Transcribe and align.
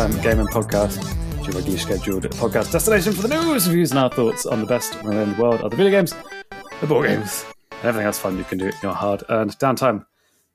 Downtime 0.00 0.22
Gaming 0.22 0.46
Podcast, 0.46 1.04
your 1.44 1.56
regularly 1.56 1.76
scheduled 1.76 2.22
podcast 2.30 2.72
destination 2.72 3.12
for 3.12 3.20
the 3.20 3.28
news, 3.28 3.68
reviews, 3.68 3.90
and 3.90 3.98
our 4.00 4.08
thoughts 4.08 4.46
on 4.46 4.60
the 4.60 4.66
best 4.66 4.94
in 4.94 5.10
the 5.10 5.36
world 5.38 5.60
of 5.60 5.72
the 5.72 5.76
video 5.76 5.90
games, 5.90 6.14
the 6.80 6.86
board 6.86 7.06
games, 7.06 7.44
and 7.70 7.84
everything 7.84 8.06
else 8.06 8.18
fun 8.18 8.38
you 8.38 8.44
can 8.44 8.56
do 8.56 8.68
in 8.68 8.72
your 8.82 8.94
hard 8.94 9.22
earned 9.28 9.50
downtime. 9.58 10.06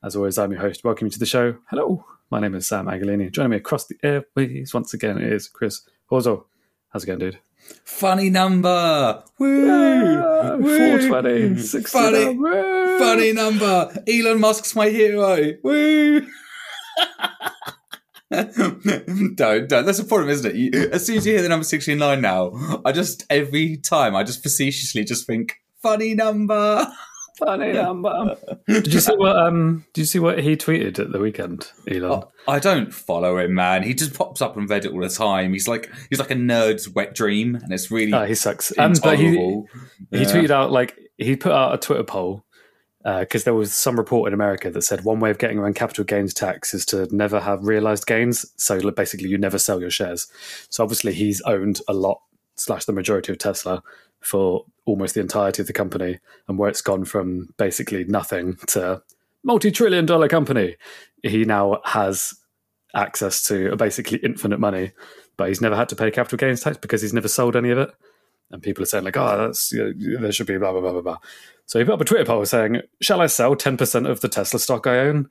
As 0.02 0.16
always, 0.16 0.36
I'm 0.36 0.50
your 0.50 0.60
host. 0.60 0.82
Welcome 0.82 1.06
you 1.06 1.12
to 1.12 1.18
the 1.20 1.26
show. 1.26 1.58
Hello, 1.70 2.04
my 2.28 2.40
name 2.40 2.56
is 2.56 2.66
Sam 2.66 2.86
Agalini. 2.86 3.30
Joining 3.30 3.50
me 3.50 3.58
across 3.58 3.86
the 3.86 3.94
airways 4.02 4.74
once 4.74 4.92
again 4.94 5.18
is 5.18 5.46
Chris 5.46 5.82
Horzo. 6.10 6.46
How's 6.88 7.04
it 7.04 7.06
going, 7.06 7.20
dude? 7.20 7.38
Funny 7.84 8.30
number. 8.30 9.22
Woo! 9.38 10.58
Woo! 10.58 11.08
420. 11.12 11.58
60 11.58 11.96
Funny, 11.96 12.34
Woo! 12.36 12.98
funny 12.98 13.32
number. 13.32 14.02
Elon 14.08 14.40
Musk's 14.40 14.74
my 14.74 14.88
hero. 14.88 15.52
Woo! 15.62 16.26
don't, 18.30 19.34
don't. 19.34 19.68
That's 19.86 19.98
the 19.98 20.04
problem, 20.06 20.30
isn't 20.30 20.50
it? 20.50 20.56
You, 20.56 20.90
as 20.92 21.06
soon 21.06 21.16
as 21.18 21.26
you 21.26 21.32
hear 21.32 21.42
the 21.42 21.48
number 21.48 21.64
69 21.64 22.20
now, 22.20 22.80
I 22.84 22.92
just, 22.92 23.24
every 23.30 23.76
time, 23.76 24.16
I 24.16 24.24
just 24.24 24.42
facetiously 24.42 25.04
just 25.04 25.26
think, 25.26 25.54
funny 25.82 26.14
number. 26.14 26.86
Funny 27.38 27.74
number. 27.74 28.34
Did 28.66 28.94
you 28.94 29.00
see 29.00 29.14
what 29.14 29.36
um 29.36 29.84
did 29.92 30.00
you 30.00 30.06
see 30.06 30.18
what 30.18 30.38
he 30.38 30.56
tweeted 30.56 30.98
at 30.98 31.12
the 31.12 31.18
weekend, 31.18 31.70
Elon? 31.86 32.22
I 32.48 32.58
don't 32.58 32.94
follow 32.94 33.36
him, 33.36 33.52
man. 33.52 33.82
He 33.82 33.92
just 33.92 34.14
pops 34.14 34.40
up 34.40 34.56
on 34.56 34.66
Reddit 34.66 34.94
all 34.94 35.02
the 35.02 35.10
time. 35.10 35.52
He's 35.52 35.68
like, 35.68 35.92
he's 36.08 36.18
like 36.18 36.30
a 36.30 36.34
nerd's 36.34 36.88
wet 36.88 37.14
dream, 37.14 37.54
and 37.54 37.70
it's 37.74 37.90
really 37.90 38.14
Oh, 38.14 38.24
he 38.24 38.34
sucks. 38.34 38.72
Um, 38.78 38.94
but 39.02 39.18
he, 39.18 39.26
intolerable. 39.26 39.66
he 40.12 40.24
tweeted 40.24 40.48
out 40.50 40.72
like 40.72 40.96
he 41.18 41.36
put 41.36 41.52
out 41.52 41.74
a 41.74 41.76
Twitter 41.76 42.04
poll 42.04 42.42
Uh, 43.06 43.20
because 43.20 43.44
there 43.44 43.54
was 43.54 43.72
some 43.72 43.96
report 43.96 44.26
in 44.26 44.34
America 44.34 44.68
that 44.68 44.82
said 44.82 45.04
one 45.04 45.20
way 45.20 45.30
of 45.30 45.38
getting 45.38 45.58
around 45.58 45.76
capital 45.76 46.02
gains 46.02 46.34
tax 46.34 46.74
is 46.74 46.84
to 46.84 47.06
never 47.14 47.38
have 47.38 47.64
realized 47.64 48.04
gains. 48.04 48.44
So 48.56 48.90
basically, 48.90 49.28
you 49.28 49.38
never 49.38 49.58
sell 49.60 49.80
your 49.80 49.90
shares. 49.90 50.26
So 50.70 50.82
obviously, 50.82 51.12
he's 51.14 51.40
owned 51.42 51.80
a 51.86 51.92
lot 51.92 52.20
slash 52.56 52.84
the 52.84 52.92
majority 52.92 53.30
of 53.30 53.38
Tesla 53.38 53.80
for 54.18 54.64
almost 54.86 55.14
the 55.14 55.20
entirety 55.20 55.62
of 55.62 55.68
the 55.68 55.72
company, 55.72 56.18
and 56.48 56.58
where 56.58 56.68
it's 56.68 56.82
gone 56.82 57.04
from 57.04 57.54
basically 57.58 58.04
nothing 58.06 58.56
to 58.66 59.00
multi-trillion 59.44 60.04
dollar 60.04 60.26
company, 60.26 60.74
he 61.22 61.44
now 61.44 61.78
has 61.84 62.34
access 62.92 63.46
to 63.46 63.76
basically 63.76 64.18
infinite 64.18 64.58
money, 64.58 64.90
but 65.36 65.46
he's 65.46 65.60
never 65.60 65.76
had 65.76 65.88
to 65.90 65.96
pay 65.96 66.10
capital 66.10 66.38
gains 66.38 66.60
tax 66.60 66.76
because 66.76 67.02
he's 67.02 67.12
never 67.12 67.28
sold 67.28 67.54
any 67.54 67.70
of 67.70 67.78
it. 67.78 67.90
And 68.50 68.62
people 68.62 68.82
are 68.82 68.86
saying 68.86 69.04
like, 69.04 69.16
"Oh, 69.16 69.46
that's 69.46 69.70
you 69.70 69.94
know, 69.94 70.20
there 70.22 70.32
should 70.32 70.46
be 70.48 70.58
blah 70.58 70.72
blah 70.72 70.80
blah 70.80 70.92
blah 70.92 71.02
blah." 71.02 71.18
So 71.66 71.78
he 71.78 71.84
put 71.84 71.94
up 71.94 72.00
a 72.00 72.04
Twitter 72.04 72.24
poll 72.24 72.44
saying, 72.46 72.82
"Shall 73.00 73.20
I 73.20 73.26
sell 73.26 73.54
ten 73.56 73.76
percent 73.76 74.06
of 74.06 74.20
the 74.20 74.28
Tesla 74.28 74.58
stock 74.58 74.86
I 74.86 74.98
own?" 75.00 75.28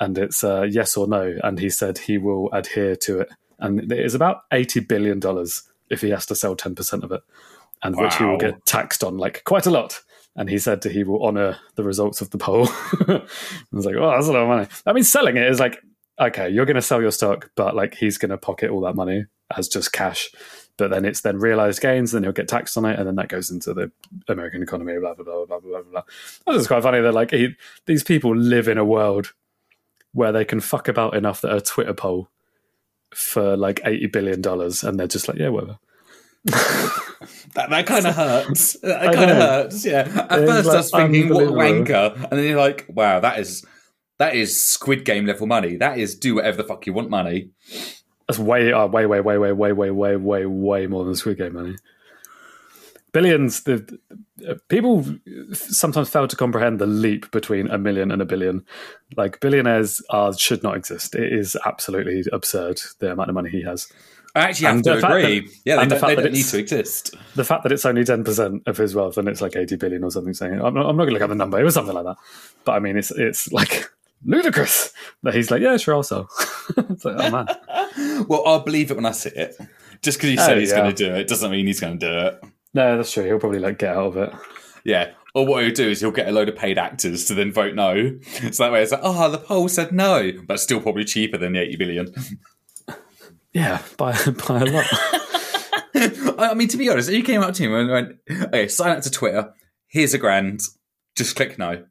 And 0.00 0.18
it's 0.18 0.42
uh, 0.42 0.62
yes 0.62 0.96
or 0.96 1.06
no. 1.06 1.36
And 1.42 1.58
he 1.58 1.70
said 1.70 1.98
he 1.98 2.18
will 2.18 2.50
adhere 2.52 2.96
to 2.96 3.20
it, 3.20 3.28
and 3.58 3.92
it 3.92 4.00
is 4.00 4.14
about 4.14 4.42
eighty 4.52 4.80
billion 4.80 5.20
dollars 5.20 5.62
if 5.90 6.00
he 6.00 6.10
has 6.10 6.26
to 6.26 6.34
sell 6.34 6.56
ten 6.56 6.74
percent 6.74 7.04
of 7.04 7.12
it, 7.12 7.22
and 7.82 7.96
which 7.96 8.16
he 8.16 8.24
will 8.24 8.38
get 8.38 8.64
taxed 8.66 9.04
on 9.04 9.18
like 9.18 9.44
quite 9.44 9.66
a 9.66 9.70
lot. 9.70 10.00
And 10.36 10.50
he 10.50 10.58
said 10.58 10.82
he 10.82 11.04
will 11.04 11.24
honour 11.24 11.58
the 11.76 11.84
results 11.84 12.20
of 12.20 12.30
the 12.30 12.38
poll. 12.38 12.66
I 13.08 13.22
was 13.70 13.86
like, 13.86 13.94
"Oh, 13.96 14.10
that's 14.10 14.26
a 14.26 14.32
lot 14.32 14.42
of 14.42 14.48
money." 14.48 14.66
I 14.84 14.92
mean, 14.92 15.04
selling 15.04 15.36
it 15.36 15.46
is 15.46 15.60
like, 15.60 15.80
okay, 16.20 16.48
you're 16.48 16.66
going 16.66 16.74
to 16.76 16.82
sell 16.82 17.02
your 17.02 17.12
stock, 17.12 17.50
but 17.54 17.76
like 17.76 17.94
he's 17.94 18.18
going 18.18 18.30
to 18.30 18.38
pocket 18.38 18.70
all 18.70 18.80
that 18.80 18.96
money 18.96 19.26
as 19.56 19.68
just 19.68 19.92
cash 19.92 20.30
but 20.76 20.90
then 20.90 21.04
it's 21.04 21.20
then 21.20 21.38
realized 21.38 21.80
gains, 21.80 22.12
then 22.12 22.22
he'll 22.22 22.32
get 22.32 22.48
taxed 22.48 22.76
on 22.76 22.84
it, 22.84 22.98
and 22.98 23.06
then 23.06 23.16
that 23.16 23.28
goes 23.28 23.50
into 23.50 23.72
the 23.74 23.90
American 24.28 24.62
economy, 24.62 24.98
blah 24.98 25.14
blah 25.14 25.24
blah 25.24 25.44
blah 25.46 25.60
blah 25.60 25.70
blah 25.70 25.82
blah. 25.82 26.02
That's 26.46 26.58
just 26.58 26.68
quite 26.68 26.82
funny 26.82 27.00
that 27.00 27.14
like 27.14 27.30
he, 27.30 27.54
these 27.86 28.02
people 28.02 28.34
live 28.36 28.68
in 28.68 28.78
a 28.78 28.84
world 28.84 29.32
where 30.12 30.32
they 30.32 30.44
can 30.44 30.60
fuck 30.60 30.88
about 30.88 31.16
enough 31.16 31.40
that 31.40 31.54
a 31.54 31.60
Twitter 31.60 31.94
poll 31.94 32.28
for 33.12 33.56
like 33.56 33.80
eighty 33.84 34.06
billion 34.06 34.40
dollars, 34.40 34.82
and 34.82 34.98
they're 34.98 35.06
just 35.06 35.28
like, 35.28 35.38
yeah, 35.38 35.48
whatever. 35.48 35.78
That, 37.54 37.70
that 37.70 37.86
kind 37.86 38.06
of 38.06 38.14
hurts. 38.16 38.76
That 38.82 39.14
kind 39.14 39.30
of 39.30 39.36
hurts. 39.36 39.84
Yeah. 39.84 40.26
At 40.28 40.40
It's, 40.40 40.50
first, 40.50 40.66
like, 40.66 40.74
I 40.74 40.76
was 40.76 40.90
thinking, 40.90 41.32
what 41.32 41.44
a 41.44 41.50
wanker, 41.50 42.14
and 42.16 42.32
then 42.32 42.44
you're 42.44 42.58
like, 42.58 42.84
wow, 42.88 43.20
that 43.20 43.38
is 43.38 43.64
that 44.18 44.34
is 44.34 44.60
Squid 44.60 45.04
Game 45.04 45.26
level 45.26 45.46
money. 45.46 45.76
That 45.76 45.98
is 45.98 46.14
do 46.14 46.36
whatever 46.36 46.58
the 46.58 46.64
fuck 46.64 46.86
you 46.86 46.92
want 46.92 47.10
money. 47.10 47.50
That's 48.28 48.38
way, 48.38 48.72
uh, 48.72 48.86
way, 48.86 49.06
way, 49.06 49.20
way, 49.20 49.36
way, 49.38 49.52
way, 49.52 49.72
way, 49.72 49.90
way, 49.90 50.16
way, 50.16 50.46
way 50.46 50.86
more 50.86 51.04
than 51.04 51.14
Squid 51.14 51.38
Game 51.38 51.54
money. 51.54 51.76
Billions. 53.12 53.62
The, 53.62 53.98
the 54.38 54.60
people 54.68 55.04
sometimes 55.52 56.10
fail 56.10 56.26
to 56.26 56.34
comprehend 56.34 56.80
the 56.80 56.86
leap 56.86 57.30
between 57.30 57.68
a 57.70 57.78
million 57.78 58.10
and 58.10 58.20
a 58.20 58.24
billion. 58.24 58.64
Like 59.16 59.38
billionaires 59.40 60.02
are 60.10 60.32
should 60.36 60.64
not 60.64 60.76
exist. 60.76 61.14
It 61.14 61.32
is 61.32 61.56
absolutely 61.64 62.24
absurd 62.32 62.80
the 62.98 63.12
amount 63.12 63.28
of 63.30 63.34
money 63.34 63.50
he 63.50 63.62
has. 63.62 63.86
I 64.34 64.40
actually 64.48 64.66
have 64.66 64.74
And 64.76 64.84
to 64.84 64.94
the 64.96 65.00
fact 65.00 65.14
agree. 65.14 65.40
that- 65.40 65.50
yeah, 65.64 65.76
they 65.76 65.82
the 65.84 65.88
don't, 65.90 66.00
fact 66.00 66.08
they 66.08 66.14
that 66.16 66.22
don't 66.22 66.32
need 66.32 66.44
to 66.44 66.58
exist. 66.58 67.14
The 67.36 67.44
fact 67.44 67.62
that 67.62 67.70
it's 67.70 67.84
only 67.84 68.02
ten 68.02 68.24
percent 68.24 68.64
of 68.66 68.76
his 68.76 68.96
wealth 68.96 69.16
and 69.16 69.28
it's 69.28 69.40
like 69.40 69.54
eighty 69.54 69.76
billion 69.76 70.02
or 70.02 70.10
something. 70.10 70.34
Saying 70.34 70.54
I'm 70.54 70.74
not, 70.74 70.86
I'm 70.86 70.96
not 70.96 71.04
going 71.04 71.08
to 71.10 71.12
look 71.12 71.22
at 71.22 71.28
the 71.28 71.36
number. 71.36 71.60
It 71.60 71.64
was 71.64 71.74
something 71.74 71.94
like 71.94 72.04
that. 72.04 72.16
But 72.64 72.72
I 72.72 72.78
mean, 72.80 72.96
it's 72.96 73.12
it's 73.12 73.52
like 73.52 73.88
ludicrous 74.24 74.92
that 75.22 75.34
he's 75.34 75.50
like, 75.50 75.60
yeah, 75.62 75.76
sure, 75.76 75.94
I'll 75.94 76.00
it's 76.76 77.04
like, 77.04 77.16
oh 77.18 77.30
man. 77.30 77.46
Well, 78.28 78.42
I'll 78.46 78.60
believe 78.60 78.90
it 78.90 78.94
when 78.94 79.06
I 79.06 79.12
see 79.12 79.30
it. 79.30 79.56
Just 80.02 80.18
because 80.18 80.30
he 80.30 80.38
Oh, 80.38 80.46
said 80.46 80.58
he's 80.58 80.70
yeah. 80.70 80.78
going 80.78 80.94
to 80.94 80.96
do 81.08 81.14
it 81.14 81.28
doesn't 81.28 81.50
mean 81.50 81.66
he's 81.66 81.80
going 81.80 81.98
to 81.98 82.06
do 82.06 82.18
it. 82.26 82.44
No, 82.74 82.96
that's 82.96 83.12
true. 83.12 83.24
He'll 83.24 83.38
probably 83.38 83.58
like 83.60 83.78
get 83.78 83.96
out 83.96 84.06
of 84.06 84.16
it. 84.16 84.32
Yeah. 84.84 85.12
Or 85.34 85.46
what 85.46 85.64
he'll 85.64 85.74
do 85.74 85.88
is 85.90 86.00
he'll 86.00 86.10
get 86.10 86.28
a 86.28 86.32
load 86.32 86.48
of 86.48 86.56
paid 86.56 86.78
actors 86.78 87.24
to 87.26 87.34
then 87.34 87.52
vote 87.52 87.74
no. 87.74 88.18
So 88.52 88.64
that 88.64 88.72
way 88.72 88.82
it's 88.82 88.92
like, 88.92 89.00
oh, 89.02 89.30
the 89.30 89.38
poll 89.38 89.68
said 89.68 89.92
no. 89.92 90.30
But 90.46 90.60
still 90.60 90.80
probably 90.80 91.04
cheaper 91.04 91.38
than 91.38 91.52
the 91.52 91.60
80 91.60 91.76
billion. 91.76 92.14
Yeah, 93.52 93.82
by 93.96 94.12
by 94.48 94.62
a 94.62 94.64
lot. 94.64 94.86
I 96.40 96.54
mean, 96.56 96.66
to 96.66 96.76
be 96.76 96.88
honest, 96.90 97.08
you 97.08 97.22
came 97.22 97.40
up 97.40 97.54
to 97.54 97.62
him 97.62 97.72
and 97.72 97.88
went, 97.88 98.18
okay, 98.48 98.66
sign 98.66 98.96
up 98.96 99.02
to 99.04 99.10
Twitter, 99.12 99.54
here's 99.86 100.12
a 100.12 100.18
grand, 100.18 100.60
just 101.14 101.36
click 101.36 101.56
no. 101.56 101.84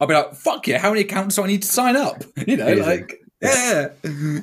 I'll 0.00 0.06
be 0.06 0.14
like, 0.14 0.34
fuck 0.34 0.66
yeah, 0.66 0.78
how 0.78 0.90
many 0.90 1.02
accounts 1.02 1.36
do 1.36 1.42
I 1.42 1.46
need 1.46 1.62
to 1.62 1.68
sign 1.68 1.96
up? 1.96 2.22
You 2.46 2.56
know, 2.58 2.68
Easy. 2.68 2.82
like, 2.82 3.20
yeah. 3.40 3.88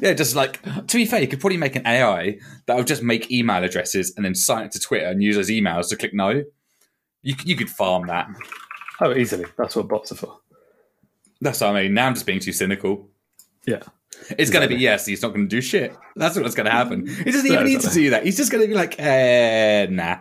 Yeah, 0.02 0.14
just 0.14 0.36
like, 0.36 0.62
to 0.64 0.98
be 0.98 1.06
fair, 1.06 1.22
you 1.22 1.28
could 1.28 1.40
probably 1.40 1.58
make 1.58 1.76
an 1.76 1.86
AI 1.86 2.38
that 2.68 2.76
would 2.78 2.88
just 2.88 3.04
make 3.04 3.32
email 3.32 3.64
addresses 3.64 4.14
and 4.16 4.26
then 4.26 4.36
sign 4.36 4.66
it 4.66 4.72
to 4.74 4.80
Twitter 4.80 5.06
and 5.08 5.22
use 5.22 5.36
those 5.36 5.50
emails 5.50 5.90
to 5.90 5.96
click 5.96 6.14
no. 6.14 6.44
You, 7.22 7.36
you 7.46 7.56
could 7.56 7.70
farm 7.70 8.08
that. 8.08 8.28
Oh, 9.00 9.14
easily. 9.14 9.46
That's 9.58 9.76
what 9.76 9.88
bots 9.88 10.12
are 10.12 10.16
for. 10.16 10.38
That's 11.42 11.62
what 11.62 11.72
I 11.76 11.84
mean. 11.84 11.94
Now 11.94 12.08
I'm 12.08 12.14
just 12.14 12.26
being 12.26 12.40
too 12.40 12.52
cynical. 12.54 13.10
Yeah. 13.66 13.82
It's 14.38 14.52
going 14.52 14.68
to 14.68 14.74
be 14.74 14.80
yes. 14.82 15.06
He's 15.06 15.22
not 15.22 15.30
going 15.34 15.48
to 15.48 15.56
do 15.56 15.62
shit. 15.62 15.96
That's 16.16 16.38
what's 16.38 16.56
going 16.56 16.66
to 16.66 16.72
happen. 16.72 17.08
He 17.08 17.32
doesn't 17.32 17.46
even 17.46 17.60
No, 17.60 17.64
need 17.66 17.82
to 17.82 17.90
do 17.90 18.10
that. 18.12 18.24
He's 18.24 18.38
just 18.38 18.52
going 18.52 18.62
to 18.64 18.68
be 18.68 18.74
like, 18.76 19.00
eh, 19.00 19.88
nah. 19.90 20.20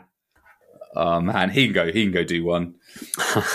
Oh 0.94 1.20
man, 1.20 1.50
he 1.50 1.64
can 1.66 1.72
go. 1.72 1.86
He 1.92 2.04
can 2.04 2.12
go 2.12 2.24
do 2.24 2.44
one. 2.44 2.74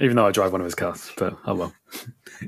Even 0.00 0.16
though 0.16 0.26
I 0.26 0.30
drive 0.30 0.52
one 0.52 0.60
of 0.60 0.64
his 0.64 0.74
cars, 0.74 1.10
but 1.16 1.36
oh 1.46 1.54
well. 1.54 1.74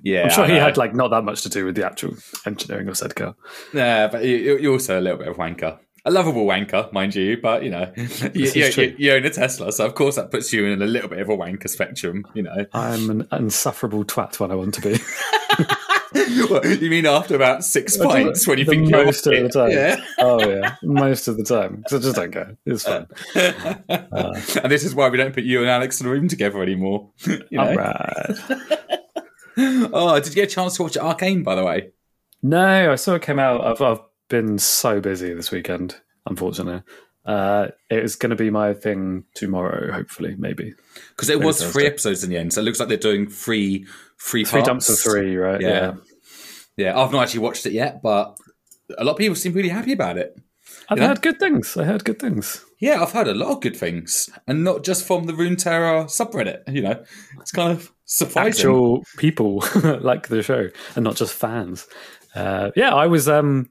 Yeah, 0.04 0.24
I'm 0.24 0.30
sure 0.30 0.46
he 0.46 0.54
had 0.54 0.76
like 0.76 0.94
not 0.94 1.08
that 1.10 1.24
much 1.24 1.42
to 1.42 1.48
do 1.48 1.64
with 1.64 1.74
the 1.74 1.84
actual 1.84 2.14
engineering 2.46 2.86
of 2.88 2.96
said 2.96 3.16
car. 3.16 3.34
Yeah, 3.74 4.06
but 4.06 4.22
you- 4.24 4.56
you're 4.58 4.72
also 4.72 5.00
a 5.00 5.02
little 5.02 5.18
bit 5.18 5.26
of 5.26 5.36
wanker. 5.36 5.78
A 6.04 6.10
lovable 6.12 6.46
wanker, 6.46 6.90
mind 6.92 7.14
you, 7.16 7.38
but 7.42 7.62
you 7.64 7.70
know, 7.70 7.92
you, 7.96 8.44
is 8.44 8.54
you, 8.56 8.70
true. 8.70 8.84
you, 8.84 8.94
you 8.98 9.12
own 9.12 9.24
a 9.26 9.30
Tesla, 9.30 9.72
so 9.72 9.84
of 9.84 9.94
course 9.96 10.14
that 10.16 10.30
puts 10.30 10.52
you 10.52 10.64
in 10.66 10.80
a 10.80 10.86
little 10.86 11.08
bit 11.10 11.18
of 11.18 11.28
a 11.28 11.36
wanker 11.36 11.68
spectrum. 11.68 12.24
You 12.34 12.44
know, 12.44 12.66
I'm 12.72 13.10
an 13.10 13.28
insufferable 13.32 14.04
twat 14.04 14.38
when 14.38 14.50
I 14.52 14.54
want 14.54 14.74
to 14.74 14.80
be. 14.80 14.98
You 16.14 16.90
mean 16.90 17.06
after 17.06 17.36
about 17.36 17.64
six 17.64 17.96
pints 17.96 18.46
when 18.46 18.58
you 18.58 18.64
the 18.64 18.70
think 18.72 18.90
you're 18.90 19.04
most 19.04 19.26
of 19.26 19.32
the 19.32 19.48
time. 19.48 19.70
Yeah, 19.70 20.04
Oh 20.18 20.48
yeah, 20.48 20.76
most 20.82 21.28
of 21.28 21.36
the 21.36 21.44
time 21.44 21.76
because 21.76 21.94
I 21.94 21.98
just 22.02 22.16
don't 22.16 22.32
care. 22.32 22.56
It's 22.66 22.84
fun. 22.84 23.06
and 24.62 24.70
this 24.72 24.84
is 24.84 24.94
why 24.94 25.08
we 25.08 25.16
don't 25.16 25.34
put 25.34 25.44
you 25.44 25.60
and 25.60 25.68
Alex 25.70 26.00
in 26.00 26.06
a 26.06 26.10
room 26.10 26.28
together 26.28 26.62
anymore. 26.62 27.10
you 27.26 27.40
know? 27.52 27.68
All 27.68 27.76
right. 27.76 28.36
Oh, 29.56 30.14
did 30.18 30.28
you 30.28 30.34
get 30.34 30.50
a 30.50 30.54
chance 30.54 30.76
to 30.76 30.84
watch 30.84 30.96
Arcane? 30.96 31.42
By 31.42 31.54
the 31.54 31.64
way, 31.64 31.90
No, 32.42 32.92
I 32.92 32.94
saw 32.94 33.14
it 33.16 33.22
came 33.22 33.38
out. 33.38 33.62
I've, 33.62 33.82
I've 33.82 34.00
been 34.28 34.58
so 34.58 35.00
busy 35.00 35.34
this 35.34 35.50
weekend. 35.50 35.96
Unfortunately, 36.24 36.82
uh, 37.26 37.68
it 37.90 38.02
is 38.02 38.16
going 38.16 38.30
to 38.30 38.36
be 38.36 38.48
my 38.48 38.72
thing 38.72 39.24
tomorrow. 39.34 39.92
Hopefully, 39.92 40.34
maybe 40.38 40.72
because 41.10 41.28
it 41.28 41.40
was 41.40 41.60
Thursday. 41.60 41.72
three 41.72 41.86
episodes 41.86 42.24
in 42.24 42.30
the 42.30 42.38
end, 42.38 42.54
so 42.54 42.60
it 42.60 42.64
looks 42.64 42.80
like 42.80 42.88
they're 42.88 42.96
doing 42.96 43.28
three, 43.28 43.86
three, 44.20 44.44
three 44.44 44.60
parts. 44.60 44.66
dumps 44.66 44.88
of 44.90 44.98
three, 44.98 45.36
right? 45.36 45.60
Yeah. 45.60 45.94
Yeah, 46.76 46.98
I've 46.98 47.12
not 47.12 47.22
actually 47.24 47.40
watched 47.40 47.66
it 47.66 47.72
yet, 47.72 48.00
but 48.02 48.36
a 48.96 49.04
lot 49.04 49.12
of 49.12 49.18
people 49.18 49.34
seem 49.34 49.52
really 49.52 49.68
happy 49.68 49.92
about 49.92 50.16
it. 50.18 50.34
I've 50.88 50.98
Yeah. 50.98 51.08
heard 51.08 51.22
good 51.22 51.38
things. 51.38 51.76
I 51.76 51.84
heard 51.84 52.04
good 52.04 52.18
things. 52.18 52.64
Yeah, 52.80 53.02
I've 53.02 53.12
heard 53.12 53.28
a 53.28 53.34
lot 53.34 53.50
of 53.50 53.60
good 53.60 53.76
things, 53.76 54.30
and 54.46 54.64
not 54.64 54.84
just 54.84 55.06
from 55.06 55.24
the 55.24 55.32
Runeterra 55.34 56.04
subreddit. 56.06 56.60
You 56.72 56.82
know, 56.82 57.04
it's 57.40 57.52
kind 57.52 57.72
of 57.72 57.92
surprising. 58.06 58.48
Actual 58.50 59.04
people 59.18 59.62
like 60.00 60.28
the 60.28 60.42
show, 60.42 60.68
and 60.96 61.04
not 61.04 61.16
just 61.16 61.34
fans. 61.34 61.86
Uh, 62.34 62.70
yeah, 62.76 62.94
I 62.94 63.06
was. 63.06 63.28
Um, 63.28 63.68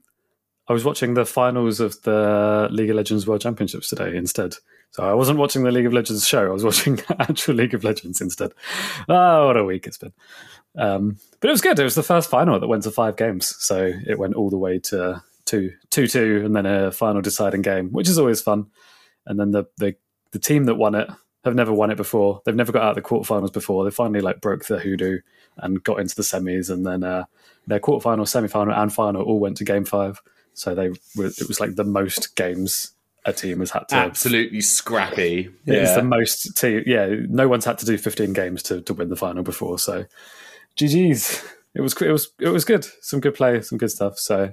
I 0.68 0.72
was 0.72 0.84
watching 0.84 1.14
the 1.14 1.24
finals 1.26 1.80
of 1.80 2.00
the 2.02 2.68
League 2.70 2.90
of 2.90 2.96
Legends 2.96 3.26
World 3.26 3.40
Championships 3.40 3.88
today 3.88 4.16
instead 4.16 4.54
So 4.92 5.04
I 5.08 5.14
wasn't 5.14 5.38
watching 5.38 5.62
the 5.62 5.70
League 5.70 5.86
of 5.86 5.92
Legends 5.92 6.26
show. 6.26 6.46
I 6.46 6.52
was 6.52 6.64
watching 6.64 7.00
actual 7.18 7.54
League 7.54 7.74
of 7.74 7.84
Legends 7.84 8.20
instead. 8.20 8.52
Oh, 9.08 9.46
what 9.46 9.56
a 9.56 9.64
week 9.64 9.86
it's 9.86 9.98
been. 9.98 10.12
Um, 10.76 11.16
but 11.40 11.48
it 11.48 11.52
was 11.52 11.60
good. 11.60 11.78
It 11.78 11.84
was 11.84 11.94
the 11.94 12.02
first 12.02 12.28
final 12.28 12.58
that 12.58 12.66
went 12.66 12.82
to 12.84 12.90
five 12.90 13.16
games. 13.16 13.54
So 13.58 13.92
it 14.06 14.18
went 14.18 14.34
all 14.34 14.50
the 14.50 14.58
way 14.58 14.78
to 14.80 15.22
two, 15.44 15.72
two, 15.90 16.06
two, 16.06 16.42
and 16.44 16.54
then 16.54 16.66
a 16.66 16.90
final 16.90 17.22
deciding 17.22 17.62
game, 17.62 17.90
which 17.90 18.08
is 18.08 18.18
always 18.18 18.40
fun. 18.40 18.66
And 19.26 19.38
then 19.38 19.52
the, 19.52 19.64
the, 19.76 19.94
the 20.32 20.38
team 20.38 20.64
that 20.64 20.74
won 20.74 20.94
it 20.94 21.08
have 21.44 21.54
never 21.54 21.72
won 21.72 21.90
it 21.90 21.96
before. 21.96 22.42
They've 22.44 22.54
never 22.54 22.72
got 22.72 22.82
out 22.82 22.90
of 22.90 23.02
the 23.02 23.08
quarterfinals 23.08 23.52
before. 23.52 23.84
They 23.84 23.90
finally 23.90 24.20
like 24.20 24.40
broke 24.40 24.66
the 24.66 24.78
hoodoo 24.78 25.20
and 25.58 25.82
got 25.82 26.00
into 26.00 26.14
the 26.14 26.22
semis, 26.22 26.70
and 26.70 26.86
then 26.86 27.02
uh, 27.02 27.24
their 27.66 27.80
quarterfinal, 27.80 28.28
semi-final, 28.28 28.74
and 28.74 28.92
final 28.92 29.22
all 29.22 29.40
went 29.40 29.56
to 29.58 29.64
game 29.64 29.84
five. 29.84 30.20
So 30.52 30.74
they 30.74 30.90
were, 31.16 31.26
it 31.26 31.48
was 31.48 31.60
like 31.60 31.76
the 31.76 31.84
most 31.84 32.36
games 32.36 32.92
a 33.24 33.32
team 33.32 33.60
has 33.60 33.70
had 33.70 33.88
to 33.88 33.96
Absolutely 33.96 34.60
scrappy. 34.60 35.50
It's 35.66 35.94
the 35.94 36.02
most 36.02 36.56
team. 36.56 36.82
Yeah, 36.86 37.14
no 37.28 37.48
one's 37.48 37.64
had 37.64 37.78
to 37.78 37.86
do 37.86 37.98
15 37.98 38.32
games 38.32 38.62
to, 38.64 38.80
to 38.82 38.94
win 38.94 39.08
the 39.08 39.16
final 39.16 39.42
before. 39.42 39.78
So, 39.78 40.06
GG's. 40.76 41.44
It 41.72 41.82
was 41.82 41.94
it 42.02 42.10
was 42.10 42.32
it 42.40 42.48
was 42.48 42.64
good. 42.64 42.84
Some 43.00 43.20
good 43.20 43.34
play, 43.34 43.60
some 43.62 43.78
good 43.78 43.92
stuff. 43.92 44.18
So, 44.18 44.52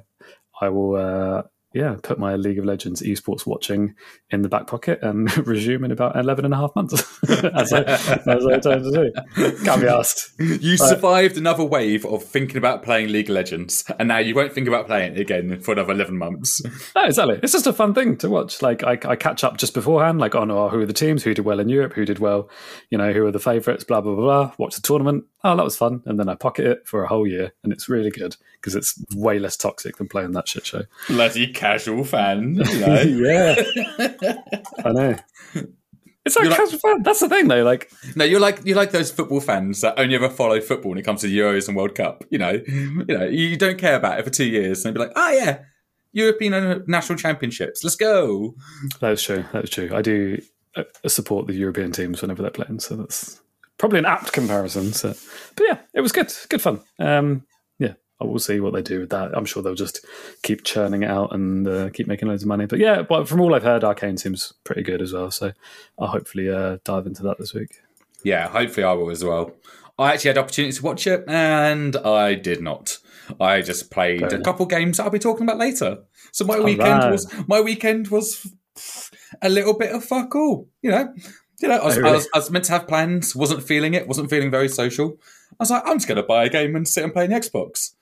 I 0.61 0.69
will 0.69 0.95
uh, 0.95 1.43
yeah 1.73 1.95
put 2.01 2.19
my 2.19 2.35
League 2.35 2.59
of 2.59 2.65
Legends 2.65 3.01
esports 3.01 3.45
watching 3.45 3.95
in 4.29 4.41
the 4.41 4.49
back 4.49 4.67
pocket 4.67 4.99
and 5.01 5.35
resume 5.47 5.83
in 5.85 5.91
about 5.91 6.15
11 6.15 6.45
and 6.45 6.53
a 6.53 6.57
half 6.57 6.75
months, 6.75 6.93
as 7.29 7.73
I 7.73 7.81
as 7.83 8.45
I 8.45 8.53
intend 8.53 8.83
to 8.83 8.91
do. 8.91 9.63
Can't 9.63 9.81
be 9.81 9.87
asked. 9.87 10.31
You 10.39 10.77
survived 10.77 11.37
another 11.37 11.63
wave 11.63 12.05
of 12.05 12.23
thinking 12.23 12.57
about 12.57 12.83
playing 12.83 13.09
League 13.09 13.29
of 13.29 13.35
Legends, 13.35 13.83
and 13.99 14.07
now 14.07 14.17
you 14.17 14.35
won't 14.35 14.53
think 14.53 14.67
about 14.67 14.87
playing 14.87 15.13
it 15.13 15.19
again 15.19 15.59
for 15.61 15.71
another 15.73 15.93
11 15.93 16.17
months. 16.17 16.61
No, 16.95 17.05
exactly. 17.05 17.39
It's 17.43 17.53
just 17.53 17.67
a 17.67 17.73
fun 17.73 17.93
thing 17.93 18.17
to 18.17 18.29
watch. 18.29 18.61
Like 18.61 18.83
I, 18.83 18.97
I 19.05 19.15
catch 19.15 19.43
up 19.43 19.57
just 19.57 19.73
beforehand, 19.73 20.19
like 20.19 20.35
on 20.35 20.51
oh, 20.51 20.69
who 20.69 20.81
are 20.81 20.85
the 20.85 20.93
teams, 20.93 21.23
who 21.23 21.33
did 21.33 21.45
well 21.45 21.59
in 21.59 21.69
Europe, 21.69 21.93
who 21.93 22.05
did 22.05 22.19
well, 22.19 22.49
you 22.89 22.97
know, 22.97 23.13
who 23.13 23.25
are 23.25 23.31
the 23.31 23.39
favourites, 23.39 23.83
blah 23.83 24.01
blah 24.01 24.15
blah 24.15 24.23
blah. 24.23 24.53
Watch 24.57 24.75
the 24.75 24.81
tournament. 24.81 25.25
Oh, 25.43 25.55
that 25.55 25.63
was 25.63 25.77
fun, 25.77 26.01
and 26.05 26.19
then 26.19 26.27
I 26.29 26.35
pocket 26.35 26.65
it 26.65 26.87
for 26.87 27.03
a 27.03 27.07
whole 27.07 27.27
year, 27.27 27.53
and 27.63 27.71
it's 27.71 27.87
really 27.87 28.09
good 28.09 28.35
because 28.53 28.75
it's 28.75 28.99
way 29.15 29.37
less 29.39 29.55
toxic 29.55 29.97
than 29.97 30.07
playing 30.07 30.31
that 30.31 30.47
shit 30.47 30.65
show. 30.65 30.83
Bloody 31.07 31.47
casual 31.53 32.03
fan. 32.03 32.55
You 32.69 32.79
know? 32.79 33.01
yeah, 33.01 33.55
I 34.83 34.91
know. 34.91 35.15
It's 36.25 36.35
like 36.35 36.49
like- 36.49 36.57
casual 36.57 36.79
fun. 36.79 37.03
That's 37.03 37.19
the 37.19 37.29
thing, 37.29 37.47
though. 37.47 37.63
Like, 37.63 37.89
no, 38.15 38.25
you're 38.25 38.39
like 38.39 38.59
you're 38.65 38.75
like 38.75 38.91
those 38.91 39.11
football 39.11 39.39
fans 39.39 39.81
that 39.81 39.97
only 39.99 40.15
ever 40.15 40.29
follow 40.29 40.59
football 40.59 40.89
when 40.89 40.97
it 40.97 41.03
comes 41.05 41.21
to 41.21 41.27
Euros 41.27 41.67
and 41.67 41.77
World 41.77 41.95
Cup. 41.95 42.23
You 42.29 42.39
know, 42.39 42.59
you 42.67 43.05
know, 43.07 43.25
you 43.25 43.55
don't 43.57 43.77
care 43.77 43.95
about 43.95 44.19
it 44.19 44.23
for 44.23 44.31
two 44.31 44.45
years, 44.45 44.83
and 44.85 44.93
be 44.93 44.99
like, 44.99 45.13
oh 45.15 45.31
yeah, 45.31 45.59
European 46.13 46.83
national 46.87 47.17
championships, 47.17 47.83
let's 47.83 47.95
go. 47.95 48.55
that's 48.99 49.21
true. 49.21 49.45
That's 49.53 49.69
true. 49.69 49.89
I 49.93 50.01
do 50.01 50.41
uh, 50.75 50.83
support 51.07 51.47
the 51.47 51.53
European 51.53 51.91
teams 51.91 52.21
whenever 52.21 52.41
they're 52.41 52.51
playing, 52.51 52.79
so 52.79 52.95
that's 52.97 53.39
probably 53.77 53.99
an 53.99 54.05
apt 54.05 54.31
comparison. 54.33 54.93
So, 54.93 55.13
but 55.55 55.65
yeah, 55.67 55.77
it 55.93 56.01
was 56.01 56.11
good. 56.11 56.33
Good 56.49 56.61
fun. 56.61 56.81
Um, 56.99 57.45
yeah, 57.79 57.93
I 58.19 58.25
will 58.25 58.39
see 58.39 58.59
what 58.59 58.73
they 58.73 58.81
do 58.81 58.99
with 59.01 59.09
that. 59.09 59.35
I'm 59.35 59.45
sure 59.45 59.61
they'll 59.61 59.75
just 59.75 60.05
keep 60.43 60.63
churning 60.63 61.03
it 61.03 61.09
out 61.09 61.33
and 61.33 61.67
uh, 61.67 61.89
keep 61.89 62.07
making 62.07 62.27
loads 62.27 62.43
of 62.43 62.49
money. 62.49 62.65
But 62.65 62.79
yeah, 62.79 63.01
but 63.01 63.27
from 63.27 63.41
all 63.41 63.53
I've 63.53 63.63
heard, 63.63 63.83
Arcane 63.83 64.17
seems 64.17 64.53
pretty 64.63 64.83
good 64.83 65.01
as 65.01 65.13
well. 65.13 65.31
So 65.31 65.51
I'll 65.99 66.07
hopefully 66.07 66.49
uh, 66.49 66.77
dive 66.83 67.05
into 67.05 67.23
that 67.23 67.37
this 67.37 67.53
week. 67.53 67.79
Yeah, 68.23 68.47
hopefully 68.47 68.83
I 68.83 68.93
will 68.93 69.09
as 69.09 69.23
well. 69.23 69.51
I 69.99 70.13
actually 70.13 70.29
had 70.29 70.37
opportunity 70.37 70.75
to 70.77 70.83
watch 70.83 71.07
it, 71.07 71.23
and 71.27 71.95
I 71.95 72.35
did 72.35 72.61
not. 72.61 72.99
I 73.39 73.61
just 73.61 73.91
played 73.91 74.23
a 74.23 74.41
couple 74.41 74.65
games 74.65 74.97
that 74.97 75.03
I'll 75.03 75.09
be 75.09 75.19
talking 75.19 75.43
about 75.43 75.57
later. 75.57 75.99
So 76.31 76.45
my 76.45 76.57
All 76.57 76.63
weekend 76.63 77.03
right. 77.03 77.11
was 77.11 77.33
my 77.47 77.61
weekend 77.61 78.07
was 78.09 78.47
a 79.41 79.49
little 79.49 79.77
bit 79.77 79.91
of 79.91 80.03
fuck 80.03 80.35
all. 80.35 80.69
You 80.81 80.91
know, 80.91 81.13
you 81.59 81.67
know, 81.67 81.77
I 81.77 81.85
was, 81.85 81.97
Oh, 81.97 82.05
I, 82.05 82.11
was, 82.11 82.29
I 82.33 82.37
was 82.37 82.51
meant 82.51 82.65
to 82.65 82.73
have 82.73 82.87
plans, 82.87 83.35
wasn't 83.35 83.63
feeling 83.63 83.93
it, 83.93 84.07
wasn't 84.07 84.29
feeling 84.29 84.51
very 84.51 84.69
social. 84.69 85.17
I 85.51 85.55
was 85.59 85.71
like, 85.71 85.83
I'm 85.85 85.97
just 85.97 86.07
going 86.07 86.17
to 86.17 86.23
buy 86.23 86.45
a 86.45 86.49
game 86.49 86.75
and 86.75 86.87
sit 86.87 87.03
and 87.03 87.13
play 87.13 87.27
the 87.27 87.35
Xbox. 87.35 87.93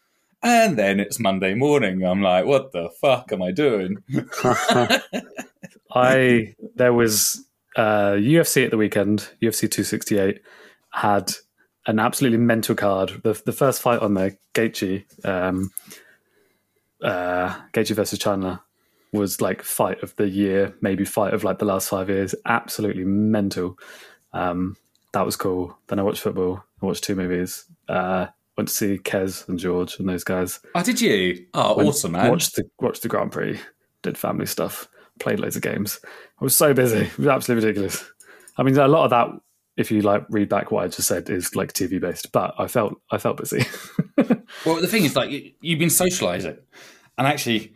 And 0.44 0.78
then 0.78 1.00
it's 1.00 1.20
Monday 1.20 1.54
morning. 1.54 2.04
I'm 2.04 2.22
like, 2.22 2.46
what 2.46 2.72
the 2.72 2.90
fuck 3.02 3.32
am 3.32 3.42
I 3.42 3.52
doing? 3.52 4.04
I 5.94 6.54
there 6.76 6.94
was 6.94 7.46
uh, 7.76 8.12
UFC 8.12 8.66
at 8.66 8.72
the 8.72 8.78
weekend. 8.78 9.30
UFC 9.42 9.62
268 9.62 10.42
had 10.92 11.32
an 11.88 12.00
absolutely 12.00 12.38
mental 12.38 12.76
card. 12.76 13.22
The 13.24 13.42
the 13.46 13.52
first 13.52 13.82
fight 13.82 14.02
on 14.02 14.14
there, 14.14 14.38
Gaethje, 14.54 15.06
um, 15.26 15.72
uh, 17.02 17.56
Gaethje 17.74 17.96
versus 17.96 18.20
Chandler, 18.20 18.60
was 19.16 19.42
like 19.42 19.62
fight 19.64 20.02
of 20.04 20.16
the 20.16 20.28
year, 20.28 20.76
maybe 20.82 21.06
fight 21.06 21.34
of 21.34 21.44
like 21.44 21.60
the 21.60 21.66
last 21.66 21.90
five 21.90 22.10
years. 22.10 22.36
Absolutely 22.46 23.04
mental. 23.04 23.78
Um, 24.34 24.78
that 25.14 25.26
was 25.26 25.36
cool. 25.36 25.78
Then 25.88 26.00
I 26.00 26.04
watched 26.04 26.22
football. 26.22 26.64
I 26.82 26.86
watched 26.86 27.04
two 27.04 27.16
movies. 27.16 27.66
Uh, 27.88 28.28
went 28.58 28.68
to 28.70 28.74
see 28.74 28.98
Kez 28.98 29.48
and 29.50 29.58
George 29.60 30.00
and 30.00 30.08
those 30.08 30.24
guys. 30.24 30.60
Oh, 30.76 30.84
did 30.84 31.02
you? 31.02 31.46
Oh, 31.54 31.76
Went- 31.78 31.90
awesome, 31.90 32.12
man. 32.14 32.30
Watched 32.30 32.56
the 32.56 32.64
watched 32.80 33.02
the 33.02 33.08
Grand 33.08 33.32
Prix, 33.32 33.60
did 34.02 34.18
family 34.18 34.46
stuff, 34.46 34.88
played 35.20 35.40
loads 35.40 35.56
of 35.56 35.62
games. 35.62 36.00
I 36.40 36.44
was 36.44 36.56
so 36.56 36.74
busy. 36.74 37.00
It 37.06 37.18
was 37.18 37.28
absolutely 37.28 37.68
ridiculous. 37.68 38.04
I 38.58 38.64
mean, 38.64 38.78
a 38.78 38.88
lot 38.88 39.06
of 39.06 39.10
that, 39.12 39.28
if 39.78 39.92
you 39.92 40.02
like 40.02 40.26
read 40.30 40.50
back 40.50 40.72
what 40.72 40.84
I 40.84 40.88
just 40.88 41.08
said, 41.08 41.30
is 41.30 41.56
like 41.56 41.74
TV 41.74 42.00
based. 42.00 42.32
But 42.32 42.54
I 42.58 42.68
felt 42.68 43.00
I 43.12 43.18
felt 43.18 43.38
busy. 43.38 43.66
Well, 44.66 44.80
the 44.80 44.88
thing 44.88 45.04
is, 45.04 45.16
like, 45.16 45.32
you, 45.32 45.52
you've 45.60 45.80
been 45.80 45.90
socialising, 45.90 46.58
and 47.18 47.28
actually, 47.28 47.74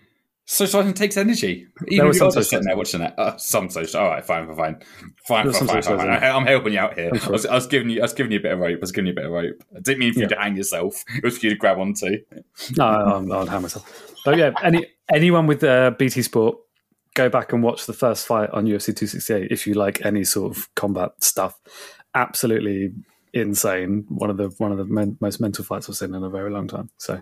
socialising 0.49 0.95
takes 0.95 1.15
energy. 1.15 1.67
Even 1.89 2.07
was 2.07 2.17
if 2.17 2.21
you're 2.21 2.31
some 2.31 2.39
just 2.41 2.49
sitting 2.49 2.65
there 2.65 2.75
watching 2.75 3.01
it, 3.01 3.13
uh, 3.19 3.37
some 3.37 3.69
social. 3.69 3.99
All 4.01 4.07
right, 4.09 4.25
fine, 4.25 4.47
fine, 4.47 4.55
fine, 4.55 4.79
fine, 5.27 5.45
There 5.45 5.53
fine, 5.53 5.67
fine, 5.83 5.97
fine. 5.97 6.09
I- 6.09 6.29
I'm 6.35 6.45
helping 6.47 6.73
you 6.73 6.79
out 6.79 6.97
here. 6.97 7.11
I'm. 7.13 7.21
I, 7.21 7.29
was, 7.29 7.45
I 7.45 7.53
was 7.53 7.67
giving 7.67 7.89
you, 7.91 7.99
I 7.99 8.03
was 8.03 8.13
giving 8.13 8.31
you 8.31 8.39
a 8.39 8.41
bit 8.41 8.51
of 8.53 8.59
rope. 8.59 8.77
I 8.77 8.81
was 8.81 8.91
giving 8.91 9.05
you 9.07 9.13
a 9.13 9.15
bit 9.15 9.25
of 9.25 9.31
rope. 9.31 9.63
I 9.75 9.79
didn't 9.79 9.99
mean 9.99 10.13
for 10.13 10.21
you 10.21 10.27
to 10.27 10.35
hang 10.35 10.57
yourself. 10.57 11.03
It 11.15 11.23
was 11.23 11.37
for 11.37 11.45
you 11.45 11.51
to 11.51 11.55
grab 11.55 11.77
onto. 11.77 12.17
no, 12.77 12.83
I'll, 12.83 13.33
I'll 13.33 13.45
hand 13.45 13.61
myself. 13.61 14.15
But 14.25 14.37
yeah, 14.37 14.51
any 14.63 14.87
anyone 15.13 15.45
with 15.45 15.63
uh, 15.63 15.91
BT 15.91 16.23
Sport, 16.23 16.57
go 17.13 17.29
back 17.29 17.53
and 17.53 17.61
watch 17.61 17.85
the 17.85 17.93
first 17.93 18.25
fight 18.25 18.49
on 18.49 18.65
UFC 18.65 18.85
268 18.87 19.51
if 19.51 19.67
you 19.67 19.75
like 19.75 20.03
any 20.03 20.23
sort 20.23 20.57
of 20.57 20.73
combat 20.75 21.11
stuff. 21.23 21.59
Absolutely 22.15 22.91
insane. 23.33 24.05
One 24.09 24.29
of 24.31 24.37
the 24.37 24.49
one 24.57 24.71
of 24.71 24.77
the 24.79 24.85
men, 24.85 25.17
most 25.21 25.39
mental 25.39 25.63
fights 25.63 25.87
I've 25.89 25.95
seen 25.95 26.15
in 26.15 26.23
a 26.23 26.29
very 26.29 26.49
long 26.49 26.67
time. 26.67 26.89
So, 26.97 27.21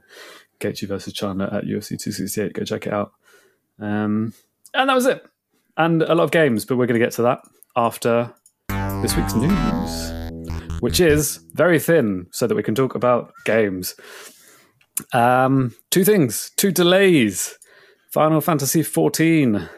Gaethje 0.59 0.87
versus 0.87 1.13
Chandler 1.13 1.45
at 1.45 1.65
UFC 1.65 1.89
268. 1.89 2.53
Go 2.53 2.63
check 2.63 2.87
it 2.87 2.93
out. 2.93 3.11
Um, 3.79 4.33
and 4.73 4.89
that 4.89 4.95
was 4.95 5.05
it. 5.05 5.25
And 5.77 6.01
a 6.01 6.15
lot 6.15 6.23
of 6.23 6.31
games, 6.31 6.65
but 6.65 6.77
we're 6.77 6.87
going 6.87 6.99
to 6.99 7.05
get 7.05 7.13
to 7.13 7.21
that 7.23 7.41
after 7.75 8.33
this 9.01 9.15
week's 9.15 9.35
news, 9.35 10.81
which 10.81 10.99
is 10.99 11.39
very 11.53 11.79
thin, 11.79 12.27
so 12.31 12.47
that 12.47 12.55
we 12.55 12.63
can 12.63 12.73
talk 12.73 12.95
about 12.95 13.31
games. 13.45 13.95
Um, 15.13 15.75
two 15.91 16.03
things, 16.03 16.51
two 16.57 16.71
delays. 16.71 17.57
Final 18.11 18.41
Fantasy 18.41 18.81
XIV 18.81 19.69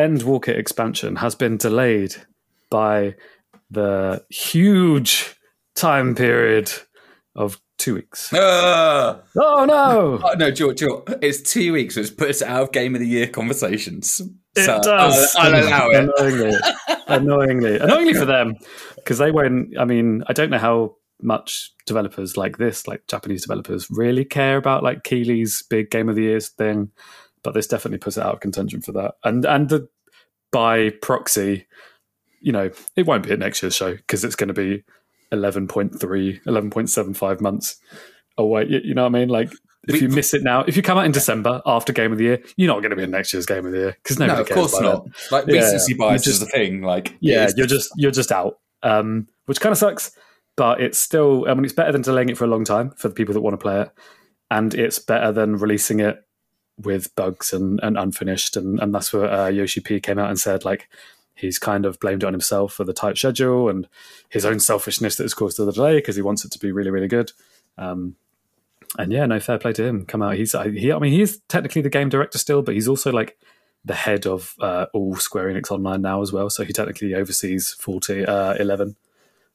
Endwalker 0.00 0.56
expansion 0.56 1.16
has 1.16 1.34
been 1.34 1.56
delayed 1.56 2.16
by 2.70 3.14
the 3.70 4.24
huge 4.28 5.36
time 5.74 6.14
period 6.14 6.72
of 7.34 7.60
two 7.78 7.94
weeks. 7.94 8.32
Uh, 8.32 9.20
Oh 9.36 9.64
no! 9.64 10.20
oh, 10.22 10.34
no, 10.34 10.50
George, 10.50 10.78
George, 10.78 11.02
it's 11.22 11.40
two 11.40 11.72
weeks, 11.72 11.96
which 11.96 12.16
puts 12.16 12.42
it 12.42 12.48
out 12.48 12.62
of 12.62 12.72
game 12.72 12.94
of 12.94 13.00
the 13.00 13.06
year 13.06 13.26
conversations. 13.26 14.20
It 14.56 14.64
so 14.64 14.80
does. 14.82 15.34
I'll, 15.36 15.54
I'll 15.54 15.64
allow 15.64 15.88
it. 15.90 16.10
Annoyingly, 16.18 16.58
annoyingly, 17.06 17.78
annoyingly 17.78 18.14
for 18.14 18.24
them 18.24 18.54
because 18.96 19.18
they 19.18 19.30
won't. 19.30 19.78
I 19.78 19.84
mean, 19.84 20.24
I 20.26 20.32
don't 20.32 20.50
know 20.50 20.58
how 20.58 20.96
much 21.20 21.72
developers 21.86 22.36
like 22.36 22.58
this, 22.58 22.86
like 22.86 23.06
Japanese 23.08 23.42
developers, 23.42 23.88
really 23.90 24.24
care 24.24 24.56
about 24.56 24.82
like 24.82 25.04
Keighley's 25.04 25.62
big 25.68 25.90
game 25.90 26.08
of 26.08 26.16
the 26.16 26.22
years 26.22 26.48
thing, 26.48 26.90
but 27.42 27.54
this 27.54 27.66
definitely 27.66 27.98
puts 27.98 28.16
it 28.16 28.22
out 28.22 28.34
of 28.34 28.40
contention 28.40 28.80
for 28.80 28.92
that. 28.92 29.14
And 29.24 29.44
and 29.44 29.68
the, 29.68 29.88
by 30.50 30.90
proxy, 30.90 31.66
you 32.40 32.52
know, 32.52 32.70
it 32.96 33.06
won't 33.06 33.24
be 33.24 33.32
at 33.32 33.38
next 33.38 33.62
year's 33.62 33.76
show 33.76 33.94
because 33.94 34.24
it's 34.24 34.36
going 34.36 34.48
to 34.48 34.54
be 34.54 34.84
11.3, 35.32 36.42
11.75 36.44 37.40
months 37.40 37.76
away. 38.38 38.66
You, 38.68 38.80
you 38.84 38.94
know 38.94 39.02
what 39.02 39.14
I 39.14 39.18
mean? 39.20 39.28
Like. 39.28 39.52
If 39.88 39.92
We- 39.94 40.00
you 40.00 40.08
miss 40.08 40.34
it 40.34 40.42
now, 40.42 40.64
if 40.66 40.76
you 40.76 40.82
come 40.82 40.98
out 40.98 41.06
in 41.06 41.12
December 41.12 41.62
after 41.64 41.92
Game 41.92 42.10
of 42.10 42.18
the 42.18 42.24
Year, 42.24 42.42
you're 42.56 42.66
not 42.66 42.80
going 42.80 42.90
to 42.90 42.96
be 42.96 43.04
in 43.04 43.12
next 43.12 43.32
year's 43.32 43.46
Game 43.46 43.64
of 43.66 43.70
the 43.70 43.78
Year 43.78 43.96
because 44.02 44.18
nobody 44.18 44.34
No, 44.38 44.40
of 44.40 44.48
cares 44.48 44.56
course 44.72 44.80
not. 44.80 45.04
then 45.04 45.12
Like 45.30 45.46
Yeah, 45.46 45.60
recency 45.60 45.92
you 45.92 45.98
bias 45.98 46.24
just- 46.24 46.34
is 46.34 46.40
the 46.40 46.46
thing. 46.46 46.82
Like, 46.82 47.14
yeah, 47.20 47.48
you're 47.56 47.68
just 47.68 47.90
you're 47.96 48.10
just 48.10 48.32
out, 48.32 48.58
um, 48.82 49.28
which 49.44 49.60
kind 49.60 49.70
of 49.70 49.78
sucks. 49.78 50.10
But 50.56 50.80
it's 50.80 50.98
still, 50.98 51.44
I 51.48 51.54
mean, 51.54 51.64
it's 51.64 51.72
better 51.72 51.92
than 51.92 52.02
delaying 52.02 52.30
it 52.30 52.36
for 52.36 52.42
a 52.42 52.48
long 52.48 52.64
time 52.64 52.90
for 52.96 53.06
the 53.06 53.14
people 53.14 53.32
that 53.34 53.42
want 53.42 53.54
to 53.54 53.58
play 53.58 53.82
it, 53.82 53.90
and 54.50 54.74
it's 54.74 54.98
better 54.98 55.30
than 55.30 55.54
releasing 55.56 56.00
it 56.00 56.20
with 56.82 57.14
bugs 57.14 57.52
and, 57.52 57.78
and 57.80 57.96
unfinished. 57.96 58.56
And, 58.56 58.80
and 58.80 58.92
that's 58.92 59.12
what 59.12 59.32
uh, 59.32 59.46
Yoshi 59.46 59.80
P 59.80 60.00
came 60.00 60.18
out 60.18 60.30
and 60.30 60.38
said. 60.40 60.64
Like 60.64 60.88
he's 61.36 61.58
kind 61.58 61.86
of 61.86 62.00
blamed 62.00 62.22
it 62.22 62.26
on 62.26 62.32
himself 62.32 62.72
for 62.72 62.84
the 62.84 62.92
tight 62.92 63.16
schedule 63.16 63.68
and 63.68 63.86
his 64.28 64.44
own 64.44 64.58
selfishness 64.58 65.16
that 65.16 65.24
has 65.24 65.34
caused 65.34 65.58
the 65.58 65.70
delay 65.70 65.96
because 65.96 66.16
he 66.16 66.22
wants 66.22 66.44
it 66.44 66.50
to 66.52 66.58
be 66.58 66.72
really, 66.72 66.90
really 66.90 67.08
good. 67.08 67.32
Um, 67.78 68.16
and 68.98 69.12
yeah, 69.12 69.26
no 69.26 69.38
fair 69.38 69.58
play 69.58 69.72
to 69.74 69.84
him. 69.84 70.06
Come 70.06 70.22
out. 70.22 70.36
He's 70.36 70.52
he. 70.52 70.92
I 70.92 70.98
mean, 70.98 71.12
he's 71.12 71.38
technically 71.48 71.82
the 71.82 71.90
game 71.90 72.08
director 72.08 72.38
still, 72.38 72.62
but 72.62 72.74
he's 72.74 72.88
also 72.88 73.12
like 73.12 73.36
the 73.84 73.94
head 73.94 74.26
of 74.26 74.54
uh, 74.60 74.86
all 74.92 75.16
Square 75.16 75.52
Enix 75.52 75.70
Online 75.70 76.02
now 76.02 76.22
as 76.22 76.32
well. 76.32 76.50
So 76.50 76.64
he 76.64 76.72
technically 76.72 77.14
oversees 77.14 77.72
40, 77.78 78.26
uh, 78.26 78.54
11 78.54 78.96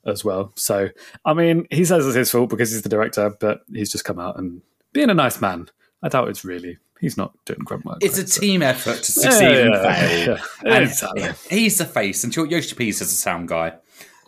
as 0.06 0.24
well. 0.24 0.54
So, 0.56 0.90
I 1.26 1.34
mean, 1.34 1.68
he 1.70 1.84
says 1.84 2.06
it's 2.06 2.16
his 2.16 2.32
fault 2.32 2.50
because 2.50 2.72
he's 2.72 2.82
the 2.82 2.90
director, 2.90 3.36
but 3.40 3.62
he's 3.72 3.92
just 3.92 4.06
come 4.06 4.20
out 4.20 4.40
and 4.40 4.62
being 4.94 5.10
a 5.10 5.14
nice 5.14 5.42
man. 5.42 5.70
I 6.02 6.10
doubt 6.10 6.30
it's 6.30 6.46
really. 6.46 6.78
He's 7.02 7.18
not 7.18 7.34
doing 7.46 7.60
grunt 7.66 7.84
work. 7.84 7.98
It's 8.02 8.18
right, 8.18 8.26
a 8.26 8.30
so- 8.30 8.40
team 8.42 8.62
effort 8.62 8.98
to 9.04 9.12
succeed 9.12 9.58
and 9.58 9.76
fail. 9.76 10.38
Yeah, 10.64 10.74
And 10.76 10.84
exactly. 10.86 11.30
he's 11.50 11.78
the 11.80 11.86
face, 11.86 12.24
and 12.24 12.34
Yoshi 12.36 12.76
P's 12.76 13.02
is 13.02 13.12
a 13.12 13.16
sound 13.16 13.48
guy. 13.50 13.74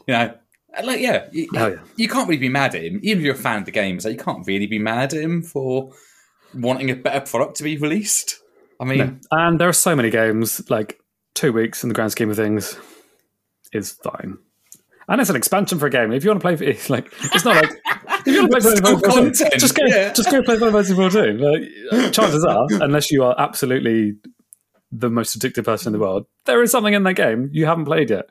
You 0.08 0.14
know, 0.16 0.34
like 0.84 1.00
yeah, 1.00 1.28
you, 1.32 1.48
Oh, 1.56 1.68
yeah. 1.68 1.76
you 1.96 2.10
can't 2.10 2.28
really 2.28 2.40
be 2.40 2.50
mad 2.50 2.74
at 2.76 2.84
him, 2.84 3.00
even 3.04 3.20
if 3.20 3.26
you're 3.26 3.36
a 3.36 3.38
fan 3.38 3.60
of 3.60 3.66
the 3.66 3.72
game. 3.72 3.96
It's 3.96 4.06
like 4.06 4.18
you 4.18 4.24
can't 4.24 4.46
really 4.48 4.66
be 4.68 4.80
mad 4.80 5.14
at 5.14 5.22
him 5.22 5.44
for 5.44 5.92
wanting 6.54 6.90
a 6.90 6.96
better 6.96 7.22
product 7.22 7.58
to 7.58 7.64
be 7.64 7.78
released. 7.78 8.40
I 8.80 8.86
mean, 8.86 9.22
And 9.32 9.60
there 9.62 9.70
are 9.70 9.74
so 9.74 9.96
many 9.96 10.10
games, 10.10 10.68
like 10.70 11.00
two 11.36 11.54
weeks 11.54 11.84
in 11.84 11.90
the 11.90 11.96
grand 11.96 12.12
scheme 12.12 12.30
of 12.32 12.36
things 12.38 12.76
is 13.72 13.92
fine. 13.92 14.40
And 15.08 15.20
it's 15.20 15.30
an 15.30 15.36
expansion 15.36 15.80
for 15.80 15.88
a 15.88 15.90
game. 15.90 16.12
If 16.12 16.24
you 16.24 16.30
want 16.30 16.42
to 16.42 16.56
play, 16.56 16.68
it's 16.68 16.90
like 16.90 17.14
it's 17.22 17.46
not 17.46 17.56
like 17.56 17.72
if 18.26 18.28
you 18.28 18.42
want 18.42 18.52
to 18.54 18.62
play 18.62 18.72
It's 18.72 18.80
Final 18.82 19.00
still 19.00 19.12
Fantasy 19.12 19.24
14, 19.24 19.24
content, 19.24 19.62
just 19.62 19.76
go, 19.76 19.86
yeah. 19.86 20.14
just 20.14 20.32
go 20.32 20.42
play 20.44 20.58
Final 20.58 20.74
Fantasy 20.74 20.96
14. 20.96 21.38
Like, 21.40 22.12
chances 22.14 22.46
are, 22.46 22.66
unless 22.82 23.12
you 23.12 23.24
are 23.24 23.36
absolutely 23.38 24.14
the 24.92 25.10
most 25.10 25.36
addicted 25.36 25.66
person 25.66 25.94
in 25.94 26.00
the 26.00 26.06
world, 26.06 26.26
there 26.46 26.62
is 26.62 26.72
something 26.72 26.94
in 26.94 27.04
that 27.04 27.16
game 27.16 27.50
you 27.52 27.66
haven't 27.66 27.86
played 27.86 28.10
yet. 28.10 28.26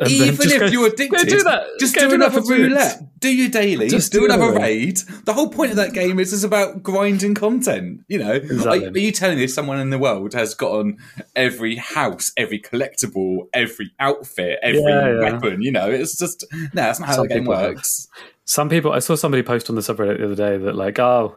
And 0.00 0.10
even 0.10 0.50
if 0.50 0.72
you're 0.72 0.86
addicted, 0.86 1.28
do 1.28 1.42
that. 1.42 1.64
just 1.78 1.94
Go 1.94 2.08
do 2.08 2.14
another 2.14 2.40
for 2.40 2.46
two 2.48 2.62
weeks. 2.62 2.68
roulette. 2.72 3.02
Do 3.20 3.28
your 3.34 3.50
daily. 3.50 3.88
Just 3.88 4.12
do 4.12 4.20
do 4.20 4.24
another 4.24 4.52
raid. 4.58 4.96
The 5.24 5.34
whole 5.34 5.50
point 5.50 5.70
of 5.72 5.76
that 5.76 5.92
game 5.92 6.18
is 6.18 6.32
is 6.32 6.42
about 6.42 6.82
grinding 6.82 7.34
content. 7.34 8.00
You 8.08 8.18
know, 8.18 8.32
Exactly. 8.32 8.80
Like, 8.80 8.96
are 8.96 8.98
you 8.98 9.12
telling 9.12 9.36
me 9.38 9.46
someone 9.46 9.78
in 9.78 9.90
the 9.90 9.98
world 9.98 10.32
has 10.32 10.54
gotten 10.54 10.96
every 11.36 11.76
house, 11.76 12.32
every 12.36 12.58
collectible, 12.60 13.48
every 13.52 13.92
outfit, 14.00 14.58
every 14.62 14.80
Yeah, 14.80 15.12
yeah. 15.20 15.32
weapon? 15.32 15.60
You 15.62 15.72
know, 15.72 15.90
it's 15.90 16.16
just 16.18 16.44
no, 16.52 16.68
that's 16.72 16.98
not 16.98 17.08
how 17.08 17.14
Some 17.16 17.22
the 17.24 17.28
game 17.34 17.42
people 17.42 17.54
works. 17.54 18.08
Some 18.46 18.68
people, 18.68 18.92
I 18.92 18.98
saw 19.00 19.14
somebody 19.14 19.42
post 19.42 19.68
on 19.68 19.76
the 19.76 19.82
subreddit 19.82 20.18
the 20.18 20.24
other 20.24 20.34
day 20.34 20.56
that 20.58 20.74
like, 20.74 20.98
oh, 20.98 21.36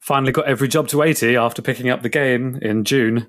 finally 0.00 0.32
got 0.32 0.46
every 0.46 0.68
job 0.68 0.88
to 0.88 1.02
80 1.02 1.36
after 1.36 1.62
picking 1.62 1.88
up 1.88 2.02
the 2.02 2.08
game 2.08 2.58
in 2.60 2.84
June. 2.84 3.28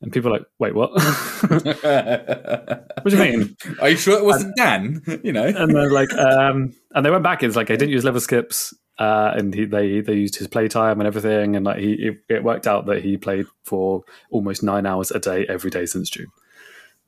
And 0.00 0.12
people 0.12 0.30
are 0.30 0.38
like, 0.38 0.46
wait, 0.58 0.74
what? 0.74 0.90
what 1.48 3.04
do 3.04 3.16
you 3.16 3.18
mean? 3.18 3.56
Are 3.80 3.88
you 3.88 3.96
sure 3.96 4.18
it 4.18 4.24
wasn't 4.24 4.56
Dan? 4.56 5.02
You 5.24 5.32
know, 5.32 5.44
And 5.44 5.74
they're 5.74 5.90
like, 5.90 6.12
um, 6.12 6.74
and 6.94 7.04
they 7.04 7.10
went 7.10 7.24
back. 7.24 7.42
It's 7.42 7.56
like, 7.56 7.70
I 7.70 7.76
didn't 7.76 7.90
use 7.90 8.04
level 8.04 8.20
skips. 8.20 8.74
Uh, 8.98 9.32
and 9.36 9.54
he, 9.54 9.64
they 9.64 10.00
they 10.00 10.14
used 10.14 10.34
his 10.34 10.48
playtime 10.48 11.00
and 11.00 11.06
everything, 11.06 11.54
and 11.54 11.64
like 11.64 11.78
he 11.78 11.92
it, 11.92 12.18
it 12.28 12.42
worked 12.42 12.66
out 12.66 12.86
that 12.86 13.00
he 13.00 13.16
played 13.16 13.46
for 13.62 14.02
almost 14.32 14.60
nine 14.64 14.86
hours 14.86 15.12
a 15.12 15.20
day 15.20 15.46
every 15.48 15.70
day 15.70 15.86
since 15.86 16.10
June. 16.10 16.26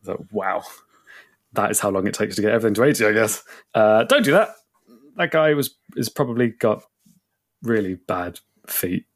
So 0.05 0.25
wow, 0.31 0.63
that 1.55 1.73
is 1.73 1.81
how 1.81 1.91
long 1.91 2.07
it 2.07 2.15
takes 2.15 2.37
to 2.37 2.43
get 2.43 2.53
everything 2.53 2.75
to 2.75 2.85
eighty, 2.85 3.05
I 3.05 3.11
guess. 3.13 3.43
Uh, 3.75 4.05
don't 4.05 4.25
do 4.25 4.31
that. 4.31 4.51
That 5.17 5.33
guy 5.33 5.53
was 5.55 5.75
is 5.97 6.09
probably 6.09 6.51
got 6.51 6.85
really 7.61 7.95
bad 7.95 8.39
feet 8.69 9.07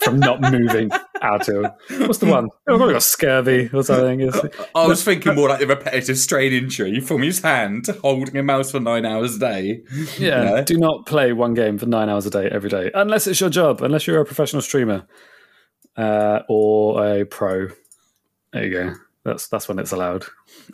from 0.00 0.20
not 0.20 0.42
moving 0.42 0.90
at 1.22 1.48
all. 1.48 1.62
What's 2.06 2.18
the 2.18 2.26
one? 2.26 2.48
Oh, 2.68 2.76
probably 2.76 2.94
got 2.94 3.02
scurvy 3.02 3.70
or 3.72 3.82
something. 3.82 4.30
I 4.74 4.86
was 4.86 5.02
thinking 5.04 5.34
more 5.34 5.48
like 5.48 5.60
the 5.60 5.66
repetitive 5.66 6.18
strain 6.18 6.52
injury 6.52 7.00
from 7.00 7.22
his 7.22 7.40
hand 7.40 7.86
holding 8.02 8.36
a 8.36 8.42
mouse 8.42 8.70
for 8.70 8.80
nine 8.80 9.04
hours 9.06 9.36
a 9.36 9.38
day. 9.38 9.80
Yeah, 10.18 10.42
No. 10.44 10.64
do 10.64 10.78
not 10.78 11.06
play 11.06 11.32
one 11.32 11.54
game 11.54 11.78
for 11.78 11.86
nine 11.86 12.08
hours 12.08 12.26
a 12.26 12.30
day 12.30 12.48
every 12.50 12.70
day, 12.70 12.90
unless 12.94 13.26
it's 13.26 13.40
your 13.40 13.50
job, 13.50 13.82
unless 13.82 14.06
you're 14.06 14.20
a 14.20 14.24
professional 14.24 14.62
streamer 14.62 15.06
uh, 15.96 16.40
or 16.48 17.06
a 17.20 17.24
pro. 17.24 17.68
There 18.52 18.64
you 18.66 18.70
go. 18.72 18.94
That's 19.24 19.46
that's 19.48 19.68
when 19.68 19.78
it's 19.78 19.92
allowed. 19.92 20.24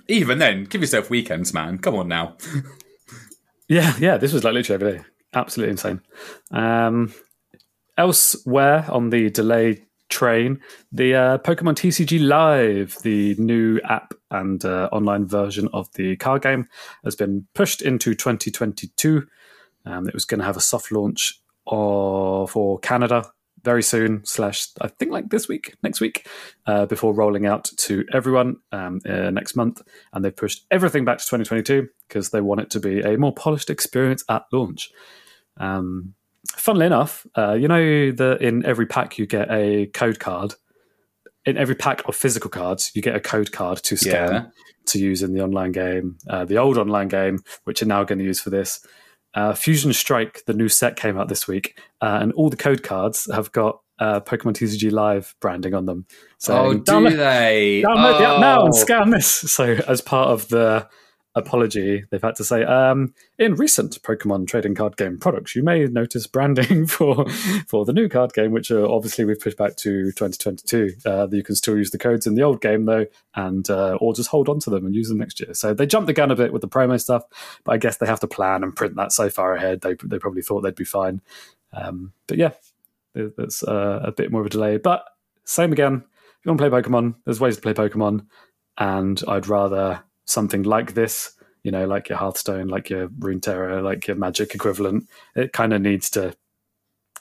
Even 0.08 0.38
then, 0.38 0.64
give 0.64 0.80
yourself 0.80 1.10
weekends, 1.10 1.52
man. 1.52 1.78
Come 1.78 1.94
on 1.94 2.08
now. 2.08 2.36
Yeah, 3.70 3.92
yeah. 4.00 4.16
This 4.16 4.32
was 4.32 4.44
like 4.44 4.54
literally 4.54 4.82
every 4.82 4.98
day. 4.98 5.04
Absolutely 5.34 5.72
insane. 5.72 6.00
Um, 6.50 7.12
elsewhere 7.98 8.86
on 8.88 9.10
the 9.10 9.28
delay 9.30 9.84
train, 10.08 10.60
the 10.92 11.14
uh, 11.14 11.38
Pokemon 11.38 11.74
TCG 11.74 12.26
Live, 12.26 12.96
the 13.02 13.34
new 13.38 13.80
app 13.84 14.14
and 14.30 14.64
uh, 14.64 14.88
online 14.92 15.26
version 15.26 15.68
of 15.72 15.92
the 15.94 16.16
card 16.16 16.42
game, 16.42 16.68
has 17.04 17.16
been 17.16 17.46
pushed 17.54 17.82
into 17.82 18.14
2022. 18.14 19.26
Um, 19.86 20.08
it 20.08 20.14
was 20.14 20.24
going 20.24 20.40
to 20.40 20.46
have 20.46 20.56
a 20.56 20.60
soft 20.60 20.92
launch 20.92 21.40
uh, 21.66 22.46
for 22.46 22.78
Canada 22.80 23.30
very 23.64 23.82
soon, 23.82 24.24
slash 24.24 24.68
I 24.80 24.88
think 24.88 25.12
like 25.12 25.30
this 25.30 25.48
week, 25.48 25.74
next 25.82 26.00
week, 26.00 26.26
uh, 26.66 26.86
before 26.86 27.12
rolling 27.12 27.46
out 27.46 27.64
to 27.76 28.04
everyone 28.12 28.56
um, 28.72 29.00
uh, 29.06 29.30
next 29.30 29.56
month. 29.56 29.82
And 30.12 30.24
they've 30.24 30.34
pushed 30.34 30.64
everything 30.70 31.04
back 31.04 31.18
to 31.18 31.24
2022 31.24 31.88
because 32.06 32.30
they 32.30 32.40
want 32.40 32.60
it 32.60 32.70
to 32.70 32.80
be 32.80 33.00
a 33.00 33.18
more 33.18 33.34
polished 33.34 33.70
experience 33.70 34.24
at 34.28 34.44
launch. 34.52 34.90
Um, 35.56 36.14
funnily 36.56 36.86
enough, 36.86 37.26
uh, 37.36 37.54
you 37.54 37.68
know 37.68 38.10
that 38.12 38.38
in 38.40 38.64
every 38.64 38.86
pack 38.86 39.18
you 39.18 39.26
get 39.26 39.50
a 39.50 39.86
code 39.86 40.18
card. 40.20 40.54
In 41.46 41.56
every 41.56 41.74
pack 41.74 42.06
of 42.06 42.14
physical 42.14 42.50
cards, 42.50 42.90
you 42.94 43.00
get 43.00 43.16
a 43.16 43.20
code 43.20 43.52
card 43.52 43.78
to 43.84 43.96
scan 43.96 44.32
Yeah. 44.32 44.44
to 44.86 44.98
use 44.98 45.22
in 45.22 45.32
the 45.32 45.42
online 45.42 45.72
game, 45.72 46.18
uh, 46.28 46.44
the 46.44 46.58
old 46.58 46.76
online 46.76 47.08
game, 47.08 47.38
which 47.64 47.80
are 47.82 47.86
now 47.86 48.04
going 48.04 48.18
to 48.18 48.24
use 48.24 48.40
for 48.40 48.50
this. 48.50 48.84
Uh, 49.34 49.54
Fusion 49.54 49.92
Strike, 49.92 50.42
the 50.46 50.52
new 50.52 50.68
set 50.68 50.96
came 50.96 51.16
out 51.18 51.28
this 51.28 51.46
week, 51.48 51.78
uh, 52.02 52.18
and 52.20 52.32
all 52.32 52.50
the 52.50 52.56
code 52.56 52.82
cards 52.82 53.28
have 53.32 53.50
got 53.52 53.80
uh, 54.00 54.20
Pokemon 54.20 54.54
TCG 54.54 54.92
Live 54.92 55.34
branding 55.40 55.74
on 55.74 55.86
them. 55.86 56.06
So 56.38 56.56
Oh, 56.56 56.74
do 56.74 56.80
download, 56.80 57.16
they? 57.16 57.82
download 57.84 58.18
the 58.18 58.26
app 58.28 58.40
now 58.40 58.60
and 58.64 58.74
Oh. 58.74 58.78
scan 58.78 59.10
this. 59.10 59.26
So, 59.26 59.76
as 59.88 60.00
part 60.00 60.28
of 60.28 60.48
the 60.48 60.86
apology, 61.38 62.04
they've 62.10 62.22
had 62.22 62.36
to 62.36 62.44
say, 62.44 62.64
um, 62.64 63.14
in 63.38 63.54
recent 63.54 64.02
Pokemon 64.02 64.48
trading 64.48 64.74
card 64.74 64.96
game 64.96 65.18
products, 65.18 65.54
you 65.56 65.62
may 65.62 65.86
notice 65.86 66.26
branding 66.26 66.86
for 66.88 67.28
for 67.66 67.84
the 67.84 67.92
new 67.92 68.08
card 68.08 68.32
game, 68.32 68.52
which 68.52 68.70
uh, 68.70 68.86
obviously 68.90 69.24
we've 69.24 69.40
pushed 69.40 69.56
back 69.56 69.76
to 69.76 70.12
2022. 70.12 70.94
Uh, 71.06 71.28
you 71.30 71.42
can 71.42 71.54
still 71.54 71.76
use 71.76 71.90
the 71.90 71.98
codes 71.98 72.26
in 72.26 72.34
the 72.34 72.42
old 72.42 72.60
game 72.60 72.84
though, 72.84 73.06
and 73.34 73.70
uh, 73.70 73.96
or 74.00 74.12
just 74.12 74.30
hold 74.30 74.48
on 74.48 74.58
to 74.60 74.70
them 74.70 74.84
and 74.84 74.94
use 74.94 75.08
them 75.08 75.18
next 75.18 75.40
year. 75.40 75.54
So 75.54 75.72
they 75.72 75.86
jumped 75.86 76.06
the 76.06 76.12
gun 76.12 76.30
a 76.30 76.36
bit 76.36 76.52
with 76.52 76.62
the 76.62 76.68
promo 76.68 77.00
stuff, 77.00 77.24
but 77.64 77.72
I 77.72 77.78
guess 77.78 77.96
they 77.96 78.06
have 78.06 78.20
to 78.20 78.26
plan 78.26 78.62
and 78.62 78.74
print 78.74 78.96
that 78.96 79.12
so 79.12 79.30
far 79.30 79.54
ahead. 79.54 79.80
They 79.80 79.94
they 80.04 80.18
probably 80.18 80.42
thought 80.42 80.62
they'd 80.62 80.74
be 80.74 80.84
fine. 80.84 81.20
Um, 81.72 82.12
but 82.26 82.38
yeah, 82.38 82.52
that's 83.14 83.62
uh, 83.62 84.00
a 84.02 84.12
bit 84.12 84.30
more 84.30 84.40
of 84.40 84.46
a 84.46 84.50
delay. 84.50 84.78
But 84.78 85.04
same 85.44 85.72
again. 85.72 86.04
If 86.04 86.46
you 86.46 86.52
want 86.52 86.60
to 86.60 86.70
play 86.70 86.82
Pokemon, 86.82 87.16
there's 87.24 87.40
ways 87.40 87.56
to 87.56 87.62
play 87.62 87.74
Pokemon, 87.74 88.26
and 88.78 89.20
I'd 89.26 89.48
rather 89.48 90.02
something 90.28 90.62
like 90.62 90.94
this. 90.94 91.32
You 91.64 91.72
know, 91.72 91.86
like 91.86 92.08
your 92.08 92.18
Hearthstone, 92.18 92.68
like 92.68 92.88
your 92.88 93.08
Runeterra, 93.08 93.82
like 93.82 94.06
your 94.06 94.16
Magic 94.16 94.54
equivalent. 94.54 95.08
It 95.34 95.52
kind 95.52 95.72
of 95.72 95.82
needs 95.82 96.08
to 96.10 96.36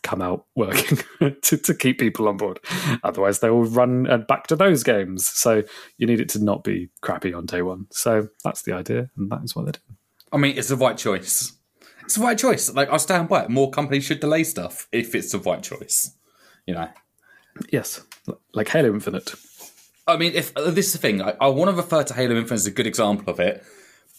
come 0.04 0.22
out 0.22 0.46
working 0.56 1.00
to, 1.20 1.58
to 1.58 1.74
keep 1.74 2.00
people 2.00 2.28
on 2.28 2.38
board. 2.38 2.60
Otherwise, 3.04 3.40
they 3.40 3.50
will 3.50 3.66
run 3.66 4.10
uh, 4.10 4.18
back 4.18 4.48
to 4.48 4.56
those 4.56 4.84
games. 4.84 5.26
So 5.26 5.64
you 5.98 6.08
need 6.08 6.20
it 6.20 6.30
to 6.30 6.44
not 6.44 6.64
be 6.64 6.90
crappy 7.02 7.34
on 7.34 7.46
day 7.46 7.62
one. 7.62 7.88
So 7.92 8.30
that's 8.44 8.62
the 8.62 8.74
idea, 8.74 9.10
and 9.18 9.32
that 9.32 9.44
is 9.44 9.56
what 9.56 9.66
they're 9.66 9.74
doing. 9.74 9.98
I 10.32 10.38
mean, 10.38 10.58
it's 10.58 10.70
the 10.70 10.76
right 10.76 10.98
choice. 10.98 11.54
It's 12.04 12.16
the 12.16 12.24
right 12.24 12.38
choice. 12.38 12.74
Like, 12.74 12.90
I'll 12.90 13.00
stand 13.00 13.28
by 13.28 13.44
it. 13.44 13.50
More 13.50 13.70
companies 13.70 14.06
should 14.06 14.20
delay 14.20 14.44
stuff 14.44 14.88
if 14.92 15.16
it's 15.16 15.32
the 15.32 15.40
right 15.40 15.62
choice. 15.62 16.16
You 16.66 16.76
know? 16.76 16.90
Yes, 17.72 18.02
like 18.54 18.70
Halo 18.70 18.94
Infinite. 18.94 19.34
I 20.08 20.18
mean, 20.18 20.34
if 20.34 20.56
uh, 20.56 20.72
this 20.72 20.88
is 20.88 20.94
the 20.94 20.98
thing, 21.00 21.22
I, 21.22 21.34
I 21.42 21.48
want 21.48 21.70
to 21.72 21.76
refer 21.76 22.04
to 22.04 22.14
Halo 22.14 22.36
Infinite 22.36 22.54
as 22.56 22.66
a 22.68 22.72
good 22.72 22.88
example 22.88 23.30
of 23.34 23.40
it, 23.40 23.64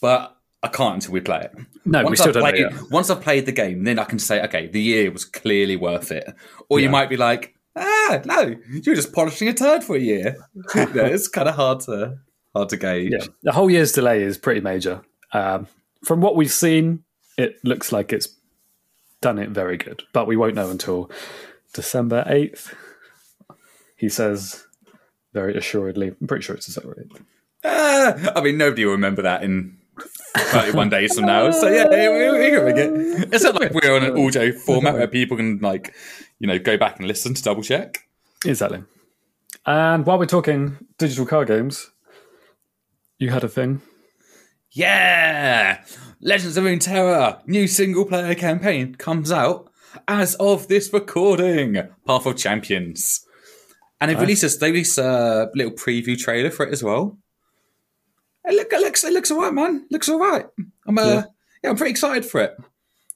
but 0.01 0.37
I 0.63 0.69
can't 0.69 0.95
until 0.95 1.13
we 1.13 1.21
play 1.21 1.41
it. 1.53 1.53
No, 1.85 2.01
we 2.01 2.05
once 2.07 2.19
still 2.21 2.29
I've 2.31 2.35
don't 2.35 2.43
know 2.45 2.51
played, 2.51 2.61
yet. 2.73 2.91
Once 2.91 3.11
I've 3.11 3.21
played 3.23 3.47
the 3.47 3.53
game, 3.53 3.85
then 3.85 3.99
I 3.99 4.05
can 4.05 4.19
say, 4.19 4.43
okay, 4.45 4.67
the 4.67 4.81
year 4.83 5.11
was 5.11 5.25
clearly 5.25 5.77
worth 5.77 6.11
it. 6.13 6.33
Or 6.69 6.79
you 6.79 6.87
Yeah. 6.87 6.91
might 6.91 7.09
be 7.09 7.17
like, 7.17 7.55
ah, 7.77 8.21
no, 8.25 8.41
you 8.71 8.83
were 8.87 8.95
just 8.95 9.13
polishing 9.13 9.49
a 9.49 9.55
turd 9.55 9.83
for 9.85 9.97
a 9.97 10.01
year. 10.01 10.37
You 10.75 10.87
know, 10.93 11.05
it's 11.05 11.29
kind 11.29 11.49
of 11.49 11.55
hard 11.55 11.81
to 11.81 12.19
hard 12.55 12.69
to 12.71 12.77
gauge. 12.77 13.13
Yeah, 13.13 13.27
the 13.43 13.53
whole 13.53 13.71
year's 13.71 13.93
delay 13.93 14.23
is 14.23 14.37
pretty 14.37 14.61
major. 14.61 15.03
Um, 15.33 15.67
from 16.05 16.21
what 16.21 16.37
we've 16.37 16.53
seen, 16.53 17.05
it 17.37 17.57
looks 17.65 17.93
like 17.93 18.13
it's 18.13 18.29
done 19.21 19.39
it 19.39 19.51
very 19.51 19.77
good, 19.77 20.03
but 20.13 20.27
we 20.27 20.37
won't 20.37 20.55
know 20.55 20.71
until 20.71 21.11
December 21.73 22.25
eighth. 22.27 22.75
He 23.97 24.09
says 24.09 24.65
very 25.39 25.57
assuredly. 25.57 26.09
I'm 26.21 26.27
pretty 26.27 26.43
sure 26.43 26.57
it's 26.57 26.67
December 26.67 26.97
eighth. 27.01 27.23
Ah, 27.65 28.33
I 28.35 28.41
mean, 28.41 28.59
nobody 28.59 28.85
will 28.85 28.93
remember 28.93 29.23
that 29.23 29.45
in 29.45 29.79
31 30.37 30.89
days 30.89 31.15
from 31.15 31.27
now. 31.27 31.53
So 31.53 31.69
yeah, 31.69 31.87
we, 31.89 32.39
we 32.39 32.51
can 32.51 32.65
make 32.65 32.77
it. 32.77 33.33
It's 33.33 33.45
not 33.45 33.55
like 33.61 33.73
we're 33.73 33.95
on 33.95 34.03
an 34.03 34.19
audio 34.19 34.53
format 34.53 34.95
where 34.95 35.07
people 35.07 35.37
can 35.37 35.59
like, 35.59 35.95
you 36.41 36.49
know, 36.49 36.59
go 36.59 36.77
back 36.77 36.99
and 36.99 37.07
listen 37.07 37.35
to 37.35 37.43
double 37.43 37.63
check. 37.63 38.09
Exactly. 38.45 38.83
And 39.65 40.05
while 40.07 40.19
we're 40.19 40.27
talking 40.27 40.77
digital 40.99 41.27
card 41.27 41.47
games, 41.47 41.89
you 43.19 43.31
had 43.31 43.45
a 43.45 43.49
thing. 43.49 43.81
Yeah, 44.73 45.85
Legends 46.21 46.57
of 46.57 46.65
Runeterra 46.65 47.47
new 47.47 47.69
single 47.69 48.05
player 48.05 48.35
campaign 48.35 48.97
comes 48.97 49.31
out 49.31 49.71
as 50.09 50.35
of 50.37 50.67
this 50.67 50.93
recording. 50.93 51.77
Path 52.07 52.27
of 52.27 52.37
Champions. 52.37 53.25
And 54.01 54.11
they 54.11 54.15
released 54.15 54.45
a, 54.45 54.59
they 54.59 54.71
released 54.71 54.99
a 54.99 55.51
little 55.55 55.73
preview 55.73 56.19
trailer 56.19 56.51
for 56.51 56.67
it 56.67 56.73
as 56.73 56.83
well. 56.83 57.19
It, 58.45 58.55
look, 58.55 58.73
it 58.73 58.81
looks 58.81 59.05
it 59.05 59.13
looks 59.13 59.31
alright, 59.31 59.53
man. 59.53 59.87
It 59.91 59.93
Looks 59.93 60.09
alright. 60.09 60.47
I'm 60.87 60.99
uh, 60.99 61.07
Yeah. 61.07 61.23
yeah. 61.63 61.71
I'm 61.71 61.77
pretty 61.77 61.91
excited 61.91 62.25
for 62.25 62.41
it. 62.41 62.57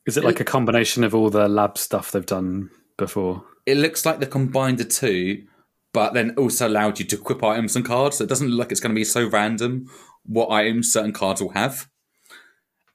Is 0.07 0.17
it 0.17 0.25
like 0.25 0.41
a 0.41 0.45
combination 0.45 1.05
of 1.05 1.15
all 1.15 1.31
the 1.31 1.49
lab 1.49 1.79
stuff 1.79 2.11
they've 2.11 2.27
done 2.27 2.71
before? 2.97 3.45
It 3.67 3.77
looks 3.77 4.05
like 4.05 4.19
they 4.19 4.27
combined 4.27 4.79
the 4.79 4.85
two, 4.85 5.45
but 5.93 6.13
then 6.13 6.35
also 6.37 6.67
allowed 6.67 6.99
you 6.99 7.05
to 7.07 7.17
equip 7.17 7.45
items 7.45 7.77
and 7.77 7.85
cards. 7.85 8.19
So 8.19 8.25
it 8.25 8.29
doesn't 8.29 8.49
look 8.49 8.59
like 8.59 8.73
it's 8.73 8.81
going 8.81 8.95
to 8.95 8.99
be 8.99 9.05
so 9.05 9.29
random 9.29 9.89
what 10.25 10.51
items 10.51 10.93
certain 10.93 11.13
cards 11.13 11.41
will 11.41 11.51
have. 11.51 11.89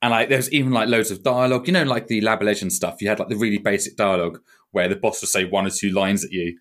And 0.02 0.12
like, 0.12 0.28
there's 0.28 0.52
even 0.52 0.74
like 0.74 0.90
loads 0.90 1.10
of 1.10 1.24
dialogue. 1.24 1.68
You 1.68 1.74
know, 1.74 1.84
like 1.84 2.08
the 2.08 2.20
Lab 2.22 2.42
of 2.42 2.46
Legends 2.46 2.76
stuff. 2.76 3.02
You 3.02 3.08
had 3.08 3.20
like 3.20 3.30
the 3.30 3.38
really 3.38 3.58
basic 3.58 3.96
dialogue 3.96 4.42
where 4.72 4.90
the 4.90 4.96
boss 4.98 5.22
would 5.22 5.30
say 5.30 5.46
one 5.46 5.66
or 5.66 5.70
two 5.70 5.92
lines 5.92 6.26
at 6.26 6.32
you. 6.32 6.60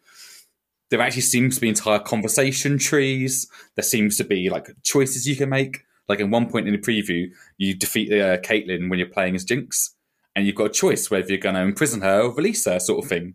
There 0.90 1.00
actually 1.00 1.22
seems 1.22 1.56
to 1.56 1.60
be 1.60 1.68
entire 1.68 1.98
conversation 1.98 2.78
trees. 2.78 3.48
There 3.74 3.82
seems 3.82 4.16
to 4.18 4.24
be 4.24 4.48
like 4.50 4.68
choices 4.82 5.26
you 5.26 5.36
can 5.36 5.48
make. 5.48 5.84
Like 6.08 6.20
in 6.20 6.30
one 6.30 6.48
point 6.48 6.68
in 6.68 6.72
the 6.72 6.80
preview, 6.80 7.30
you 7.58 7.74
defeat 7.74 8.12
uh, 8.12 8.38
Caitlyn 8.38 8.88
when 8.88 8.98
you're 8.98 9.08
playing 9.08 9.34
as 9.34 9.44
Jinx, 9.44 9.96
and 10.36 10.46
you've 10.46 10.54
got 10.54 10.66
a 10.66 10.70
choice 10.70 11.10
whether 11.10 11.28
you're 11.28 11.38
going 11.38 11.56
to 11.56 11.62
imprison 11.62 12.02
her 12.02 12.22
or 12.22 12.34
release 12.34 12.64
her, 12.66 12.78
sort 12.78 13.02
of 13.02 13.08
thing. 13.08 13.34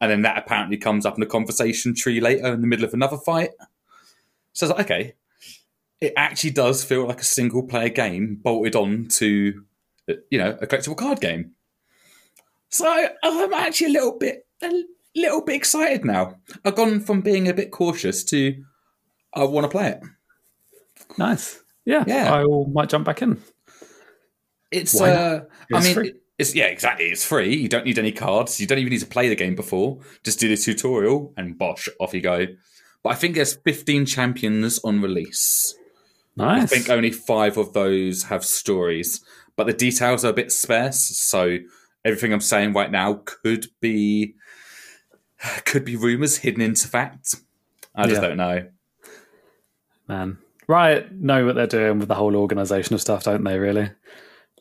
And 0.00 0.10
then 0.10 0.22
that 0.22 0.38
apparently 0.38 0.76
comes 0.76 1.06
up 1.06 1.16
in 1.16 1.22
a 1.22 1.26
conversation 1.26 1.94
tree 1.94 2.20
later 2.20 2.52
in 2.52 2.60
the 2.60 2.66
middle 2.66 2.84
of 2.84 2.94
another 2.94 3.16
fight. 3.16 3.50
So 4.52 4.66
I 4.66 4.68
was 4.68 4.76
like, 4.76 4.86
okay, 4.86 5.14
it 6.00 6.12
actually 6.16 6.50
does 6.50 6.82
feel 6.82 7.06
like 7.06 7.20
a 7.20 7.24
single 7.24 7.62
player 7.62 7.88
game 7.88 8.40
bolted 8.42 8.74
on 8.74 9.06
to, 9.08 9.62
uh, 10.08 10.14
you 10.30 10.38
know, 10.38 10.56
a 10.60 10.66
collectible 10.66 10.96
card 10.96 11.20
game. 11.20 11.52
So 12.70 12.86
I'm 13.22 13.52
actually 13.52 13.88
a 13.88 13.90
little 13.90 14.18
bit, 14.18 14.46
a 14.62 14.84
little 15.16 15.42
bit 15.44 15.56
excited 15.56 16.04
now. 16.04 16.36
I've 16.64 16.74
gone 16.76 17.00
from 17.00 17.20
being 17.20 17.48
a 17.48 17.54
bit 17.54 17.70
cautious 17.70 18.24
to 18.24 18.62
I 19.34 19.44
want 19.44 19.64
to 19.64 19.68
play 19.68 19.88
it. 19.88 20.00
Nice. 21.16 21.60
Yeah, 21.84 22.04
Yeah. 22.06 22.32
I 22.32 22.44
will, 22.44 22.66
might 22.66 22.88
jump 22.88 23.06
back 23.06 23.22
in. 23.22 23.40
It's, 24.70 25.00
uh, 25.00 25.44
I 25.72 25.80
mean, 25.80 25.94
free. 25.94 26.14
it's 26.38 26.54
yeah, 26.54 26.66
exactly. 26.66 27.06
It's 27.06 27.24
free. 27.24 27.56
You 27.56 27.68
don't 27.68 27.86
need 27.86 27.98
any 27.98 28.12
cards. 28.12 28.60
You 28.60 28.66
don't 28.66 28.78
even 28.78 28.90
need 28.90 29.00
to 29.00 29.06
play 29.06 29.28
the 29.28 29.36
game 29.36 29.54
before. 29.54 30.00
Just 30.24 30.38
do 30.38 30.48
the 30.48 30.56
tutorial 30.56 31.32
and 31.36 31.56
bosh, 31.56 31.88
off 31.98 32.12
you 32.12 32.20
go. 32.20 32.46
But 33.02 33.10
I 33.10 33.14
think 33.14 33.34
there's 33.34 33.54
15 33.54 34.04
champions 34.04 34.80
on 34.84 35.00
release. 35.00 35.74
Nice. 36.36 36.64
I 36.64 36.66
think 36.66 36.90
only 36.90 37.10
five 37.10 37.56
of 37.56 37.72
those 37.72 38.24
have 38.24 38.44
stories, 38.44 39.24
but 39.56 39.66
the 39.66 39.72
details 39.72 40.24
are 40.24 40.30
a 40.30 40.34
bit 40.34 40.52
sparse. 40.52 41.00
So 41.18 41.58
everything 42.04 42.32
I'm 42.32 42.40
saying 42.40 42.74
right 42.74 42.90
now 42.90 43.22
could 43.24 43.66
be 43.80 44.34
could 45.64 45.84
be 45.84 45.96
rumors 45.96 46.38
hidden 46.38 46.60
into 46.60 46.88
fact. 46.88 47.34
I 47.94 48.06
just 48.06 48.20
Yeah. 48.22 48.28
don't 48.28 48.36
know. 48.36 48.68
Man, 50.08 50.38
Riot 50.66 51.12
know 51.12 51.44
what 51.46 51.54
they're 51.54 51.66
doing 51.66 51.98
with 51.98 52.08
the 52.08 52.14
whole 52.14 52.36
organization 52.36 52.94
of 52.94 53.00
stuff, 53.00 53.24
don't 53.24 53.44
they? 53.44 53.58
Really? 53.58 53.90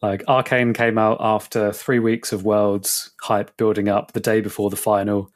Like 0.02 0.24
Arcane 0.28 0.74
came 0.74 0.98
out 0.98 1.18
after 1.20 1.72
three 1.72 2.00
weeks 2.00 2.32
of 2.32 2.44
Worlds 2.44 3.12
hype 3.22 3.56
building 3.58 3.90
up 3.90 4.12
the 4.12 4.20
day 4.20 4.42
before 4.42 4.70
the 4.70 4.76
final, 4.76 5.32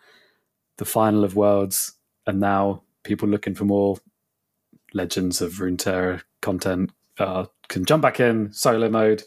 the 0.77 0.85
final 0.85 1.23
of 1.23 1.35
Worlds, 1.35 1.93
and 2.27 2.39
now 2.39 2.83
people 3.03 3.27
looking 3.27 3.55
for 3.55 3.65
more 3.65 3.97
Legends 4.93 5.41
of 5.41 5.53
Runeterra 5.53 6.21
content 6.41 6.91
uh, 7.17 7.45
can 7.69 7.85
jump 7.85 8.01
back 8.03 8.19
in 8.19 8.51
solo 8.53 8.89
mode. 8.89 9.23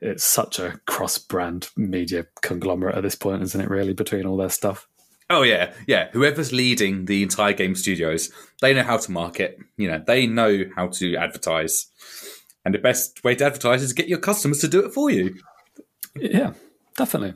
It's 0.00 0.24
such 0.24 0.58
a 0.58 0.80
cross-brand 0.86 1.70
media 1.76 2.26
conglomerate 2.42 2.96
at 2.96 3.02
this 3.02 3.14
point, 3.14 3.42
isn't 3.42 3.60
it? 3.60 3.70
Really, 3.70 3.92
between 3.92 4.26
all 4.26 4.36
their 4.36 4.50
stuff. 4.50 4.88
Oh 5.30 5.42
yeah, 5.42 5.72
yeah. 5.86 6.10
Whoever's 6.12 6.52
leading 6.52 7.06
the 7.06 7.22
entire 7.22 7.52
game 7.52 7.74
studios, 7.74 8.30
they 8.60 8.74
know 8.74 8.82
how 8.82 8.98
to 8.98 9.10
market. 9.10 9.58
You 9.76 9.88
know, 9.88 10.02
they 10.06 10.26
know 10.26 10.64
how 10.76 10.88
to 10.88 11.16
advertise. 11.16 11.86
And 12.64 12.74
the 12.74 12.78
best 12.78 13.24
way 13.24 13.34
to 13.36 13.44
advertise 13.44 13.82
is 13.82 13.92
get 13.92 14.08
your 14.08 14.18
customers 14.18 14.60
to 14.60 14.68
do 14.68 14.84
it 14.84 14.92
for 14.92 15.10
you. 15.10 15.36
Yeah, 16.16 16.52
definitely. 16.96 17.34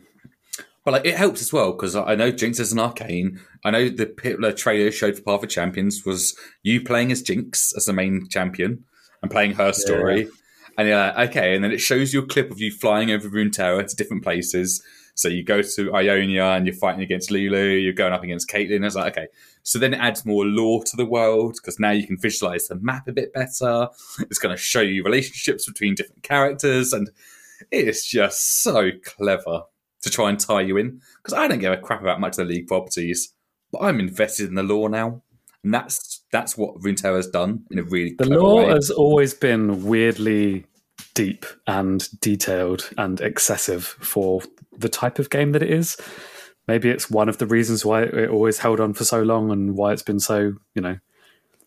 But 0.84 0.92
like, 0.92 1.06
it 1.06 1.16
helps 1.16 1.42
as 1.42 1.52
well 1.52 1.72
because 1.72 1.94
I 1.96 2.14
know 2.14 2.30
Jinx 2.30 2.58
is 2.58 2.72
an 2.72 2.78
arcane. 2.78 3.40
I 3.64 3.70
know 3.70 3.88
the 3.88 4.06
particular 4.06 4.52
trailer 4.52 4.90
showed 4.90 5.16
for 5.16 5.22
Path 5.22 5.42
of 5.42 5.50
Champions 5.50 6.02
was 6.06 6.34
you 6.62 6.82
playing 6.82 7.12
as 7.12 7.20
Jinx 7.20 7.74
as 7.76 7.84
the 7.86 7.92
main 7.92 8.28
champion 8.28 8.84
and 9.20 9.30
playing 9.30 9.52
her 9.54 9.72
story. 9.72 10.28
And 10.78 10.88
you're 10.88 10.96
like, 10.96 11.30
okay, 11.30 11.54
and 11.54 11.64
then 11.64 11.72
it 11.72 11.80
shows 11.80 12.14
you 12.14 12.22
a 12.22 12.26
clip 12.26 12.50
of 12.50 12.60
you 12.60 12.70
flying 12.70 13.10
over 13.10 13.28
Runeterra 13.28 13.86
to 13.86 13.96
different 13.96 14.22
places. 14.22 14.82
So 15.18 15.28
you 15.28 15.42
go 15.42 15.62
to 15.62 15.94
Ionia 15.96 16.44
and 16.50 16.64
you're 16.64 16.76
fighting 16.76 17.02
against 17.02 17.32
Lulu, 17.32 17.58
you're 17.58 17.92
going 17.92 18.12
up 18.12 18.22
against 18.22 18.48
Caitlyn. 18.48 18.86
It's 18.86 18.94
like, 18.94 19.18
okay. 19.18 19.26
So 19.64 19.80
then 19.80 19.92
it 19.92 19.98
adds 19.98 20.24
more 20.24 20.44
lore 20.44 20.84
to 20.84 20.96
the 20.96 21.04
world 21.04 21.54
because 21.56 21.80
now 21.80 21.90
you 21.90 22.06
can 22.06 22.16
visualize 22.16 22.68
the 22.68 22.76
map 22.76 23.08
a 23.08 23.12
bit 23.12 23.32
better. 23.32 23.88
It's 24.20 24.38
going 24.38 24.54
to 24.56 24.62
show 24.62 24.80
you 24.80 25.02
relationships 25.02 25.66
between 25.66 25.96
different 25.96 26.22
characters. 26.22 26.92
And 26.92 27.10
it's 27.72 28.06
just 28.06 28.62
so 28.62 28.90
clever 29.04 29.62
to 30.02 30.08
try 30.08 30.30
and 30.30 30.38
tie 30.38 30.60
you 30.60 30.76
in 30.76 31.00
because 31.16 31.36
I 31.36 31.48
don't 31.48 31.58
give 31.58 31.72
a 31.72 31.78
crap 31.78 32.00
about 32.00 32.20
much 32.20 32.38
of 32.38 32.46
the 32.46 32.54
league 32.54 32.68
properties, 32.68 33.34
but 33.72 33.82
I'm 33.82 33.98
invested 33.98 34.48
in 34.48 34.54
the 34.54 34.62
lore 34.62 34.88
now, 34.88 35.24
and 35.64 35.74
that's 35.74 36.22
that's 36.30 36.56
what 36.56 36.80
Runeterra 36.80 37.16
has 37.16 37.26
done 37.26 37.64
in 37.72 37.80
a 37.80 37.82
really 37.82 38.14
The 38.16 38.26
lore 38.28 38.66
way. 38.66 38.70
has 38.70 38.90
always 38.90 39.34
been 39.34 39.84
weirdly 39.84 40.66
deep 41.18 41.44
and 41.66 42.08
detailed 42.20 42.88
and 42.96 43.20
excessive 43.20 43.84
for 43.84 44.40
the 44.70 44.88
type 44.88 45.18
of 45.18 45.30
game 45.30 45.50
that 45.50 45.64
it 45.64 45.70
is. 45.70 45.96
Maybe 46.68 46.90
it's 46.90 47.10
one 47.10 47.28
of 47.28 47.38
the 47.38 47.46
reasons 47.46 47.84
why 47.84 48.02
it 48.04 48.30
always 48.30 48.58
held 48.58 48.78
on 48.78 48.94
for 48.94 49.02
so 49.02 49.24
long 49.24 49.50
and 49.50 49.76
why 49.76 49.92
it's 49.92 50.02
been 50.04 50.20
so, 50.20 50.54
you 50.76 50.80
know, 50.80 50.96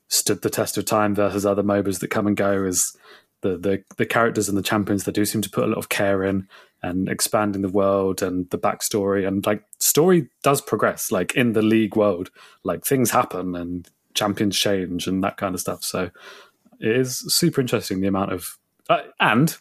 stood 0.08 0.42
the 0.42 0.50
test 0.50 0.78
of 0.78 0.86
time 0.86 1.14
versus 1.14 1.46
other 1.46 1.64
MOBAs 1.64 2.00
that 2.00 2.08
come 2.08 2.28
and 2.28 2.38
go 2.38 2.64
is 2.64 2.96
the, 3.42 3.58
the, 3.58 3.84
the 3.98 4.06
characters 4.06 4.48
and 4.48 4.58
the 4.58 4.64
champions 4.64 5.04
that 5.04 5.16
do 5.16 5.26
seem 5.26 5.42
to 5.42 5.50
put 5.50 5.66
a 5.66 5.68
lot 5.68 5.78
of 5.78 5.90
care 5.90 6.24
in 6.24 6.48
and 6.82 7.10
expanding 7.10 7.62
the 7.62 7.68
world 7.68 8.22
and 8.22 8.50
the 8.52 8.58
backstory 8.58 9.28
and 9.28 9.46
like 9.46 9.66
story 9.80 10.30
does 10.44 10.62
progress 10.62 11.12
like 11.12 11.36
in 11.36 11.52
the 11.52 11.62
league 11.62 11.98
world 11.98 12.32
like 12.64 12.86
things 12.86 13.12
happen 13.12 13.56
and 13.56 13.90
champions 14.14 14.58
change 14.58 15.08
and 15.08 15.24
that 15.24 15.38
kind 15.38 15.54
of 15.54 15.62
stuff 15.62 15.84
so 15.84 16.10
it 16.80 16.96
is 16.96 17.20
super 17.34 17.62
interesting 17.62 18.02
the 18.02 18.08
amount 18.08 18.32
of 18.32 18.58
uh, 18.92 19.04
and 19.20 19.56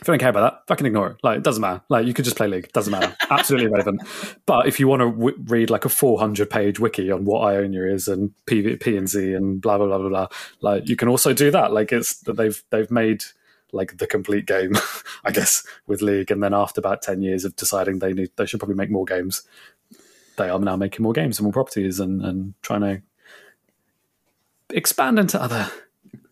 if 0.00 0.08
you 0.08 0.12
don't 0.12 0.18
care 0.18 0.30
about 0.30 0.52
that, 0.52 0.66
fucking 0.66 0.86
ignore 0.86 1.10
it. 1.10 1.16
Like 1.22 1.38
it 1.38 1.44
doesn't 1.44 1.60
matter. 1.60 1.82
Like 1.90 2.06
you 2.06 2.14
could 2.14 2.24
just 2.24 2.36
play 2.36 2.46
League. 2.46 2.72
Doesn't 2.72 2.90
matter. 2.90 3.14
Absolutely 3.30 3.66
irrelevant. 3.66 4.00
But 4.46 4.66
if 4.66 4.80
you 4.80 4.88
want 4.88 5.00
to 5.00 5.10
w- 5.10 5.36
read 5.44 5.68
like 5.68 5.84
a 5.84 5.90
400 5.90 6.48
page 6.48 6.80
wiki 6.80 7.10
on 7.10 7.26
what 7.26 7.40
Ionia 7.40 7.86
is 7.86 8.08
and 8.08 8.32
PvP 8.46 8.96
and 8.96 9.08
Z 9.08 9.34
and 9.34 9.60
blah 9.60 9.76
blah 9.76 9.86
blah 9.86 9.98
blah 9.98 10.08
blah, 10.08 10.28
like 10.62 10.88
you 10.88 10.96
can 10.96 11.08
also 11.08 11.34
do 11.34 11.50
that. 11.50 11.72
Like 11.72 11.92
it's 11.92 12.18
they've 12.20 12.62
they've 12.70 12.90
made 12.90 13.24
like 13.72 13.98
the 13.98 14.06
complete 14.06 14.46
game, 14.46 14.72
I 15.24 15.32
guess, 15.32 15.66
with 15.86 16.00
League. 16.00 16.30
And 16.30 16.42
then 16.42 16.54
after 16.54 16.80
about 16.80 17.02
10 17.02 17.22
years 17.22 17.44
of 17.44 17.54
deciding 17.56 17.98
they 17.98 18.14
need 18.14 18.30
they 18.36 18.46
should 18.46 18.58
probably 18.58 18.76
make 18.76 18.90
more 18.90 19.04
games, 19.04 19.42
they 20.36 20.48
are 20.48 20.58
now 20.58 20.76
making 20.76 21.02
more 21.02 21.12
games 21.12 21.38
and 21.38 21.44
more 21.44 21.52
properties 21.52 22.00
and 22.00 22.24
and 22.24 22.54
trying 22.62 22.80
to 22.80 23.02
expand 24.70 25.18
into 25.18 25.40
other 25.40 25.70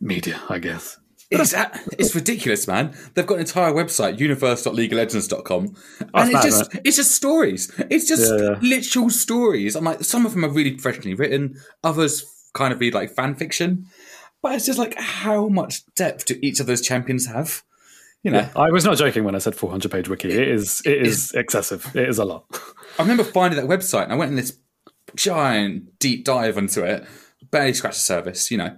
media, 0.01 0.41
I 0.49 0.59
guess. 0.59 0.99
It's, 1.31 1.55
it's 1.93 2.15
ridiculous, 2.15 2.67
man. 2.67 2.97
They've 3.15 3.27
got 3.27 3.35
an 3.35 3.41
entire 3.41 3.73
website, 3.73 4.19
universe.leagueoflegends.com, 4.19 5.77
and 6.15 6.33
it's 6.33 6.45
just 6.45 6.71
it's 6.85 6.97
just 6.97 7.13
stories. 7.13 7.71
It's 7.91 8.09
just 8.09 8.33
Yeah, 8.33 8.51
yeah. 8.53 8.59
literal 8.63 9.11
stories. 9.11 9.77
I'm 9.77 9.85
like, 9.85 10.03
some 10.05 10.25
of 10.25 10.33
them 10.33 10.45
are 10.45 10.49
really 10.51 10.73
professionally 10.73 11.15
written, 11.15 11.57
others 11.85 12.25
kind 12.55 12.73
of 12.73 12.81
read 12.81 12.95
like 12.95 13.11
fan 13.15 13.35
fiction, 13.35 13.87
but 14.43 14.55
it's 14.55 14.65
just 14.67 14.79
like 14.79 14.95
how 14.99 15.49
much 15.49 15.83
depth 15.95 16.25
do 16.25 16.39
each 16.43 16.61
of 16.61 16.67
those 16.67 16.81
champions 16.81 17.27
have? 17.27 17.63
You 18.23 18.33
know, 18.33 18.49
I 18.57 18.71
was 18.71 18.85
not 18.85 18.97
joking 18.97 19.23
when 19.25 19.35
I 19.35 19.39
said 19.39 19.55
400 19.55 19.93
page 19.93 20.09
wiki. 20.09 20.31
It 20.33 20.49
is 20.49 20.83
it 20.85 21.07
is 21.07 21.33
excessive. 21.33 21.95
It 21.95 22.09
is 22.09 22.19
a 22.19 22.25
lot. 22.25 22.47
I 22.99 23.03
remember 23.03 23.23
finding 23.23 23.61
that 23.61 23.69
website 23.69 24.05
and 24.05 24.13
I 24.13 24.17
went 24.17 24.31
in 24.31 24.37
this 24.37 24.59
giant 25.15 25.99
deep 25.99 26.25
dive 26.25 26.57
into 26.59 26.85
it, 26.85 27.07
barely 27.51 27.75
scratched 27.75 27.99
the 27.99 28.03
surface, 28.03 28.51
you 28.51 28.59
know. 28.59 28.77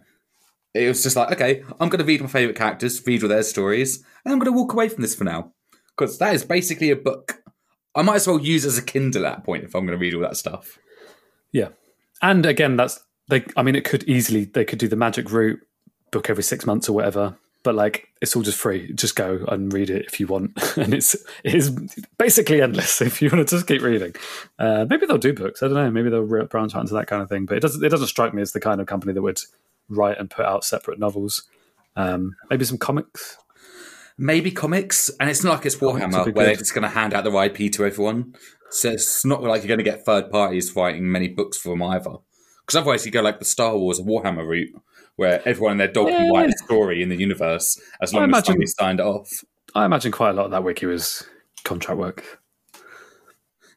It 0.75 0.89
was 0.89 1.03
just 1.03 1.17
like, 1.17 1.33
okay, 1.33 1.65
I'm 1.81 1.89
going 1.89 1.99
to 1.99 2.05
read 2.05 2.21
my 2.21 2.29
favourite 2.29 2.57
characters, 2.57 3.05
read 3.07 3.23
all 3.23 3.29
their 3.29 3.43
stories, 3.43 4.05
and 4.25 4.33
I'm 4.33 4.39
going 4.39 4.53
to 4.53 4.57
walk 4.57 4.73
away 4.73 4.89
from 4.89 5.03
this 5.03 5.15
for 5.15 5.25
now. 5.25 5.53
Because 5.97 6.19
that 6.19 6.35
is 6.35 6.45
basically 6.45 6.91
a 6.91 6.97
book. 6.97 7.43
I 7.95 8.03
might 8.03 8.17
as 8.17 8.27
well 8.27 8.41
use 8.41 8.65
as 8.65 8.79
a 8.79 8.83
Kindle 8.83 9.27
at 9.27 9.37
that 9.37 9.45
point 9.45 9.65
if 9.65 9.75
I'm 9.75 9.85
going 9.85 9.99
to 9.99 10.01
read 10.01 10.15
all 10.15 10.21
that 10.23 10.37
stuff. 10.37 10.79
Yeah, 11.53 11.69
and 12.23 12.47
again, 12.47 12.77
that's 12.77 13.01
they. 13.29 13.45
I 13.57 13.63
mean, 13.63 13.75
it 13.75 13.85
could 13.85 14.05
easily 14.05 14.45
they 14.45 14.65
could 14.65 14.79
do 14.79 14.89
the 14.89 14.97
magic 14.97 15.33
route, 15.33 15.61
book 16.13 16.31
every 16.31 16.45
six 16.45 16.65
months 16.65 16.89
or 16.89 16.93
whatever. 16.93 17.37
But 17.63 17.75
like, 17.75 18.09
it's 18.23 18.35
all 18.35 18.43
just 18.43 18.57
free. 18.57 18.91
Just 18.95 19.17
go 19.17 19.45
and 19.49 19.71
read 19.73 19.91
it 19.91 20.07
if 20.07 20.19
you 20.19 20.27
want, 20.27 20.53
and 20.77 20.95
it's 20.95 21.15
it 21.45 21.55
is 21.55 21.71
basically 22.17 22.63
endless 22.63 23.01
if 23.03 23.21
you 23.21 23.29
want 23.31 23.47
to 23.47 23.57
just 23.57 23.67
keep 23.67 23.83
reading. 23.83 24.15
Uh, 24.59 24.87
maybe 24.89 25.07
they'll 25.07 25.19
do 25.19 25.33
books. 25.33 25.63
I 25.63 25.67
don't 25.67 25.75
know. 25.75 25.91
Maybe 25.91 26.09
they'll 26.09 26.47
branch 26.47 26.75
out 26.75 26.83
into 26.83 26.95
that 26.95 27.09
kind 27.09 27.23
of 27.23 27.29
thing. 27.29 27.47
But 27.47 27.57
it 27.57 27.61
doesn't. 27.61 27.85
It 27.85 27.89
doesn't 27.89 28.07
strike 28.07 28.33
me 28.33 28.43
as 28.43 28.53
the 28.53 28.61
kind 28.61 28.81
of 28.81 28.87
company 28.87 29.13
that 29.13 29.23
would 29.23 29.41
write 29.91 30.19
and 30.19 30.31
put 30.31 30.47
out 30.47 30.65
separate 30.65 30.99
novels. 30.99 31.47
Um, 31.97 32.37
maybe 32.49 32.65
some 32.65 32.79
comics. 32.79 33.37
Maybe 34.17 34.51
comics, 34.51 35.11
and 35.19 35.31
it's 35.31 35.43
not 35.43 35.55
like 35.57 35.67
it's 35.67 35.77
Warhammer 35.77 36.35
where 36.35 36.47
they're 36.47 36.55
just 36.55 36.75
going 36.75 36.83
to 36.83 36.89
hand 36.91 37.15
out 37.15 37.25
their 37.25 37.45
IP 37.45 37.73
to 37.73 37.87
everyone. 37.87 38.35
So 38.71 38.91
it's 38.91 39.25
not 39.25 39.43
like 39.43 39.63
you're 39.63 39.69
going 39.69 39.79
to 39.79 39.85
get 39.85 40.05
third 40.05 40.31
parties 40.31 40.77
writing 40.77 41.11
many 41.11 41.29
books 41.29 41.57
for 41.57 41.71
them 41.71 41.83
either. 41.83 42.17
Because 42.67 42.77
otherwise, 42.77 43.05
you 43.07 43.13
go 43.13 43.23
like 43.23 43.39
the 43.39 43.45
Star 43.47 43.77
Wars 43.77 43.99
and 43.99 44.07
Warhammer 44.07 44.47
route, 44.47 44.71
where 45.17 45.41
everyone 45.49 45.73
and 45.73 45.81
their 45.81 45.89
dog 45.89 46.09
can 46.09 46.27
Yeah. 46.33 46.39
write 46.41 46.51
a 46.51 46.59
story 46.65 47.03
in 47.03 47.09
the 47.09 47.17
universe 47.17 47.81
as 48.03 48.13
long 48.13 48.23
I 48.23 48.25
as 48.27 48.29
imagine- 48.29 48.45
somebody 48.45 48.67
signed 48.67 49.01
off. 49.01 49.29
I 49.75 49.87
imagine 49.87 50.13
quite 50.13 50.31
a 50.31 50.33
lot 50.35 50.45
of 50.47 50.51
that 50.51 50.65
wiki 50.65 50.85
was 50.87 51.27
contract 51.65 51.99
work. 51.99 52.41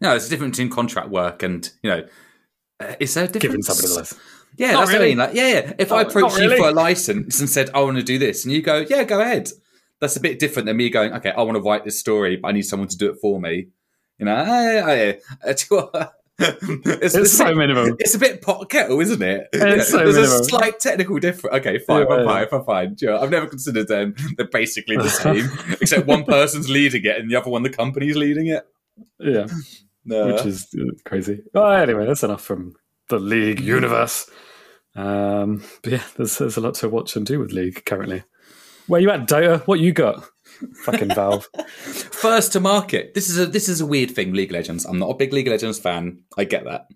No, 0.01 0.09
there's 0.09 0.27
a 0.27 0.29
difference 0.29 0.57
between 0.57 0.71
contract 0.71 1.09
work 1.09 1.41
and 1.43 1.69
you 1.81 1.89
know. 1.89 2.07
Uh, 2.79 2.95
is 2.99 3.13
there 3.13 3.23
a 3.23 3.27
difference? 3.27 3.43
Giving 3.43 3.61
somebody 3.61 3.87
the 3.87 3.99
list. 3.99 4.19
Yeah, 4.57 4.71
Not 4.73 4.79
that's 4.81 4.91
what 4.93 5.01
I 5.01 5.05
mean. 5.05 5.17
Like, 5.17 5.33
yeah, 5.33 5.47
yeah. 5.47 5.73
If 5.79 5.91
I 5.91 6.01
approached 6.01 6.37
you 6.37 6.43
really. 6.43 6.57
for 6.57 6.69
a 6.69 6.71
license 6.71 7.39
and 7.39 7.49
said 7.49 7.69
I 7.73 7.81
want 7.81 7.97
to 7.97 8.03
do 8.03 8.17
this, 8.19 8.43
and 8.45 8.53
you 8.53 8.61
go, 8.61 8.85
yeah, 8.87 9.03
go 9.03 9.19
ahead. 9.19 9.49
That's 9.99 10.15
a 10.15 10.19
bit 10.19 10.37
different 10.39 10.65
than 10.67 10.77
me 10.77 10.89
going, 10.89 11.13
okay, 11.13 11.31
I 11.31 11.41
want 11.43 11.55
to 11.55 11.61
write 11.61 11.85
this 11.85 11.97
story, 11.99 12.35
but 12.37 12.49
I 12.49 12.51
need 12.51 12.63
someone 12.63 12.89
to 12.89 12.97
do 12.97 13.09
it 13.09 13.17
for 13.21 13.39
me. 13.39 13.67
You 14.19 14.25
know, 14.25 14.35
I, 14.35 14.77
I, 14.77 15.19
I, 15.47 15.53
do 15.53 15.63
you 15.71 15.77
know 15.77 15.89
what? 15.91 16.13
it's, 16.39 17.15
It's 17.15 17.31
so 17.37 17.47
a 17.51 17.55
minimum. 17.55 17.95
It's 17.99 18.13
a 18.15 18.19
bit 18.19 18.41
pot 18.41 18.69
kettle, 18.69 18.99
isn't 18.99 19.21
it? 19.21 19.47
It's 19.53 19.89
so 19.89 19.97
There's 20.11 20.17
a 20.17 20.43
slight 20.43 20.79
technical 20.79 21.19
difference. 21.19 21.55
Okay, 21.57 21.79
fine, 21.79 22.01
Yeah, 22.01 22.07
fine, 22.07 22.19
yeah. 22.19 22.25
fine, 22.25 22.47
fine, 22.49 22.63
fine. 22.65 22.95
You 22.99 23.07
know, 23.07 23.19
I've 23.19 23.29
never 23.31 23.47
considered 23.47 23.87
them. 23.87 24.15
They're 24.37 24.47
basically 24.47 24.97
the 24.97 25.09
same, 25.09 25.49
except 25.81 26.05
one 26.07 26.25
person's 26.25 26.69
leading 26.69 27.05
it 27.05 27.17
and 27.17 27.29
the 27.31 27.35
other 27.35 27.49
one, 27.49 27.63
the 27.63 27.69
company's 27.69 28.15
leading 28.17 28.47
it. 28.47 28.67
Yeah, 29.19 29.47
No. 30.05 30.33
which 30.33 30.45
is 30.45 30.67
uh, 30.77 30.83
crazy. 31.05 31.41
Well, 31.53 31.71
anyway, 31.71 32.05
that's 32.05 32.23
enough 32.23 32.43
from 32.43 32.75
the 33.13 33.19
League 33.19 33.59
universe. 33.59 34.29
Um, 34.95 35.63
but 35.81 35.93
yeah, 35.93 36.03
there's, 36.17 36.37
there's 36.37 36.57
a 36.57 36.61
lot 36.61 36.75
to 36.75 36.89
watch 36.89 37.15
and 37.15 37.25
do 37.25 37.39
with 37.39 37.51
League 37.51 37.83
currently. 37.85 38.23
Where 38.87 39.01
you 39.01 39.09
at, 39.09 39.27
Dota? 39.27 39.65
What 39.65 39.79
you 39.79 39.93
got? 39.93 40.23
Fucking 40.83 41.09
Valve. 41.15 41.47
first 41.77 42.53
to 42.53 42.59
market. 42.59 43.13
This 43.13 43.29
is 43.29 43.39
a 43.39 43.45
this 43.45 43.69
is 43.69 43.81
a 43.81 43.85
weird 43.85 44.11
thing. 44.11 44.33
League 44.33 44.49
of 44.49 44.55
Legends. 44.55 44.85
I'm 44.85 44.99
not 44.99 45.09
a 45.09 45.15
big 45.15 45.33
League 45.33 45.47
of 45.47 45.51
Legends 45.51 45.79
fan. 45.79 46.23
I 46.37 46.43
get 46.43 46.65
that, 46.65 46.87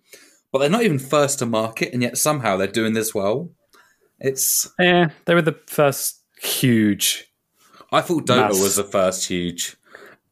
but 0.51 0.59
they're 0.59 0.69
not 0.69 0.83
even 0.83 0.99
first 0.99 1.39
to 1.39 1.45
market, 1.45 1.93
and 1.93 2.01
yet 2.03 2.17
somehow 2.17 2.57
they're 2.57 2.67
doing 2.67 2.93
this 2.93 3.15
well. 3.15 3.51
It's. 4.19 4.69
yeah, 4.79 5.09
they 5.25 5.33
were 5.33 5.41
the 5.41 5.59
first 5.67 6.21
huge. 6.41 7.25
I 7.91 8.01
thought 8.01 8.25
Dota 8.25 8.49
Mass. 8.49 8.61
was 8.61 8.75
the 8.75 8.83
first 8.83 9.27
huge. 9.27 9.77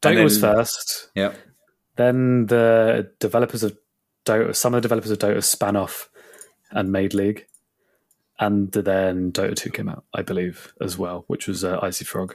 Dota 0.01 0.15
then- 0.15 0.23
was 0.23 0.39
first. 0.39 1.09
Yeah. 1.15 1.33
Then 1.95 2.47
the 2.47 3.11
developers 3.21 3.63
of 3.63 3.77
Dota, 4.25 4.55
some 4.55 4.73
of 4.73 4.77
the 4.81 4.87
developers 4.87 5.11
of 5.11 5.19
Dota 5.19 5.43
span 5.43 5.75
off 5.75 6.09
and 6.71 6.91
made 6.91 7.13
League. 7.13 7.45
And 8.39 8.71
then 8.71 9.31
Dota 9.31 9.55
2 9.55 9.69
came 9.69 9.87
out, 9.87 10.03
I 10.13 10.21
believe, 10.21 10.73
as 10.81 10.97
well, 10.97 11.23
which 11.27 11.47
was 11.47 11.63
uh, 11.63 11.79
IceFrog. 11.79 12.33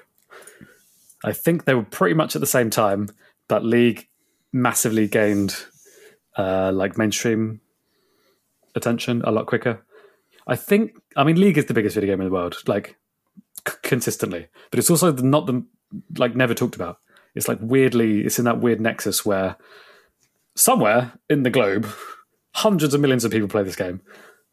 I 1.22 1.32
think 1.32 1.64
they 1.64 1.74
were 1.74 1.82
pretty 1.82 2.14
much 2.14 2.34
at 2.34 2.40
the 2.40 2.46
same 2.46 2.70
time, 2.70 3.10
but 3.48 3.64
League 3.64 4.08
massively 4.52 5.06
gained 5.06 5.54
uh, 6.38 6.72
like 6.72 6.96
mainstream 6.96 7.60
attention 8.74 9.22
a 9.24 9.30
lot 9.30 9.46
quicker. 9.46 9.84
I 10.46 10.56
think, 10.56 10.92
I 11.16 11.24
mean, 11.24 11.38
League 11.38 11.58
is 11.58 11.66
the 11.66 11.74
biggest 11.74 11.94
video 11.94 12.14
game 12.14 12.20
in 12.22 12.28
the 12.28 12.32
world, 12.32 12.56
like 12.66 12.96
c- 13.68 13.76
consistently, 13.82 14.48
but 14.70 14.78
it's 14.78 14.90
also 14.90 15.12
not 15.12 15.46
the 15.46 15.64
like 16.16 16.34
never 16.34 16.54
talked 16.54 16.76
about. 16.76 16.98
It's 17.34 17.48
like 17.48 17.58
weirdly, 17.60 18.22
it's 18.22 18.38
in 18.38 18.46
that 18.46 18.60
weird 18.60 18.80
nexus 18.80 19.24
where 19.24 19.56
somewhere 20.56 21.12
in 21.28 21.42
the 21.42 21.50
globe, 21.50 21.86
hundreds 22.54 22.94
of 22.94 23.00
millions 23.00 23.24
of 23.24 23.30
people 23.32 23.48
play 23.48 23.62
this 23.62 23.76
game, 23.76 24.00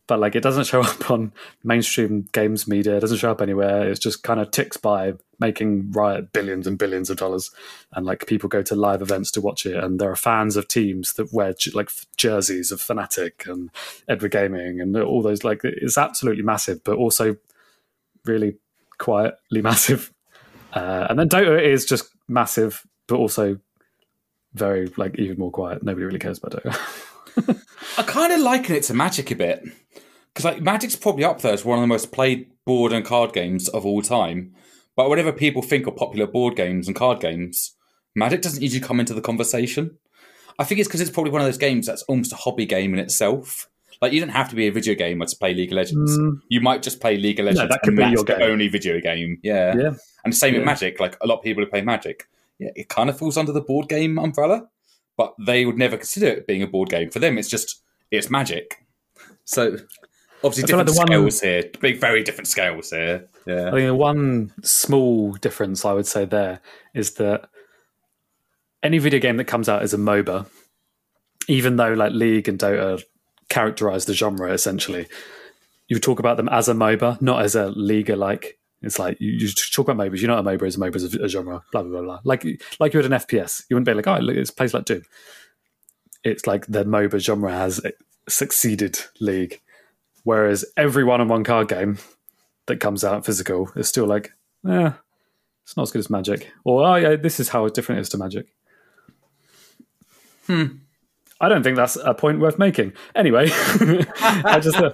but 0.07 0.19
like 0.19 0.36
it 0.36 0.43
doesn't 0.43 0.65
show 0.65 0.81
up 0.81 1.12
on 1.12 1.33
mainstream 1.63 2.27
games 2.31 2.67
media. 2.67 2.97
It 2.97 3.01
doesn't 3.01 3.17
show 3.17 3.31
up 3.31 3.41
anywhere. 3.41 3.89
It 3.89 3.99
just 3.99 4.23
kind 4.23 4.39
of 4.39 4.51
ticks 4.51 4.77
by, 4.77 5.13
making 5.39 5.91
Riot 5.91 6.33
billions 6.33 6.65
and 6.65 6.77
billions 6.77 7.10
of 7.10 7.17
dollars, 7.17 7.51
and 7.91 8.05
like 8.05 8.25
people 8.25 8.49
go 8.49 8.62
to 8.63 8.75
live 8.75 9.01
events 9.01 9.31
to 9.31 9.41
watch 9.41 9.65
it. 9.65 9.75
And 9.75 9.99
there 9.99 10.12
are 10.12 10.15
fans 10.15 10.55
of 10.55 10.67
teams 10.67 11.13
that 11.13 11.33
wear 11.33 11.53
like 11.73 11.91
jerseys 12.15 12.71
of 12.71 12.79
Fnatic 12.79 13.47
and 13.47 13.69
Edward 14.07 14.31
Gaming 14.31 14.81
and 14.81 14.95
all 14.97 15.21
those. 15.21 15.43
Like 15.43 15.62
it's 15.63 15.97
absolutely 15.97 16.43
massive, 16.43 16.83
but 16.83 16.97
also 16.97 17.36
really 18.25 18.57
quietly 18.97 19.62
massive. 19.62 20.13
Uh, 20.73 21.07
and 21.10 21.19
then 21.19 21.29
Dota 21.29 21.62
is 21.62 21.86
just 21.86 22.10
massive, 22.27 22.86
but 23.07 23.17
also 23.17 23.60
very 24.58 24.91
like 24.98 25.17
even 25.20 25.38
more 25.38 25.52
quiet. 25.52 25.84
Nobody 25.84 26.06
really 26.06 26.20
cares 26.20 26.39
about 26.43 26.63
Dota. 26.63 27.62
I 27.98 28.04
kind 28.04 28.34
of 28.34 28.39
liken 28.39 28.76
it 28.76 28.84
to 28.84 28.93
Magic 28.93 29.32
a 29.32 29.36
bit 29.36 29.63
because 30.34 30.46
like 30.46 30.62
Magic's 30.62 30.96
probably 30.96 31.24
up 31.24 31.41
there 31.41 31.54
as 31.54 31.63
one 31.65 31.78
of 31.78 31.82
the 31.84 31.88
most 31.88 32.12
played 32.12 32.50
board 32.65 32.91
and 32.93 33.06
card 33.06 33.34
games 33.34 33.67
of 33.70 33.86
all 33.86 34.02
time. 34.02 34.54
But 34.96 35.10
whatever 35.10 35.32
people 35.32 35.62
think 35.62 35.88
are 35.88 35.91
popular 35.91 36.26
board 36.28 36.56
games 36.56 36.88
and 36.88 36.96
card 36.96 37.20
games, 37.20 37.76
Magic 38.15 38.41
doesn't 38.41 38.62
usually 38.63 38.82
come 38.82 39.00
into 39.00 39.13
the 39.13 39.22
conversation. 39.22 39.98
I 40.60 40.63
think 40.63 40.80
it's 40.80 40.88
because 40.88 41.02
it's 41.02 41.12
probably 41.12 41.32
one 41.32 41.41
of 41.41 41.48
those 41.48 41.58
games 41.60 41.86
that's 41.86 42.02
almost 42.04 42.34
a 42.34 42.36
hobby 42.36 42.65
game 42.65 42.93
in 42.93 43.00
itself. 43.00 43.70
Like 44.02 44.12
you 44.13 44.20
don't 44.20 44.30
have 44.30 44.50
to 44.50 44.56
be 44.56 44.67
a 44.67 44.72
video 44.72 44.96
gamer 44.96 45.26
to 45.28 45.36
play 45.38 45.54
League 45.54 45.72
of 45.72 45.76
Legends. 45.76 46.17
Mm. 46.17 46.41
You 46.50 46.62
might 46.62 46.82
just 46.82 47.00
play 47.00 47.17
League 47.17 47.39
of 47.39 47.46
Legends. 47.46 47.70
that 47.70 47.82
could 47.82 47.89
and 47.89 47.98
be 47.98 48.04
that's 48.04 48.13
your 48.13 48.24
the 48.26 48.34
game. 48.36 48.52
only 48.52 48.67
video 48.67 49.00
game. 49.00 49.39
Yeah, 49.43 49.76
yeah, 49.76 49.91
and 50.26 50.36
same 50.36 50.54
Yeah. 50.54 50.60
with 50.62 50.65
Magic. 50.65 51.00
Like 51.00 51.15
a 51.22 51.28
lot 51.28 51.38
of 51.38 51.43
people 51.43 51.63
who 51.63 51.70
play 51.70 51.82
Magic, 51.82 52.28
yeah, 52.60 52.70
it 52.76 52.89
kind 52.89 53.10
of 53.10 53.17
falls 53.17 53.38
under 53.38 53.52
the 53.52 53.62
board 53.62 53.88
game 53.89 54.17
umbrella, 54.17 54.67
but 55.17 55.34
they 55.39 55.65
would 55.65 55.78
never 55.78 55.98
consider 55.98 56.28
it 56.28 56.48
being 56.48 56.63
a 56.63 56.67
board 56.67 56.89
game. 56.89 57.10
For 57.10 57.20
them, 57.20 57.38
it's 57.38 57.50
just 57.50 57.82
it's 58.12 58.30
Magic. 58.30 58.84
So 59.46 59.78
obviously 60.43 60.63
I 60.63 60.67
feel 60.67 60.78
like 60.78 60.86
different 60.86 60.88
the 60.88 60.93
one- 60.93 61.08
scales 61.32 61.41
here, 61.41 61.63
big, 61.82 62.00
very 62.00 62.24
different 62.24 62.48
scales 62.48 62.89
here. 62.91 63.28
Yeah, 63.46 63.54
I 63.54 63.58
Yeah, 63.65 63.72
think 63.72 63.88
the 63.88 63.96
one 63.96 64.52
small 64.63 65.34
difference 65.34 65.86
I 65.86 65.93
would 65.93 66.08
say 66.08 66.26
there 66.26 66.60
is 66.93 67.13
that 67.15 67.50
any 68.84 68.98
video 69.00 69.20
game 69.20 69.38
that 69.38 69.46
comes 69.46 69.67
out 69.70 69.82
as 69.82 69.93
a 69.93 69.98
MOBA, 69.98 70.48
even 71.48 71.76
though 71.78 71.93
like 71.93 72.12
League 72.13 72.48
and 72.48 72.60
Dota 72.60 73.04
characterize 73.50 74.06
the 74.06 74.13
genre 74.13 74.52
essentially, 74.52 75.08
you 75.88 76.00
talk 76.00 76.20
about 76.20 76.38
them 76.38 76.50
as 76.50 76.67
a 76.70 76.74
MOBA, 76.74 77.22
not 77.22 77.41
as 77.43 77.56
a 77.56 77.67
Liga 77.70 78.15
like. 78.15 78.60
It's 78.82 79.00
like 79.00 79.20
you, 79.20 79.32
you 79.32 79.48
talk 79.50 79.90
about 79.90 79.98
MOBAs. 79.98 80.22
You 80.22 80.28
know 80.28 80.42
what 80.42 80.54
a 80.54 80.58
MOBA 80.58 80.68
is. 80.68 80.76
A 80.76 80.80
MOBA 80.80 80.96
is 80.96 81.16
a, 81.16 81.24
a 81.24 81.28
genre. 81.28 81.63
Blah 81.72 81.84
blah 81.84 81.92
blah 81.92 82.02
blah. 82.02 82.20
Like 82.24 82.46
like 82.80 82.94
you 82.94 83.00
would 83.00 83.12
an 83.12 83.20
FPS. 83.20 83.63
You 83.70 83.76
wouldn't 83.76 83.88
be 83.88 83.94
like, 83.94 84.08
oh, 84.08 84.22
look, 84.22 84.36
it's 84.36 84.52
plays 84.52 84.74
like 84.74 84.86
Doom. 84.86 85.04
It's 86.24 86.46
like 86.46 86.68
the 86.68 86.86
MOBA 86.86 87.20
genre 87.20 87.52
has 87.52 87.82
succeeded 88.30 89.00
League, 89.20 89.62
whereas 90.24 90.66
every 90.76 91.04
one 91.04 91.22
on 91.22 91.28
one 91.28 91.44
card 91.44 91.70
game 91.70 91.98
that 92.68 92.80
comes 92.80 93.04
out 93.04 93.26
physical 93.26 93.72
is 93.76 93.88
still 93.88 94.06
like, 94.06 94.34
eh, 94.68 94.92
it's 95.63 95.76
not 95.76 95.84
as 95.84 95.92
good 95.92 96.00
as 96.00 96.10
Magic. 96.10 96.52
Or 96.63 96.86
oh 96.86 96.96
yeah, 96.96 97.16
this 97.16 97.40
is 97.40 97.50
how 97.50 97.68
different 97.70 98.00
it 98.00 98.02
is 98.04 98.10
to 98.10 98.18
Magic. 98.18 98.48
Hmm. 100.46 100.66
I 101.39 101.50
don't 101.50 101.63
think 101.63 101.76
that's 101.78 101.95
a 101.97 102.13
point 102.13 102.39
worth 102.39 102.58
making. 102.58 102.93
Anyway, 103.15 103.47
I 103.52 104.60
just 104.62 104.78
uh, 104.78 104.91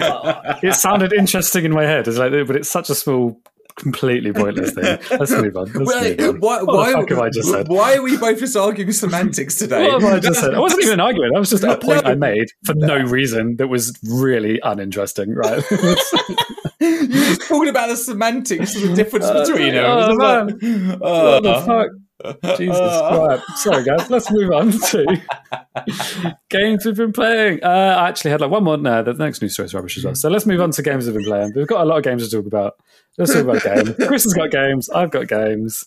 uh, 0.00 0.58
it 0.62 0.74
sounded 0.74 1.12
interesting 1.12 1.64
in 1.64 1.72
my 1.72 1.84
head. 1.84 2.08
It's 2.08 2.18
like, 2.18 2.32
but 2.46 2.56
it's 2.56 2.68
such 2.70 2.88
a 2.90 2.94
small, 2.94 3.40
completely 3.76 4.32
pointless 4.32 4.72
thing. 4.72 4.98
Let's 5.18 5.30
move 5.30 5.56
on. 5.56 5.70
Let's 5.72 5.94
Wait, 5.94 6.18
move 6.20 6.36
on. 6.36 6.40
why, 6.40 6.62
why, 6.62 6.88
have 7.08 7.18
I 7.18 7.28
just 7.30 7.50
said? 7.50 7.68
why 7.68 7.96
are 7.96 8.02
we 8.02 8.16
both 8.16 8.38
just 8.38 8.56
arguing 8.56 8.92
semantics 8.92 9.56
today? 9.56 9.90
What 9.90 10.02
have 10.02 10.12
I 10.14 10.20
just 10.20 10.40
said? 10.40 10.54
I 10.54 10.58
wasn't 10.58 10.84
even 10.84 11.00
arguing. 11.00 11.32
That 11.32 11.40
was 11.40 11.50
just 11.50 11.64
a 11.64 11.76
point 11.76 12.04
No. 12.04 12.10
I 12.10 12.14
made 12.14 12.48
for 12.64 12.74
no 12.74 12.98
reason 13.02 13.56
that 13.56 13.68
was 13.68 13.98
really 14.02 14.58
uninteresting, 14.62 15.34
right? 15.34 15.62
You're 16.80 17.06
just 17.06 17.42
talking 17.48 17.68
about 17.68 17.88
the 17.88 17.96
semantics 17.96 18.74
of 18.76 18.82
the 18.88 18.94
difference 18.94 19.26
Uh, 19.26 19.44
between 19.44 19.74
them. 19.74 19.84
oh, 19.84 20.12
like, 20.14 20.62
man. 20.62 20.92
uh, 20.92 20.96
what 21.00 21.42
the 21.42 21.62
fuck? 21.66 21.88
Jesus. 22.56 22.78
right. 22.78 23.40
Sorry, 23.56 23.84
guys. 23.84 24.08
Let's 24.10 24.30
move 24.30 24.50
on 24.52 24.70
to 24.72 25.22
games 26.50 26.84
we've 26.84 26.96
been 26.96 27.12
playing. 27.12 27.62
Uh, 27.62 27.96
I 27.98 28.08
actually 28.08 28.30
had 28.32 28.40
like 28.40 28.50
one 28.50 28.64
more. 28.64 28.76
No, 28.76 29.02
the 29.02 29.12
next 29.14 29.42
news 29.42 29.54
story 29.54 29.66
is 29.66 29.74
rubbish 29.74 29.96
as 29.98 30.04
well. 30.04 30.14
So 30.14 30.28
let's 30.28 30.46
move 30.46 30.60
on 30.60 30.70
to 30.72 30.82
games 30.82 31.06
we've 31.06 31.14
been 31.14 31.24
playing. 31.24 31.52
We've 31.54 31.66
got 31.66 31.80
a 31.82 31.84
lot 31.84 31.98
of 31.98 32.04
games 32.04 32.28
to 32.28 32.36
talk 32.36 32.46
about. 32.46 32.74
Let's 33.18 33.32
talk 33.32 33.42
about 33.44 33.62
games. 33.64 33.94
Chris 34.06 34.24
has 34.24 34.34
got 34.34 34.50
games. 34.50 34.88
I've 34.90 35.10
got 35.10 35.28
games. 35.28 35.84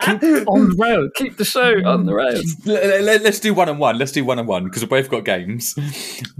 Keep 0.00 0.22
on 0.48 0.68
the 0.70 0.76
rail. 0.78 1.08
Keep 1.14 1.36
the 1.38 1.44
show 1.44 1.74
on 1.84 2.06
the 2.06 2.14
rails. 2.14 2.44
Let- 2.66 3.02
let- 3.02 3.22
Let's 3.22 3.40
do 3.40 3.54
one 3.54 3.68
on 3.68 3.78
one. 3.78 3.98
Let's 3.98 4.12
do 4.12 4.24
one 4.24 4.38
on 4.38 4.46
one 4.46 4.64
because 4.64 4.82
we 4.82 4.88
both 4.88 5.08
got 5.10 5.24
games. 5.24 5.74
Did, 5.74 5.84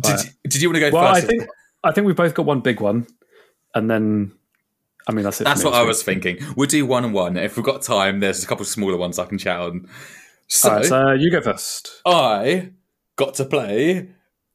Right. 0.05 0.35
did 0.44 0.61
you 0.62 0.68
want 0.68 0.77
to 0.77 0.90
go 0.90 0.90
Well, 0.96 1.05
I 1.07 1.14
first? 1.20 1.27
think 1.29 1.46
I 1.83 1.92
think 1.92 2.07
we've 2.07 2.16
both 2.16 2.35
got 2.35 2.44
one 2.46 2.61
big 2.61 2.81
one, 2.81 3.07
and 3.75 3.90
then 3.90 4.33
I 5.07 5.12
mean 5.12 5.25
that's 5.25 5.40
it. 5.40 5.45
That's 5.45 5.62
what 5.64 5.75
I 5.75 5.83
was 5.83 6.03
thinking. 6.03 6.38
We'll 6.57 6.66
do 6.66 6.85
one 6.87 7.05
on 7.05 7.12
one. 7.12 7.37
If 7.37 7.57
we've 7.57 7.64
got 7.66 7.83
time, 7.83 8.21
there's 8.21 8.42
a 8.42 8.47
couple 8.47 8.62
of 8.62 8.69
smaller 8.69 8.97
ones 8.97 9.19
I 9.19 9.27
can 9.27 9.38
chat 9.38 9.59
on. 9.61 9.88
So, 10.49 10.71
right, 10.73 10.85
so 10.85 11.12
you 11.12 11.31
go 11.31 11.40
first. 11.40 12.01
I 12.07 12.71
got 13.16 13.35
to 13.35 13.45
play 13.45 14.09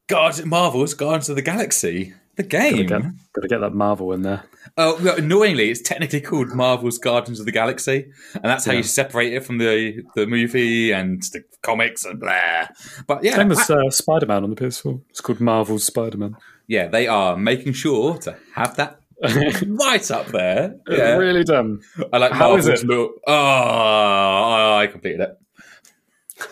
Guard 0.08 0.46
Marvel's 0.46 0.94
Guardians 0.94 1.30
of 1.30 1.36
the 1.36 1.42
Galaxy, 1.42 2.14
the 2.36 2.44
game. 2.44 2.86
Got 2.88 2.98
to 2.98 3.04
get, 3.04 3.12
got 3.34 3.42
to 3.42 3.48
get 3.48 3.62
that 3.62 3.74
Marvel 3.74 4.12
in 4.14 4.22
there. 4.22 4.44
Oh, 4.78 4.98
well, 5.04 5.18
annoyingly, 5.18 5.70
it's 5.70 5.82
technically 5.82 6.22
called 6.22 6.50
Marvel's 6.54 6.98
Guardians 6.98 7.40
of 7.40 7.46
the 7.46 7.52
Galaxy, 7.52 8.08
and 8.36 8.44
that's 8.46 8.64
how 8.66 8.72
Yeah. 8.72 8.78
you 8.80 8.84
separate 8.84 9.34
it 9.34 9.44
from 9.46 9.58
the 9.58 10.02
the 10.16 10.28
movie 10.28 10.92
and 10.92 11.22
the 11.34 11.44
comics 11.62 12.06
and 12.06 12.20
blah. 12.20 12.68
But 13.08 13.24
yeah, 13.24 13.36
Same 13.36 13.52
as 13.52 13.70
uh, 13.70 13.90
Spider 13.90 14.26
Man 14.28 14.44
on 14.44 14.50
the 14.50 14.56
PS4. 14.56 15.02
It's 15.10 15.20
called 15.22 15.40
Marvel's 15.42 15.84
Spider 15.86 16.18
Man. 16.18 16.36
yeah, 16.68 16.88
they 16.88 17.08
are 17.08 17.36
making 17.38 17.74
sure 17.74 18.18
to 18.20 18.38
have 18.56 18.76
that 18.78 19.01
right 19.68 20.12
up 20.12 20.28
there. 20.28 20.76
Yeah, 20.88 21.16
Really 21.18 21.44
dumb. 21.44 21.82
I 22.12 22.18
like 22.18 22.32
How 22.32 22.56
is 22.56 22.66
Marvel's 22.66 22.84
it? 22.84 22.88
look. 22.88 23.12
Oh, 23.28 23.34
ah, 23.34 24.78
I 24.78 24.88
completed 24.88 25.22
it. 25.22 25.38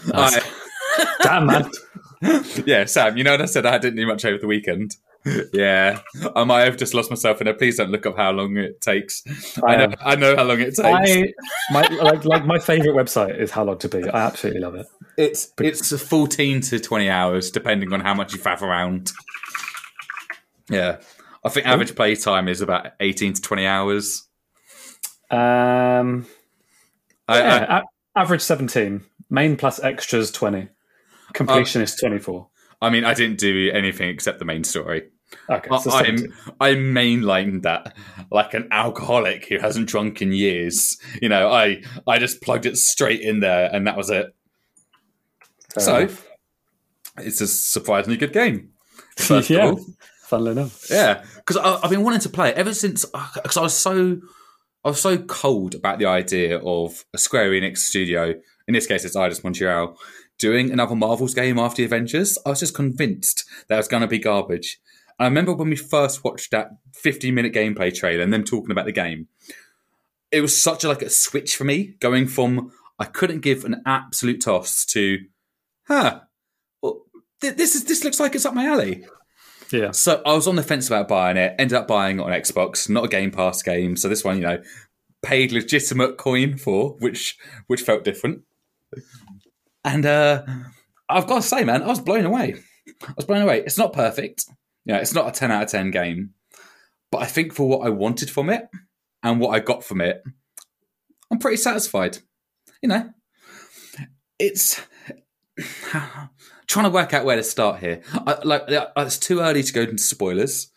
Nice. 0.08 0.40
I, 0.40 1.16
Damn 1.24 1.46
man. 1.46 1.72
yeah, 2.66 2.86
Sam, 2.86 3.18
you 3.18 3.24
know 3.24 3.32
what 3.32 3.42
I 3.42 3.46
said 3.46 3.66
I 3.66 3.78
didn't 3.78 3.96
do 3.98 4.06
much 4.06 4.26
over 4.26 4.38
the 4.38 4.48
weekend? 4.48 4.98
Yeah, 5.54 6.00
I 6.36 6.44
might 6.44 6.62
have 6.62 6.78
just 6.78 6.94
lost 6.94 7.10
myself 7.10 7.42
in 7.42 7.48
it. 7.48 7.58
Please 7.58 7.78
don't 7.78 7.92
look 7.92 8.06
up 8.06 8.16
how 8.16 8.32
long 8.32 8.58
it 8.58 8.82
takes. 8.82 9.24
I, 9.66 9.76
know, 9.76 9.96
I 10.02 10.16
know 10.16 10.36
how 10.36 10.44
long 10.44 10.60
it 10.62 10.76
takes. 10.76 10.80
I, 10.80 11.34
my, 11.72 11.88
like, 11.88 12.24
like 12.26 12.46
my 12.46 12.58
favorite 12.58 12.96
website 12.96 13.38
is 13.38 13.52
How 13.52 13.66
Long 13.66 13.78
to 13.80 13.90
Beat. 13.90 14.08
I 14.08 14.22
absolutely 14.22 14.62
love 14.62 14.76
it. 14.76 14.88
It's 15.18 15.52
it's 15.60 16.02
fourteen 16.02 16.62
to 16.62 16.80
twenty 16.80 17.10
hours, 17.10 17.52
depending 17.52 17.92
on 17.92 18.00
how 18.00 18.14
much 18.14 18.34
you 18.34 18.40
faff 18.40 18.62
around. 18.62 19.12
Yeah, 20.70 20.98
I 21.44 21.50
think 21.50 21.68
average 21.68 21.96
play 21.96 22.16
time 22.16 22.48
is 22.48 22.62
about 22.62 22.92
eighteen 23.00 23.34
to 23.34 23.42
twenty 23.42 23.66
hours. 23.66 24.28
Um, 25.32 26.26
I, 27.28 27.40
yeah, 27.40 27.82
I, 28.16 28.20
average 28.20 28.42
seventeen. 28.42 29.04
Main 29.30 29.56
plus 29.56 29.80
extras 29.80 30.32
twenty. 30.32 30.70
Completion 31.34 31.82
is 31.82 31.96
twenty 31.96 32.20
four. 32.20 32.48
I 32.82 32.90
mean, 32.90 33.06
I 33.06 33.14
didn't 33.14 33.40
do 33.40 33.72
anything 33.74 34.10
except 34.10 34.40
the 34.40 34.46
main 34.46 34.64
story. 34.64 35.10
Okay, 35.50 35.70
so 35.78 35.92
I, 35.92 36.02
I'm, 36.02 36.34
I 36.60 36.72
mainlined 36.72 37.62
that 37.64 37.96
like 38.32 38.54
an 38.54 38.68
alcoholic 38.72 39.48
who 39.48 39.60
hasn't 39.60 39.88
drunk 39.88 40.22
in 40.22 40.34
years. 40.34 40.98
You 41.22 41.30
know, 41.30 41.52
I 41.52 41.84
I 42.08 42.18
just 42.18 42.42
plugged 42.42 42.66
it 42.66 42.78
straight 42.78 43.22
in 43.22 43.40
there, 43.40 43.70
and 43.72 43.86
that 43.86 43.96
was 43.96 44.10
it. 44.10 44.34
Fair 45.74 45.84
so 45.84 45.98
enough. 46.00 46.28
it's 47.18 47.42
a 47.42 47.48
surprisingly 47.48 48.18
good 48.18 48.34
game. 48.34 48.72
First 49.18 49.50
yeah, 49.50 49.68
of 49.68 49.74
all, 49.76 49.86
funnily 50.30 50.52
enough. 50.52 50.88
yeah, 50.90 51.24
because 51.36 51.58
I've 51.58 51.90
been 51.90 52.04
wanting 52.04 52.22
to 52.22 52.30
play 52.30 52.50
it 52.50 52.56
ever 52.56 52.74
since. 52.74 53.06
Uh, 53.14 53.28
because 53.36 53.58
I 53.58 53.62
was 53.62 53.74
so 53.74 54.22
I 54.86 54.90
was 54.90 55.02
so 55.02 55.18
cold 55.18 55.76
about 55.76 56.00
the 56.00 56.06
idea 56.06 56.60
of 56.60 57.04
a 57.14 57.18
Square 57.18 57.52
Enix 57.52 57.80
studio. 57.80 58.36
In 58.68 58.74
this 58.74 58.88
case, 58.88 59.04
it's 59.04 59.16
Eidos 59.16 59.44
Montreal 59.44 59.98
doing 60.38 60.72
another 60.72 60.96
Marvel's 60.96 61.34
game 61.34 61.60
after 61.60 61.82
the 61.82 61.86
Avengers. 61.86 62.38
I 62.46 62.50
was 62.50 62.60
just 62.62 62.76
convinced 62.76 63.44
that 63.68 63.76
it 63.76 63.78
was 63.78 63.88
going 63.88 64.02
to 64.02 64.08
be 64.08 64.20
garbage. 64.20 64.80
I 65.20 65.26
remember 65.26 65.54
when 65.54 65.70
we 65.70 65.76
first 65.76 66.24
watched 66.24 66.52
that 66.52 66.70
15 66.94 67.34
minute 67.34 67.54
gameplay 67.54 67.94
trailer 67.94 68.24
and 68.24 68.32
them 68.32 68.46
talking 68.46 68.72
about 68.72 68.86
the 68.86 68.94
game. 68.94 69.28
It 70.32 70.42
was 70.42 70.60
such 70.60 70.84
a, 70.84 70.88
like 70.88 71.02
a 71.02 71.10
switch 71.10 71.56
for 71.56 71.66
me, 71.66 71.96
going 72.00 72.28
from 72.28 72.72
I 73.00 73.06
couldn't 73.06 73.42
give 73.42 73.66
an 73.66 73.82
absolute 73.86 74.42
toss 74.42 74.86
to, 74.88 75.20
huh, 75.88 76.22
well, 76.82 77.02
th- 77.42 77.56
this 77.56 77.76
is 77.76 77.86
this 77.86 78.04
looks 78.04 78.20
like 78.20 78.36
it's 78.36 78.46
up 78.46 78.54
my 78.54 78.66
alley. 78.66 79.06
Yeah, 79.72 79.92
So 79.92 80.22
I 80.26 80.34
was 80.34 80.48
on 80.48 80.56
the 80.56 80.64
fence 80.64 80.88
about 80.88 81.08
buying 81.08 81.38
it. 81.38 81.56
Ended 81.60 81.78
up 81.78 81.88
buying 81.88 82.20
it 82.20 82.24
on 82.24 82.32
Xbox, 82.32 82.90
not 82.90 83.06
a 83.06 83.08
Game 83.08 83.32
Pass 83.32 83.62
game. 83.62 83.96
So 83.96 84.10
this 84.10 84.24
one, 84.24 84.38
you 84.38 84.44
know, 84.44 84.62
paid 85.22 85.52
legitimate 85.52 86.18
coin 86.18 86.58
for, 86.58 86.96
which 87.00 87.38
which 87.68 87.82
felt 87.82 88.04
different. 88.04 88.42
And 89.84 90.06
uh, 90.06 90.44
I've 91.08 91.28
got 91.28 91.38
to 91.38 91.48
say, 91.48 91.64
man, 91.64 91.84
I 91.84 91.88
was 91.88 92.00
blown 92.00 92.26
away. 92.26 92.56
I 93.08 93.14
was 93.16 93.26
blown 93.26 93.42
away. 93.42 93.60
It's 93.60 93.78
not 93.78 93.94
perfect. 93.94 94.46
Yeah, 94.86 94.98
it's 94.98 95.14
not 95.14 95.28
a 95.28 95.32
ten 95.32 95.52
out 95.52 95.64
of 95.64 95.70
ten 95.70 95.92
game, 95.92 96.32
but 97.12 97.22
I 97.22 97.26
think 97.26 97.54
for 97.54 97.68
what 97.68 97.86
I 97.86 97.90
wanted 97.90 98.30
from 98.30 98.50
it 98.50 98.68
and 99.24 99.40
what 99.40 99.50
I 99.50 99.60
got 99.60 99.84
from 99.84 100.02
it, 100.02 100.24
I'm 101.32 101.40
pretty 101.40 101.58
satisfied. 101.58 102.20
You 102.82 102.90
know, 102.90 103.10
it's 104.40 104.82
trying 106.70 106.86
to 106.86 106.92
work 106.92 107.14
out 107.14 107.26
where 107.26 107.36
to 107.36 107.44
start 107.44 107.80
here. 107.80 108.02
I, 108.14 108.38
like, 108.44 108.72
uh, 108.72 108.88
it's 108.98 109.18
too 109.18 109.40
early 109.42 109.64
to 109.64 109.74
go 109.74 109.82
into 109.82 110.04
spoilers, 110.04 110.72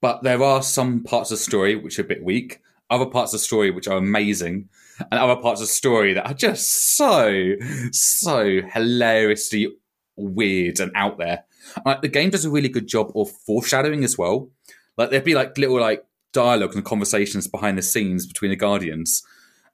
but 0.00 0.22
there 0.22 0.42
are 0.42 0.62
some 0.62 1.02
parts 1.02 1.32
of 1.32 1.38
the 1.38 1.44
story 1.44 1.74
which 1.74 1.98
are 1.98 2.02
a 2.02 2.06
bit 2.06 2.22
weak. 2.22 2.60
Other 2.90 3.06
parts 3.06 3.32
of 3.32 3.40
the 3.40 3.44
story 3.44 3.70
which 3.70 3.88
are 3.88 3.96
amazing, 3.96 4.68
and 5.10 5.18
other 5.18 5.40
parts 5.40 5.62
of 5.62 5.66
the 5.66 5.72
story 5.72 6.12
that 6.12 6.26
are 6.26 6.34
just 6.34 6.94
so, 6.96 7.54
so 7.90 8.60
hilariously 8.60 9.68
weird 10.16 10.78
and 10.78 10.92
out 10.94 11.16
there. 11.16 11.44
Like 11.86 12.02
the 12.02 12.08
game 12.08 12.28
does 12.28 12.44
a 12.44 12.50
really 12.50 12.68
good 12.68 12.86
job 12.86 13.10
of 13.14 13.30
foreshadowing 13.30 14.04
as 14.04 14.18
well. 14.18 14.50
Like 14.98 15.08
there'd 15.10 15.24
be 15.24 15.34
like 15.34 15.56
little 15.56 15.80
like 15.80 16.04
dialogue 16.34 16.74
and 16.74 16.84
conversations 16.84 17.48
behind 17.48 17.78
the 17.78 17.82
scenes 17.82 18.26
between 18.26 18.50
the 18.50 18.56
guardians, 18.56 19.22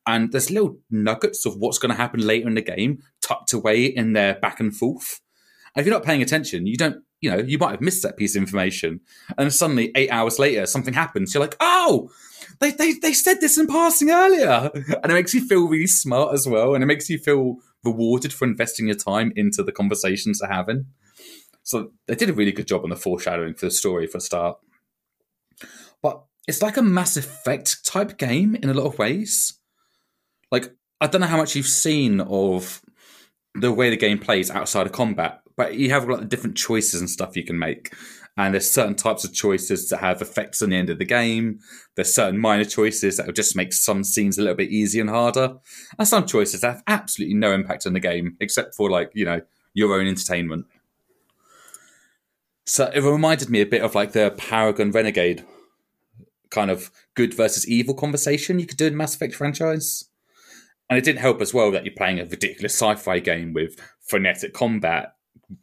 and 0.06 0.30
there's 0.30 0.52
little 0.52 0.78
nuggets 0.88 1.44
of 1.44 1.56
what's 1.56 1.78
going 1.78 1.90
to 1.90 2.00
happen 2.00 2.24
later 2.24 2.46
in 2.46 2.54
the 2.54 2.62
game 2.62 3.02
tucked 3.20 3.52
away 3.52 3.86
in 3.86 4.12
their 4.12 4.34
back 4.34 4.60
and 4.60 4.76
forth. 4.76 5.20
And 5.78 5.84
if 5.84 5.86
you're 5.86 5.96
not 5.96 6.04
paying 6.04 6.22
attention, 6.22 6.66
you 6.66 6.76
don't, 6.76 7.04
you 7.20 7.30
know, 7.30 7.38
you 7.38 7.56
might 7.56 7.70
have 7.70 7.80
missed 7.80 8.02
that 8.02 8.16
piece 8.16 8.34
of 8.34 8.42
information. 8.42 8.98
And 9.38 9.54
suddenly, 9.54 9.92
eight 9.94 10.10
hours 10.10 10.36
later, 10.36 10.66
something 10.66 10.92
happens. 10.92 11.32
You're 11.32 11.40
like, 11.40 11.54
oh, 11.60 12.10
they, 12.58 12.72
they, 12.72 12.94
they 12.94 13.12
said 13.12 13.40
this 13.40 13.56
in 13.56 13.68
passing 13.68 14.10
earlier. 14.10 14.72
And 14.74 15.12
it 15.12 15.14
makes 15.14 15.34
you 15.34 15.46
feel 15.46 15.68
really 15.68 15.86
smart 15.86 16.34
as 16.34 16.48
well. 16.48 16.74
And 16.74 16.82
it 16.82 16.88
makes 16.88 17.08
you 17.08 17.16
feel 17.16 17.58
rewarded 17.84 18.32
for 18.32 18.44
investing 18.44 18.88
your 18.88 18.96
time 18.96 19.32
into 19.36 19.62
the 19.62 19.70
conversations 19.70 20.40
they're 20.40 20.50
having. 20.50 20.86
So 21.62 21.92
they 22.08 22.16
did 22.16 22.30
a 22.30 22.34
really 22.34 22.50
good 22.50 22.66
job 22.66 22.82
on 22.82 22.90
the 22.90 22.96
foreshadowing 22.96 23.54
for 23.54 23.66
the 23.66 23.70
story 23.70 24.08
for 24.08 24.18
a 24.18 24.20
start. 24.20 24.58
But 26.02 26.24
it's 26.48 26.60
like 26.60 26.76
a 26.76 26.82
Mass 26.82 27.16
Effect 27.16 27.86
type 27.86 28.18
game 28.18 28.56
in 28.56 28.68
a 28.68 28.74
lot 28.74 28.86
of 28.86 28.98
ways. 28.98 29.60
Like, 30.50 30.74
I 31.00 31.06
don't 31.06 31.20
know 31.20 31.28
how 31.28 31.36
much 31.36 31.54
you've 31.54 31.66
seen 31.66 32.20
of 32.20 32.82
the 33.54 33.70
way 33.70 33.90
the 33.90 33.96
game 33.96 34.18
plays 34.18 34.50
outside 34.50 34.84
of 34.84 34.92
combat, 34.92 35.42
but 35.58 35.74
you 35.74 35.90
have 35.90 36.08
like 36.08 36.28
different 36.28 36.56
choices 36.56 37.00
and 37.00 37.10
stuff 37.10 37.36
you 37.36 37.44
can 37.44 37.58
make. 37.58 37.92
And 38.36 38.54
there's 38.54 38.70
certain 38.70 38.94
types 38.94 39.24
of 39.24 39.34
choices 39.34 39.88
that 39.88 39.98
have 39.98 40.22
effects 40.22 40.62
on 40.62 40.70
the 40.70 40.76
end 40.76 40.88
of 40.88 40.98
the 40.98 41.04
game. 41.04 41.58
There's 41.96 42.14
certain 42.14 42.38
minor 42.38 42.64
choices 42.64 43.16
that 43.16 43.26
will 43.26 43.34
just 43.34 43.56
make 43.56 43.72
some 43.72 44.04
scenes 44.04 44.38
a 44.38 44.42
little 44.42 44.56
bit 44.56 44.70
easier 44.70 45.00
and 45.00 45.10
harder. 45.10 45.56
And 45.98 46.06
some 46.06 46.24
choices 46.24 46.60
that 46.60 46.74
have 46.74 46.82
absolutely 46.86 47.34
no 47.34 47.52
impact 47.52 47.84
on 47.84 47.94
the 47.94 48.00
game, 48.00 48.36
except 48.38 48.76
for 48.76 48.88
like, 48.88 49.10
you 49.12 49.24
know, 49.24 49.40
your 49.74 50.00
own 50.00 50.06
entertainment. 50.06 50.66
So 52.64 52.88
it 52.94 53.02
reminded 53.02 53.50
me 53.50 53.60
a 53.60 53.66
bit 53.66 53.82
of 53.82 53.96
like 53.96 54.12
the 54.12 54.32
Paragon 54.38 54.92
Renegade 54.92 55.44
kind 56.50 56.70
of 56.70 56.92
good 57.14 57.34
versus 57.34 57.68
evil 57.68 57.94
conversation 57.94 58.60
you 58.60 58.66
could 58.66 58.78
do 58.78 58.86
in 58.86 58.96
Mass 58.96 59.16
Effect 59.16 59.34
franchise. 59.34 60.04
And 60.88 60.96
it 60.96 61.04
didn't 61.04 61.20
help 61.20 61.40
as 61.40 61.52
well 61.52 61.72
that 61.72 61.84
you're 61.84 61.94
playing 61.96 62.20
a 62.20 62.24
ridiculous 62.24 62.74
sci-fi 62.74 63.18
game 63.18 63.52
with 63.52 63.80
frenetic 64.06 64.54
combat, 64.54 65.14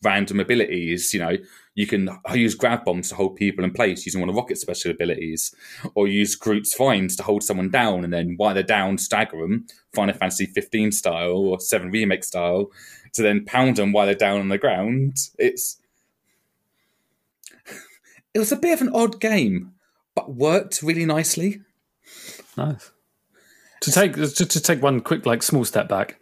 random 0.03 0.39
abilities. 0.39 1.13
You 1.13 1.19
know, 1.19 1.37
you 1.75 1.85
can 1.87 2.09
use 2.33 2.55
grab 2.55 2.85
bombs 2.85 3.09
to 3.09 3.15
hold 3.15 3.35
people 3.35 3.63
in 3.63 3.71
place 3.71 4.05
using 4.05 4.21
one 4.21 4.29
of 4.29 4.35
Rocket's 4.35 4.61
special 4.61 4.91
abilities, 4.91 5.53
or 5.93 6.07
use 6.07 6.35
Groot's 6.35 6.75
vines 6.75 7.15
to 7.17 7.23
hold 7.23 7.43
someone 7.43 7.69
down, 7.69 8.03
and 8.03 8.13
then 8.13 8.35
while 8.37 8.53
they're 8.53 8.63
down, 8.63 8.97
stagger 8.97 9.41
them, 9.41 9.67
Final 9.93 10.15
Fantasy 10.15 10.45
15 10.45 10.91
style 10.91 11.37
or 11.37 11.59
7 11.59 11.91
remake 11.91 12.23
style, 12.23 12.71
to 13.13 13.21
then 13.21 13.45
pound 13.45 13.77
them 13.77 13.91
while 13.91 14.05
they're 14.05 14.15
down 14.15 14.39
on 14.39 14.49
the 14.49 14.57
ground. 14.57 15.17
It's 15.37 15.79
it 18.33 18.39
was 18.39 18.51
a 18.51 18.57
bit 18.57 18.73
of 18.73 18.81
an 18.81 18.93
odd 18.93 19.19
game, 19.19 19.73
but 20.15 20.33
worked 20.33 20.81
really 20.81 21.05
nicely. 21.05 21.61
nice. 22.57 22.91
To 23.81 23.91
take 23.91 24.13
to, 24.13 24.45
to 24.45 24.61
take 24.61 24.81
one 24.81 25.01
quick 25.01 25.25
like 25.25 25.43
small 25.43 25.65
step 25.65 25.87
back, 25.87 26.19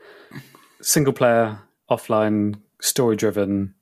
single 0.81 1.13
player, 1.13 1.59
offline, 1.89 2.55
story 2.83 3.15
driven, 3.15 3.73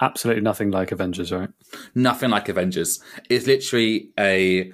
absolutely 0.00 0.42
nothing 0.42 0.70
like 0.70 0.92
Avengers, 0.92 1.32
right? 1.32 1.48
Nothing 1.94 2.30
like 2.30 2.48
Avengers. 2.48 3.00
It's 3.30 3.46
literally 3.46 4.10
a 4.18 4.72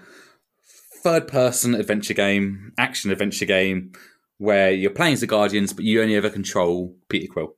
third 1.02 1.28
person 1.28 1.74
adventure 1.74 2.14
game, 2.14 2.72
action 2.78 3.10
adventure 3.10 3.44
game, 3.46 3.92
where 4.38 4.70
you're 4.70 4.90
playing 4.90 5.14
as 5.14 5.20
the 5.20 5.26
Guardians, 5.26 5.72
but 5.72 5.84
you 5.84 6.00
only 6.02 6.16
ever 6.16 6.30
control 6.30 6.94
Peter 7.08 7.30
Quill. 7.32 7.54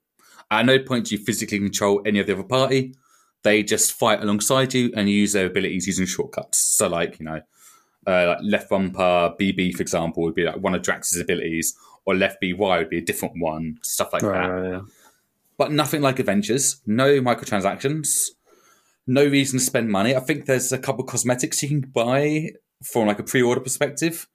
At 0.50 0.66
no 0.66 0.78
point 0.80 1.06
do 1.06 1.14
you 1.16 1.24
physically 1.24 1.58
control 1.58 2.02
any 2.04 2.18
of 2.18 2.26
the 2.26 2.34
other 2.34 2.42
party. 2.42 2.94
They 3.42 3.62
just 3.62 3.92
fight 3.92 4.20
alongside 4.22 4.74
you 4.74 4.92
and 4.96 5.08
use 5.08 5.32
their 5.32 5.46
abilities 5.46 5.86
using 5.86 6.06
shortcuts. 6.06 6.58
So, 6.58 6.88
like, 6.88 7.18
you 7.18 7.26
know, 7.26 7.40
uh, 8.06 8.26
like 8.26 8.38
left 8.42 8.70
bumper 8.70 9.34
BB, 9.40 9.74
for 9.74 9.82
example, 9.82 10.24
would 10.24 10.34
be 10.34 10.44
like 10.44 10.56
one 10.56 10.74
of 10.74 10.82
Drax's 10.82 11.20
abilities, 11.20 11.74
or 12.04 12.14
left 12.14 12.40
BY 12.40 12.78
would 12.78 12.90
be 12.90 12.98
a 12.98 13.02
different 13.04 13.34
one, 13.38 13.78
stuff 13.82 14.12
like 14.12 14.22
Right, 14.22 14.46
that. 14.46 14.52
right, 14.52 14.70
yeah. 14.72 14.80
But 15.62 15.70
nothing 15.70 16.02
like 16.02 16.18
Avengers. 16.18 16.80
No 16.86 17.20
microtransactions. 17.20 18.30
No 19.06 19.24
reason 19.24 19.60
to 19.60 19.64
spend 19.64 19.90
money. 19.90 20.16
I 20.16 20.18
think 20.18 20.46
there's 20.46 20.72
a 20.72 20.78
couple 20.78 21.04
cosmetics 21.04 21.62
you 21.62 21.68
can 21.68 21.82
buy 21.82 22.48
from 22.82 23.06
like 23.06 23.20
a 23.20 23.22
pre-order 23.22 23.60
perspective, 23.60 24.26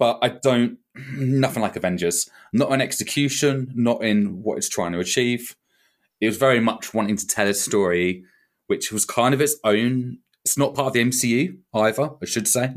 but 0.00 0.18
I 0.20 0.30
don't. 0.30 0.78
Nothing 1.16 1.62
like 1.62 1.76
Avengers. 1.76 2.28
Not 2.52 2.72
in 2.72 2.80
execution. 2.80 3.70
Not 3.76 4.02
in 4.02 4.42
what 4.42 4.58
it's 4.58 4.68
trying 4.68 4.90
to 4.94 4.98
achieve. 4.98 5.54
It 6.20 6.26
was 6.26 6.38
very 6.38 6.58
much 6.58 6.92
wanting 6.92 7.16
to 7.16 7.26
tell 7.28 7.46
a 7.46 7.54
story, 7.54 8.24
which 8.66 8.90
was 8.90 9.04
kind 9.04 9.32
of 9.32 9.40
its 9.40 9.54
own. 9.62 10.18
It's 10.44 10.58
not 10.58 10.74
part 10.74 10.88
of 10.88 10.92
the 10.94 11.04
MCU 11.04 11.56
either. 11.72 12.10
I 12.20 12.24
should 12.24 12.48
say. 12.48 12.74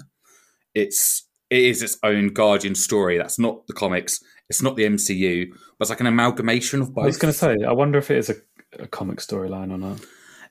It's 0.75 1.23
it 1.49 1.63
is 1.63 1.81
its 1.81 1.97
own 2.03 2.27
Guardian 2.27 2.75
story. 2.75 3.17
That's 3.17 3.39
not 3.39 3.65
the 3.65 3.73
comics. 3.73 4.19
It's 4.49 4.61
not 4.61 4.75
the 4.75 4.83
MCU, 4.83 5.49
but 5.49 5.83
it's 5.83 5.89
like 5.89 5.99
an 5.99 6.07
amalgamation 6.07 6.81
of 6.81 6.93
both. 6.93 7.03
I 7.03 7.07
was 7.07 7.17
going 7.17 7.33
to 7.33 7.37
say, 7.37 7.55
I 7.67 7.73
wonder 7.73 7.99
if 7.99 8.09
it 8.11 8.17
is 8.17 8.29
a, 8.29 8.35
a 8.79 8.87
comic 8.87 9.19
storyline 9.19 9.71
or 9.71 9.77
not. 9.77 9.99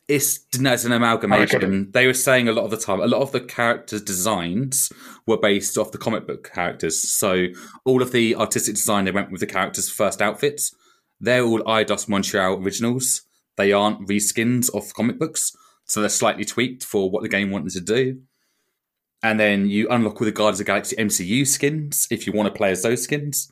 it's 0.09 0.41
no, 0.59 0.73
it's 0.75 0.85
an 0.85 0.93
amalgamation. 0.93 1.91
They 1.93 2.07
were 2.07 2.15
saying 2.15 2.49
a 2.49 2.53
lot 2.53 2.65
of 2.65 2.71
the 2.71 2.77
time, 2.77 3.01
a 3.01 3.07
lot 3.07 3.23
of 3.23 3.33
the 3.33 3.41
characters' 3.41 4.03
designs 4.03 4.93
were 5.27 5.39
based 5.39 5.79
off 5.79 5.93
the 5.93 5.99
comic 5.99 6.27
book 6.27 6.51
characters. 6.53 7.09
So 7.09 7.47
all 7.85 8.03
of 8.03 8.13
the 8.13 8.37
artistic 8.37 8.75
design 8.75 9.05
they 9.07 9.11
went 9.13 9.31
with 9.33 9.41
the 9.41 9.47
characters' 9.47 9.89
first 9.91 10.21
outfits. 10.21 10.75
They're 11.19 11.43
all 11.45 11.61
Eidos 11.61 12.09
Montreal 12.09 12.63
originals. 12.63 13.23
they 13.57 13.73
aren't 13.73 14.07
reskins 14.07 14.69
of 14.75 14.93
comic 14.93 15.19
books, 15.19 15.57
so 15.87 16.01
they're 16.01 16.11
slightly 16.11 16.45
tweaked 16.45 16.85
for 16.85 17.11
what 17.11 17.23
the 17.23 17.29
game 17.29 17.51
wanted 17.51 17.73
to 17.73 17.81
do. 17.81 18.21
And 19.23 19.41
then 19.41 19.67
you 19.71 19.89
unlock 19.89 20.21
all 20.21 20.27
the 20.27 20.33
Guardians 20.33 20.61
of 20.61 20.67
the 20.67 20.71
Galaxy 20.71 20.95
MCU 20.97 21.47
skins 21.47 22.07
if 22.11 22.27
you 22.27 22.35
want 22.35 22.53
to 22.53 22.57
play 22.57 22.71
as 22.71 22.83
those 22.83 23.03
skins. 23.05 23.51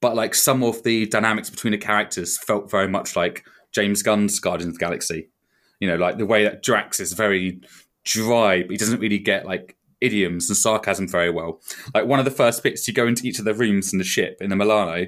But 0.00 0.14
like 0.14 0.34
some 0.34 0.62
of 0.62 0.82
the 0.82 1.06
dynamics 1.06 1.50
between 1.50 1.72
the 1.72 1.78
characters 1.78 2.38
felt 2.38 2.70
very 2.70 2.88
much 2.88 3.16
like 3.16 3.44
James 3.72 4.02
Gunn's 4.02 4.38
Guardians 4.38 4.74
of 4.74 4.78
the 4.78 4.84
Galaxy. 4.84 5.28
You 5.80 5.88
know, 5.88 5.96
like 5.96 6.18
the 6.18 6.26
way 6.26 6.44
that 6.44 6.62
Drax 6.62 7.00
is 7.00 7.12
very 7.12 7.60
dry, 8.04 8.62
but 8.62 8.70
he 8.70 8.76
doesn't 8.76 9.00
really 9.00 9.18
get 9.18 9.46
like 9.46 9.76
idioms 10.00 10.48
and 10.48 10.56
sarcasm 10.56 11.08
very 11.08 11.30
well. 11.30 11.60
Like 11.94 12.06
one 12.06 12.18
of 12.18 12.24
the 12.24 12.30
first 12.30 12.62
bits, 12.62 12.86
you 12.86 12.94
go 12.94 13.06
into 13.06 13.26
each 13.26 13.38
of 13.38 13.44
the 13.44 13.54
rooms 13.54 13.92
in 13.92 13.98
the 13.98 14.04
ship 14.04 14.38
in 14.40 14.50
the 14.50 14.56
Milano, 14.56 15.06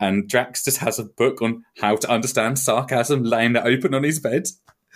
and 0.00 0.28
Drax 0.28 0.64
just 0.64 0.78
has 0.78 0.98
a 0.98 1.04
book 1.04 1.40
on 1.42 1.64
how 1.80 1.96
to 1.96 2.10
understand 2.10 2.58
sarcasm 2.58 3.22
laying 3.22 3.52
that 3.54 3.66
open 3.66 3.94
on 3.94 4.02
his 4.02 4.20
bed. 4.20 4.46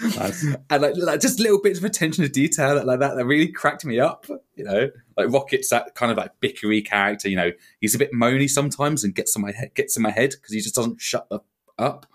Nice. 0.00 0.44
and 0.70 0.82
like, 0.82 0.96
like, 0.96 1.20
just 1.20 1.40
little 1.40 1.60
bits 1.60 1.78
of 1.78 1.84
attention 1.84 2.24
to 2.24 2.30
detail 2.30 2.74
that, 2.74 2.86
like 2.86 3.00
that 3.00 3.16
that 3.16 3.24
really 3.24 3.48
cracked 3.48 3.84
me 3.84 3.98
up. 3.98 4.26
You 4.54 4.64
know, 4.64 4.90
like 5.16 5.32
Rocket's 5.32 5.70
that 5.70 5.94
kind 5.94 6.12
of 6.12 6.18
like 6.18 6.32
bickery 6.40 6.84
character. 6.84 7.28
You 7.28 7.36
know, 7.36 7.52
he's 7.80 7.94
a 7.94 7.98
bit 7.98 8.12
moany 8.12 8.48
sometimes 8.48 9.04
and 9.04 9.14
gets 9.14 9.34
in 9.36 9.42
my 9.42 9.52
head, 9.52 9.74
gets 9.74 9.96
in 9.96 10.02
my 10.02 10.10
head 10.10 10.30
because 10.30 10.52
he 10.52 10.60
just 10.60 10.74
doesn't 10.74 11.00
shut 11.00 11.26
up. 11.78 12.06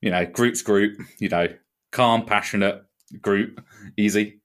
You 0.00 0.10
know, 0.10 0.26
Groot's 0.26 0.62
Groot. 0.62 0.98
You 1.18 1.28
know, 1.28 1.48
calm, 1.92 2.24
passionate 2.24 2.84
Groot, 3.20 3.58
easy. 3.96 4.40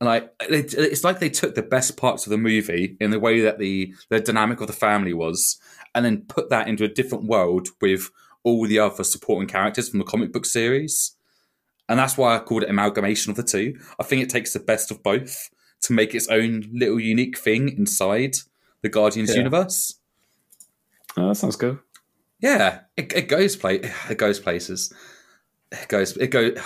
And 0.00 0.08
like 0.08 0.32
it's 0.40 1.04
like 1.04 1.18
they 1.18 1.28
took 1.28 1.54
the 1.54 1.62
best 1.62 1.96
parts 1.98 2.26
of 2.26 2.30
the 2.30 2.38
movie 2.38 2.96
in 3.00 3.10
the 3.10 3.20
way 3.20 3.40
that 3.40 3.58
the 3.58 3.94
the 4.08 4.20
dynamic 4.20 4.60
of 4.60 4.66
the 4.66 4.72
family 4.72 5.12
was, 5.12 5.58
and 5.94 6.04
then 6.04 6.22
put 6.22 6.48
that 6.50 6.68
into 6.68 6.84
a 6.84 6.88
different 6.88 7.24
world 7.24 7.68
with 7.82 8.10
all 8.42 8.66
the 8.66 8.78
other 8.78 9.04
supporting 9.04 9.48
characters 9.48 9.90
from 9.90 9.98
the 9.98 10.04
comic 10.04 10.32
book 10.32 10.46
series. 10.46 11.16
And 11.90 11.98
that's 11.98 12.16
why 12.16 12.36
I 12.36 12.38
called 12.38 12.62
it 12.62 12.70
amalgamation 12.70 13.30
of 13.30 13.36
the 13.36 13.42
two. 13.42 13.78
I 13.98 14.04
think 14.04 14.22
it 14.22 14.30
takes 14.30 14.52
the 14.52 14.60
best 14.60 14.90
of 14.90 15.02
both 15.02 15.50
to 15.82 15.92
make 15.92 16.14
its 16.14 16.28
own 16.28 16.64
little 16.72 17.00
unique 17.00 17.36
thing 17.36 17.68
inside 17.68 18.36
the 18.80 18.88
Guardians 18.88 19.30
yeah. 19.30 19.38
universe. 19.38 19.98
Oh, 21.16 21.28
that 21.28 21.34
sounds 21.34 21.56
good. 21.56 21.80
Yeah, 22.40 22.82
it, 22.96 23.12
it 23.12 23.28
goes 23.28 23.56
play 23.56 23.80
it 24.08 24.16
goes 24.16 24.38
places 24.40 24.94
it 25.72 25.88
goes 25.88 26.16
it 26.16 26.28
goes 26.28 26.58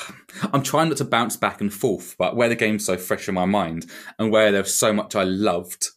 i'm 0.53 0.63
trying 0.63 0.89
not 0.89 0.97
to 0.97 1.05
bounce 1.05 1.37
back 1.37 1.61
and 1.61 1.73
forth 1.73 2.15
but 2.19 2.37
where 2.37 2.49
the 2.49 2.55
game's 2.55 2.87
so 2.87 2.97
fresh 2.97 3.29
in 3.29 3.35
my 3.35 3.45
mind 3.45 3.87
and 4.19 4.31
where 4.31 4.51
there's 4.51 4.73
so 4.73 4.93
much 4.93 5.15
i 5.15 5.23
loved 5.23 5.89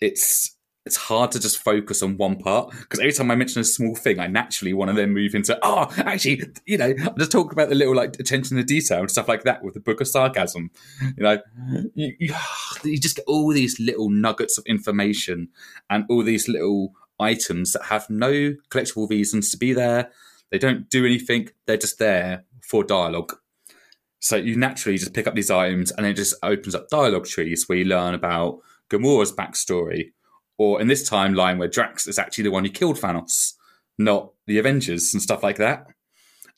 it's 0.00 0.56
it's 0.84 0.96
hard 0.96 1.30
to 1.30 1.40
just 1.40 1.58
focus 1.58 2.02
on 2.02 2.16
one 2.16 2.36
part 2.36 2.70
because 2.70 2.98
every 2.98 3.12
time 3.12 3.30
I 3.30 3.36
mention 3.36 3.60
a 3.60 3.64
small 3.64 3.94
thing, 3.94 4.18
I 4.18 4.26
naturally 4.26 4.72
want 4.72 4.90
to 4.90 4.96
then 4.96 5.12
move 5.12 5.34
into, 5.34 5.56
oh, 5.62 5.86
actually, 5.98 6.42
you 6.66 6.76
know, 6.76 6.92
I'm 7.06 7.18
just 7.18 7.30
talking 7.30 7.52
about 7.52 7.68
the 7.68 7.76
little 7.76 7.94
like 7.94 8.18
attention 8.18 8.56
to 8.56 8.64
detail 8.64 9.00
and 9.00 9.10
stuff 9.10 9.28
like 9.28 9.44
that 9.44 9.62
with 9.62 9.74
the 9.74 9.80
book 9.80 10.00
of 10.00 10.08
sarcasm. 10.08 10.70
You 11.16 11.22
know, 11.22 11.38
you, 11.94 12.14
you, 12.18 12.34
you 12.82 12.98
just 12.98 13.16
get 13.16 13.24
all 13.28 13.52
these 13.52 13.78
little 13.78 14.10
nuggets 14.10 14.58
of 14.58 14.64
information 14.66 15.50
and 15.88 16.04
all 16.10 16.24
these 16.24 16.48
little 16.48 16.94
items 17.20 17.72
that 17.72 17.84
have 17.84 18.10
no 18.10 18.54
collectible 18.70 19.08
reasons 19.08 19.50
to 19.50 19.56
be 19.56 19.72
there. 19.72 20.10
They 20.50 20.58
don't 20.58 20.90
do 20.90 21.06
anything. 21.06 21.50
They're 21.66 21.76
just 21.76 21.98
there 21.98 22.44
for 22.60 22.82
dialogue. 22.82 23.36
So 24.18 24.36
you 24.36 24.56
naturally 24.56 24.98
just 24.98 25.14
pick 25.14 25.26
up 25.26 25.34
these 25.34 25.50
items 25.50 25.92
and 25.92 26.06
it 26.06 26.14
just 26.14 26.34
opens 26.42 26.74
up 26.74 26.88
dialogue 26.88 27.26
trees 27.26 27.68
where 27.68 27.78
you 27.78 27.84
learn 27.84 28.14
about 28.14 28.58
Gamora's 28.90 29.32
backstory. 29.32 30.12
Or 30.58 30.80
in 30.80 30.86
this 30.86 31.08
timeline 31.08 31.58
where 31.58 31.68
Drax 31.68 32.06
is 32.06 32.18
actually 32.18 32.44
the 32.44 32.50
one 32.50 32.64
who 32.64 32.70
killed 32.70 32.98
Thanos, 32.98 33.54
not 33.98 34.32
the 34.46 34.58
Avengers 34.58 35.12
and 35.12 35.22
stuff 35.22 35.42
like 35.42 35.56
that. 35.56 35.86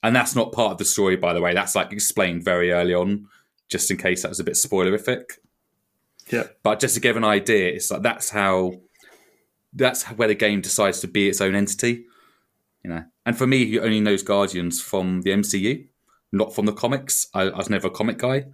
And 0.03 0.15
that's 0.15 0.35
not 0.35 0.53
part 0.53 0.73
of 0.73 0.79
the 0.79 0.85
story, 0.85 1.17
by 1.17 1.33
the 1.33 1.41
way. 1.41 1.55
That's 1.55 1.75
like 1.75 1.93
explained 1.93 2.45
very 2.45 2.71
early 2.73 2.93
on, 2.93 3.27
just 3.71 3.91
in 3.91 3.97
case 3.97 4.23
that 4.23 4.29
was 4.29 4.41
a 4.41 4.45
bit 4.45 4.55
spoilerific. 4.55 5.25
Yeah. 6.31 6.45
But 6.63 6.81
just 6.81 6.95
to 6.95 7.01
give 7.01 7.17
an 7.17 7.25
idea, 7.25 7.69
it's 7.69 7.91
like 7.91 8.03
that's 8.03 8.31
how 8.31 8.73
that's 9.73 10.05
where 10.05 10.29
the 10.29 10.35
game 10.35 10.61
decides 10.61 11.01
to 11.01 11.09
be 11.09 11.29
its 11.29 11.41
own 11.41 11.55
entity. 11.55 12.05
You 12.83 12.91
know, 12.91 13.05
and 13.25 13.37
for 13.37 13.47
me, 13.47 13.65
who 13.71 13.81
only 13.81 14.01
knows 14.01 14.23
Guardians 14.23 14.81
from 14.81 15.23
the 15.23 15.31
MCU, 15.31 15.87
not 16.33 16.55
from 16.55 16.67
the 16.67 16.73
comics, 16.73 17.29
I, 17.33 17.45
I 17.45 17.57
was 17.57 17.71
never 17.71 17.89
a 17.89 17.91
comic 17.91 18.19
guy. 18.19 18.47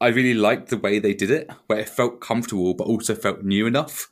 I 0.00 0.08
really 0.08 0.34
liked 0.34 0.70
the 0.70 0.76
way 0.76 0.98
they 0.98 1.14
did 1.14 1.30
it, 1.30 1.48
where 1.68 1.78
it 1.78 1.88
felt 1.88 2.20
comfortable 2.20 2.74
but 2.74 2.88
also 2.88 3.14
felt 3.14 3.44
new 3.44 3.68
enough 3.68 4.08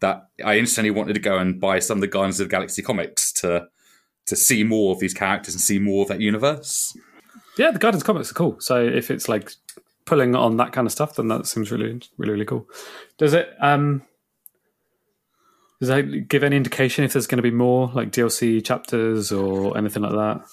that 0.00 0.28
I 0.44 0.58
instantly 0.58 0.90
wanted 0.90 1.14
to 1.14 1.20
go 1.20 1.38
and 1.38 1.60
buy 1.60 1.78
some 1.78 1.98
of 1.98 2.00
the 2.00 2.06
Guardians 2.06 2.40
of 2.40 2.48
the 2.48 2.50
Galaxy 2.50 2.82
comics 2.82 3.32
to 3.32 3.68
to 4.26 4.36
see 4.36 4.62
more 4.62 4.92
of 4.92 5.00
these 5.00 5.14
characters 5.14 5.54
and 5.54 5.60
see 5.60 5.78
more 5.78 6.02
of 6.02 6.08
that 6.08 6.20
universe. 6.20 6.96
Yeah, 7.56 7.70
the 7.70 7.78
Guardians 7.78 8.02
comics 8.02 8.30
are 8.30 8.34
cool. 8.34 8.60
So 8.60 8.84
if 8.84 9.10
it's 9.10 9.28
like 9.28 9.52
pulling 10.04 10.34
on 10.34 10.58
that 10.58 10.72
kind 10.72 10.86
of 10.86 10.92
stuff, 10.92 11.16
then 11.16 11.28
that 11.28 11.46
seems 11.46 11.70
really, 11.70 12.00
really, 12.18 12.32
really 12.32 12.44
cool. 12.44 12.68
Does 13.16 13.32
it? 13.32 13.54
um 13.60 14.02
does 15.80 15.88
that 15.88 16.28
give 16.28 16.42
any 16.42 16.56
indication 16.56 17.04
if 17.04 17.12
there's 17.12 17.28
going 17.28 17.38
to 17.38 17.42
be 17.42 17.52
more 17.52 17.90
like 17.94 18.10
DLC 18.10 18.64
chapters 18.64 19.30
or 19.30 19.78
anything 19.78 20.02
like 20.02 20.12
that? 20.12 20.44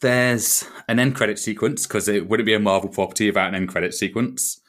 There's 0.00 0.66
an 0.88 0.98
end 0.98 1.14
credit 1.14 1.38
sequence 1.38 1.86
because 1.86 2.08
it 2.08 2.26
wouldn't 2.28 2.46
be 2.46 2.54
a 2.54 2.60
Marvel 2.60 2.88
property 2.88 3.26
without 3.26 3.48
an 3.48 3.54
end 3.54 3.68
credit 3.68 3.92
sequence 3.92 4.60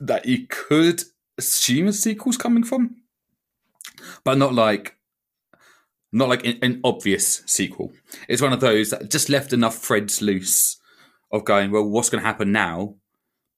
that 0.00 0.26
you 0.26 0.46
could 0.48 1.04
assume 1.38 1.88
a 1.88 1.92
sequel's 1.92 2.36
coming 2.36 2.64
from, 2.64 2.96
but 4.24 4.38
not 4.38 4.54
like 4.54 4.96
not 6.12 6.28
like 6.28 6.44
an, 6.44 6.80
obvious 6.84 7.42
sequel. 7.46 7.92
It's 8.28 8.42
one 8.42 8.52
of 8.52 8.60
those 8.60 8.90
that 8.90 9.10
just 9.10 9.30
left 9.30 9.52
enough 9.52 9.78
threads 9.78 10.20
loose 10.20 10.78
of 11.32 11.44
going, 11.44 11.70
well, 11.70 11.88
what's 11.88 12.10
going 12.10 12.22
to 12.22 12.26
happen 12.26 12.52
now, 12.52 12.96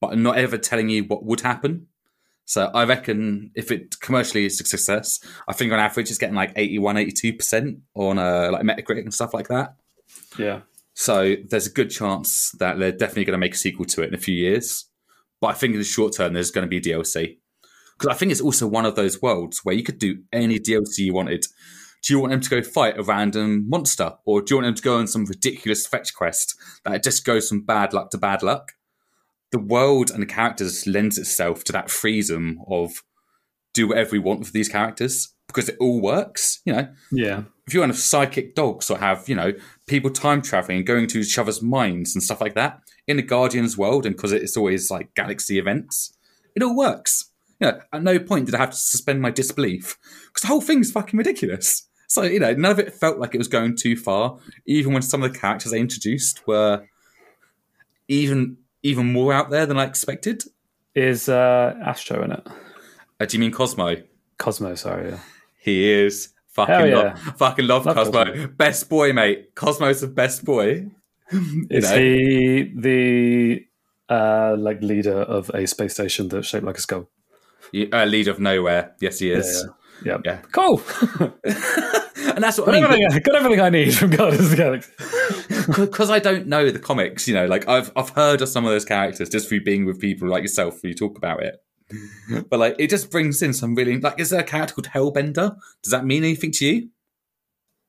but 0.01 0.17
not 0.17 0.39
ever 0.39 0.57
telling 0.57 0.89
you 0.89 1.03
what 1.05 1.25
would 1.25 1.41
happen. 1.41 1.89
So 2.45 2.71
I 2.73 2.85
reckon 2.85 3.51
if 3.55 3.73
it 3.73 3.99
commercially 4.01 4.45
is 4.45 4.61
a 4.61 4.65
success, 4.65 5.19
I 5.49 5.53
think 5.53 5.73
on 5.73 5.81
average 5.81 6.11
it's 6.11 6.19
getting 6.19 6.37
like 6.37 6.53
81, 6.55 6.97
82% 6.97 7.81
on 7.95 8.19
uh, 8.19 8.51
like 8.53 8.63
Metacritic 8.63 9.03
and 9.03 9.15
stuff 9.15 9.35
like 9.35 9.49
that. 9.49 9.75
Yeah. 10.39 10.61
So 10.95 11.35
there's 11.49 11.67
a 11.67 11.73
good 11.73 11.91
chance 11.91 12.53
that 12.53 12.79
they're 12.79 12.93
definitely 12.93 13.25
going 13.25 13.33
to 13.33 13.39
make 13.39 13.55
a 13.55 13.59
sequel 13.59 13.87
to 13.87 14.03
it 14.03 14.09
in 14.09 14.15
a 14.15 14.19
few 14.19 14.35
years. 14.35 14.85
But 15.41 15.49
I 15.49 15.53
think 15.55 15.73
in 15.73 15.81
the 15.81 15.85
short 15.85 16.15
term, 16.15 16.35
there's 16.35 16.53
going 16.53 16.69
to 16.69 16.69
be 16.69 16.81
DLC. 16.81 17.39
Because 17.99 18.15
I 18.15 18.19
think 18.19 18.33
it's 18.33 18.41
also 18.41 18.67
one 18.67 18.87
of 18.87 18.97
those 18.97 19.23
worlds 19.23 19.61
where 19.65 19.75
you 19.75 19.83
could 19.83 19.99
do 19.99 20.19
any 20.33 20.59
DLC 20.59 20.99
you 20.99 21.15
wanted. 21.15 21.47
Do 22.03 22.13
you 22.13 22.21
want 22.21 22.33
them 22.33 22.41
to 22.41 22.51
go 22.51 22.63
fight 22.63 22.99
a 22.99 23.03
random 23.03 23.69
monster? 23.69 24.13
Or 24.27 24.43
do 24.43 24.55
you 24.55 24.57
want 24.57 24.67
them 24.67 24.75
to 24.75 24.83
go 24.83 24.99
on 24.99 25.07
some 25.07 25.25
ridiculous 25.25 25.87
fetch 25.87 26.15
quest 26.15 26.55
that 26.85 27.03
just 27.03 27.25
goes 27.25 27.49
from 27.49 27.65
bad 27.65 27.93
luck 27.93 28.11
to 28.11 28.19
bad 28.19 28.43
luck? 28.43 28.73
the 29.55 29.59
world 29.61 30.11
and 30.11 30.21
the 30.21 30.27
characters 30.27 30.85
lends 30.85 31.17
itself 31.17 31.63
to 31.63 31.71
that 31.71 31.89
freedom 31.89 32.59
of 32.69 33.05
do 33.73 33.87
whatever 33.87 34.11
we 34.11 34.19
want 34.19 34.41
with 34.41 34.53
these 34.53 34.69
characters 34.69 35.33
because 35.47 35.69
it 35.69 35.77
all 35.79 36.01
works. 36.01 36.61
You 36.65 36.73
know, 36.73 36.89
yeah. 37.13 37.43
If 37.65 37.73
you 37.73 37.79
want 37.79 37.93
to 37.93 37.95
have 37.95 38.03
psychic 38.03 38.57
dogs 38.57 38.91
or 38.91 38.99
have 38.99 39.29
you 39.29 39.37
know 39.37 39.53
people 39.87 40.11
time 40.11 40.43
traveling 40.43 40.79
and 40.79 40.87
going 40.87 41.07
to 41.07 41.21
each 41.21 41.39
other's 41.39 41.63
minds 41.63 42.17
and 42.17 42.23
stuff 42.23 42.41
like 42.41 42.57
that 42.57 42.81
in 43.07 43.17
the 43.17 43.23
Guardians 43.23 43.79
world, 43.79 44.07
and 44.07 44.17
because 44.17 44.33
it's 44.33 44.57
always 44.57 44.91
like 44.91 45.15
galaxy 45.15 45.57
events, 45.61 46.17
it 46.57 46.63
all 46.63 46.77
works. 46.77 47.31
You 47.61 47.69
know, 47.69 47.81
at 47.93 48.03
no 48.03 48.19
point 48.19 48.47
did 48.47 48.55
I 48.55 48.59
have 48.59 48.71
to 48.71 48.77
suspend 48.77 49.23
my 49.23 49.31
disbelief 49.31 49.99
because 50.27 50.43
the 50.43 50.49
whole 50.49 50.61
thing's 50.61 50.91
fucking 50.91 51.17
ridiculous. 51.17 51.87
So 52.09 52.23
you 52.23 52.41
know, 52.41 52.53
none 52.55 52.73
of 52.73 52.79
it 52.79 52.93
felt 52.93 53.19
like 53.19 53.35
it 53.35 53.39
was 53.39 53.49
going 53.49 53.77
too 53.77 53.97
far, 53.97 54.39
even 54.67 54.93
when 54.93 55.03
some 55.03 55.23
of 55.23 55.33
the 55.33 55.39
characters 55.39 55.73
they 55.73 55.81
introduced 55.81 56.47
were 56.47 56.85
even 58.09 58.59
even 58.83 59.13
more 59.13 59.33
out 59.33 59.51
there 59.51 59.67
than 59.67 59.79
I 59.79 59.85
expected. 59.85 60.45
Is 60.95 61.29
uh, 61.29 61.75
Astro 61.85 62.23
in 62.23 62.33
it? 62.33 62.47
Uh, 63.19 63.25
do 63.25 63.37
you 63.37 63.41
mean 63.41 63.51
Cosmo? 63.51 63.97
Cosmo, 64.39 64.75
sorry. 64.75 65.11
Yeah. 65.11 65.19
He 65.59 65.91
is. 65.91 66.29
Fucking 66.49 66.87
yeah. 66.87 66.95
love, 66.95 67.19
fucking 67.37 67.67
love, 67.67 67.87
love 67.87 67.97
Cosmo. 67.97 68.25
Cosmo. 68.27 68.47
Best 68.49 68.89
boy, 68.89 69.13
mate. 69.13 69.55
Cosmo's 69.57 70.03
the 70.03 70.07
best 70.07 70.45
boy. 70.45 70.89
is 71.33 71.91
know? 71.91 71.99
he 71.99 72.73
the 72.77 73.67
uh, 74.09 74.55
like 74.57 74.81
leader 74.83 75.17
of 75.17 75.51
a 75.51 75.67
space 75.67 75.95
station 75.95 76.29
that's 76.29 76.47
shaped 76.47 76.65
like 76.65 76.79
a 76.79 76.81
skull? 76.81 77.09
Uh, 77.75 78.05
leader 78.05 78.31
of 78.31 78.39
nowhere. 78.39 78.95
Yes, 79.01 79.19
he 79.19 79.31
is. 79.31 79.67
Yeah, 80.05 80.13
yeah. 80.13 80.19
yeah. 80.25 80.37
Cool. 80.53 80.83
and 82.35 82.43
that's 82.43 82.59
what 82.59 82.67
got 82.67 82.75
I 82.75 82.81
mean. 82.81 82.85
Everything, 82.85 83.23
got 83.23 83.35
everything 83.37 83.61
I 83.61 83.71
need 83.71 83.95
from 83.95 84.11
Guardians 84.11 84.45
of 84.45 84.51
the 84.51 84.57
Galaxy. 84.57 84.93
Because 85.77 86.11
I 86.11 86.19
don't 86.19 86.47
know 86.47 86.71
the 86.71 86.79
comics, 86.79 87.27
you 87.27 87.33
know, 87.33 87.47
like 87.47 87.67
I've 87.69 87.91
I've 87.97 88.11
heard 88.11 88.43
of 88.43 88.49
some 88.49 88.67
of 88.67 88.71
those 88.71 88.85
characters 88.85 89.31
just 89.31 89.49
through 89.49 89.63
being 89.63 89.87
with 89.87 89.99
people 89.99 90.29
like 90.29 90.43
yourself 90.43 90.81
who 90.83 90.93
talk 90.93 91.17
about 91.17 91.43
it. 91.43 91.57
but 92.51 92.61
like, 92.61 92.77
it 92.79 92.91
just 92.91 93.11
brings 93.11 93.41
in 93.41 93.55
some 93.55 93.75
really 93.75 93.99
like. 93.99 94.21
Is 94.21 94.31
there 94.31 94.41
a 94.41 94.45
character 94.45 94.75
called 94.75 94.89
Hellbender? 94.89 95.57
Does 95.83 95.91
that 95.91 96.05
mean 96.05 96.23
anything 96.23 96.53
to 96.53 96.67
you? 96.67 96.89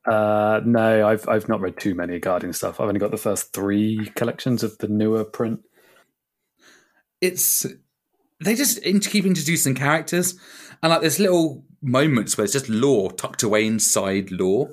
Uh, 0.05 0.61
no, 0.63 1.07
I've 1.07 1.27
I've 1.27 1.49
not 1.49 1.59
read 1.59 1.77
too 1.77 1.95
many 1.95 2.19
Guardian 2.19 2.53
stuff. 2.53 2.79
I've 2.79 2.87
only 2.87 2.99
got 2.99 3.11
the 3.11 3.17
first 3.17 3.51
three 3.51 4.11
collections 4.15 4.63
of 4.63 4.77
the 4.77 4.87
newer 4.87 5.25
print. 5.25 5.61
It's 7.19 7.65
they 8.43 8.55
just 8.55 8.81
keep 8.83 9.25
introducing 9.25 9.75
characters, 9.75 10.37
and 10.83 10.89
like 10.91 11.01
there's 11.01 11.19
little 11.19 11.63
moments 11.81 12.37
where 12.37 12.43
it's 12.45 12.53
just 12.53 12.69
lore 12.69 13.11
tucked 13.11 13.43
away 13.43 13.65
inside 13.65 14.31
lore. 14.31 14.71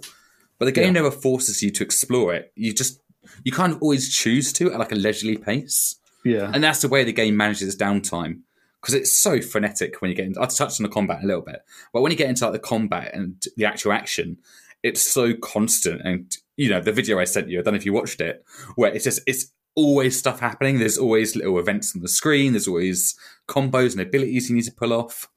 but 0.58 0.66
the 0.66 0.72
game 0.72 0.86
Yeah. 0.94 1.02
never 1.02 1.10
forces 1.10 1.60
you 1.60 1.70
to 1.72 1.82
explore 1.82 2.32
it. 2.34 2.52
You 2.54 2.72
just 2.72 3.00
you 3.44 3.50
kind 3.52 3.72
of 3.72 3.82
always 3.82 4.14
choose 4.14 4.52
to 4.54 4.72
at 4.72 4.78
like 4.78 4.92
a 4.92 4.94
leisurely 4.96 5.36
pace, 5.36 5.96
Yeah. 6.24 6.50
and 6.54 6.62
that's 6.62 6.80
the 6.82 6.88
way 6.88 7.02
the 7.04 7.12
game 7.12 7.36
manages 7.36 7.66
its 7.74 7.76
downtime 7.82 8.40
because 8.80 8.94
it's 8.94 9.10
so 9.12 9.40
frenetic 9.40 10.00
when 10.00 10.10
you 10.10 10.16
get 10.16 10.26
into. 10.26 10.40
I 10.40 10.46
touched 10.46 10.80
on 10.80 10.84
the 10.84 10.88
combat 10.88 11.22
a 11.22 11.26
little 11.26 11.42
bit, 11.42 11.60
but 11.92 12.02
when 12.02 12.12
you 12.12 12.18
get 12.18 12.28
into 12.28 12.44
like 12.44 12.52
the 12.52 12.58
combat 12.60 13.10
and 13.12 13.42
the 13.56 13.64
actual 13.64 13.92
action, 13.92 14.38
it's 14.84 15.02
so 15.02 15.34
constant. 15.34 16.00
And 16.04 16.36
you 16.56 16.68
know 16.70 16.80
the 16.80 16.92
video 16.92 17.18
I 17.18 17.24
sent 17.24 17.48
you, 17.48 17.58
I 17.58 17.62
don't 17.62 17.74
know 17.74 17.78
if 17.78 17.86
you 17.86 17.92
watched 17.92 18.20
it, 18.20 18.44
where 18.76 18.92
it's 18.94 19.04
just 19.04 19.20
it's 19.26 19.52
always 19.74 20.18
stuff 20.18 20.40
happening. 20.40 20.78
There's 20.78 20.98
always 20.98 21.36
little 21.36 21.58
events 21.58 21.94
on 21.94 22.02
the 22.02 22.08
screen. 22.08 22.52
There's 22.52 22.68
always 22.68 23.14
combos 23.48 23.92
and 23.92 24.00
abilities 24.00 24.48
you 24.48 24.56
need 24.56 24.64
to 24.64 24.72
pull 24.72 24.92
off. 24.92 25.28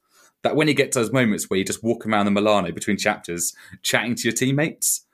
That 0.42 0.56
when 0.56 0.68
you 0.68 0.74
get 0.74 0.92
to 0.92 1.00
those 1.00 1.12
moments 1.12 1.48
where 1.48 1.58
you 1.58 1.64
just 1.64 1.82
walk 1.82 2.06
around 2.06 2.26
the 2.26 2.30
Milano 2.30 2.70
between 2.70 2.98
chapters, 2.98 3.54
chatting 3.82 4.14
to 4.16 4.28
your 4.28 4.32
teammates, 4.32 5.06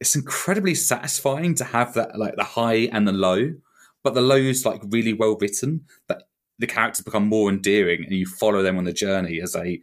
it's 0.00 0.16
incredibly 0.16 0.74
satisfying 0.74 1.54
to 1.56 1.64
have 1.64 1.94
that 1.94 2.18
like 2.18 2.36
the 2.36 2.44
high 2.44 2.88
and 2.92 3.06
the 3.06 3.12
low, 3.12 3.54
but 4.02 4.14
the 4.14 4.20
low 4.20 4.36
is 4.36 4.66
like 4.66 4.82
really 4.88 5.12
well 5.12 5.36
written. 5.40 5.84
That 6.08 6.22
the 6.58 6.66
characters 6.66 7.04
become 7.04 7.26
more 7.26 7.50
endearing, 7.50 8.04
and 8.04 8.12
you 8.12 8.26
follow 8.26 8.62
them 8.62 8.78
on 8.78 8.84
the 8.84 8.92
journey 8.92 9.40
as 9.40 9.52
they 9.52 9.80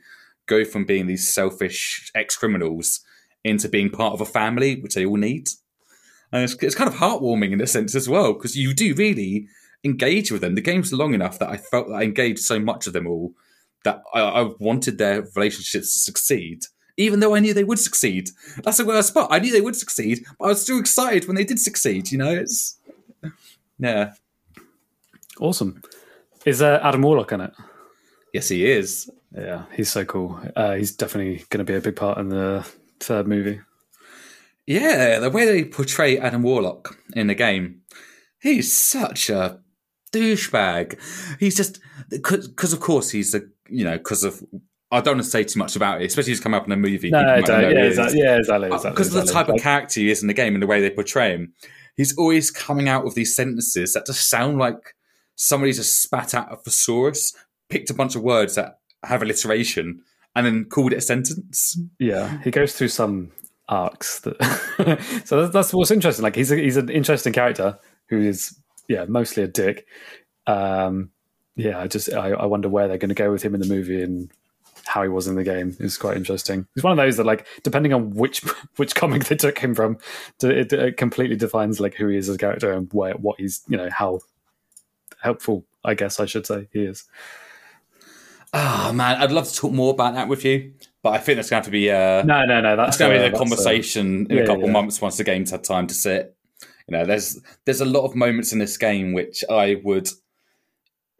go 0.47 0.65
from 0.65 0.85
being 0.85 1.07
these 1.07 1.31
selfish 1.31 2.11
ex 2.13 2.35
criminals 2.35 3.01
into 3.43 3.69
being 3.69 3.89
part 3.89 4.13
of 4.13 4.21
a 4.21 4.25
family, 4.25 4.79
which 4.81 4.95
they 4.95 5.05
all 5.05 5.17
need. 5.17 5.49
And 6.31 6.43
it's, 6.43 6.53
it's 6.61 6.75
kind 6.75 6.87
of 6.87 6.95
heartwarming 6.95 7.51
in 7.51 7.61
a 7.61 7.67
sense 7.67 7.95
as 7.95 8.07
well, 8.07 8.33
because 8.33 8.55
you 8.55 8.73
do 8.73 8.93
really 8.95 9.47
engage 9.83 10.31
with 10.31 10.41
them. 10.41 10.55
The 10.55 10.61
game's 10.61 10.93
long 10.93 11.13
enough 11.13 11.39
that 11.39 11.49
I 11.49 11.57
felt 11.57 11.87
that 11.87 11.95
I 11.95 12.03
engaged 12.03 12.39
so 12.39 12.59
much 12.59 12.87
of 12.87 12.93
them 12.93 13.07
all 13.07 13.33
that 13.83 14.03
I, 14.13 14.21
I 14.21 14.49
wanted 14.59 14.97
their 14.97 15.23
relationships 15.35 15.93
to 15.93 15.99
succeed, 15.99 16.65
even 16.97 17.19
though 17.19 17.35
I 17.35 17.39
knew 17.39 17.53
they 17.53 17.63
would 17.63 17.79
succeed. 17.79 18.29
That's 18.63 18.77
the 18.77 18.85
worst 18.85 19.13
part. 19.13 19.31
I 19.31 19.39
knew 19.39 19.51
they 19.51 19.61
would 19.61 19.75
succeed, 19.75 20.23
but 20.37 20.45
I 20.45 20.47
was 20.49 20.61
still 20.61 20.79
excited 20.79 21.27
when 21.27 21.35
they 21.35 21.43
did 21.43 21.59
succeed. 21.59 22.11
You 22.11 22.19
know, 22.19 22.31
it's 22.31 22.77
yeah, 23.79 24.13
Awesome. 25.39 25.81
Is 26.45 26.61
uh, 26.61 26.79
Adam 26.83 27.01
Warlock 27.01 27.31
in 27.31 27.41
it? 27.41 27.51
yes, 28.33 28.49
he 28.49 28.69
is. 28.69 29.09
Yeah, 29.35 29.63
he's 29.73 29.91
so 29.91 30.05
cool. 30.05 30.39
Uh, 30.55 30.75
he's 30.75 30.95
definitely 30.95 31.45
going 31.49 31.65
to 31.65 31.71
be 31.71 31.75
a 31.75 31.81
big 31.81 31.95
part 31.95 32.17
in 32.17 32.29
the 32.29 32.67
third 32.99 33.27
movie. 33.27 33.59
Yeah, 34.71 35.19
the 35.19 35.29
way 35.29 35.45
they 35.45 35.65
portray 35.65 36.17
Adam 36.17 36.43
Warlock 36.43 36.97
in 37.13 37.27
the 37.27 37.35
game, 37.35 37.81
he's 38.41 38.71
such 38.71 39.29
a 39.29 39.59
douchebag. 40.13 40.97
He's 41.39 41.55
just 41.57 41.79
because, 42.09 42.71
of 42.71 42.79
course, 42.79 43.09
he's 43.09 43.35
a 43.35 43.41
you 43.69 43.83
know 43.83 43.97
because 43.97 44.23
of. 44.23 44.43
I 44.93 44.99
don't 44.99 45.15
want 45.15 45.23
to 45.23 45.29
say 45.29 45.45
too 45.45 45.57
much 45.57 45.77
about 45.77 46.01
it, 46.01 46.05
especially 46.05 46.31
he's 46.31 46.41
come 46.41 46.53
up 46.53 46.65
in 46.65 46.71
a 46.73 46.77
movie. 46.77 47.09
No, 47.09 47.19
I 47.19 47.39
don't. 47.41 47.61
Yeah, 47.61 47.85
exactly. 47.85 48.19
Yeah, 48.19 48.37
exactly. 48.37 48.67
exactly 48.67 48.91
because 48.91 49.07
of 49.07 49.13
the 49.13 49.21
exactly. 49.21 49.43
type 49.43 49.55
of 49.55 49.61
character 49.61 49.99
he 50.01 50.11
is 50.11 50.21
in 50.21 50.27
the 50.27 50.33
game 50.33 50.53
and 50.53 50.61
the 50.61 50.67
way 50.67 50.81
they 50.81 50.89
portray 50.89 51.31
him, 51.31 51.53
he's 51.95 52.17
always 52.17 52.51
coming 52.51 52.89
out 52.89 53.05
with 53.05 53.15
these 53.15 53.33
sentences 53.33 53.93
that 53.93 54.05
just 54.05 54.29
sound 54.29 54.57
like 54.57 54.95
somebody 55.35 55.71
just 55.71 56.01
spat 56.01 56.33
out 56.33 56.51
a 56.51 56.57
thesaurus, 56.57 57.33
picked 57.69 57.89
a 57.89 57.93
bunch 57.93 58.15
of 58.15 58.21
words 58.21 58.55
that 58.55 58.79
have 59.03 59.21
alliteration, 59.21 60.01
and 60.35 60.45
then 60.45 60.65
called 60.65 60.91
it 60.91 60.97
a 60.97 61.01
sentence. 61.01 61.79
Yeah, 61.97 62.41
he 62.41 62.51
goes 62.51 62.73
through 62.73 62.89
some 62.89 63.31
arcs. 63.67 64.19
That 64.21 65.01
so 65.25 65.41
that's, 65.41 65.53
that's 65.53 65.73
what's 65.73 65.91
interesting. 65.91 66.23
Like 66.23 66.35
he's 66.35 66.51
a, 66.51 66.57
he's 66.57 66.77
an 66.77 66.89
interesting 66.89 67.33
character 67.33 67.77
who 68.07 68.21
is 68.21 68.57
yeah 68.87 69.05
mostly 69.05 69.43
a 69.43 69.47
dick. 69.47 69.87
Um, 70.47 71.11
yeah, 71.55 71.79
I 71.79 71.87
just 71.87 72.11
I, 72.13 72.31
I 72.31 72.45
wonder 72.45 72.69
where 72.69 72.87
they're 72.87 72.97
going 72.97 73.09
to 73.09 73.15
go 73.15 73.31
with 73.31 73.43
him 73.43 73.53
in 73.53 73.61
the 73.61 73.67
movie 73.67 74.01
and 74.01 74.31
how 74.85 75.03
he 75.03 75.09
was 75.09 75.27
in 75.27 75.35
the 75.35 75.43
game 75.43 75.75
is 75.79 75.97
quite 75.97 76.17
interesting. 76.17 76.67
He's 76.75 76.83
one 76.83 76.91
of 76.91 76.97
those 76.97 77.17
that 77.17 77.25
like 77.25 77.47
depending 77.63 77.93
on 77.93 78.11
which 78.11 78.39
which 78.75 78.95
comic 78.95 79.25
they 79.25 79.35
took 79.35 79.59
him 79.59 79.75
from, 79.75 79.97
it, 80.41 80.73
it 80.73 80.97
completely 80.97 81.35
defines 81.35 81.79
like 81.79 81.95
who 81.95 82.07
he 82.07 82.17
is 82.17 82.29
as 82.29 82.35
a 82.35 82.39
character 82.39 82.71
and 82.71 82.91
where 82.93 83.13
what 83.13 83.39
he's 83.39 83.61
you 83.67 83.77
know 83.77 83.89
how 83.89 84.19
helpful 85.21 85.65
I 85.83 85.93
guess 85.93 86.19
I 86.19 86.25
should 86.25 86.45
say 86.45 86.67
he 86.71 86.83
is. 86.83 87.05
Oh 88.53 88.91
man, 88.93 89.21
I'd 89.21 89.31
love 89.31 89.47
to 89.47 89.55
talk 89.55 89.71
more 89.71 89.91
about 89.91 90.13
that 90.15 90.27
with 90.27 90.43
you, 90.43 90.73
but 91.03 91.13
I 91.13 91.17
think 91.17 91.37
that's 91.37 91.49
going 91.49 91.61
to 91.61 91.65
have 91.65 91.65
to 91.65 91.71
be 91.71 91.89
uh, 91.89 92.23
No, 92.23 92.45
no, 92.45 92.61
no. 92.61 92.75
That's 92.75 92.97
going 92.97 93.11
to 93.11 93.17
uh, 93.17 93.21
be 93.21 93.27
a 93.27 93.31
that's, 93.31 93.35
uh, 93.35 93.43
conversation 93.43 94.27
in 94.29 94.37
yeah, 94.37 94.43
a 94.43 94.45
couple 94.45 94.65
yeah. 94.65 94.71
months 94.71 95.01
once 95.01 95.17
the 95.17 95.23
game's 95.23 95.51
had 95.51 95.63
time 95.63 95.87
to 95.87 95.93
sit. 95.93 96.35
You 96.87 96.97
know, 96.97 97.05
there's 97.05 97.39
there's 97.65 97.81
a 97.81 97.85
lot 97.85 98.05
of 98.05 98.15
moments 98.15 98.53
in 98.53 98.59
this 98.59 98.77
game 98.77 99.13
which 99.13 99.43
I 99.49 99.81
would, 99.83 100.09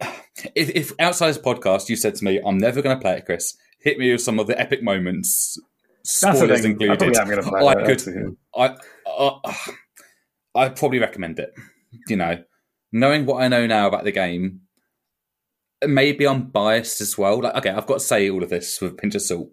if, 0.54 0.70
if 0.70 0.92
outside 1.00 1.28
this 1.28 1.38
podcast 1.38 1.88
you 1.88 1.96
said 1.96 2.14
to 2.16 2.24
me, 2.24 2.40
"I'm 2.44 2.58
never 2.58 2.82
going 2.82 2.96
to 2.96 3.00
play 3.00 3.16
it," 3.16 3.26
Chris, 3.26 3.56
hit 3.80 3.98
me 3.98 4.12
with 4.12 4.20
some 4.20 4.38
of 4.38 4.46
the 4.46 4.60
epic 4.60 4.82
moments, 4.82 5.58
spoilers. 6.04 6.64
I 6.64 6.68
included. 6.68 6.98
probably 6.98 7.18
am 7.18 7.28
going 7.28 7.42
to 7.42 7.48
play 7.48 7.60
I 7.60 7.74
that, 7.74 7.84
could, 7.84 7.98
actually. 7.98 8.36
I, 8.54 8.76
uh, 9.06 9.54
I'd 10.54 10.76
probably 10.76 10.98
recommend 10.98 11.38
it. 11.38 11.54
You 12.06 12.16
know, 12.16 12.42
knowing 12.92 13.26
what 13.26 13.42
I 13.42 13.48
know 13.48 13.66
now 13.66 13.88
about 13.88 14.04
the 14.04 14.12
game, 14.12 14.60
maybe 15.86 16.26
I'm 16.26 16.50
biased 16.50 17.00
as 17.00 17.16
well. 17.16 17.42
Like, 17.42 17.54
okay, 17.56 17.70
I've 17.70 17.86
got 17.86 17.94
to 17.94 18.00
say 18.00 18.30
all 18.30 18.42
of 18.42 18.50
this 18.50 18.80
with 18.80 18.92
a 18.92 18.94
pinch 18.96 19.14
of 19.14 19.22
salt. 19.22 19.50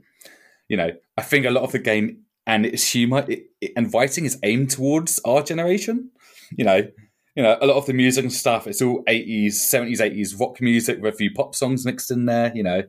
You 0.70 0.78
know, 0.78 0.92
I 1.18 1.22
think 1.22 1.46
a 1.46 1.52
lot 1.52 1.64
of 1.64 1.74
the 1.74 1.80
game 1.80 2.24
and 2.48 2.66
its 2.66 2.92
humor 2.92 3.26
it, 3.28 3.50
it, 3.60 3.74
and 3.76 3.94
writing 3.94 4.26
is 4.26 4.40
aimed 4.44 4.72
towards 4.72 5.20
our 5.26 5.44
generation. 5.44 6.12
You 6.56 6.66
know, 6.66 6.88
you 7.36 7.44
know, 7.44 7.58
a 7.62 7.68
lot 7.68 7.78
of 7.78 7.86
the 7.86 7.94
music 7.94 8.24
and 8.24 8.34
stuff. 8.34 8.68
It's 8.68 8.82
all 8.82 9.04
eighties, 9.08 9.62
seventies, 9.62 10.02
eighties 10.02 10.36
rock 10.36 10.62
music 10.62 11.02
with 11.02 11.14
a 11.14 11.18
few 11.18 11.32
pop 11.32 11.56
songs 11.56 11.86
mixed 11.86 12.12
in 12.12 12.26
there. 12.26 12.52
You 12.56 12.64
know, 12.64 12.84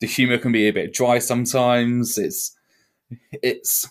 the 0.00 0.06
humor 0.06 0.38
can 0.38 0.52
be 0.52 0.68
a 0.68 0.72
bit 0.72 0.92
dry 0.92 1.18
sometimes. 1.18 2.18
It's 2.18 2.56
it's 3.32 3.90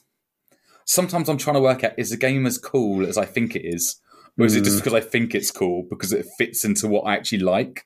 sometimes 0.86 1.30
I'm 1.30 1.38
trying 1.38 1.55
to 1.55 1.61
work 1.61 1.84
out 1.84 1.93
is 1.97 2.09
the 2.09 2.17
game 2.17 2.45
as 2.45 2.57
cool 2.57 3.05
as 3.05 3.17
I 3.17 3.25
think 3.25 3.55
it 3.55 3.65
is, 3.65 3.99
or 4.38 4.45
is 4.45 4.55
it 4.55 4.63
just 4.63 4.77
mm. 4.77 4.80
because 4.80 4.93
I 4.93 5.01
think 5.01 5.36
it's 5.36 5.51
cool 5.51 5.86
because 5.89 6.13
it 6.13 6.25
fits 6.38 6.65
into 6.65 6.88
what 6.88 7.01
I 7.01 7.15
actually 7.15 7.39
like? 7.39 7.86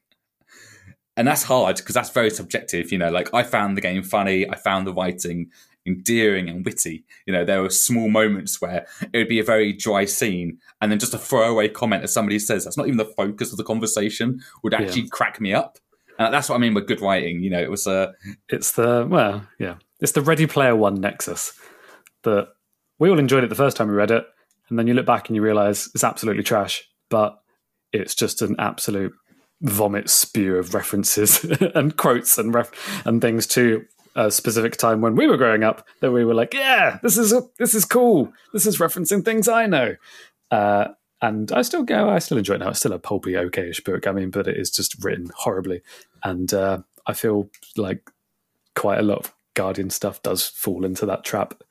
And 1.16 1.28
that's 1.28 1.44
hard 1.44 1.78
because 1.78 1.94
that's 1.94 2.10
very 2.10 2.30
subjective. 2.30 2.92
You 2.92 2.98
know, 2.98 3.10
like 3.10 3.34
I 3.34 3.44
found 3.44 3.78
the 3.78 3.82
game 3.82 4.04
funny, 4.04 4.50
I 4.50 4.56
found 4.56 4.88
the 4.88 4.94
writing 4.94 5.52
endearing 5.86 6.50
and 6.50 6.66
witty. 6.66 7.04
You 7.26 7.34
know, 7.34 7.46
there 7.46 7.62
were 7.62 7.70
small 7.70 8.10
moments 8.10 8.62
where 8.62 8.88
it 9.02 9.18
would 9.18 9.28
be 9.28 9.40
a 9.40 9.44
very 9.44 9.74
dry 9.74 10.06
scene, 10.06 10.60
and 10.82 10.92
then 10.92 11.00
just 11.00 11.14
a 11.14 11.18
throwaway 11.18 11.70
comment 11.70 12.02
that 12.02 12.08
somebody 12.10 12.40
says 12.40 12.64
that's 12.64 12.78
not 12.78 12.88
even 12.88 12.98
the 12.98 13.06
focus 13.06 13.52
of 13.52 13.58
the 13.58 13.64
conversation 13.64 14.42
would 14.64 14.74
actually 14.74 15.08
crack 15.10 15.40
me 15.40 15.54
up. 15.54 15.78
And 16.20 16.34
that's 16.34 16.50
what 16.50 16.56
I 16.56 16.60
mean 16.60 16.74
with 16.74 16.88
good 16.88 17.02
writing. 17.02 17.42
You 17.42 17.50
know, 17.50 17.62
it 17.62 17.72
was 17.72 17.88
a 17.88 18.14
it's 18.50 18.74
the 18.74 19.06
well, 19.10 19.48
yeah, 19.60 19.76
it's 20.00 20.14
the 20.14 20.22
Ready 20.22 20.48
Player 20.48 20.76
One 20.76 21.02
nexus 21.02 21.54
that 22.24 22.50
we 23.00 23.10
all 23.10 23.20
enjoyed 23.20 23.44
it 23.44 23.50
the 23.50 23.56
first 23.56 23.76
time 23.78 23.90
we 23.90 23.96
read 23.96 24.12
it, 24.12 24.26
and 24.70 24.80
then 24.80 24.88
you 24.88 24.94
look 24.94 25.06
back 25.06 25.28
and 25.28 25.36
you 25.36 25.42
realize 25.42 25.90
it's 25.94 26.04
absolutely 26.04 26.44
trash, 26.44 26.88
but 27.10 27.40
it's 27.92 28.16
just 28.16 28.42
an 28.42 28.56
absolute 28.58 29.14
vomit 29.64 30.10
spew 30.10 30.58
of 30.58 30.74
references 30.74 31.44
and 31.76 31.98
quotes 31.98 32.38
and 32.38 32.54
ref- 32.54 33.06
and 33.06 33.22
things 33.22 33.48
to 33.48 33.86
a 34.16 34.30
specific 34.30 34.78
time 34.78 35.02
when 35.02 35.16
we 35.16 35.26
were 35.26 35.38
growing 35.38 35.64
up 35.64 35.88
that 36.02 36.12
we 36.12 36.24
were 36.24 36.36
like, 36.36 36.54
yeah, 36.54 37.00
this 37.02 37.18
is 37.18 37.34
this 37.58 37.74
is 37.74 37.86
cool. 37.86 38.32
This 38.52 38.66
is 38.66 38.78
referencing 38.78 39.26
things 39.26 39.48
I 39.48 39.66
know. 39.66 39.96
Uh, 40.52 40.90
and 41.22 41.52
I 41.52 41.62
still 41.62 41.84
go. 41.84 42.10
I 42.10 42.20
still 42.20 42.38
enjoy 42.38 42.56
it 42.56 42.60
now. 42.60 42.70
It's 42.70 42.80
still 42.80 42.94
a 42.94 43.00
pulpy, 43.00 43.32
okayish 43.32 43.84
book. 43.84 44.06
I 44.06 44.12
mean, 44.12 44.30
but 44.30 44.48
it 44.48 44.58
is 44.58 44.70
just 44.70 45.02
written 45.04 45.32
horribly, 45.36 45.82
and 46.22 46.54
uh, 46.54 46.80
I 47.08 47.14
feel 47.14 47.50
like 47.78 48.10
quite 48.76 49.00
a 49.00 49.04
lot 49.04 49.20
of 49.20 49.34
Guardian 49.54 49.90
stuff 49.90 50.22
does 50.22 50.46
fall 50.46 50.84
into 50.84 51.06
that 51.06 51.24
trap. 51.24 51.64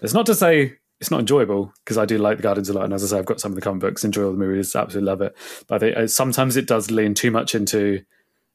It's 0.00 0.14
not 0.14 0.26
to 0.26 0.34
say 0.34 0.78
it's 1.02 1.10
not 1.10 1.18
enjoyable 1.18 1.74
because 1.84 1.98
I 1.98 2.04
do 2.04 2.16
like 2.16 2.36
the 2.36 2.44
Guardians 2.44 2.68
a 2.68 2.74
lot, 2.74 2.84
and 2.84 2.94
as 2.94 3.02
I 3.02 3.08
say, 3.08 3.18
I've 3.18 3.26
got 3.26 3.40
some 3.40 3.50
of 3.50 3.56
the 3.56 3.60
comic 3.60 3.80
books, 3.80 4.04
enjoy 4.04 4.24
all 4.24 4.30
the 4.30 4.38
movies, 4.38 4.76
absolutely 4.76 5.10
love 5.10 5.20
it. 5.20 5.36
But 5.66 5.74
I 5.74 5.78
think 5.80 5.96
uh, 5.96 6.06
sometimes 6.06 6.56
it 6.56 6.68
does 6.68 6.92
lean 6.92 7.14
too 7.14 7.32
much 7.32 7.56
into 7.56 8.04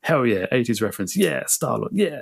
hell 0.01 0.25
yeah, 0.25 0.45
eighties 0.53 0.81
reference, 0.81 1.17
yeah, 1.17 1.45
Star 1.45 1.77
Lord, 1.77 1.91
yeah, 1.93 2.21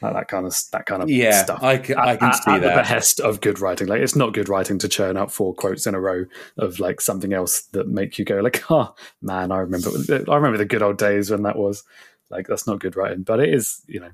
like 0.00 0.14
that 0.14 0.28
kind 0.28 0.46
of 0.46 0.56
that 0.72 0.86
kind 0.86 1.02
of 1.02 1.10
yeah. 1.10 1.42
stuff. 1.42 1.62
I 1.62 1.76
can, 1.76 1.98
I 1.98 2.16
can 2.16 2.28
at, 2.28 2.42
see 2.42 2.50
at 2.50 2.62
the 2.62 2.68
that. 2.68 2.76
behest 2.76 3.20
of 3.20 3.42
good 3.42 3.60
writing. 3.60 3.88
Like 3.88 4.00
it's 4.00 4.16
not 4.16 4.32
good 4.32 4.48
writing 4.48 4.78
to 4.78 4.88
churn 4.88 5.18
out 5.18 5.30
four 5.30 5.52
quotes 5.52 5.86
in 5.86 5.94
a 5.94 6.00
row 6.00 6.24
of 6.56 6.80
like 6.80 7.02
something 7.02 7.34
else 7.34 7.60
that 7.72 7.88
make 7.88 8.18
you 8.18 8.24
go 8.24 8.36
like, 8.40 8.64
oh 8.70 8.94
man, 9.20 9.52
I 9.52 9.58
remember 9.58 9.90
I 10.10 10.34
remember 10.34 10.56
the 10.56 10.64
good 10.64 10.82
old 10.82 10.96
days 10.96 11.30
when 11.30 11.42
that 11.42 11.56
was 11.56 11.84
like 12.30 12.46
that's 12.46 12.66
not 12.66 12.80
good 12.80 12.96
writing. 12.96 13.22
But 13.22 13.40
it 13.40 13.52
is, 13.52 13.82
you 13.86 14.00
know, 14.00 14.12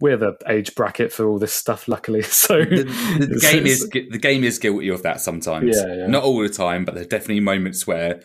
we're 0.00 0.16
the 0.16 0.34
age 0.48 0.74
bracket 0.74 1.12
for 1.12 1.26
all 1.26 1.38
this 1.38 1.52
stuff, 1.54 1.88
luckily. 1.88 2.22
So 2.22 2.58
the, 2.64 2.82
the 3.18 3.24
it's- 3.24 3.42
game 3.52 3.66
it's- 3.66 3.82
is 3.82 3.88
the 4.10 4.18
game 4.18 4.44
is 4.44 4.58
guilty 4.58 4.88
of 4.88 5.02
that 5.02 5.20
sometimes. 5.20 5.76
Yeah, 5.76 5.94
yeah. 5.94 6.06
Not 6.06 6.24
all 6.24 6.40
the 6.42 6.48
time, 6.48 6.84
but 6.84 6.94
there 6.94 7.04
are 7.04 7.08
definitely 7.08 7.40
moments 7.40 7.86
where 7.86 8.22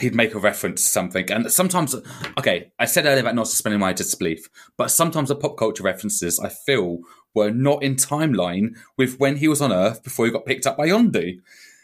he'd 0.00 0.14
make 0.14 0.34
a 0.34 0.38
reference 0.38 0.82
to 0.82 0.88
something, 0.88 1.30
and 1.30 1.50
sometimes, 1.50 1.94
okay, 2.38 2.70
I 2.78 2.84
said 2.86 3.06
earlier 3.06 3.20
about 3.20 3.34
not 3.34 3.48
suspending 3.48 3.80
my 3.80 3.92
disbelief, 3.92 4.48
but 4.76 4.90
sometimes 4.90 5.28
the 5.28 5.36
pop 5.36 5.56
culture 5.56 5.82
references 5.82 6.38
I 6.40 6.48
feel 6.50 6.98
were 7.34 7.50
not 7.50 7.82
in 7.82 7.94
timeline 7.94 8.74
with 8.98 9.18
when 9.18 9.36
he 9.36 9.48
was 9.48 9.62
on 9.62 9.72
Earth 9.72 10.02
before 10.02 10.26
he 10.26 10.32
got 10.32 10.44
picked 10.44 10.66
up 10.66 10.76
by 10.76 10.88
Yondu. 10.88 11.38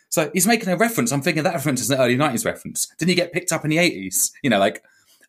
So 0.08 0.30
he's 0.34 0.46
making 0.46 0.68
a 0.68 0.76
reference. 0.76 1.12
I'm 1.12 1.22
thinking 1.22 1.42
that 1.44 1.54
reference 1.54 1.80
is 1.80 1.90
an 1.90 2.00
early 2.00 2.16
'90s 2.16 2.44
reference. 2.44 2.86
Didn't 2.98 3.10
he 3.10 3.14
get 3.14 3.32
picked 3.32 3.52
up 3.52 3.64
in 3.64 3.70
the 3.70 3.76
'80s? 3.78 4.30
You 4.42 4.50
know, 4.50 4.58
like 4.58 4.82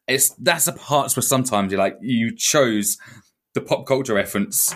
it's 0.07 0.29
that's 0.39 0.65
the 0.65 0.73
parts 0.73 1.15
where 1.15 1.23
sometimes 1.23 1.71
you're 1.71 1.79
like 1.79 1.97
you 2.01 2.35
chose 2.35 2.97
the 3.57 3.65
pop 3.65 3.87
culture 3.87 4.13
reference 4.13 4.75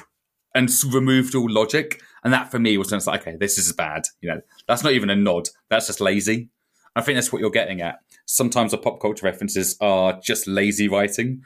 and 0.55 0.67
removed 0.91 1.35
all 1.35 1.47
logic 1.47 2.01
And 2.23 2.33
that 2.33 2.49
for 2.49 2.57
me 2.57 2.77
was 2.77 2.89
just 2.89 3.05
like, 3.05 3.21
okay, 3.21 3.37
this 3.39 3.59
is 3.59 3.71
bad. 3.73 4.03
You 4.21 4.29
know, 4.29 4.41
that's 4.67 4.83
not 4.83 4.93
even 4.93 5.11
a 5.11 5.15
nod. 5.15 5.49
That's 5.69 5.85
just 5.85 6.01
lazy. 6.01 6.49
I 6.95 7.01
think 7.01 7.15
that's 7.15 7.31
what 7.31 7.41
you're 7.41 7.51
getting 7.51 7.81
at. 7.81 7.99
Sometimes 8.25 8.71
the 8.71 8.79
pop 8.79 8.99
culture 8.99 9.25
references 9.25 9.77
are 9.81 10.19
just 10.19 10.47
lazy 10.47 10.87
writing. 10.87 11.43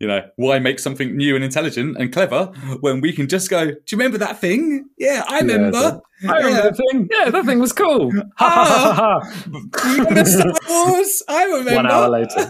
You 0.00 0.08
know, 0.08 0.28
why 0.36 0.58
make 0.58 0.80
something 0.80 1.16
new 1.16 1.36
and 1.36 1.44
intelligent 1.44 1.96
and 1.98 2.12
clever 2.12 2.46
when 2.80 3.00
we 3.00 3.12
can 3.12 3.28
just 3.28 3.48
go, 3.48 3.66
do 3.66 3.70
you 3.70 3.96
remember 3.96 4.18
that 4.18 4.40
thing? 4.40 4.88
Yeah, 4.98 5.24
I 5.28 5.38
remember. 5.38 6.02
Yeah, 6.20 6.32
I 6.32 6.36
remember 6.38 6.58
yeah. 6.58 6.70
the 6.70 6.74
thing. 6.74 7.08
Yeah, 7.10 7.30
that 7.30 7.44
thing 7.44 7.60
was 7.60 7.72
cool. 7.72 8.10
Ha 8.36 8.50
ha 8.50 8.64
ha 8.64 8.94
ha. 8.94 9.20
ha. 9.20 9.92
remember 9.98 10.24
Star 10.24 10.52
Wars? 10.68 11.22
I 11.28 11.44
remember. 11.44 11.74
One 11.76 11.90
hour 11.90 12.08
later. 12.08 12.48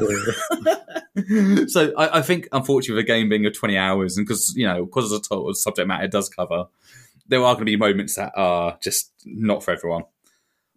so 1.68 1.92
I, 1.98 2.18
I, 2.18 2.22
think, 2.22 2.48
unfortunately, 2.50 3.02
the 3.02 3.06
game 3.06 3.28
being 3.28 3.44
of 3.44 3.52
20 3.52 3.76
hours, 3.76 4.16
and 4.16 4.26
because, 4.26 4.54
you 4.56 4.66
know, 4.66 4.86
because 4.86 5.12
of 5.12 5.22
the 5.22 5.28
total 5.28 5.52
subject 5.52 5.86
matter 5.86 6.04
it 6.04 6.10
does 6.10 6.30
cover, 6.30 6.64
there 7.28 7.40
are 7.40 7.54
going 7.54 7.66
to 7.66 7.70
be 7.70 7.76
moments 7.76 8.14
that 8.16 8.32
are 8.36 8.78
just 8.82 9.12
not 9.26 9.62
for 9.62 9.72
everyone. 9.72 10.04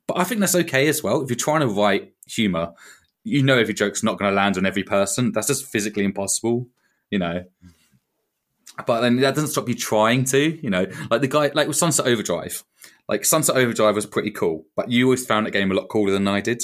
But 0.08 0.18
I 0.18 0.24
think 0.26 0.42
that's 0.42 0.56
okay 0.56 0.88
as 0.88 1.02
well. 1.02 1.22
If 1.22 1.30
you're 1.30 1.38
trying 1.38 1.62
to 1.62 1.68
write 1.68 2.14
humor, 2.28 2.74
you 3.28 3.44
know 3.44 3.58
every 3.58 3.74
joke's 3.74 4.04
not 4.04 4.18
going 4.18 4.32
to 4.32 4.36
land 4.36 4.58
on 4.58 4.66
every 4.66 4.84
person. 4.84 5.32
That's 5.32 5.48
just 5.48 5.66
physically 5.66 6.04
impossible, 6.04 6.68
you 7.10 7.20
know. 7.20 7.46
But 8.86 9.02
then 9.02 9.18
that 9.18 9.36
doesn't 9.36 9.50
stop 9.50 9.68
you 9.68 9.76
trying 9.76 10.24
to, 10.26 10.60
you 10.62 10.70
know. 10.70 10.86
Like 11.10 11.22
the 11.22 11.28
guy, 11.28 11.52
like 11.54 11.68
with 11.68 11.78
Sunset 11.78 12.06
Overdrive, 12.06 12.64
like 13.10 13.26
Sunset 13.26 13.58
Overdrive 13.58 13.96
was 13.96 14.06
pretty 14.06 14.32
cool, 14.32 14.66
but 14.76 14.92
you 14.92 15.06
always 15.06 15.26
found 15.26 15.46
that 15.46 15.52
game 15.52 15.72
a 15.72 15.74
lot 15.74 15.90
cooler 15.90 16.12
than 16.12 16.28
I 16.28 16.42
did. 16.42 16.64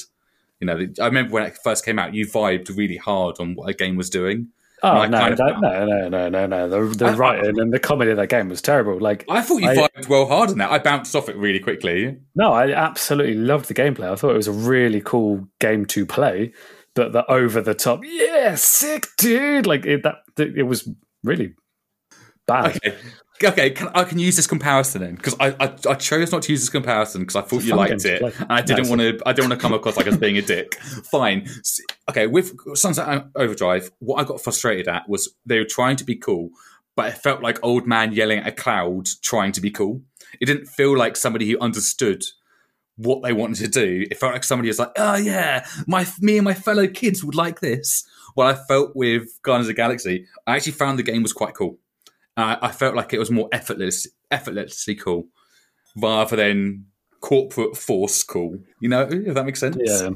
You 0.59 0.67
know, 0.67 0.87
I 1.01 1.05
remember 1.05 1.33
when 1.33 1.43
it 1.43 1.57
first 1.63 1.83
came 1.83 1.99
out, 1.99 2.13
you 2.13 2.25
vibed 2.25 2.75
really 2.77 2.97
hard 2.97 3.37
on 3.39 3.55
what 3.55 3.69
a 3.69 3.73
game 3.73 3.97
was 3.97 4.09
doing. 4.09 4.49
Oh 4.85 5.07
no, 5.07 5.29
no, 5.29 5.35
no, 5.35 5.85
no, 5.85 6.09
no, 6.09 6.29
no, 6.29 6.45
no! 6.45 6.67
The, 6.67 6.97
the 6.97 7.05
I, 7.05 7.13
writing 7.13 7.57
I, 7.57 7.61
and 7.61 7.71
the 7.71 7.79
comedy 7.79 8.11
of 8.11 8.17
that 8.17 8.27
game 8.27 8.49
was 8.49 8.61
terrible. 8.61 8.99
Like 8.99 9.23
I 9.29 9.41
thought 9.41 9.61
you 9.61 9.69
I, 9.69 9.77
vibed 9.77 10.09
well 10.09 10.25
hard 10.25 10.49
on 10.49 10.57
that. 10.57 10.71
I 10.71 10.79
bounced 10.79 11.15
off 11.15 11.29
it 11.29 11.37
really 11.37 11.59
quickly. 11.59 12.17
No, 12.35 12.51
I 12.51 12.73
absolutely 12.73 13.35
loved 13.35 13.69
the 13.69 13.73
gameplay. 13.73 14.11
I 14.11 14.15
thought 14.15 14.31
it 14.31 14.37
was 14.37 14.49
a 14.49 14.51
really 14.51 14.99
cool 14.99 15.47
game 15.61 15.85
to 15.85 16.05
play. 16.05 16.51
But 16.95 17.13
the 17.13 17.29
over 17.31 17.61
the 17.61 17.73
top, 17.73 18.01
yeah, 18.03 18.55
sick 18.55 19.07
dude! 19.17 19.65
Like 19.65 19.85
it, 19.85 20.03
that, 20.03 20.17
it 20.37 20.63
was 20.63 20.89
really 21.23 21.55
bad. 22.45 22.75
Okay, 22.75 22.95
okay, 23.43 23.71
can, 23.71 23.89
I 23.93 24.03
can 24.03 24.19
use 24.19 24.35
this 24.35 24.47
comparison 24.47 25.01
then 25.01 25.15
because 25.15 25.35
I, 25.39 25.55
I, 25.59 25.75
I 25.89 25.95
chose 25.95 26.31
not 26.31 26.43
to 26.43 26.51
use 26.51 26.61
this 26.61 26.69
comparison 26.69 27.21
because 27.21 27.35
I 27.35 27.41
thought 27.41 27.63
you 27.63 27.75
liked 27.75 28.05
it, 28.05 28.21
and 28.21 28.47
I 28.49 28.61
didn't 28.61 28.89
want 28.89 29.01
to 29.01 29.19
I 29.25 29.33
didn't 29.33 29.49
want 29.49 29.59
to 29.59 29.63
come 29.63 29.73
across 29.73 29.97
like 29.97 30.07
as 30.07 30.17
being 30.17 30.37
a 30.37 30.41
dick. 30.41 30.75
Fine, 31.11 31.47
okay. 32.09 32.27
With 32.27 32.55
Sunset 32.75 33.27
Overdrive, 33.35 33.91
what 33.99 34.21
I 34.21 34.23
got 34.23 34.41
frustrated 34.41 34.87
at 34.87 35.07
was 35.07 35.33
they 35.45 35.59
were 35.59 35.65
trying 35.65 35.95
to 35.97 36.03
be 36.03 36.15
cool, 36.15 36.51
but 36.95 37.07
it 37.07 37.17
felt 37.17 37.41
like 37.41 37.59
old 37.63 37.87
man 37.87 38.13
yelling 38.13 38.39
at 38.39 38.47
a 38.47 38.51
cloud 38.51 39.07
trying 39.21 39.51
to 39.53 39.61
be 39.61 39.71
cool. 39.71 40.01
It 40.39 40.45
didn't 40.45 40.67
feel 40.67 40.97
like 40.97 41.15
somebody 41.15 41.49
who 41.49 41.59
understood 41.59 42.23
what 42.95 43.23
they 43.23 43.33
wanted 43.33 43.57
to 43.57 43.67
do. 43.67 44.05
It 44.09 44.19
felt 44.19 44.33
like 44.33 44.43
somebody 44.43 44.69
was 44.69 44.79
like, 44.79 44.91
"Oh 44.97 45.15
yeah, 45.15 45.65
my 45.87 46.05
me 46.19 46.37
and 46.37 46.45
my 46.45 46.53
fellow 46.53 46.87
kids 46.87 47.23
would 47.23 47.35
like 47.35 47.59
this." 47.59 48.03
What 48.35 48.47
I 48.47 48.59
felt 48.67 48.95
with 48.95 49.39
Guardians 49.43 49.67
of 49.67 49.75
the 49.75 49.81
Galaxy, 49.81 50.27
I 50.47 50.55
actually 50.55 50.71
found 50.71 50.97
the 50.97 51.03
game 51.03 51.21
was 51.21 51.33
quite 51.33 51.53
cool. 51.53 51.77
Uh, 52.35 52.57
I 52.61 52.71
felt 52.71 52.95
like 52.95 53.13
it 53.13 53.19
was 53.19 53.29
more 53.29 53.47
effortless, 53.51 54.07
effortlessly 54.31 54.95
cool, 54.95 55.27
rather 55.95 56.35
than 56.35 56.85
corporate 57.21 57.77
force 57.77 58.23
cool. 58.23 58.57
You 58.79 58.89
know, 58.89 59.01
if 59.01 59.33
that 59.33 59.45
makes 59.45 59.59
sense. 59.59 59.77
Yeah, 59.79 60.09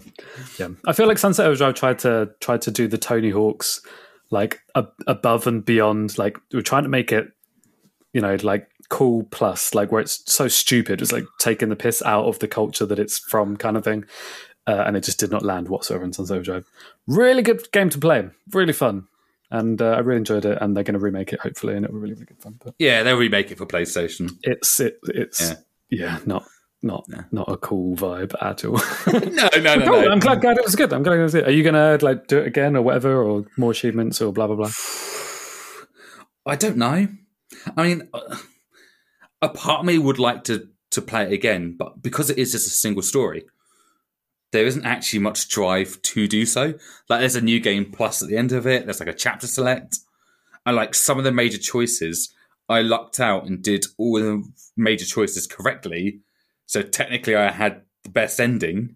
yeah. 0.59 0.70
I 0.86 0.93
feel 0.93 1.07
like 1.07 1.18
Sunset 1.18 1.45
Overdrive 1.45 1.76
tried 1.76 1.99
to 1.99 2.32
tried 2.39 2.61
to 2.63 2.72
do 2.72 2.88
the 2.88 2.97
Tony 2.97 3.30
Hawk's 3.30 3.82
like 4.32 4.59
a, 4.76 4.86
above 5.05 5.47
and 5.47 5.63
beyond. 5.63 6.18
Like 6.18 6.38
we 6.51 6.59
are 6.59 6.63
trying 6.63 6.84
to 6.84 6.89
make 6.89 7.11
it, 7.11 7.32
you 8.13 8.22
know, 8.22 8.36
like 8.41 8.68
cool 8.89 9.24
plus, 9.24 9.76
like 9.76 9.91
where 9.91 10.01
it's 10.01 10.24
so 10.32 10.47
stupid. 10.47 11.01
It's 11.01 11.11
like 11.11 11.26
taking 11.39 11.70
the 11.70 11.76
piss 11.76 12.01
out 12.01 12.26
of 12.26 12.39
the 12.39 12.47
culture 12.47 12.86
that 12.86 12.99
it's 12.99 13.20
from, 13.20 13.57
kind 13.57 13.78
of 13.78 13.84
thing. 13.84 14.05
Uh, 14.65 14.84
and 14.86 14.97
it 14.97 15.03
just 15.03 15.20
did 15.20 15.32
not 15.32 15.43
land 15.43 15.70
whatsoever 15.70 16.03
in 16.03 16.11
Sunset 16.11 16.36
Overdrive. 16.36 16.65
Really 17.05 17.41
good 17.41 17.72
game 17.72 17.89
to 17.89 17.99
play. 17.99 18.28
Really 18.51 18.74
fun 18.74 19.07
and 19.52 19.82
uh, 19.82 19.91
I 19.91 20.00
really 20.00 20.20
enjoyed 20.20 20.45
it. 20.45 20.58
And 20.62 20.76
they're 20.76 20.84
going 20.84 20.93
to 20.93 21.00
remake 21.00 21.34
it 21.34 21.39
hopefully, 21.39 21.76
and 21.76 21.86
it 21.86 21.91
will 21.91 22.00
really 22.00 22.14
really 22.14 22.26
good 22.26 22.41
fun. 22.41 22.60
But 22.64 22.76
yeah, 22.80 23.04
they'll 23.04 23.18
remake 23.18 23.52
it 23.52 23.58
for 23.58 23.66
PlayStation. 23.66 24.38
It's 24.43 24.80
it 24.80 25.00
it's 25.04 25.41
yeah, 25.41 25.56
yeah 25.89 26.20
not. 26.26 26.45
Not 26.84 27.06
yeah. 27.10 27.24
not 27.32 27.50
a 27.50 27.58
cool 27.58 27.95
vibe 27.95 28.36
at 28.39 28.64
all. 28.64 28.80
no, 29.32 29.50
no, 29.60 29.76
no, 29.78 29.86
no. 30.02 30.12
I'm 30.12 30.20
glad, 30.20 30.41
glad 30.41 30.60
it 30.60 30.64
was 30.64 30.76
good. 30.76 30.93
I'm 30.93 31.02
glad 31.02 31.18
it 31.18 31.24
was 31.24 31.34
good. 31.34 31.48
Are 31.48 31.52
you 31.52 31.64
gonna 31.64 31.98
like 32.04 32.28
do 32.28 32.38
it 32.38 32.45
again 32.45 32.76
or 32.76 32.84
whatever, 32.84 33.24
or 33.24 33.45
more 33.58 33.72
achievements 33.72 34.22
or 34.22 34.32
blah 34.32 34.45
blah 34.45 34.56
blah? 34.56 34.70
I 36.45 36.56
don't 36.56 36.78
know. 36.78 37.08
I 37.76 37.84
mean, 37.84 38.08
uh, 38.14 38.38
a 39.41 39.50
part 39.50 39.80
of 39.80 39.86
me 39.88 39.98
would 39.98 40.20
like 40.20 40.43
to 40.45 40.68
to 40.91 41.02
play 41.02 41.24
it 41.24 41.34
again, 41.34 41.76
but 41.78 42.02
because 42.02 42.30
it 42.30 42.38
is 42.38 42.52
just 42.52 42.68
a 42.68 42.72
single 42.72 43.02
story, 43.02 43.45
there 44.52 44.66
isn't 44.66 44.86
actually 44.86 45.20
much 45.20 45.50
drive 45.50 46.02
to 46.02 46.28
do 46.28 46.45
so. 46.45 46.74
Like 47.10 47.20
there's 47.20 47.36
a 47.36 47.41
new 47.41 47.60
game 47.60 47.91
plus 47.91 48.22
at 48.22 48.30
the 48.30 48.38
end 48.38 48.52
of 48.52 48.66
it. 48.66 48.86
There's 48.86 49.00
like 49.00 49.10
a 49.10 49.14
chapter 49.14 49.48
select, 49.48 50.00
and 50.66 50.76
like 50.76 50.95
some 50.95 51.18
of 51.18 51.24
the 51.24 51.32
major 51.32 51.58
choices, 51.58 52.34
I 52.70 52.82
lucked 52.82 53.20
out 53.20 53.45
and 53.45 53.62
did 53.62 53.86
all 53.98 54.20
the 54.20 54.43
major 54.76 55.06
choices 55.06 55.48
correctly. 55.48 56.20
So 56.66 56.82
technically, 56.82 57.36
I 57.36 57.52
had 57.52 57.82
the 58.04 58.10
best 58.10 58.39
ending 58.39 58.95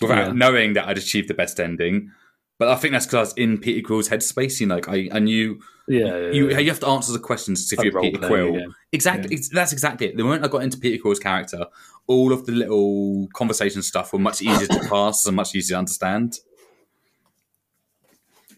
without 0.00 0.26
yeah. 0.26 0.32
knowing 0.32 0.74
that 0.74 0.88
I'd 0.88 0.98
achieved 0.98 1.28
the 1.28 1.34
best 1.34 1.58
ending. 1.60 2.12
But 2.58 2.68
I 2.68 2.76
think 2.76 2.92
that's 2.92 3.06
because 3.06 3.16
I 3.16 3.20
was 3.20 3.32
in 3.34 3.58
Peter 3.58 3.86
Quill's 3.86 4.08
headspace. 4.08 4.60
You 4.60 4.66
know, 4.66 4.76
like 4.76 4.88
I, 4.88 5.08
I 5.12 5.18
knew. 5.18 5.60
Yeah, 5.88 6.18
yeah, 6.18 6.30
you 6.32 6.58
you 6.58 6.68
have 6.68 6.80
to 6.80 6.88
answer 6.88 7.12
the 7.12 7.18
questions 7.20 7.72
if 7.72 7.82
you're 7.82 8.00
Peter 8.00 8.18
Quill. 8.26 8.72
Exactly, 8.92 9.38
that's 9.52 9.72
exactly 9.72 10.08
it. 10.08 10.16
The 10.16 10.24
moment 10.24 10.44
I 10.44 10.48
got 10.48 10.62
into 10.62 10.78
Peter 10.78 11.00
Quill's 11.00 11.20
character, 11.20 11.66
all 12.08 12.32
of 12.32 12.44
the 12.44 12.52
little 12.52 13.28
conversation 13.34 13.82
stuff 13.82 14.12
were 14.12 14.18
much 14.18 14.42
easier 14.42 14.66
to 14.66 14.80
pass 14.88 15.26
and 15.26 15.36
much 15.36 15.54
easier 15.54 15.74
to 15.74 15.78
understand. 15.78 16.38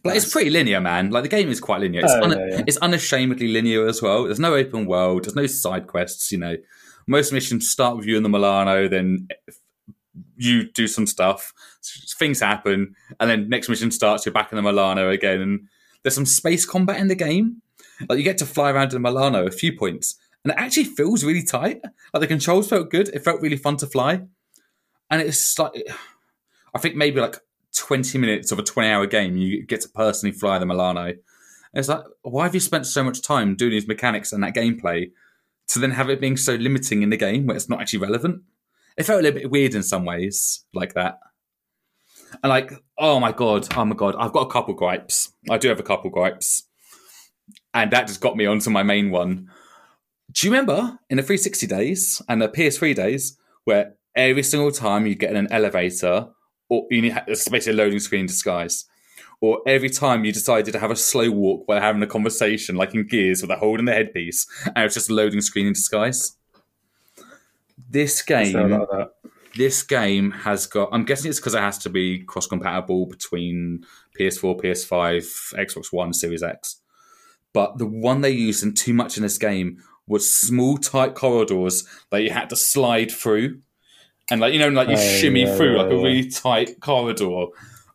But 0.03 0.11
nice. 0.11 0.25
it's 0.25 0.33
pretty 0.33 0.51
linear, 0.51 0.81
man. 0.81 1.11
Like 1.11 1.25
the 1.25 1.29
game 1.29 1.51
is 1.51 1.61
quite 1.61 1.81
linear. 1.81 2.03
It's, 2.05 2.13
oh, 2.13 2.23
un- 2.23 2.31
yeah, 2.31 2.47
yeah. 2.51 2.63
it's 2.67 2.77
unashamedly 2.79 3.49
linear 3.49 3.87
as 3.87 4.01
well. 4.01 4.25
There's 4.25 4.41
no 4.41 4.55
open 4.55 4.87
world. 4.87 5.25
There's 5.25 5.37
no 5.37 5.47
side 5.47 5.87
quests. 5.87 6.33
You 6.33 6.39
know, 6.39 6.57
most 7.07 7.33
missions 7.33 7.69
start 7.69 7.97
with 7.97 8.07
you 8.07 8.17
in 8.17 8.23
the 8.23 8.29
Milano, 8.29 8.89
then 8.89 9.29
you 10.37 10.71
do 10.71 10.87
some 10.87 11.07
stuff, 11.07 11.53
things 12.19 12.41
happen, 12.41 12.95
and 13.19 13.29
then 13.29 13.49
next 13.49 13.69
mission 13.69 13.91
starts. 13.91 14.25
You're 14.25 14.33
back 14.33 14.53
in 14.53 14.57
the 14.57 14.63
Milano 14.63 15.11
again, 15.11 15.41
and 15.41 15.69
there's 16.03 16.15
some 16.15 16.27
space 16.27 16.65
combat 16.65 16.99
in 16.99 17.09
the 17.09 17.15
game. 17.15 17.63
Like 18.09 18.19
you 18.19 18.25
get 18.25 18.39
to 18.39 18.47
fly 18.47 18.71
around 18.71 18.93
in 18.93 19.03
the 19.03 19.09
Milano 19.09 19.47
a 19.47 19.51
few 19.51 19.77
points, 19.77 20.17
and 20.45 20.53
it 20.53 20.59
actually 20.59 20.85
feels 20.85 21.25
really 21.25 21.43
tight. 21.43 21.81
Like 22.13 22.21
the 22.21 22.27
controls 22.27 22.69
felt 22.69 22.91
good. 22.91 23.09
It 23.09 23.25
felt 23.25 23.41
really 23.41 23.57
fun 23.57 23.77
to 23.79 23.87
fly, 23.87 24.23
and 25.11 25.23
it's 25.23 25.59
like 25.59 25.73
I 26.75 26.79
think 26.79 26.95
maybe 26.95 27.21
like 27.21 27.37
twenty 27.75 28.19
minutes 28.19 28.53
of 28.53 28.59
a 28.59 28.63
twenty-hour 28.63 29.07
game, 29.07 29.37
you 29.37 29.65
get 29.65 29.81
to 29.83 29.89
personally 29.89 30.33
fly 30.33 30.59
the 30.59 30.67
Milano. 30.67 31.15
And 31.73 31.81
it's 31.81 31.89
like, 31.89 32.05
why 32.23 32.45
have 32.45 32.55
you 32.55 32.61
spent 32.61 32.87
so 32.87 33.05
much 33.05 33.21
time 33.21 33.55
doing 33.55 33.73
these 33.73 33.89
mechanics 33.89 34.33
and 34.33 34.43
that 34.43 34.55
gameplay 34.55 35.11
to 35.69 35.79
then 35.79 35.91
have 35.91 36.09
it 36.09 36.21
being 36.21 36.37
so 36.37 36.55
limiting 36.55 37.03
in 37.03 37.11
the 37.11 37.17
game 37.17 37.47
where 37.47 37.57
it's 37.57 37.69
not 37.69 37.81
actually 37.81 37.99
relevant? 37.99 38.43
It 38.97 39.05
felt 39.05 39.21
a 39.21 39.23
little 39.23 39.41
bit 39.41 39.51
weird 39.51 39.75
in 39.75 39.83
some 39.83 40.05
ways, 40.05 40.65
like 40.73 40.95
that. 40.95 41.19
And 42.43 42.51
like, 42.51 42.73
oh 42.99 43.19
my 43.21 43.33
god, 43.33 43.67
oh 43.77 43.85
my 43.85 43.95
god, 43.95 44.15
I've 44.19 44.33
got 44.33 44.47
a 44.47 44.51
couple 44.51 44.75
gripes. 44.75 45.33
I 45.51 45.59
do 45.59 45.69
have 45.69 45.81
a 45.81 45.85
couple 45.85 46.11
gripes, 46.11 46.65
and 47.75 47.91
that 47.93 48.07
just 48.07 48.21
got 48.21 48.37
me 48.37 48.47
onto 48.47 48.71
my 48.71 48.83
main 48.83 49.11
one 49.11 49.49
do 50.33 50.47
you 50.47 50.53
remember 50.53 50.99
in 51.09 51.17
the 51.17 51.23
360 51.23 51.67
days 51.67 52.23
and 52.29 52.43
the 52.43 52.49
PS3 52.49 52.95
days 52.95 53.39
where 53.65 53.95
every 54.15 54.43
single 54.43 54.71
time 54.71 55.07
you 55.07 55.15
get 55.15 55.31
in 55.31 55.37
an 55.37 55.49
elevator 55.51 56.29
or 56.69 56.87
you 56.91 57.03
need 57.03 57.17
it's 57.27 57.49
basically 57.49 57.73
a 57.73 57.83
loading 57.83 57.99
screen 57.99 58.23
in 58.23 58.27
disguise, 58.27 58.85
or 59.41 59.61
every 59.67 59.89
time 59.89 60.27
you 60.27 60.33
decided 60.33 60.71
to 60.73 60.79
have 60.79 60.91
a 60.91 60.97
slow 60.97 61.31
walk 61.31 61.67
while 61.67 61.81
having 61.81 62.03
a 62.03 62.07
conversation, 62.07 62.77
like 62.77 62.95
in 62.95 63.07
Gears, 63.07 63.41
with 63.41 63.51
a 63.51 63.57
hold 63.57 63.79
in 63.79 63.87
the 63.87 63.93
headpiece, 63.93 64.47
and 64.77 64.85
it's 64.85 64.95
just 64.95 65.09
a 65.09 65.15
loading 65.15 65.41
screen 65.41 65.67
in 65.67 65.73
disguise. 65.73 66.37
This 67.89 68.21
game, 68.21 68.85
this 69.59 69.83
game 69.83 70.31
has 70.31 70.67
got. 70.67 70.89
I'm 70.93 71.05
guessing 71.05 71.29
it's 71.29 71.41
because 71.41 71.55
it 71.55 71.61
has 71.61 71.79
to 71.79 71.91
be 71.91 72.21
cross 72.21 72.47
compatible 72.47 73.07
between 73.07 73.85
PS4, 74.19 74.63
PS5, 74.63 75.55
Xbox 75.55 75.93
One, 75.93 76.15
Series 76.15 76.43
X. 76.43 76.81
But 77.53 77.77
the 77.77 77.87
one 77.87 78.21
they 78.21 78.31
used 78.31 78.63
in 78.63 78.73
too 78.73 78.95
much 78.95 79.17
in 79.17 79.25
this 79.25 79.37
game 79.37 79.83
was 80.07 80.33
small, 80.33 80.79
tight 80.79 81.15
corridors 81.15 81.87
that 82.11 82.23
you 82.23 82.31
had 82.31 82.49
to 82.51 82.57
slide 82.57 83.11
through, 83.11 83.61
and 84.31 84.41
like 84.41 84.53
you 84.53 84.61
know, 84.61 84.69
like 84.69 84.89
you 84.89 84.95
oh, 84.97 85.19
shimmy 85.19 85.43
yeah, 85.43 85.57
through 85.57 85.73
yeah, 85.73 85.83
like 85.83 85.91
yeah. 85.91 85.99
a 85.99 86.03
really 86.03 86.31
tight 86.31 86.81
corridor. 86.81 87.47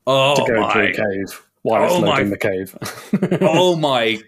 Oh 0.05 0.36
to 0.36 0.53
go 0.53 0.61
my! 0.61 0.74
To 0.74 0.80
a 0.82 0.93
cave 0.93 1.45
while 1.61 1.89
oh 1.89 2.11
it's 2.11 2.20
in 2.20 2.30
the 2.30 2.38
cave. 2.38 2.78
oh 3.41 3.76
my! 3.78 4.22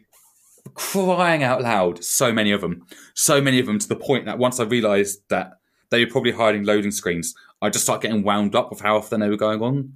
Crying 0.73 1.43
out 1.43 1.61
loud! 1.61 2.01
So 2.01 2.31
many 2.31 2.51
of 2.51 2.61
them, 2.61 2.85
so 3.13 3.41
many 3.41 3.59
of 3.59 3.65
them, 3.65 3.77
to 3.77 3.87
the 3.89 3.97
point 3.97 4.25
that 4.25 4.39
once 4.39 4.61
I 4.61 4.63
realised 4.63 5.19
that 5.27 5.59
they 5.95 6.03
were 6.03 6.11
probably 6.11 6.31
hiding 6.31 6.63
loading 6.63 6.91
screens, 6.91 7.33
I 7.61 7.69
just 7.69 7.85
started 7.85 8.07
getting 8.07 8.23
wound 8.23 8.53
up 8.53 8.69
with 8.69 8.81
how 8.81 8.97
often 8.97 9.21
they 9.21 9.29
were 9.29 9.37
going 9.37 9.61
on. 9.61 9.93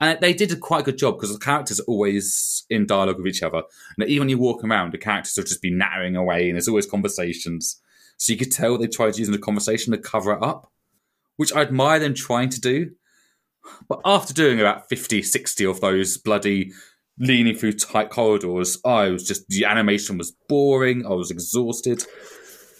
And 0.00 0.18
they 0.20 0.32
did 0.32 0.52
a 0.52 0.56
quite 0.56 0.84
good 0.84 0.96
job 0.96 1.16
because 1.16 1.32
the 1.32 1.44
characters 1.44 1.80
are 1.80 1.84
always 1.84 2.64
in 2.70 2.86
dialogue 2.86 3.18
with 3.18 3.26
each 3.26 3.42
other. 3.42 3.62
And 3.98 4.08
even 4.08 4.22
when 4.22 4.28
you 4.30 4.38
walk 4.38 4.64
around, 4.64 4.92
the 4.92 4.98
characters 4.98 5.36
will 5.36 5.44
just 5.44 5.60
be 5.60 5.70
nattering 5.70 6.16
away 6.16 6.48
and 6.48 6.54
there's 6.54 6.68
always 6.68 6.86
conversations. 6.86 7.82
So 8.16 8.32
you 8.32 8.38
could 8.38 8.52
tell 8.52 8.78
they 8.78 8.86
tried 8.86 9.18
using 9.18 9.32
the 9.32 9.38
conversation 9.38 9.92
to 9.92 9.98
cover 9.98 10.32
it 10.32 10.42
up, 10.42 10.70
which 11.36 11.52
I 11.52 11.60
admire 11.60 11.98
them 11.98 12.14
trying 12.14 12.48
to 12.50 12.60
do. 12.60 12.92
But 13.88 14.00
after 14.04 14.32
doing 14.32 14.60
about 14.60 14.88
50, 14.88 15.22
60 15.22 15.66
of 15.66 15.80
those 15.80 16.16
bloody 16.16 16.72
leaning 17.18 17.56
through 17.56 17.74
tight 17.74 18.08
corridors, 18.08 18.78
I 18.86 19.08
was 19.08 19.26
just, 19.26 19.48
the 19.48 19.66
animation 19.66 20.16
was 20.16 20.32
boring. 20.48 21.04
I 21.04 21.10
was 21.10 21.30
exhausted. 21.30 22.06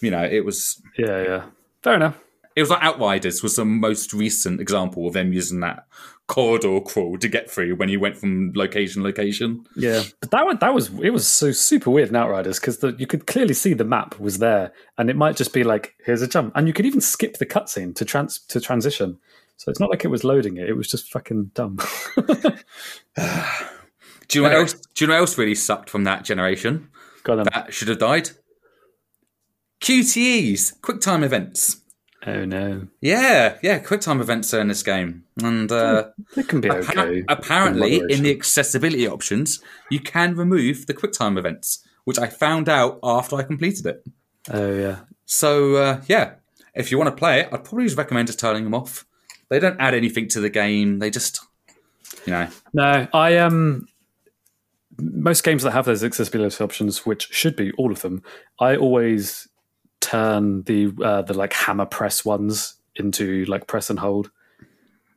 You 0.01 0.09
know, 0.09 0.23
it 0.23 0.43
was. 0.43 0.81
Yeah, 0.97 1.21
yeah. 1.21 1.43
Fair 1.83 1.95
enough. 1.95 2.17
It 2.55 2.61
was 2.61 2.69
like 2.69 2.83
Outriders 2.83 3.41
was 3.41 3.55
the 3.55 3.65
most 3.65 4.13
recent 4.13 4.59
example 4.59 5.07
of 5.07 5.13
them 5.13 5.31
using 5.31 5.61
that 5.61 5.87
corridor 6.27 6.79
crawl 6.79 7.17
to 7.17 7.27
get 7.27 7.49
through 7.49 7.75
when 7.75 7.89
you 7.89 7.99
went 7.99 8.17
from 8.17 8.53
location 8.55 9.01
to 9.01 9.07
location. 9.07 9.65
Yeah, 9.75 10.03
but 10.19 10.31
that 10.31 10.45
one, 10.45 10.57
that 10.59 10.73
was 10.73 10.89
it 11.01 11.11
was 11.11 11.27
so 11.27 11.51
super 11.51 11.89
weird 11.89 12.09
in 12.09 12.15
Outriders 12.15 12.59
because 12.59 12.83
you 12.97 13.07
could 13.07 13.27
clearly 13.27 13.53
see 13.53 13.73
the 13.73 13.83
map 13.83 14.19
was 14.19 14.37
there, 14.37 14.71
and 14.97 15.09
it 15.09 15.15
might 15.15 15.35
just 15.35 15.53
be 15.53 15.63
like 15.63 15.95
here's 16.05 16.21
a 16.21 16.27
jump, 16.27 16.53
and 16.55 16.67
you 16.67 16.73
could 16.73 16.85
even 16.85 17.01
skip 17.01 17.37
the 17.37 17.45
cutscene 17.45 17.95
to 17.95 18.05
trans 18.05 18.39
to 18.39 18.59
transition. 18.59 19.17
So 19.57 19.69
it's 19.69 19.79
not 19.79 19.89
like 19.89 20.05
it 20.05 20.09
was 20.09 20.23
loading 20.23 20.57
it; 20.57 20.69
it 20.69 20.73
was 20.73 20.89
just 20.89 21.11
fucking 21.11 21.51
dumb. 21.53 21.77
do 22.15 22.23
you 24.31 24.41
know 24.41 24.49
what 24.49 24.53
else? 24.53 24.73
Do 24.73 25.03
you 25.03 25.07
know 25.07 25.13
what 25.15 25.19
else 25.19 25.37
really 25.37 25.55
sucked 25.55 25.89
from 25.89 26.05
that 26.05 26.23
generation? 26.23 26.89
That 27.53 27.73
should 27.73 27.89
have 27.89 27.99
died. 27.99 28.29
QTEs, 29.81 30.79
QuickTime 30.79 31.23
events. 31.23 31.80
Oh 32.25 32.45
no! 32.45 32.87
Yeah, 33.01 33.57
yeah. 33.63 33.79
QuickTime 33.79 34.21
events 34.21 34.53
are 34.53 34.61
in 34.61 34.67
this 34.67 34.83
game, 34.83 35.23
and 35.41 35.71
uh, 35.71 36.09
it 36.37 36.47
can 36.47 36.61
be 36.61 36.69
okay. 36.69 37.23
apparently, 37.27 37.97
in, 37.97 38.11
in 38.11 38.23
the 38.23 38.31
accessibility 38.31 39.07
options, 39.07 39.59
you 39.89 39.99
can 39.99 40.35
remove 40.35 40.85
the 40.85 40.93
QuickTime 40.93 41.39
events, 41.39 41.83
which 42.03 42.19
I 42.19 42.27
found 42.27 42.69
out 42.69 42.99
after 43.03 43.37
I 43.37 43.43
completed 43.43 43.87
it. 43.87 44.05
Oh 44.51 44.71
yeah. 44.71 44.99
So 45.25 45.75
uh, 45.75 46.01
yeah, 46.07 46.33
if 46.75 46.91
you 46.91 46.99
want 46.99 47.07
to 47.07 47.15
play 47.15 47.39
it, 47.39 47.49
I'd 47.51 47.63
probably 47.63 47.85
just 47.85 47.97
recommend 47.97 48.27
just 48.27 48.39
turning 48.39 48.65
them 48.65 48.75
off. 48.75 49.05
They 49.49 49.59
don't 49.59 49.81
add 49.81 49.95
anything 49.95 50.27
to 50.29 50.39
the 50.39 50.49
game. 50.49 50.99
They 50.99 51.09
just, 51.09 51.41
you 52.27 52.33
know. 52.33 52.47
No, 52.73 53.07
I 53.13 53.37
um. 53.37 53.87
Most 54.99 55.43
games 55.43 55.63
that 55.63 55.71
have 55.71 55.85
those 55.85 56.03
accessibility 56.03 56.63
options, 56.63 57.03
which 57.07 57.29
should 57.31 57.55
be 57.55 57.71
all 57.71 57.91
of 57.91 58.01
them, 58.03 58.21
I 58.59 58.75
always 58.75 59.47
turn 60.01 60.63
the 60.63 60.91
uh, 61.01 61.21
the 61.21 61.33
like 61.33 61.53
hammer 61.53 61.85
press 61.85 62.25
ones 62.25 62.75
into 62.95 63.45
like 63.45 63.67
press 63.67 63.89
and 63.89 63.99
hold 63.99 64.29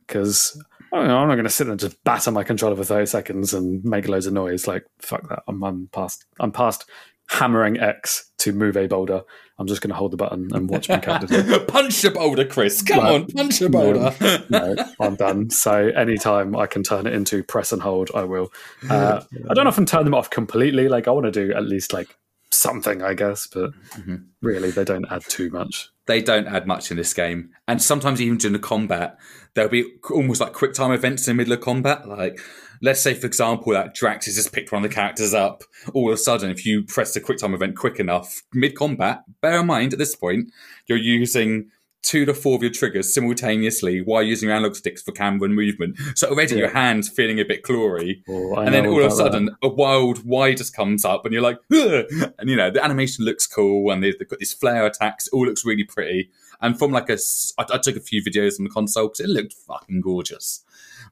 because 0.07 0.61
I'm 0.93 1.07
not 1.07 1.35
going 1.35 1.43
to 1.43 1.49
sit 1.49 1.65
there 1.65 1.71
and 1.71 1.79
just 1.79 2.01
batter 2.03 2.31
my 2.31 2.43
controller 2.43 2.75
for 2.75 2.85
thirty 2.85 3.05
seconds 3.05 3.53
and 3.53 3.83
make 3.83 4.07
loads 4.07 4.27
of 4.27 4.33
noise. 4.33 4.67
Like 4.67 4.85
fuck 4.99 5.27
that. 5.29 5.43
I'm, 5.47 5.63
I'm 5.63 5.89
past. 5.91 6.25
I'm 6.39 6.51
past 6.51 6.85
hammering 7.27 7.79
X 7.79 8.31
to 8.37 8.53
move 8.53 8.77
a 8.77 8.87
boulder. 8.87 9.23
I'm 9.57 9.67
just 9.67 9.81
going 9.81 9.89
to 9.89 9.95
hold 9.95 10.11
the 10.11 10.17
button 10.17 10.53
and 10.53 10.69
watch 10.69 10.89
my 10.89 10.99
character. 10.99 11.59
punch 11.67 12.01
the 12.01 12.11
boulder, 12.11 12.45
Chris. 12.45 12.81
Come 12.81 12.99
on, 12.99 13.25
punch 13.27 13.59
the 13.59 13.69
boulder. 13.69 14.13
No, 14.49 14.73
no, 14.73 14.85
I'm 14.99 15.15
done. 15.15 15.49
So 15.49 15.87
anytime 15.95 16.55
I 16.55 16.67
can 16.67 16.83
turn 16.83 17.07
it 17.07 17.13
into 17.13 17.41
press 17.41 17.71
and 17.71 17.81
hold, 17.81 18.11
I 18.13 18.25
will. 18.25 18.51
Uh, 18.89 19.23
I 19.49 19.53
don't 19.53 19.67
often 19.67 19.85
turn 19.85 20.03
them 20.03 20.13
off 20.13 20.29
completely. 20.29 20.89
Like 20.89 21.07
I 21.07 21.11
want 21.11 21.25
to 21.25 21.31
do 21.31 21.53
at 21.53 21.63
least 21.63 21.93
like 21.93 22.15
something, 22.55 23.01
I 23.01 23.13
guess, 23.13 23.47
but 23.47 23.71
mm-hmm. 23.91 24.15
really 24.41 24.71
they 24.71 24.83
don't 24.83 25.05
add 25.11 25.23
too 25.27 25.49
much. 25.49 25.89
They 26.07 26.21
don't 26.21 26.47
add 26.47 26.67
much 26.67 26.91
in 26.91 26.97
this 26.97 27.13
game, 27.13 27.51
and 27.67 27.81
sometimes 27.81 28.21
even 28.21 28.37
during 28.37 28.53
the 28.53 28.59
combat, 28.59 29.17
there'll 29.53 29.71
be 29.71 29.85
almost 30.11 30.41
like 30.41 30.53
quick 30.53 30.73
time 30.73 30.91
events 30.91 31.27
in 31.27 31.35
the 31.35 31.41
middle 31.41 31.53
of 31.53 31.61
combat. 31.61 32.07
Like, 32.07 32.39
let's 32.81 33.01
say, 33.01 33.15
for 33.15 33.25
example, 33.25 33.73
that 33.73 33.95
Drax 33.95 34.27
has 34.27 34.35
just 34.35 34.53
picked 34.53 34.71
one 34.71 34.83
of 34.83 34.89
the 34.89 34.93
characters 34.93 35.33
up. 35.33 35.63
All 35.93 36.09
of 36.09 36.13
a 36.13 36.17
sudden, 36.17 36.51
if 36.51 36.65
you 36.65 36.83
press 36.83 37.13
the 37.13 37.21
quick 37.21 37.39
time 37.39 37.53
event 37.53 37.75
quick 37.75 37.99
enough 37.99 38.43
mid 38.53 38.75
combat, 38.75 39.23
bear 39.41 39.61
in 39.61 39.67
mind 39.67 39.93
at 39.93 39.99
this 39.99 40.15
point 40.15 40.51
you're 40.87 40.97
using 40.97 41.71
two 42.05 42.23
to 42.23 42.33
four 42.33 42.55
of 42.55 42.61
your 42.61 42.71
triggers 42.71 43.13
simultaneously 43.13 43.99
while 43.99 44.21
using 44.21 44.47
your 44.47 44.55
analog 44.55 44.75
sticks 44.75 45.01
for 45.01 45.11
camera 45.11 45.45
and 45.45 45.55
movement. 45.55 45.97
So 46.13 46.29
already 46.29 46.53
yeah. 46.53 46.61
your 46.61 46.69
hand's 46.69 47.09
feeling 47.09 47.39
a 47.39 47.43
bit 47.43 47.63
clawy. 47.63 48.21
Oh, 48.29 48.55
and 48.55 48.73
then 48.73 48.85
all 48.85 49.03
of 49.03 49.11
a 49.11 49.15
sudden 49.15 49.45
that. 49.45 49.55
a 49.63 49.67
wild 49.67 50.23
Y 50.23 50.53
just 50.53 50.75
comes 50.75 51.03
up 51.03 51.25
and 51.25 51.33
you're 51.33 51.41
like, 51.41 51.59
Ugh! 51.73 52.05
and 52.37 52.49
you 52.49 52.55
know, 52.55 52.69
the 52.69 52.83
animation 52.83 53.25
looks 53.25 53.47
cool 53.47 53.91
and 53.91 54.03
they've 54.03 54.17
got 54.29 54.39
these 54.39 54.53
flare 54.53 54.85
attacks. 54.85 55.27
It 55.27 55.33
all 55.33 55.45
looks 55.45 55.65
really 55.65 55.83
pretty. 55.83 56.29
And 56.61 56.77
from 56.77 56.91
like 56.91 57.09
a, 57.09 57.17
I, 57.57 57.65
I 57.73 57.77
took 57.79 57.95
a 57.95 58.01
few 58.01 58.23
videos 58.23 58.59
on 58.59 58.65
the 58.65 58.69
console 58.69 59.07
because 59.07 59.21
it 59.21 59.29
looked 59.29 59.53
fucking 59.53 60.01
gorgeous. 60.01 60.63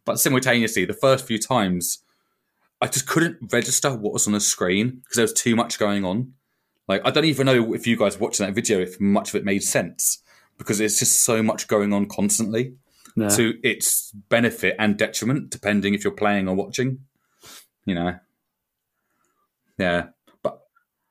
But 0.06 0.20
simultaneously, 0.20 0.86
the 0.86 0.94
first 0.94 1.26
few 1.26 1.40
times, 1.40 2.04
I 2.82 2.88
just 2.88 3.08
couldn't 3.08 3.52
register 3.52 3.92
what 3.96 4.14
was 4.14 4.28
on 4.28 4.34
the 4.34 4.40
screen 4.40 5.02
because 5.04 5.16
there 5.16 5.24
was 5.24 5.34
too 5.34 5.56
much 5.56 5.80
going 5.80 6.06
on. 6.06 6.34
Like, 6.88 7.02
I 7.06 7.12
don't 7.12 7.26
even 7.26 7.46
know 7.46 7.74
if 7.74 7.88
you 7.88 7.96
guys 7.96 8.20
watching 8.20 8.46
that 8.46 8.54
video, 8.54 8.80
if 8.80 9.00
much 9.00 9.30
of 9.30 9.36
it 9.36 9.46
made 9.46 9.64
sense 9.64 10.23
because 10.58 10.78
there's 10.78 11.00
just 11.00 11.24
so 11.24 11.44
much 11.44 11.68
going 11.68 11.94
on 11.94 12.08
constantly 12.08 12.76
no. 13.16 13.30
to 13.30 13.56
its 13.64 14.12
benefit 14.30 14.76
and 14.80 14.98
detriment, 14.98 15.50
depending 15.50 15.94
if 15.94 16.04
you're 16.04 16.14
playing 16.14 16.48
or 16.48 16.56
watching. 16.56 17.00
You 17.86 17.96
know, 17.96 18.16
yeah. 19.78 20.08
But 20.42 20.60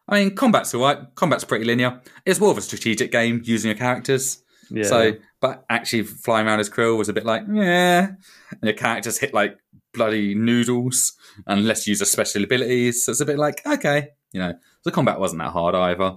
I 0.09 0.21
mean, 0.21 0.35
combat's 0.35 0.75
alright. 0.75 0.99
Combat's 1.15 1.45
pretty 1.45 1.65
linear. 1.65 2.01
It's 2.25 2.41
more 2.41 2.51
of 2.51 2.59
a 2.59 2.63
strategic 2.63 3.13
game 3.13 3.43
using 3.45 3.69
your 3.69 3.79
characters. 3.79 4.43
Yeah. 4.71 4.85
So, 4.85 5.13
but 5.41 5.65
actually, 5.69 6.05
flying 6.05 6.47
around 6.47 6.61
as 6.61 6.71
Quill 6.71 6.97
was 6.97 7.09
a 7.09 7.13
bit 7.13 7.27
like, 7.27 7.43
yeah. 7.53 8.09
And 8.51 8.63
your 8.63 8.73
characters 8.73 9.19
hit 9.19 9.35
like 9.35 9.59
bloody 9.93 10.35
noodles, 10.35 11.13
unless 11.47 11.67
let's 11.67 11.87
use 11.87 12.01
a 12.01 12.07
special 12.07 12.43
abilities. 12.43 13.05
So 13.05 13.13
it's 13.13 13.21
a 13.21 13.27
bit 13.27 13.39
like, 13.39 13.61
okay, 13.67 14.09
you 14.33 14.41
know, 14.41 14.55
the 14.85 14.91
combat 14.91 15.21
wasn't 15.21 15.43
that 15.43 15.51
hard 15.51 15.75
either. 15.75 16.17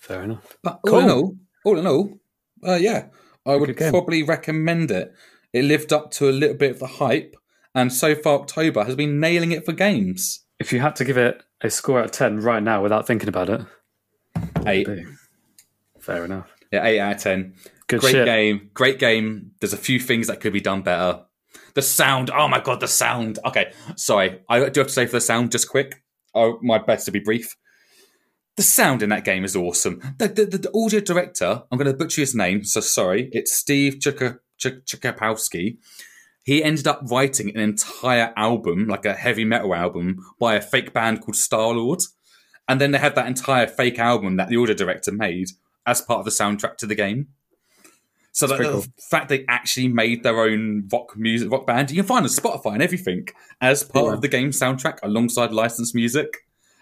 Fair 0.00 0.22
enough. 0.22 0.56
But 0.62 0.80
cool. 0.86 0.94
all 0.94 1.00
in 1.00 1.10
all, 1.10 1.36
all 1.68 1.78
in 1.78 1.86
all, 1.86 2.18
uh, 2.66 2.74
yeah, 2.74 3.06
I 3.46 3.56
would 3.56 3.76
probably 3.76 4.22
recommend 4.22 4.90
it. 4.90 5.12
It 5.52 5.64
lived 5.64 5.92
up 5.92 6.10
to 6.12 6.28
a 6.28 6.32
little 6.32 6.56
bit 6.56 6.72
of 6.72 6.78
the 6.78 6.86
hype, 6.86 7.36
and 7.74 7.92
so 7.92 8.14
far 8.14 8.40
October 8.40 8.84
has 8.84 8.96
been 8.96 9.20
nailing 9.20 9.52
it 9.52 9.64
for 9.64 9.72
games. 9.72 10.44
If 10.58 10.72
you 10.72 10.80
had 10.80 10.96
to 10.96 11.04
give 11.04 11.16
it 11.16 11.42
a 11.60 11.70
score 11.70 12.00
out 12.00 12.06
of 12.06 12.10
ten 12.12 12.40
right 12.40 12.62
now 12.62 12.82
without 12.82 13.06
thinking 13.06 13.28
about 13.28 13.50
it, 13.50 13.60
eight. 14.66 14.88
Fair 16.00 16.24
enough. 16.24 16.50
Yeah, 16.72 16.84
eight 16.84 17.00
out 17.00 17.16
of 17.16 17.22
ten. 17.22 17.54
Good 17.86 18.00
great 18.00 18.12
shit. 18.12 18.26
game. 18.26 18.70
Great 18.74 18.98
game. 18.98 19.52
There's 19.60 19.72
a 19.72 19.78
few 19.78 20.00
things 20.00 20.26
that 20.26 20.40
could 20.40 20.52
be 20.52 20.60
done 20.60 20.82
better. 20.82 21.22
The 21.74 21.82
sound. 21.82 22.30
Oh 22.30 22.48
my 22.48 22.60
god, 22.60 22.80
the 22.80 22.88
sound. 22.88 23.38
Okay, 23.44 23.72
sorry. 23.96 24.40
I 24.48 24.68
do 24.68 24.80
have 24.80 24.88
to 24.88 24.92
say 24.92 25.06
for 25.06 25.12
the 25.12 25.20
sound, 25.20 25.52
just 25.52 25.68
quick. 25.68 26.02
Oh, 26.34 26.58
my 26.62 26.78
best 26.78 27.06
to 27.06 27.10
be 27.10 27.20
brief 27.20 27.56
the 28.58 28.62
sound 28.64 29.04
in 29.04 29.10
that 29.10 29.24
game 29.24 29.44
is 29.44 29.54
awesome. 29.54 30.00
The, 30.18 30.26
the, 30.26 30.58
the 30.58 30.70
audio 30.74 30.98
director, 30.98 31.62
I'm 31.70 31.78
going 31.78 31.90
to 31.90 31.96
butcher 31.96 32.22
his 32.22 32.34
name, 32.34 32.64
so 32.64 32.80
sorry, 32.80 33.28
it's 33.30 33.52
Steve 33.52 34.00
Chikopowski. 34.00 35.78
He 36.42 36.64
ended 36.64 36.88
up 36.88 37.02
writing 37.08 37.50
an 37.54 37.60
entire 37.60 38.32
album, 38.36 38.88
like 38.88 39.04
a 39.04 39.14
heavy 39.14 39.44
metal 39.44 39.76
album, 39.76 40.26
by 40.40 40.56
a 40.56 40.60
fake 40.60 40.92
band 40.92 41.20
called 41.20 41.36
Starlord. 41.36 42.02
And 42.68 42.80
then 42.80 42.90
they 42.90 42.98
had 42.98 43.14
that 43.14 43.28
entire 43.28 43.68
fake 43.68 44.00
album 44.00 44.38
that 44.38 44.48
the 44.48 44.56
audio 44.56 44.74
director 44.74 45.12
made 45.12 45.50
as 45.86 46.00
part 46.00 46.18
of 46.18 46.24
the 46.24 46.32
soundtrack 46.32 46.78
to 46.78 46.86
the 46.86 46.96
game. 46.96 47.28
So 48.32 48.48
the, 48.48 48.56
cool. 48.56 48.84
fact 49.08 49.28
they 49.28 49.44
actually 49.46 49.86
made 49.86 50.24
their 50.24 50.40
own 50.40 50.88
rock 50.92 51.16
music, 51.16 51.48
rock 51.48 51.64
band, 51.64 51.92
you 51.92 51.96
can 51.98 52.06
find 52.06 52.24
on 52.24 52.28
Spotify 52.28 52.72
and 52.72 52.82
everything 52.82 53.28
as 53.60 53.84
part 53.84 54.06
yeah. 54.06 54.14
of 54.14 54.20
the 54.20 54.28
game 54.28 54.50
soundtrack 54.50 54.98
alongside 55.04 55.52
licensed 55.52 55.94
music 55.94 56.38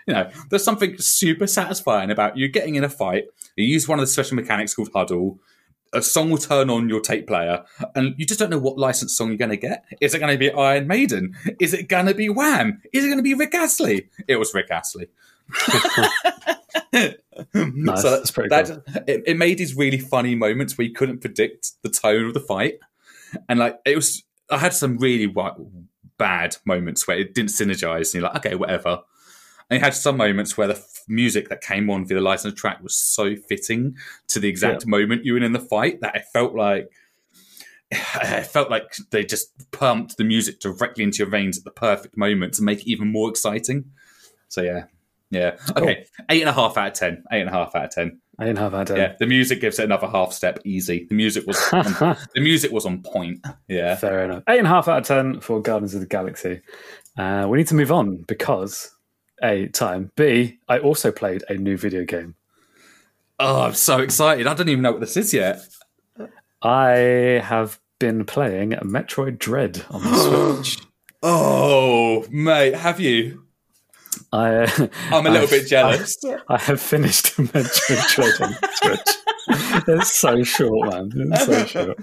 you 0.06 0.14
know, 0.14 0.30
there's 0.50 0.64
something 0.64 0.96
super 0.98 1.46
satisfying 1.46 2.10
about 2.10 2.36
you 2.36 2.48
getting 2.48 2.76
in 2.76 2.84
a 2.84 2.88
fight. 2.88 3.24
You 3.56 3.64
use 3.64 3.88
one 3.88 3.98
of 3.98 4.02
the 4.02 4.06
special 4.06 4.36
mechanics 4.36 4.74
called 4.74 4.90
huddle. 4.94 5.40
A 5.92 6.02
song 6.02 6.30
will 6.30 6.38
turn 6.38 6.68
on 6.68 6.88
your 6.88 7.00
tape 7.00 7.26
player, 7.26 7.64
and 7.94 8.14
you 8.18 8.26
just 8.26 8.40
don't 8.40 8.50
know 8.50 8.58
what 8.58 8.76
licensed 8.76 9.16
song 9.16 9.28
you're 9.28 9.36
going 9.36 9.50
to 9.50 9.56
get. 9.56 9.84
Is 10.00 10.14
it 10.14 10.18
going 10.18 10.32
to 10.32 10.38
be 10.38 10.50
Iron 10.52 10.86
Maiden? 10.86 11.34
Is 11.60 11.72
it 11.72 11.88
going 11.88 12.06
to 12.06 12.14
be 12.14 12.28
Wham? 12.28 12.82
Is 12.92 13.04
it 13.04 13.08
going 13.08 13.18
to 13.18 13.22
be 13.22 13.34
Rick 13.34 13.54
Astley? 13.54 14.08
It 14.28 14.36
was 14.36 14.52
Rick 14.52 14.70
Astley. 14.70 15.08
nice. 17.54 18.02
So 18.02 18.10
that's 18.10 18.30
pretty 18.30 18.48
that, 18.50 18.66
cool. 18.66 18.82
It, 19.06 19.22
it 19.26 19.36
made 19.36 19.58
these 19.58 19.76
really 19.76 19.98
funny 19.98 20.34
moments 20.34 20.76
where 20.76 20.86
you 20.86 20.92
couldn't 20.92 21.20
predict 21.20 21.72
the 21.82 21.88
tone 21.88 22.26
of 22.26 22.34
the 22.34 22.40
fight, 22.40 22.78
and 23.48 23.58
like 23.58 23.78
it 23.84 23.96
was. 23.96 24.22
I 24.50 24.58
had 24.58 24.74
some 24.74 24.98
really 24.98 25.32
bad 26.18 26.56
moments 26.64 27.08
where 27.08 27.18
it 27.18 27.34
didn't 27.34 27.50
synergize, 27.50 28.12
and 28.12 28.14
you're 28.14 28.22
like, 28.22 28.36
okay, 28.36 28.54
whatever. 28.54 29.00
And 29.68 29.78
it 29.78 29.82
had 29.82 29.94
some 29.94 30.16
moments 30.16 30.56
where 30.56 30.68
the 30.68 30.74
f- 30.74 31.02
music 31.08 31.48
that 31.48 31.60
came 31.60 31.90
on 31.90 32.06
via 32.06 32.18
the 32.18 32.22
licensed 32.22 32.56
track 32.56 32.82
was 32.82 32.96
so 32.96 33.34
fitting 33.48 33.96
to 34.28 34.38
the 34.38 34.48
exact 34.48 34.84
yeah. 34.84 34.90
moment 34.90 35.24
you 35.24 35.32
were 35.32 35.42
in 35.42 35.52
the 35.52 35.58
fight 35.58 36.00
that 36.00 36.14
it 36.14 36.24
felt 36.32 36.54
like 36.54 36.90
it 37.90 38.46
felt 38.46 38.70
like 38.70 38.94
they 39.10 39.24
just 39.24 39.70
pumped 39.70 40.16
the 40.16 40.24
music 40.24 40.60
directly 40.60 41.04
into 41.04 41.18
your 41.18 41.28
veins 41.28 41.58
at 41.58 41.64
the 41.64 41.70
perfect 41.70 42.16
moment 42.16 42.54
to 42.54 42.62
make 42.62 42.80
it 42.80 42.90
even 42.90 43.10
more 43.10 43.28
exciting. 43.28 43.84
So 44.48 44.62
yeah, 44.62 44.84
yeah. 45.30 45.56
Okay, 45.76 46.06
eight 46.30 46.42
and 46.42 46.48
a 46.48 46.52
half 46.52 46.76
out 46.76 46.88
of 46.88 46.92
ten. 46.94 47.24
Eight 47.32 47.40
and 47.40 47.50
a 47.50 47.52
half 47.52 47.74
out 47.74 47.84
of 47.84 47.90
ten. 47.90 48.20
Eight 48.40 48.50
and 48.50 48.58
a 48.58 48.60
half 48.60 48.74
out 48.74 48.82
of 48.82 48.86
ten. 48.88 48.96
Yeah, 48.96 49.16
the 49.18 49.26
music 49.26 49.60
gives 49.60 49.78
it 49.78 49.84
another 49.84 50.08
half 50.08 50.32
step 50.32 50.60
easy. 50.64 51.06
The 51.08 51.14
music 51.14 51.46
was 51.46 51.60
on, 51.72 51.84
the 52.34 52.40
music 52.40 52.72
was 52.72 52.86
on 52.86 53.02
point. 53.02 53.44
Yeah, 53.68 53.94
fair 53.96 54.24
enough. 54.24 54.42
Eight 54.48 54.58
and 54.58 54.66
a 54.66 54.70
half 54.70 54.88
out 54.88 54.98
of 54.98 55.06
ten 55.06 55.40
for 55.40 55.60
Guardians 55.60 55.94
of 55.94 56.00
the 56.00 56.06
Galaxy. 56.06 56.60
Uh, 57.16 57.46
we 57.48 57.58
need 57.58 57.68
to 57.68 57.74
move 57.74 57.92
on 57.92 58.16
because 58.22 58.95
a 59.42 59.68
time. 59.68 60.10
B, 60.16 60.58
I 60.68 60.78
also 60.78 61.12
played 61.12 61.44
a 61.48 61.54
new 61.54 61.76
video 61.76 62.04
game. 62.04 62.34
Oh, 63.38 63.62
I'm 63.62 63.74
so 63.74 63.98
excited! 63.98 64.46
I 64.46 64.54
don't 64.54 64.68
even 64.68 64.82
know 64.82 64.92
what 64.92 65.00
this 65.00 65.16
is 65.16 65.34
yet. 65.34 65.60
I 66.62 66.90
have 67.44 67.78
been 67.98 68.24
playing 68.24 68.70
Metroid 68.70 69.38
Dread 69.38 69.84
on 69.90 70.02
the 70.02 70.62
Switch. 70.62 70.86
Oh, 71.22 72.24
mate, 72.30 72.74
have 72.74 72.98
you? 73.00 73.44
I, 74.32 74.64
I'm 75.10 75.26
a 75.26 75.30
little 75.30 75.48
bit 75.48 75.66
jealous. 75.66 76.16
I, 76.24 76.38
I 76.48 76.58
have 76.58 76.80
finished 76.80 77.26
Metroid 77.36 78.14
Dread 78.14 78.40
on 78.40 78.56
the 78.60 78.68
Switch. 78.82 79.16
It's 79.88 80.12
so 80.14 80.42
short, 80.42 80.90
man. 80.90 81.12
It's 81.32 81.46
so 81.46 81.66
short. 81.66 81.98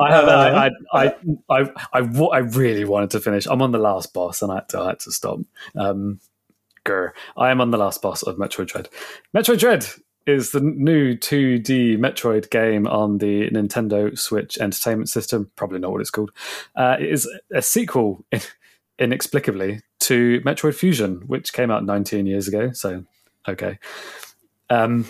I 0.00 0.10
have. 0.10 0.28
I, 0.28 0.66
I, 0.66 0.70
I, 0.92 1.14
I, 1.48 1.70
I, 1.92 1.98
I 2.00 2.38
really 2.38 2.84
wanted 2.84 3.10
to 3.10 3.20
finish. 3.20 3.46
I'm 3.46 3.62
on 3.62 3.72
the 3.72 3.78
last 3.78 4.12
boss, 4.12 4.42
and 4.42 4.52
I 4.52 4.56
had 4.56 4.68
to, 4.70 4.80
I 4.80 4.88
had 4.88 5.00
to 5.00 5.12
stop. 5.12 5.38
Um, 5.74 6.20
grr. 6.84 7.10
I 7.36 7.50
am 7.50 7.60
on 7.60 7.70
the 7.70 7.78
last 7.78 8.02
boss 8.02 8.22
of 8.22 8.36
Metroid 8.36 8.68
Dread. 8.68 8.88
Metroid 9.34 9.58
Dread 9.58 9.86
is 10.26 10.52
the 10.52 10.60
new 10.60 11.14
2D 11.16 11.98
Metroid 11.98 12.50
game 12.50 12.86
on 12.86 13.18
the 13.18 13.50
Nintendo 13.50 14.18
Switch 14.18 14.58
Entertainment 14.58 15.10
System. 15.10 15.50
Probably 15.56 15.78
not 15.78 15.92
what 15.92 16.00
it's 16.00 16.10
called. 16.10 16.30
Uh, 16.74 16.96
it 16.98 17.10
is 17.10 17.28
a 17.52 17.60
sequel, 17.60 18.24
inexplicably, 18.98 19.82
to 20.00 20.40
Metroid 20.40 20.74
Fusion, 20.74 21.22
which 21.26 21.52
came 21.52 21.70
out 21.70 21.84
19 21.84 22.26
years 22.26 22.48
ago. 22.48 22.72
So, 22.72 23.04
okay. 23.48 23.78
Um, 24.70 25.06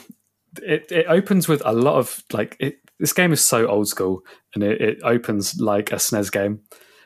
it, 0.62 0.90
it 0.90 1.06
opens 1.08 1.48
with 1.48 1.62
a 1.64 1.72
lot 1.72 1.96
of 1.96 2.22
like 2.32 2.56
it, 2.58 2.78
this 2.98 3.12
game 3.12 3.32
is 3.32 3.44
so 3.44 3.66
old 3.66 3.88
school, 3.88 4.24
and 4.54 4.62
it, 4.62 4.80
it 4.80 4.98
opens 5.02 5.60
like 5.60 5.92
a 5.92 5.96
SNES 5.96 6.30
game, 6.30 6.60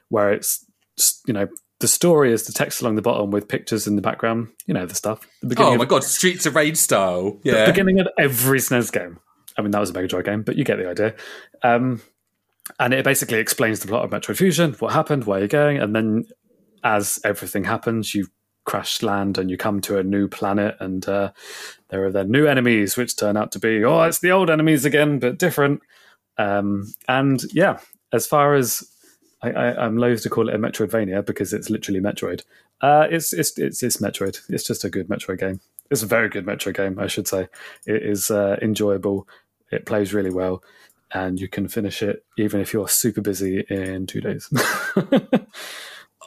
where 0.08 0.32
it's 0.32 0.64
you 1.26 1.34
know 1.34 1.48
the 1.80 1.88
story 1.88 2.32
is 2.32 2.44
the 2.44 2.52
text 2.52 2.80
along 2.80 2.96
the 2.96 3.02
bottom 3.02 3.30
with 3.30 3.48
pictures 3.48 3.86
in 3.86 3.96
the 3.96 4.02
background. 4.02 4.48
You 4.66 4.74
know 4.74 4.86
the 4.86 4.94
stuff. 4.94 5.26
The 5.42 5.54
Oh 5.62 5.72
of, 5.72 5.78
my 5.78 5.84
god, 5.84 6.04
Streets 6.04 6.46
of 6.46 6.54
Rage 6.56 6.76
style. 6.76 7.38
the 7.44 7.50
Yeah. 7.50 7.66
beginning 7.66 8.00
of 8.00 8.08
every 8.18 8.58
SNES 8.58 8.90
game. 8.92 9.18
I 9.56 9.62
mean, 9.62 9.70
that 9.72 9.80
was 9.80 9.90
a 9.90 9.92
Mega 9.92 10.08
Drive 10.08 10.24
game, 10.24 10.42
but 10.42 10.56
you 10.56 10.64
get 10.64 10.78
the 10.78 10.88
idea. 10.88 11.14
Um, 11.62 12.00
and 12.78 12.92
it 12.94 13.04
basically 13.04 13.38
explains 13.38 13.80
the 13.80 13.88
plot 13.88 14.04
of 14.04 14.10
Metroid 14.10 14.36
Fusion, 14.36 14.74
what 14.74 14.92
happened, 14.92 15.24
where 15.24 15.38
you're 15.38 15.48
going, 15.48 15.78
and 15.78 15.94
then 15.96 16.24
as 16.84 17.18
everything 17.24 17.64
happens, 17.64 18.14
you 18.14 18.28
crash 18.64 19.02
land 19.02 19.38
and 19.38 19.50
you 19.50 19.56
come 19.56 19.80
to 19.80 19.98
a 19.98 20.02
new 20.02 20.28
planet, 20.28 20.76
and 20.78 21.08
uh, 21.08 21.32
there 21.88 22.04
are 22.04 22.12
then 22.12 22.30
new 22.30 22.46
enemies, 22.46 22.96
which 22.96 23.16
turn 23.16 23.36
out 23.36 23.50
to 23.52 23.58
be 23.58 23.84
oh, 23.84 24.02
it's 24.02 24.18
the 24.20 24.30
old 24.30 24.50
enemies 24.50 24.84
again, 24.84 25.18
but 25.18 25.38
different. 25.38 25.80
Um, 26.36 26.92
and 27.08 27.42
yeah, 27.52 27.78
as 28.12 28.26
far 28.26 28.54
as 28.54 28.86
I, 29.42 29.50
I, 29.50 29.84
I'm 29.84 29.96
loath 29.96 30.22
to 30.22 30.30
call 30.30 30.48
it 30.48 30.54
a 30.54 30.58
Metroidvania 30.58 31.24
because 31.24 31.52
it's 31.52 31.70
literally 31.70 32.00
Metroid. 32.00 32.42
Uh, 32.80 33.06
it's, 33.10 33.32
it's 33.32 33.56
it's 33.58 33.82
it's 33.82 33.98
Metroid. 33.98 34.40
It's 34.48 34.64
just 34.66 34.84
a 34.84 34.90
good 34.90 35.08
Metroid 35.08 35.38
game. 35.40 35.60
It's 35.90 36.02
a 36.02 36.06
very 36.06 36.28
good 36.28 36.44
Metroid 36.46 36.76
game, 36.76 36.98
I 36.98 37.06
should 37.06 37.28
say. 37.28 37.48
It 37.86 38.02
is 38.02 38.30
uh, 38.30 38.56
enjoyable. 38.60 39.26
It 39.70 39.86
plays 39.86 40.12
really 40.12 40.30
well, 40.30 40.62
and 41.12 41.40
you 41.40 41.48
can 41.48 41.68
finish 41.68 42.02
it 42.02 42.24
even 42.36 42.60
if 42.60 42.72
you're 42.72 42.88
super 42.88 43.20
busy 43.20 43.60
in 43.68 44.06
two 44.06 44.20
days. 44.20 44.50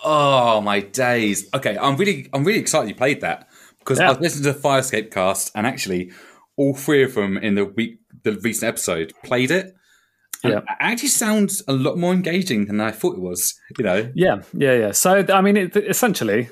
Oh 0.03 0.61
my 0.61 0.79
days. 0.79 1.47
Okay, 1.53 1.77
I'm 1.77 1.95
really 1.95 2.27
I'm 2.33 2.43
really 2.43 2.59
excited 2.59 2.89
you 2.89 2.95
played 2.95 3.21
that 3.21 3.47
because 3.79 3.99
Yeah. 3.99 4.09
I've 4.09 4.19
listened 4.21 4.45
to 4.45 4.53
the 4.53 4.59
Firescape 4.59 5.11
cast 5.11 5.51
and 5.53 5.67
actually 5.67 6.11
all 6.55 6.73
three 6.73 7.03
of 7.03 7.13
them 7.13 7.37
in 7.37 7.55
the 7.55 7.65
week 7.65 7.99
the 8.23 8.33
recent 8.37 8.67
episode 8.69 9.13
played 9.23 9.51
it. 9.51 9.75
And 10.43 10.53
Yeah. 10.53 10.59
it 10.59 10.65
actually 10.79 11.09
sounds 11.09 11.61
a 11.67 11.73
lot 11.73 11.97
more 11.97 12.13
engaging 12.13 12.65
than 12.65 12.79
I 12.81 12.91
thought 12.91 13.15
it 13.15 13.21
was. 13.21 13.53
You 13.77 13.83
know, 13.85 14.11
yeah, 14.15 14.41
yeah, 14.53 14.73
yeah. 14.73 14.91
So 14.91 15.25
I 15.29 15.41
mean, 15.41 15.57
it, 15.57 15.75
essentially, 15.75 16.49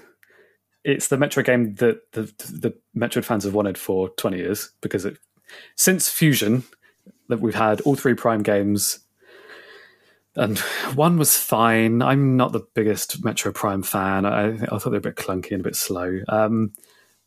it's 0.84 1.08
the 1.08 1.18
Metroid 1.18 1.46
game 1.46 1.76
that 1.76 2.12
the 2.14 2.24
the 2.50 2.74
Metroid 2.96 3.26
fans 3.26 3.44
have 3.46 3.54
wanted 3.54 3.78
for 3.78 4.10
20 4.10 4.38
years 4.38 4.72
because 4.82 5.06
it, 5.06 5.18
since 5.76 6.10
Fusion, 6.10 6.64
that 7.30 7.40
we've 7.42 7.56
had 7.56 7.82
all 7.82 7.96
three 7.96 8.14
Prime 8.14 8.44
games. 8.44 9.00
And 10.36 10.58
one 10.96 11.18
was 11.18 11.36
fine. 11.38 12.02
I'm 12.02 12.38
not 12.38 12.52
the 12.52 12.66
biggest 12.76 13.22
Metroid 13.24 13.56
Prime 13.56 13.84
fan. 13.84 14.26
I, 14.26 14.54
I 14.54 14.56
thought 14.78 14.86
they 14.86 14.90
were 14.92 14.98
a 14.98 15.02
bit 15.02 15.16
clunky 15.16 15.52
and 15.52 15.62
a 15.62 15.64
bit 15.64 15.76
slow. 15.76 16.20
Um, 16.30 16.72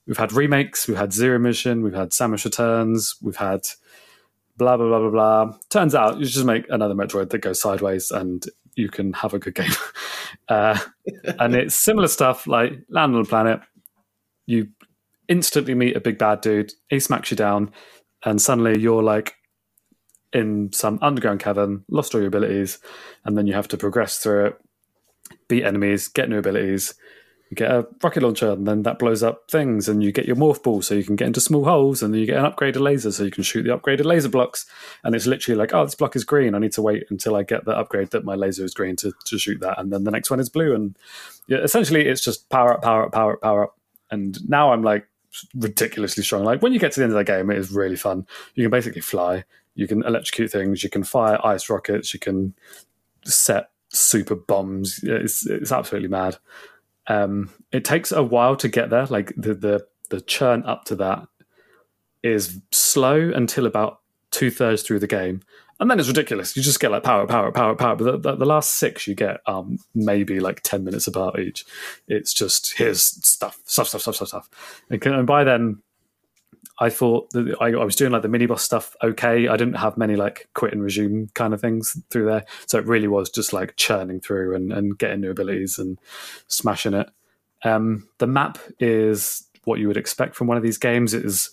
we've 0.07 0.17
had 0.17 0.33
remakes. 0.33 0.87
We've 0.89 0.97
had 0.97 1.13
Zero 1.13 1.39
Mission. 1.39 1.83
We've 1.83 1.93
had 1.95 2.11
Samus 2.11 2.45
Returns. 2.45 3.17
We've 3.21 3.37
had 3.37 3.63
blah 4.57 4.77
blah 4.77 4.87
blah 4.87 4.99
blah 5.01 5.11
blah. 5.11 5.59
Turns 5.71 5.95
out 5.95 6.19
you 6.19 6.27
just 6.27 6.45
make 6.47 6.67
another 6.69 6.95
Metroid 6.95 7.31
that 7.31 7.39
goes 7.39 7.61
sideways, 7.61 8.11
and 8.11 8.45
you 8.75 8.89
can 8.89 9.13
have 9.15 9.35
a 9.35 9.39
good 9.39 9.55
game. 9.55 9.71
Uh, 10.49 10.79
and 11.39 11.55
it's 11.55 11.75
similar 11.75 12.09
stuff 12.09 12.47
like 12.47 12.73
land 12.89 13.15
on 13.15 13.21
a 13.21 13.25
planet. 13.25 13.61
You 14.47 14.69
instantly 15.29 15.75
meet 15.75 15.97
a 15.97 16.01
big 16.01 16.19
bad 16.19 16.41
dude. 16.41 16.73
He 16.89 17.01
smacks 17.01 17.31
you 17.31 17.37
down, 17.37 17.71
and 18.25 18.41
suddenly 18.41 18.79
you're 18.79 19.03
like 19.03 19.35
in 20.33 20.73
some 20.73 20.99
underground 21.03 21.41
cavern, 21.41 21.85
lost 21.89 22.15
all 22.15 22.21
your 22.21 22.29
abilities, 22.29 22.79
and 23.25 23.37
then 23.37 23.47
you 23.47 23.53
have 23.53 23.69
to 23.69 23.77
progress 23.77 24.19
through 24.19 24.47
it, 24.47 24.61
beat 25.49 25.65
enemies, 25.65 26.09
get 26.09 26.29
new 26.29 26.39
abilities. 26.39 26.95
You 27.53 27.57
get 27.57 27.71
a 27.71 27.87
rocket 28.03 28.23
launcher, 28.23 28.51
and 28.51 28.67
then 28.67 28.83
that 28.85 28.99
blows 28.99 29.23
up 29.23 29.51
things, 29.51 29.87
and 29.87 30.03
you 30.03 30.11
get 30.11 30.25
your 30.25 30.37
morph 30.37 30.63
ball, 30.63 30.81
so 30.81 30.95
you 30.95 31.05
can 31.05 31.17
get 31.17 31.27
into 31.27 31.43
small 31.43 31.67
holes, 31.67 32.03
and 32.03 32.15
then 32.15 32.19
you 32.19 32.27
get 32.27 32.43
an 32.43 32.51
upgraded 32.51 32.81
laser, 32.81 33.13
so 33.13 33.25
you 33.25 33.31
can 33.31 33.43
shoot 33.43 33.65
the 33.65 33.77
upgraded 33.77 34.07
laser 34.07 34.31
blocks. 34.31 34.65
And 35.05 35.15
it's 35.15 35.27
literally 35.27 35.59
like, 35.59 35.75
oh, 35.75 35.85
this 35.85 35.95
block 35.95 36.17
is 36.17 36.25
green. 36.25 36.55
I 36.55 36.59
need 36.59 36.73
to 36.73 36.81
wait 36.81 37.05
until 37.11 37.37
I 37.37 37.43
get 37.43 37.67
the 37.67 37.77
upgrade 37.77 38.11
that 38.13 38.25
my 38.25 38.37
laser 38.37 38.65
is 38.65 38.73
green 38.73 38.97
to, 38.97 39.13
to 39.27 39.39
shoot 39.39 39.61
that, 39.61 39.79
and 39.79 39.93
then 39.93 40.05
the 40.05 40.11
next 40.11 40.31
one 40.31 40.41
is 40.41 40.49
blue. 40.49 40.75
And 40.75 40.97
yeah, 41.47 41.59
essentially, 41.59 42.09
it's 42.09 42.23
just 42.23 42.49
power 42.49 42.73
up, 42.73 42.81
power 42.81 43.05
up, 43.05 43.13
power 43.13 43.35
up, 43.35 43.43
power 43.43 43.65
up. 43.65 43.79
And 44.11 44.39
now 44.49 44.73
I'm 44.73 44.83
like 44.83 45.07
ridiculously 45.55 46.23
strong. 46.23 46.45
Like 46.45 46.63
when 46.63 46.73
you 46.73 46.79
get 46.79 46.93
to 46.93 47.01
the 47.01 47.05
end 47.05 47.13
of 47.13 47.19
the 47.19 47.25
game, 47.25 47.51
it 47.51 47.59
is 47.59 47.71
really 47.71 47.97
fun. 47.97 48.27
You 48.55 48.65
can 48.65 48.71
basically 48.71 49.03
fly. 49.03 49.45
You 49.75 49.87
can 49.87 50.03
electrocute 50.05 50.51
things. 50.51 50.83
You 50.83 50.89
can 50.89 51.05
fire 51.05 51.39
ice 51.45 51.69
rockets. 51.69 52.15
You 52.15 52.21
can 52.21 52.55
set 53.27 53.69
super 53.91 54.37
bombs. 54.37 55.01
It's 55.03 55.47
it's 55.47 55.71
absolutely 55.71 56.09
mad. 56.09 56.39
Um, 57.09 57.51
it 57.73 57.85
takes 57.85 58.13
a 58.13 58.23
while 58.23 58.57
to 58.57 58.69
get 58.69 58.91
there. 58.91 59.07
Like 59.07 59.33
the 59.37 59.55
the 59.55 59.87
the 60.11 60.21
churn 60.21 60.63
up 60.65 60.85
to 60.87 60.97
that 60.97 61.27
is 62.23 62.61
slow 62.71 63.31
until 63.35 63.67
about 63.67 64.01
two 64.31 64.51
thirds 64.51 64.83
through 64.83 65.01
the 65.01 65.07
game, 65.07 65.41
and 65.81 65.91
then 65.91 65.99
it's 65.99 66.09
ridiculous. 66.09 66.57
You 66.57 66.63
just 66.63 66.81
get 66.81 66.91
like 66.91 67.03
power, 67.03 67.27
power, 67.27 67.51
power, 67.53 67.75
power. 67.75 67.97
But 67.97 68.05
the, 68.05 68.19
the, 68.19 68.37
the 68.37 68.45
last 68.47 68.75
six 68.75 69.07
you 69.07 69.15
get 69.15 69.41
um 69.47 69.79
maybe 69.95 70.39
like 70.41 70.61
ten 70.63 70.85
minutes 70.85 71.07
apart 71.07 71.39
each. 71.39 71.65
It's 72.09 72.33
just 72.33 72.75
here's 72.77 73.03
stuff, 73.03 73.59
stuff, 73.65 73.89
stuff, 73.89 74.03
stuff, 74.03 74.15
stuff, 74.17 74.29
stuff. 74.29 74.85
And, 74.91 75.01
can- 75.01 75.15
and 75.15 75.27
by 75.27 75.45
then, 75.45 75.83
I 76.79 76.91
thought 76.91 77.31
that 77.31 77.57
I, 77.61 77.69
I 77.69 77.85
was 77.85 77.97
doing 77.97 78.13
like 78.13 78.23
the 78.23 78.29
mini 78.29 78.47
boss 78.47 78.63
stuff 78.63 78.97
okay. 79.03 79.49
I 79.49 79.57
didn't 79.57 79.75
have 79.75 79.97
many 79.97 80.17
like 80.17 80.49
quit 80.55 80.73
and 80.73 80.83
resume 80.83 81.29
kind 81.35 81.55
of 81.55 81.61
things 81.61 82.01
through 82.11 82.27
there. 82.27 82.45
So 82.67 82.79
it 82.79 82.87
really 82.87 83.09
was 83.09 83.31
just 83.31 83.53
like 83.53 83.77
churning 83.77 84.21
through 84.21 84.55
and, 84.55 84.73
and 84.73 84.99
getting 84.99 85.21
new 85.21 85.31
abilities 85.31 85.79
and 85.79 85.99
smashing 86.49 86.95
it. 86.95 87.09
Um, 87.65 88.09
the 88.19 88.27
map 88.27 88.59
is 88.81 89.47
what 89.65 89.79
you 89.79 89.87
would 89.87 89.97
expect 89.97 90.35
from 90.35 90.47
one 90.47 90.57
of 90.57 90.63
these 90.63 90.79
games. 90.79 91.15
It 91.15 91.25
is 91.25 91.51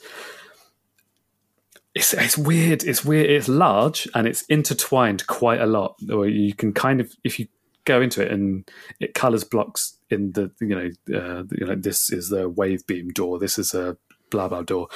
it's, 1.96 2.14
it's 2.14 2.38
weird. 2.38 2.84
It's 2.84 3.04
weird. 3.04 3.30
It's 3.30 3.48
large 3.48 4.08
and 4.14 4.28
it's 4.28 4.44
intertwined 4.44 5.28
quite 5.28 5.60
a 5.60 5.66
lot. 5.66 5.96
Or 6.12 6.28
you 6.28 6.54
can 6.54 6.74
kind 6.74 7.02
of, 7.02 7.14
if 7.24 7.40
you 7.40 7.48
go 7.86 8.02
into 8.02 8.22
it 8.22 8.32
and 8.32 8.70
it 9.00 9.14
colors 9.14 9.44
blocks 9.44 9.98
in 10.10 10.32
the, 10.34 10.52
you 10.62 10.68
know, 10.68 11.18
uh, 11.18 11.44
you 11.52 11.66
know, 11.66 11.76
this 11.76 12.12
is 12.12 12.30
the 12.30 12.48
wave 12.48 12.86
beam 12.88 13.10
door. 13.10 13.40
This 13.40 13.58
is 13.58 13.74
a 13.74 13.98
blah 14.30 14.48
blah 14.48 14.64
door. 14.64 14.88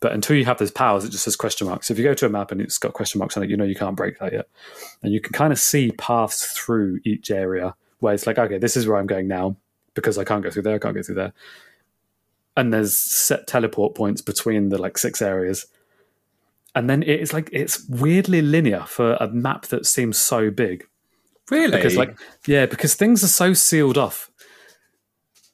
But 0.00 0.12
until 0.12 0.36
you 0.36 0.44
have 0.44 0.58
those 0.58 0.70
powers, 0.70 1.04
it 1.04 1.10
just 1.10 1.24
says 1.24 1.34
question 1.34 1.66
marks. 1.66 1.90
If 1.90 1.98
you 1.98 2.04
go 2.04 2.14
to 2.14 2.26
a 2.26 2.28
map 2.28 2.52
and 2.52 2.60
it's 2.60 2.78
got 2.78 2.92
question 2.92 3.18
marks 3.18 3.36
on 3.36 3.42
it, 3.42 3.50
you 3.50 3.56
know 3.56 3.64
you 3.64 3.74
can't 3.74 3.96
break 3.96 4.18
that 4.20 4.32
yet. 4.32 4.48
And 5.02 5.12
you 5.12 5.20
can 5.20 5.32
kind 5.32 5.52
of 5.52 5.58
see 5.58 5.90
paths 5.92 6.52
through 6.52 7.00
each 7.04 7.30
area 7.30 7.74
where 7.98 8.14
it's 8.14 8.26
like, 8.26 8.38
okay, 8.38 8.58
this 8.58 8.76
is 8.76 8.86
where 8.86 8.96
I'm 8.96 9.08
going 9.08 9.26
now 9.26 9.56
because 9.94 10.16
I 10.16 10.24
can't 10.24 10.44
go 10.44 10.50
through 10.50 10.62
there, 10.62 10.76
I 10.76 10.78
can't 10.78 10.94
go 10.94 11.02
through 11.02 11.16
there. 11.16 11.32
And 12.56 12.72
there's 12.72 12.96
set 12.96 13.46
teleport 13.48 13.96
points 13.96 14.20
between 14.20 14.68
the 14.68 14.78
like 14.78 14.98
six 14.98 15.20
areas. 15.20 15.66
And 16.74 16.88
then 16.88 17.02
it's 17.02 17.32
like 17.32 17.48
it's 17.52 17.88
weirdly 17.88 18.40
linear 18.40 18.84
for 18.86 19.14
a 19.14 19.28
map 19.28 19.66
that 19.66 19.86
seems 19.86 20.16
so 20.16 20.50
big. 20.50 20.86
really? 21.50 21.76
Because 21.76 21.96
like 21.96 22.16
yeah, 22.46 22.66
because 22.66 22.94
things 22.94 23.24
are 23.24 23.28
so 23.28 23.52
sealed 23.52 23.98
off. 23.98 24.30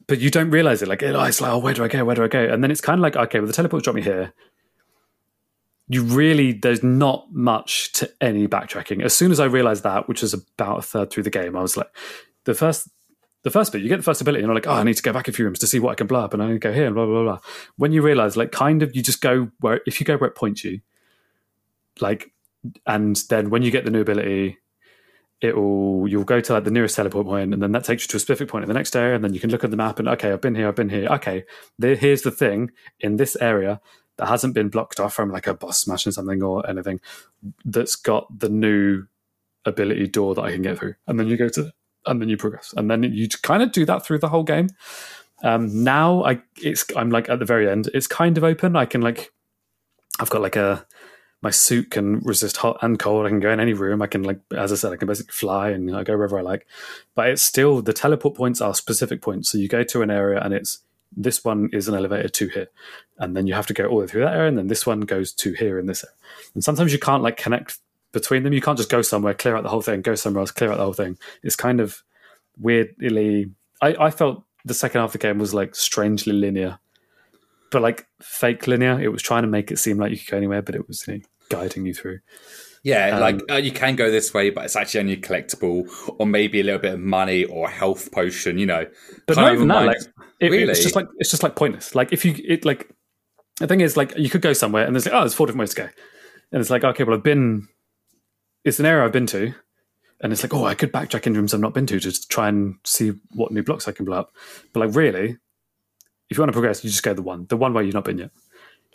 But 0.06 0.18
you 0.20 0.30
don't 0.30 0.50
realize 0.50 0.82
it. 0.82 0.88
Like 0.88 1.02
oh, 1.02 1.22
it's 1.24 1.40
like, 1.40 1.52
oh, 1.52 1.58
where 1.58 1.74
do 1.74 1.84
I 1.84 1.88
go? 1.88 2.04
Where 2.04 2.14
do 2.14 2.24
I 2.24 2.28
go? 2.28 2.44
And 2.44 2.62
then 2.62 2.70
it's 2.70 2.80
kind 2.80 2.98
of 2.98 3.02
like, 3.02 3.16
okay, 3.16 3.40
well, 3.40 3.46
the 3.46 3.52
teleport's 3.52 3.84
dropped 3.84 3.96
me 3.96 4.02
here. 4.02 4.32
You 5.88 6.02
really, 6.02 6.52
there's 6.52 6.82
not 6.82 7.26
much 7.32 7.92
to 7.94 8.10
any 8.20 8.48
backtracking. 8.48 9.02
As 9.02 9.14
soon 9.14 9.30
as 9.30 9.40
I 9.40 9.44
realized 9.44 9.82
that, 9.82 10.08
which 10.08 10.22
was 10.22 10.32
about 10.32 10.78
a 10.78 10.82
third 10.82 11.10
through 11.10 11.24
the 11.24 11.30
game, 11.30 11.56
I 11.56 11.62
was 11.62 11.76
like, 11.76 11.88
the 12.44 12.54
first, 12.54 12.88
the 13.42 13.50
first 13.50 13.70
bit, 13.72 13.82
you 13.82 13.88
get 13.88 13.98
the 13.98 14.02
first 14.02 14.22
ability, 14.22 14.42
and 14.42 14.48
you're 14.48 14.54
like, 14.54 14.66
oh, 14.66 14.72
I 14.72 14.82
need 14.82 14.96
to 14.96 15.02
go 15.02 15.12
back 15.12 15.28
a 15.28 15.32
few 15.32 15.44
rooms 15.44 15.58
to 15.58 15.66
see 15.66 15.78
what 15.78 15.90
I 15.90 15.94
can 15.94 16.06
blow 16.06 16.20
up, 16.20 16.32
and 16.32 16.42
I 16.42 16.46
need 16.46 16.54
to 16.54 16.58
go 16.58 16.72
here, 16.72 16.86
and 16.86 16.94
blah 16.94 17.04
blah. 17.04 17.22
blah. 17.22 17.38
When 17.76 17.92
you 17.92 18.00
realize, 18.00 18.36
like, 18.36 18.52
kind 18.52 18.82
of, 18.82 18.96
you 18.96 19.02
just 19.02 19.20
go 19.20 19.50
where 19.60 19.82
if 19.86 20.00
you 20.00 20.06
go 20.06 20.16
where 20.16 20.28
it 20.28 20.36
points 20.36 20.64
you, 20.64 20.80
like, 22.00 22.32
and 22.86 23.16
then 23.28 23.50
when 23.50 23.62
you 23.62 23.70
get 23.70 23.84
the 23.84 23.90
new 23.90 24.00
ability, 24.00 24.58
it'll 25.44 26.08
you'll 26.08 26.24
go 26.24 26.40
to 26.40 26.52
like 26.54 26.64
the 26.64 26.70
nearest 26.70 26.96
teleport 26.96 27.26
point 27.26 27.52
and 27.52 27.62
then 27.62 27.72
that 27.72 27.84
takes 27.84 28.04
you 28.04 28.08
to 28.08 28.16
a 28.16 28.20
specific 28.20 28.48
point 28.48 28.64
in 28.64 28.68
the 28.68 28.74
next 28.74 28.96
area 28.96 29.14
and 29.14 29.22
then 29.22 29.34
you 29.34 29.40
can 29.40 29.50
look 29.50 29.64
at 29.64 29.70
the 29.70 29.76
map 29.76 29.98
and 29.98 30.08
okay 30.08 30.32
i've 30.32 30.40
been 30.40 30.54
here 30.54 30.68
i've 30.68 30.74
been 30.74 30.88
here 30.88 31.06
okay 31.08 31.44
there, 31.78 31.94
here's 31.94 32.22
the 32.22 32.30
thing 32.30 32.70
in 33.00 33.16
this 33.16 33.36
area 33.36 33.80
that 34.16 34.26
hasn't 34.26 34.54
been 34.54 34.68
blocked 34.68 35.00
off 35.00 35.14
from 35.14 35.30
like 35.30 35.46
a 35.46 35.54
boss 35.54 35.80
smashing 35.80 36.12
something 36.12 36.42
or 36.42 36.68
anything 36.68 37.00
that's 37.64 37.96
got 37.96 38.26
the 38.38 38.48
new 38.48 39.04
ability 39.64 40.08
door 40.08 40.34
that 40.34 40.42
I 40.42 40.52
can 40.52 40.62
get 40.62 40.78
through. 40.78 40.94
And 41.06 41.18
then 41.18 41.26
you 41.26 41.36
go 41.36 41.48
to 41.48 41.72
and 42.06 42.20
then 42.20 42.28
you 42.28 42.36
progress. 42.36 42.74
And 42.76 42.90
then 42.90 43.02
you 43.02 43.28
kind 43.42 43.62
of 43.62 43.72
do 43.72 43.84
that 43.86 44.04
through 44.04 44.18
the 44.18 44.28
whole 44.28 44.42
game. 44.42 44.68
Um, 45.42 45.82
now 45.84 46.24
I 46.24 46.42
it's 46.62 46.84
I'm 46.96 47.10
like 47.10 47.28
at 47.28 47.38
the 47.38 47.44
very 47.44 47.68
end. 47.68 47.90
It's 47.92 48.06
kind 48.06 48.38
of 48.38 48.44
open. 48.44 48.76
I 48.76 48.86
can 48.86 49.00
like 49.00 49.32
I've 50.20 50.30
got 50.30 50.42
like 50.42 50.56
a 50.56 50.86
my 51.44 51.50
suit 51.50 51.90
can 51.90 52.20
resist 52.20 52.56
hot 52.56 52.78
and 52.80 52.98
cold. 52.98 53.26
I 53.26 53.28
can 53.28 53.38
go 53.38 53.52
in 53.52 53.60
any 53.60 53.74
room. 53.74 54.00
I 54.00 54.06
can 54.06 54.22
like 54.22 54.40
as 54.56 54.72
I 54.72 54.76
said, 54.76 54.92
I 54.92 54.96
can 54.96 55.06
basically 55.06 55.32
fly 55.32 55.70
and 55.70 55.94
I 55.94 56.02
go 56.02 56.16
wherever 56.16 56.38
I 56.38 56.42
like. 56.42 56.66
But 57.14 57.28
it's 57.28 57.42
still 57.42 57.82
the 57.82 57.92
teleport 57.92 58.34
points 58.34 58.62
are 58.62 58.74
specific 58.74 59.20
points. 59.20 59.50
So 59.50 59.58
you 59.58 59.68
go 59.68 59.84
to 59.84 60.02
an 60.02 60.10
area 60.10 60.40
and 60.42 60.54
it's 60.54 60.78
this 61.16 61.44
one 61.44 61.68
is 61.72 61.86
an 61.86 61.94
elevator 61.94 62.28
to 62.28 62.48
here, 62.48 62.68
and 63.18 63.36
then 63.36 63.46
you 63.46 63.54
have 63.54 63.66
to 63.68 63.74
go 63.74 63.84
all 63.84 63.98
the 63.98 64.00
way 64.02 64.06
through 64.08 64.22
that 64.22 64.34
area, 64.34 64.48
and 64.48 64.58
then 64.58 64.66
this 64.66 64.86
one 64.86 65.02
goes 65.02 65.32
to 65.34 65.52
here 65.52 65.78
in 65.78 65.86
this 65.86 66.02
area. 66.02 66.16
And 66.54 66.64
sometimes 66.64 66.92
you 66.92 66.98
can't 66.98 67.22
like 67.22 67.36
connect 67.36 67.78
between 68.10 68.42
them. 68.42 68.52
You 68.52 68.60
can't 68.60 68.78
just 68.78 68.90
go 68.90 69.02
somewhere, 69.02 69.34
clear 69.34 69.54
out 69.54 69.62
the 69.62 69.68
whole 69.68 69.82
thing, 69.82 70.02
go 70.02 70.14
somewhere 70.14 70.40
else, 70.40 70.50
clear 70.50 70.72
out 70.72 70.78
the 70.78 70.84
whole 70.84 70.92
thing. 70.92 71.18
It's 71.42 71.56
kind 71.56 71.80
of 71.80 72.02
weirdly. 72.58 73.50
I, 73.82 73.94
I 74.00 74.10
felt 74.10 74.44
the 74.64 74.74
second 74.74 75.00
half 75.00 75.08
of 75.08 75.12
the 75.12 75.18
game 75.18 75.38
was 75.38 75.54
like 75.54 75.74
strangely 75.74 76.32
linear, 76.32 76.78
but 77.70 77.82
like 77.82 78.06
fake 78.20 78.66
linear. 78.66 79.00
It 79.00 79.12
was 79.12 79.22
trying 79.22 79.42
to 79.42 79.48
make 79.48 79.70
it 79.70 79.78
seem 79.78 79.98
like 79.98 80.10
you 80.10 80.18
could 80.18 80.30
go 80.30 80.36
anywhere, 80.38 80.62
but 80.62 80.74
it 80.74 80.88
was 80.88 81.06
you 81.06 81.14
know, 81.14 81.20
guiding 81.54 81.86
you 81.86 81.94
through. 81.94 82.20
Yeah, 82.84 83.16
um, 83.16 83.20
like 83.20 83.40
uh, 83.50 83.56
you 83.56 83.72
can 83.72 83.96
go 83.96 84.10
this 84.10 84.34
way, 84.34 84.50
but 84.50 84.66
it's 84.66 84.76
actually 84.76 85.00
only 85.00 85.12
a 85.14 85.16
collectible, 85.16 85.88
or 86.18 86.26
maybe 86.26 86.60
a 86.60 86.62
little 86.62 86.80
bit 86.80 86.92
of 86.92 87.00
money 87.00 87.44
or 87.44 87.66
a 87.66 87.70
health 87.70 88.12
potion. 88.12 88.58
You 88.58 88.66
know, 88.66 88.86
but 89.26 89.38
not 89.38 89.54
even 89.54 89.68
that. 89.68 89.86
Like, 89.86 89.96
it, 90.38 90.50
really? 90.50 90.70
it's 90.70 90.82
just 90.82 90.94
like 90.94 91.06
it's 91.16 91.30
just 91.30 91.42
like 91.42 91.56
pointless. 91.56 91.94
Like 91.94 92.12
if 92.12 92.26
you 92.26 92.34
it 92.46 92.66
like 92.66 92.90
the 93.58 93.66
thing 93.66 93.80
is 93.80 93.96
like 93.96 94.16
you 94.18 94.28
could 94.28 94.42
go 94.42 94.52
somewhere 94.52 94.84
and 94.84 94.94
there's 94.94 95.06
like 95.06 95.14
oh 95.14 95.20
there's 95.20 95.32
four 95.32 95.46
different 95.46 95.60
ways 95.60 95.74
to 95.74 95.82
go, 95.82 95.88
and 96.52 96.60
it's 96.60 96.68
like 96.68 96.84
okay 96.84 97.04
well 97.04 97.16
I've 97.16 97.22
been 97.22 97.68
it's 98.64 98.78
an 98.80 98.86
area 98.86 99.02
I've 99.02 99.12
been 99.12 99.26
to, 99.28 99.54
and 100.20 100.30
it's 100.30 100.42
like 100.42 100.52
oh 100.52 100.66
I 100.66 100.74
could 100.74 100.92
backtrack 100.92 101.26
into 101.26 101.38
rooms 101.38 101.54
I've 101.54 101.60
not 101.60 101.72
been 101.72 101.86
to 101.86 101.98
to 101.98 102.28
try 102.28 102.48
and 102.50 102.76
see 102.84 103.12
what 103.30 103.50
new 103.50 103.62
blocks 103.62 103.88
I 103.88 103.92
can 103.92 104.04
blow 104.04 104.18
up, 104.18 104.32
but 104.74 104.80
like 104.80 104.94
really, 104.94 105.38
if 106.28 106.36
you 106.36 106.42
want 106.42 106.50
to 106.50 106.52
progress, 106.52 106.84
you 106.84 106.90
just 106.90 107.02
go 107.02 107.14
the 107.14 107.22
one 107.22 107.46
the 107.48 107.56
one 107.56 107.72
way 107.72 107.84
you've 107.84 107.94
not 107.94 108.04
been 108.04 108.18
yet 108.18 108.30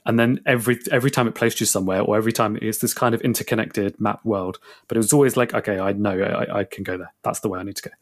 and 0.05 0.19
then 0.19 0.39
every 0.45 0.79
every 0.91 1.11
time 1.11 1.27
it 1.27 1.35
placed 1.35 1.59
you 1.59 1.65
somewhere 1.65 2.01
or 2.01 2.17
every 2.17 2.31
time 2.31 2.57
it's 2.61 2.79
this 2.79 2.93
kind 2.93 3.13
of 3.13 3.21
interconnected 3.21 3.99
map 3.99 4.23
world 4.23 4.59
but 4.87 4.97
it 4.97 4.99
was 4.99 5.13
always 5.13 5.37
like 5.37 5.53
okay 5.53 5.79
i 5.79 5.91
know 5.93 6.19
I, 6.19 6.59
I, 6.59 6.63
can 6.63 6.83
go 6.83 6.97
there. 6.97 7.13
That's 7.23 7.39
the 7.41 7.49
way 7.49 7.59
i 7.59 7.63
need 7.63 7.75
to 7.77 7.89
go. 7.89 7.95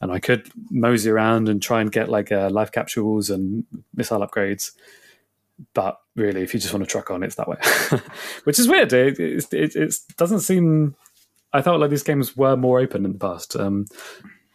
And 0.00 0.12
i 0.12 0.18
could 0.18 0.50
mosey 0.70 1.10
around 1.10 1.48
and 1.48 1.62
try 1.62 1.80
and 1.80 1.90
get 1.90 2.08
like 2.08 2.32
uh, 2.32 2.50
life 2.50 2.72
capsules 2.72 3.30
and 3.30 3.64
missile 3.94 4.26
upgrades 4.26 4.72
but 5.72 6.00
really 6.16 6.42
if 6.42 6.52
you 6.52 6.60
just 6.60 6.72
want 6.72 6.84
to 6.84 6.90
truck 6.90 7.10
on 7.10 7.22
it's 7.22 7.36
that 7.36 7.48
way. 7.48 7.58
Which 8.44 8.58
is 8.58 8.68
weird. 8.68 8.92
It, 8.92 9.18
it, 9.20 9.52
it, 9.52 9.76
it, 9.76 9.94
doesn't 10.16 10.40
seem 10.40 10.96
i 11.52 11.62
felt 11.62 11.80
like 11.80 11.90
these 11.90 12.02
games 12.02 12.36
were 12.36 12.56
more 12.56 12.80
open 12.80 13.04
in 13.04 13.12
the 13.12 13.18
past 13.18 13.54
um, 13.56 13.86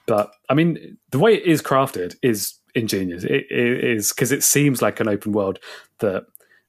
but 0.06 0.34
i 0.50 0.54
mean 0.54 0.98
the 1.12 1.20
way 1.20 1.36
it 1.36 1.46
is 1.46 1.62
crafted 1.62 2.16
is 2.22 2.60
ingenious. 2.76 3.24
It, 3.24 3.46
it 3.50 3.84
is 3.84 4.12
because 4.14 4.32
it 4.32 4.44
seems 4.44 4.82
like 4.82 5.00
an 5.00 5.08
open 5.08 5.32
world 5.32 5.60
that 6.00 6.26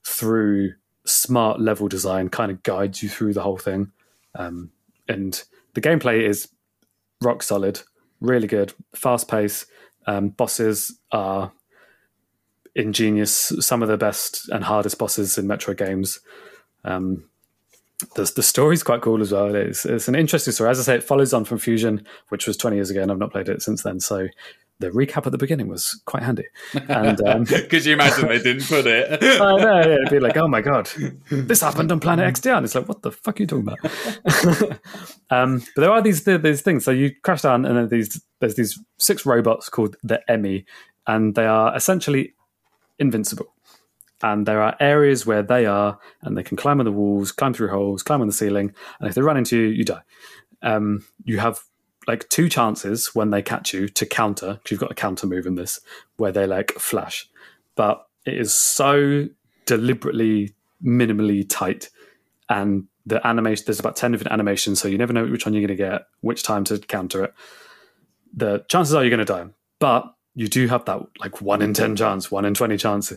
through 0.06 0.74
smart 1.04 1.60
level 1.60 1.88
design 1.88 2.28
kind 2.28 2.50
of 2.50 2.62
guides 2.62 3.02
you 3.02 3.08
through 3.08 3.32
the 3.32 3.42
whole 3.42 3.58
thing. 3.58 3.92
Um, 4.34 4.70
and 5.08 5.42
the 5.74 5.80
gameplay 5.80 6.22
is 6.22 6.48
rock 7.22 7.42
solid, 7.42 7.80
really 8.20 8.46
good, 8.46 8.72
fast 8.94 9.28
pace. 9.28 9.66
Um, 10.06 10.28
bosses 10.28 10.98
are 11.12 11.52
ingenious, 12.74 13.52
some 13.60 13.82
of 13.82 13.88
the 13.88 13.96
best 13.96 14.48
and 14.50 14.64
hardest 14.64 14.98
bosses 14.98 15.36
in 15.36 15.46
Metroid 15.46 15.78
games. 15.78 16.20
Um, 16.84 17.24
the, 18.14 18.30
the 18.34 18.42
story's 18.42 18.82
quite 18.82 19.02
cool 19.02 19.20
as 19.20 19.32
well. 19.32 19.54
It's, 19.54 19.84
it's 19.84 20.08
an 20.08 20.14
interesting 20.14 20.52
story. 20.52 20.70
As 20.70 20.80
I 20.80 20.82
say, 20.82 20.94
it 20.96 21.04
follows 21.04 21.34
on 21.34 21.44
from 21.44 21.58
Fusion, 21.58 22.06
which 22.28 22.46
was 22.46 22.56
20 22.56 22.76
years 22.76 22.90
ago, 22.90 23.02
and 23.02 23.12
I've 23.12 23.18
not 23.18 23.32
played 23.32 23.48
it 23.48 23.62
since 23.62 23.82
then. 23.82 24.00
So 24.00 24.28
the 24.80 24.90
recap 24.90 25.26
at 25.26 25.32
the 25.32 25.38
beginning 25.38 25.68
was 25.68 26.00
quite 26.06 26.22
handy. 26.22 26.46
And 26.88 27.20
um, 27.28 27.44
could 27.44 27.84
you 27.84 27.92
imagine 27.92 28.28
they 28.28 28.38
didn't 28.38 28.66
put 28.66 28.86
it? 28.86 29.22
I 29.40 29.56
know. 29.56 29.80
Yeah, 29.80 29.94
it'd 29.94 30.10
be 30.10 30.18
like, 30.18 30.36
oh 30.36 30.48
my 30.48 30.62
god, 30.62 30.90
this 31.30 31.60
happened 31.60 31.92
on 31.92 32.00
Planet 32.00 32.34
XDR. 32.34 32.56
And 32.56 32.64
it's 32.64 32.74
like, 32.74 32.88
what 32.88 33.02
the 33.02 33.12
fuck 33.12 33.38
are 33.38 33.42
you 33.42 33.46
talking 33.46 33.68
about? 33.68 34.78
um, 35.30 35.62
but 35.76 35.82
there 35.82 35.90
are 35.90 36.02
these 36.02 36.24
these 36.24 36.62
things. 36.62 36.84
So 36.84 36.90
you 36.90 37.12
crash 37.22 37.42
down, 37.42 37.64
and 37.64 37.76
then 37.76 37.88
these 37.88 38.20
there's 38.40 38.56
these 38.56 38.78
six 38.98 39.24
robots 39.24 39.68
called 39.68 39.96
the 40.02 40.20
Emmy, 40.30 40.64
and 41.06 41.34
they 41.34 41.46
are 41.46 41.76
essentially 41.76 42.34
invincible. 42.98 43.54
And 44.22 44.44
there 44.44 44.60
are 44.60 44.76
areas 44.80 45.24
where 45.24 45.42
they 45.42 45.66
are, 45.66 45.98
and 46.22 46.36
they 46.36 46.42
can 46.42 46.56
climb 46.56 46.80
on 46.80 46.86
the 46.86 46.92
walls, 46.92 47.32
climb 47.32 47.54
through 47.54 47.68
holes, 47.68 48.02
climb 48.02 48.20
on 48.20 48.26
the 48.26 48.32
ceiling, 48.32 48.74
and 48.98 49.08
if 49.08 49.14
they 49.14 49.22
run 49.22 49.36
into 49.36 49.58
you, 49.58 49.68
you 49.68 49.84
die. 49.84 50.02
Um, 50.62 51.04
you 51.24 51.38
have 51.38 51.60
like 52.06 52.28
two 52.28 52.48
chances 52.48 53.14
when 53.14 53.30
they 53.30 53.42
catch 53.42 53.72
you 53.72 53.88
to 53.88 54.06
counter 54.06 54.54
because 54.54 54.70
you've 54.70 54.80
got 54.80 54.90
a 54.90 54.94
counter 54.94 55.26
move 55.26 55.46
in 55.46 55.54
this 55.54 55.80
where 56.16 56.32
they 56.32 56.46
like 56.46 56.72
flash. 56.72 57.28
But 57.74 58.06
it 58.24 58.34
is 58.34 58.54
so 58.54 59.26
deliberately 59.66 60.54
minimally 60.84 61.46
tight 61.48 61.90
and 62.48 62.84
the 63.06 63.24
animation 63.26 63.64
there's 63.66 63.80
about 63.80 63.96
10 63.96 64.12
different 64.12 64.32
animations 64.32 64.80
so 64.80 64.88
you 64.88 64.98
never 64.98 65.12
know 65.12 65.24
which 65.26 65.46
one 65.46 65.52
you're 65.52 65.66
going 65.66 65.68
to 65.68 65.74
get 65.76 66.02
which 66.20 66.42
time 66.42 66.64
to 66.64 66.78
counter 66.78 67.24
it. 67.24 67.34
The 68.34 68.64
chances 68.68 68.94
are 68.94 69.02
you're 69.02 69.10
going 69.10 69.24
to 69.26 69.32
die 69.32 69.46
but 69.78 70.14
you 70.34 70.48
do 70.48 70.68
have 70.68 70.84
that 70.86 71.00
like 71.18 71.42
1 71.42 71.62
in 71.62 71.74
10 71.74 71.96
chance 71.96 72.30
1 72.30 72.44
in 72.44 72.54
20 72.54 72.76
chance. 72.76 73.12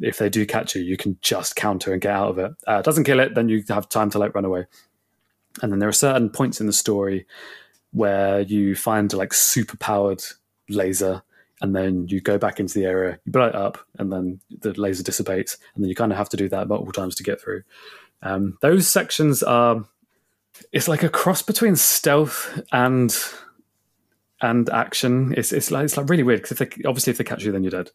If 0.00 0.18
they 0.18 0.28
do 0.28 0.46
catch 0.46 0.74
you 0.74 0.82
you 0.82 0.96
can 0.96 1.18
just 1.20 1.56
counter 1.56 1.92
and 1.92 2.00
get 2.00 2.12
out 2.12 2.30
of 2.30 2.38
it. 2.38 2.52
Uh, 2.66 2.78
it 2.78 2.84
doesn't 2.84 3.04
kill 3.04 3.20
it 3.20 3.34
then 3.34 3.48
you 3.48 3.64
have 3.68 3.88
time 3.88 4.10
to 4.10 4.18
like 4.18 4.34
run 4.34 4.44
away. 4.44 4.66
And 5.60 5.72
then 5.72 5.80
there 5.80 5.88
are 5.88 5.92
certain 5.92 6.30
points 6.30 6.60
in 6.60 6.66
the 6.66 6.72
story 6.72 7.26
where 7.92 8.40
you 8.40 8.74
find 8.74 9.12
like 9.12 9.32
super 9.32 9.76
powered 9.76 10.22
laser 10.68 11.22
and 11.60 11.74
then 11.74 12.06
you 12.08 12.20
go 12.20 12.38
back 12.38 12.60
into 12.60 12.74
the 12.74 12.84
area, 12.84 13.18
you 13.24 13.32
blow 13.32 13.46
it 13.46 13.54
up, 13.54 13.78
and 13.98 14.12
then 14.12 14.40
the 14.60 14.78
laser 14.80 15.02
dissipates, 15.02 15.56
and 15.74 15.82
then 15.82 15.88
you 15.88 15.94
kind 15.94 16.12
of 16.12 16.18
have 16.18 16.28
to 16.28 16.36
do 16.36 16.48
that 16.48 16.68
multiple 16.68 16.92
times 16.92 17.16
to 17.16 17.24
get 17.24 17.40
through. 17.40 17.62
Um, 18.22 18.58
those 18.60 18.88
sections 18.88 19.42
are 19.42 19.84
it's 20.72 20.88
like 20.88 21.02
a 21.02 21.08
cross 21.08 21.42
between 21.42 21.76
stealth 21.76 22.60
and 22.72 23.16
and 24.40 24.70
action. 24.70 25.34
It's 25.36 25.52
it's 25.52 25.70
like 25.70 25.84
it's 25.84 25.96
like 25.96 26.08
really 26.08 26.22
weird 26.22 26.42
because 26.42 26.60
if 26.60 26.70
they 26.70 26.84
obviously 26.84 27.10
if 27.10 27.18
they 27.18 27.24
catch 27.24 27.44
you, 27.44 27.52
then 27.52 27.62
you're 27.62 27.70
dead. 27.70 27.90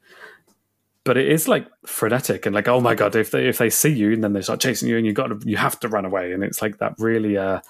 But 1.05 1.17
it 1.17 1.27
is 1.27 1.47
like 1.47 1.67
frenetic 1.85 2.45
and 2.45 2.55
like 2.55 2.67
oh 2.67 2.79
my 2.79 2.95
god, 2.95 3.15
if 3.15 3.31
they 3.31 3.47
if 3.47 3.57
they 3.57 3.69
see 3.69 3.93
you 3.93 4.13
and 4.13 4.23
then 4.23 4.33
they 4.33 4.41
start 4.41 4.59
chasing 4.59 4.89
you 4.89 4.97
and 4.97 5.05
you 5.05 5.13
got 5.13 5.27
to 5.27 5.39
you 5.45 5.57
have 5.57 5.79
to 5.81 5.89
run 5.89 6.05
away, 6.05 6.33
and 6.33 6.43
it's 6.43 6.61
like 6.61 6.77
that 6.79 6.95
really 6.99 7.37
uh, 7.37 7.61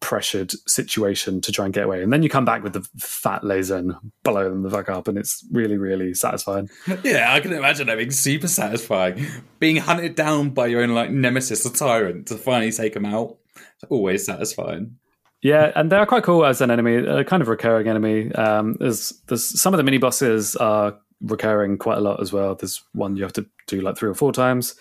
pressured 0.00 0.52
situation 0.68 1.40
to 1.40 1.52
try 1.52 1.64
and 1.64 1.74
get 1.74 1.84
away. 1.84 2.02
And 2.02 2.12
then 2.12 2.22
you 2.22 2.28
come 2.28 2.44
back 2.44 2.62
with 2.62 2.74
the 2.74 2.88
fat 2.98 3.44
laser 3.44 3.76
and 3.76 3.94
blow 4.22 4.48
them 4.48 4.62
the 4.62 4.70
fuck 4.70 4.88
up, 4.88 5.08
and 5.08 5.18
it's 5.18 5.44
really, 5.50 5.76
really 5.76 6.14
satisfying. 6.14 6.68
Yeah, 7.02 7.32
I 7.32 7.40
can 7.40 7.52
imagine 7.52 7.86
that 7.86 7.96
being 7.96 8.10
super 8.10 8.48
satisfying. 8.48 9.26
Being 9.58 9.76
hunted 9.76 10.14
down 10.14 10.50
by 10.50 10.66
your 10.66 10.82
own 10.82 10.94
like 10.94 11.10
nemesis 11.10 11.66
or 11.66 11.70
tyrant 11.70 12.28
to 12.28 12.36
finally 12.36 12.72
take 12.72 12.94
them 12.94 13.06
out. 13.06 13.36
It's 13.54 13.84
always 13.90 14.24
satisfying. 14.24 14.98
Yeah, 15.42 15.72
and 15.74 15.90
they're 15.90 16.06
quite 16.06 16.24
cool 16.24 16.44
as 16.44 16.60
an 16.60 16.70
enemy, 16.70 16.96
a 16.96 17.24
kind 17.24 17.42
of 17.42 17.48
recurring 17.48 17.88
enemy. 17.88 18.32
Um, 18.32 18.76
there's 18.80 19.12
there's 19.28 19.44
some 19.60 19.74
of 19.74 19.78
the 19.78 19.84
mini 19.84 19.98
bosses 19.98 20.56
are 20.56 20.98
recurring 21.20 21.78
quite 21.78 21.98
a 21.98 22.00
lot 22.00 22.20
as 22.20 22.32
well. 22.32 22.54
There's 22.54 22.82
one 22.92 23.16
you 23.16 23.22
have 23.22 23.32
to 23.34 23.46
do 23.66 23.80
like 23.80 23.96
three 23.96 24.10
or 24.10 24.14
four 24.14 24.32
times 24.32 24.74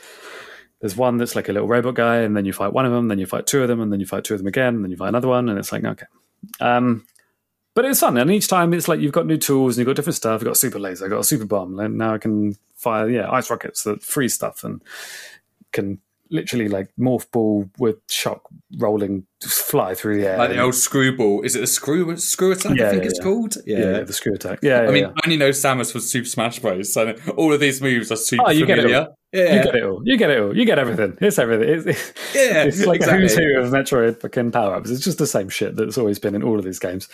there's 0.82 0.96
one 0.96 1.18
that's 1.18 1.36
like 1.36 1.50
a 1.50 1.54
little 1.54 1.68
robot 1.68 1.96
guy, 1.96 2.18
and 2.18 2.36
then 2.36 2.46
you 2.46 2.54
fight 2.54 2.74
one 2.74 2.86
of 2.86 2.92
them, 2.92 3.08
then 3.08 3.20
you 3.20 3.26
fight 3.26 3.48
two 3.48 3.62
of 3.62 3.68
them, 3.68 3.82
and 3.82 3.92
then 3.92 4.00
you 4.00 4.06
fight 4.06 4.24
two 4.24 4.34
of 4.34 4.40
them 4.40 4.48
again, 4.48 4.76
and 4.76 4.84
then 4.84 4.92
you 4.92 4.98
fight 4.98 5.10
another 5.10 5.28
one, 5.28 5.50
and 5.50 5.58
it's 5.58 5.72
like 5.72 5.84
okay. 5.84 6.06
Um, 6.60 7.06
but 7.74 7.86
it's 7.86 8.00
fun, 8.00 8.18
and 8.18 8.32
each 8.32 8.48
time 8.48 8.74
it's 8.74 8.88
like 8.88 9.00
you've 9.00 9.12
got 9.12 9.26
new 9.26 9.38
tools 9.38 9.76
and 9.76 9.80
you've 9.80 9.88
got 9.88 9.96
different 9.96 10.16
stuff. 10.16 10.42
You've 10.42 10.46
got 10.46 10.52
a 10.52 10.56
super 10.56 10.80
laser, 10.80 11.06
I've 11.06 11.12
got 11.12 11.20
a 11.20 11.24
super 11.24 11.46
bomb, 11.46 11.80
and 11.80 11.98
now 11.98 12.14
I 12.14 12.18
can 12.18 12.56
fire 12.76 13.10
yeah 13.10 13.32
ice 13.32 13.50
rockets 13.50 13.84
that 13.84 14.04
freeze 14.04 14.34
stuff 14.34 14.64
and 14.64 14.82
can 15.72 16.00
literally 16.32 16.68
like 16.68 16.90
morph 17.00 17.30
ball 17.32 17.70
with 17.78 17.98
shock 18.10 18.42
rolling 18.78 19.26
fly 19.44 19.94
through 19.94 20.20
the 20.20 20.28
air. 20.28 20.38
Like 20.38 20.50
the 20.52 20.60
old 20.60 20.76
screwball. 20.76 21.42
Is 21.42 21.56
it 21.56 21.64
a 21.64 21.68
screw 21.68 22.16
screw 22.18 22.52
attack? 22.52 22.78
Yeah, 22.78 22.88
I 22.88 22.90
think 22.92 23.04
yeah, 23.04 23.10
it's 23.10 23.20
yeah. 23.20 23.24
called. 23.24 23.58
Yeah. 23.66 24.00
the 24.02 24.14
screw 24.14 24.34
attack. 24.34 24.60
Yeah, 24.62 24.82
I 24.82 24.92
mean, 24.92 25.06
I 25.06 25.14
only 25.26 25.38
know 25.38 25.50
Samus 25.50 25.92
for 25.92 26.00
Super 26.00 26.28
Smash 26.28 26.60
Bros. 26.60 26.94
So 26.94 27.16
all 27.36 27.54
of 27.54 27.60
these 27.60 27.82
moves 27.82 28.12
are 28.12 28.16
super 28.16 28.44
oh, 28.48 28.52
you 28.52 28.66
familiar. 28.66 28.88
Get 28.88 28.92
it 28.92 28.96
all. 28.96 29.18
Yeah. 29.36 29.56
You 29.56 29.64
get 29.64 29.76
it 29.76 29.84
all. 29.84 30.02
You 30.06 30.18
get 30.18 30.30
it 30.30 30.40
all. 30.40 30.58
You 30.58 30.66
get 30.66 30.80
everything. 30.80 31.18
It's 31.20 31.38
everything. 31.38 31.68
It's, 31.68 32.14
yeah, 32.34 32.64
it's 32.64 32.86
like 32.86 32.98
exactly. 33.02 33.24
who's 33.24 33.36
who 33.36 33.60
of 33.60 33.70
Metroid 33.70 34.22
fucking 34.22 34.52
power 34.52 34.76
ups. 34.76 34.90
It's 34.90 35.04
just 35.04 35.18
the 35.18 35.28
same 35.28 35.50
shit 35.50 35.76
that's 35.76 35.98
always 35.98 36.20
been 36.20 36.36
in 36.36 36.44
all 36.44 36.58
of 36.58 36.64
these 36.64 36.80
games. 36.80 37.10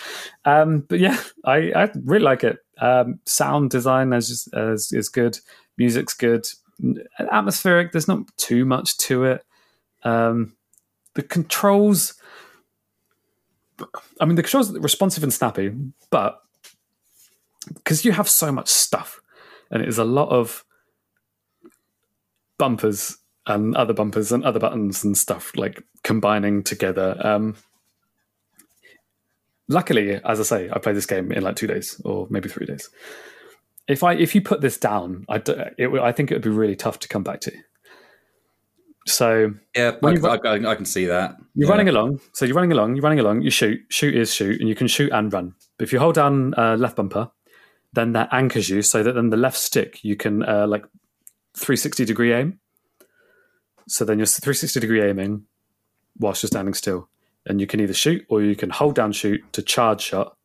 Um, 0.46 0.86
but 0.88 1.00
yeah, 1.00 1.20
I, 1.46 1.72
I 1.76 1.92
really 2.04 2.24
like 2.24 2.44
it. 2.44 2.60
Um, 2.80 3.20
sound 3.26 3.72
design 3.72 4.14
is, 4.14 4.28
just, 4.28 4.50
is 4.56 4.92
is 4.92 5.10
good. 5.10 5.40
Music's 5.78 6.14
good. 6.14 6.46
Atmospheric. 7.20 7.92
There's 7.92 8.08
not 8.08 8.26
too 8.38 8.66
much 8.66 8.98
to 9.00 9.26
it. 9.26 9.46
Um, 10.04 10.54
the 11.14 11.24
controls, 11.24 12.16
I 14.20 14.26
mean, 14.26 14.36
the 14.36 14.44
controls 14.44 14.76
are 14.76 14.80
responsive 14.80 15.24
and 15.24 15.34
snappy, 15.34 15.74
but 16.10 16.42
because 17.74 18.06
you 18.06 18.12
have 18.12 18.30
so 18.30 18.52
much 18.52 18.70
stuff 18.70 19.22
and 19.70 19.82
it 19.82 19.88
is 19.88 19.98
a 19.98 20.04
lot 20.04 20.30
of 20.30 20.66
bumpers 22.58 23.18
and 23.48 23.76
other 23.76 23.94
bumpers 23.94 24.32
and 24.32 24.44
other 24.44 24.60
buttons 24.60 25.04
and 25.04 25.18
stuff 25.18 25.56
like 25.56 25.84
combining 26.04 26.64
together. 26.64 27.16
Um, 27.20 27.56
luckily, 29.68 30.20
as 30.24 30.40
I 30.40 30.44
say, 30.44 30.70
I 30.72 30.80
played 30.80 30.96
this 30.96 31.06
game 31.06 31.32
in 31.32 31.44
like 31.44 31.56
two 31.56 31.68
days 31.68 32.00
or 32.06 32.28
maybe 32.30 32.50
three 32.50 32.66
days. 32.66 32.90
If 33.88 34.04
I 34.04 34.14
if 34.14 34.36
you 34.36 34.42
put 34.42 34.62
this 34.62 34.78
down, 34.78 35.26
I 35.30 35.40
d- 35.40 35.54
it, 35.78 35.90
I 36.00 36.12
think 36.12 36.32
it 36.32 36.36
would 36.36 36.44
be 36.44 36.50
really 36.50 36.76
tough 36.76 37.00
to 37.00 37.08
come 37.08 37.24
back 37.24 37.42
to. 37.42 37.52
So 39.08 39.54
Yeah, 39.76 39.90
I, 39.90 39.98
When 40.00 40.16
you 40.16 40.28
I, 40.28 40.36
I, 40.46 40.72
I 40.72 40.76
can 40.76 40.86
see 40.86 41.06
that. 41.06 41.36
you're 41.56 41.68
Yeah. 41.68 41.72
running 41.72 41.90
along. 41.90 42.20
So 42.34 42.46
you're 42.46 42.56
running 42.56 42.72
along. 42.72 42.96
You're 42.96 43.04
running 43.04 43.20
along. 43.20 43.42
You 43.42 43.50
shoot. 43.50 43.80
Shoot 43.90 44.16
is 44.16 44.34
shoot, 44.34 44.60
and 44.60 44.70
you 44.70 44.76
can 44.76 44.88
shoot 44.88 45.12
and 45.12 45.34
run. 45.34 45.56
But 45.78 45.86
if 45.88 45.94
you 45.94 46.00
hold 46.00 46.16
down 46.16 46.54
uh, 46.56 46.76
left 46.78 46.96
bumper, 46.96 47.32
then 47.94 48.14
that 48.14 48.30
anchors 48.32 48.70
you, 48.70 48.82
so 48.84 49.02
that 49.04 49.14
then 49.14 49.30
the 49.32 49.38
left 49.38 49.58
stick 49.58 50.04
you 50.04 50.16
can 50.16 50.44
uh, 50.44 50.68
like 50.68 50.84
360 51.58 52.06
degree 52.06 52.32
aim. 52.34 52.60
So 53.88 54.06
then 54.06 54.20
you're 54.20 54.28
360 54.28 54.80
degree 54.80 55.02
aiming 55.02 55.46
whilst 56.20 56.44
you're 56.44 56.48
standing 56.48 56.76
still, 56.76 57.10
and 57.48 57.60
you 57.60 57.66
can 57.68 57.80
either 57.82 57.94
shoot 57.96 58.24
or 58.30 58.42
you 58.44 58.56
can 58.56 58.70
hold 58.70 58.96
down 58.96 59.12
shoot 59.12 59.42
to 59.54 59.62
charge 59.64 60.02
shot. 60.02 60.38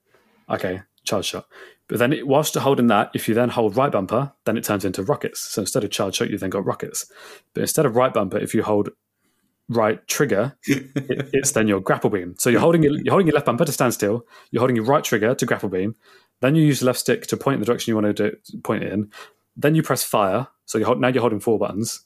Okay, 0.49 0.81
charge 1.05 1.27
shot. 1.27 1.47
But 1.89 1.99
then 1.99 2.13
it, 2.13 2.27
whilst 2.27 2.55
you're 2.55 2.63
holding 2.63 2.89
that, 2.89 3.11
if 3.15 3.29
you 3.29 3.35
then 3.35 3.51
hold 3.51 3.77
right 3.77 3.93
bumper, 3.93 4.33
then 4.45 4.57
it 4.57 4.65
turns 4.65 4.85
into 4.85 5.03
rockets. 5.03 5.41
So 5.41 5.63
instead 5.63 5.85
of 5.85 5.91
charge 5.91 6.17
shot, 6.17 6.31
you 6.31 6.39
then 6.39 6.51
got 6.51 6.65
rockets. 6.65 7.11
But 7.55 7.61
instead 7.61 7.87
of 7.87 7.95
right 7.95 8.13
bumper, 8.13 8.39
if 8.39 8.55
you 8.55 8.63
hold 8.63 8.91
right 9.69 10.07
trigger, 10.09 10.57
it, 10.65 10.91
it's 11.33 11.53
then 11.53 11.69
your 11.69 11.81
grapple 11.81 12.11
beam. 12.11 12.35
So 12.39 12.51
you're 12.51 12.61
holding 12.61 12.83
your, 12.83 12.93
you're 12.93 13.13
holding 13.13 13.29
your 13.29 13.35
left 13.35 13.47
bumper 13.47 13.65
to 13.65 13.73
stand 13.73 13.95
still. 13.95 14.27
You're 14.51 14.61
holding 14.61 14.77
your 14.77 14.85
right 14.85 15.05
trigger 15.05 15.35
to 15.35 15.47
grapple 15.47 15.69
beam. 15.69 15.95
Then 16.41 16.55
you 16.55 16.65
use 16.65 16.81
the 16.81 16.87
left 16.87 16.99
stick 16.99 17.27
to 17.29 17.37
point 17.37 17.55
in 17.55 17.61
the 17.61 17.67
direction 17.67 17.93
you 17.93 17.95
want 17.97 18.17
to 18.17 18.31
do, 18.31 18.59
point 18.63 18.83
it 18.83 18.93
in. 18.93 19.11
Then 19.57 19.75
you 19.75 19.83
press 19.83 20.03
fire. 20.03 20.49
So 20.67 20.79
you 20.79 20.85
hold, 20.85 21.01
now 21.01 21.09
you're 21.09 21.21
holding 21.21 21.41
four 21.41 21.59
buttons, 21.59 22.01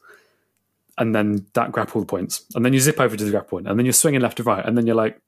and 0.99 1.15
then 1.15 1.47
that 1.55 1.73
grapple 1.73 2.05
points. 2.05 2.45
And 2.55 2.65
then 2.65 2.75
you 2.75 2.81
zip 2.81 3.01
over 3.01 3.17
to 3.17 3.25
the 3.25 3.31
grapple 3.31 3.59
point, 3.59 3.69
and 3.69 3.79
then 3.79 3.87
you're 3.87 3.93
swinging 3.95 4.21
left 4.21 4.37
to 4.37 4.43
right. 4.43 4.65
And 4.65 4.77
then 4.77 4.87
you're 4.87 4.95
like, 4.95 5.21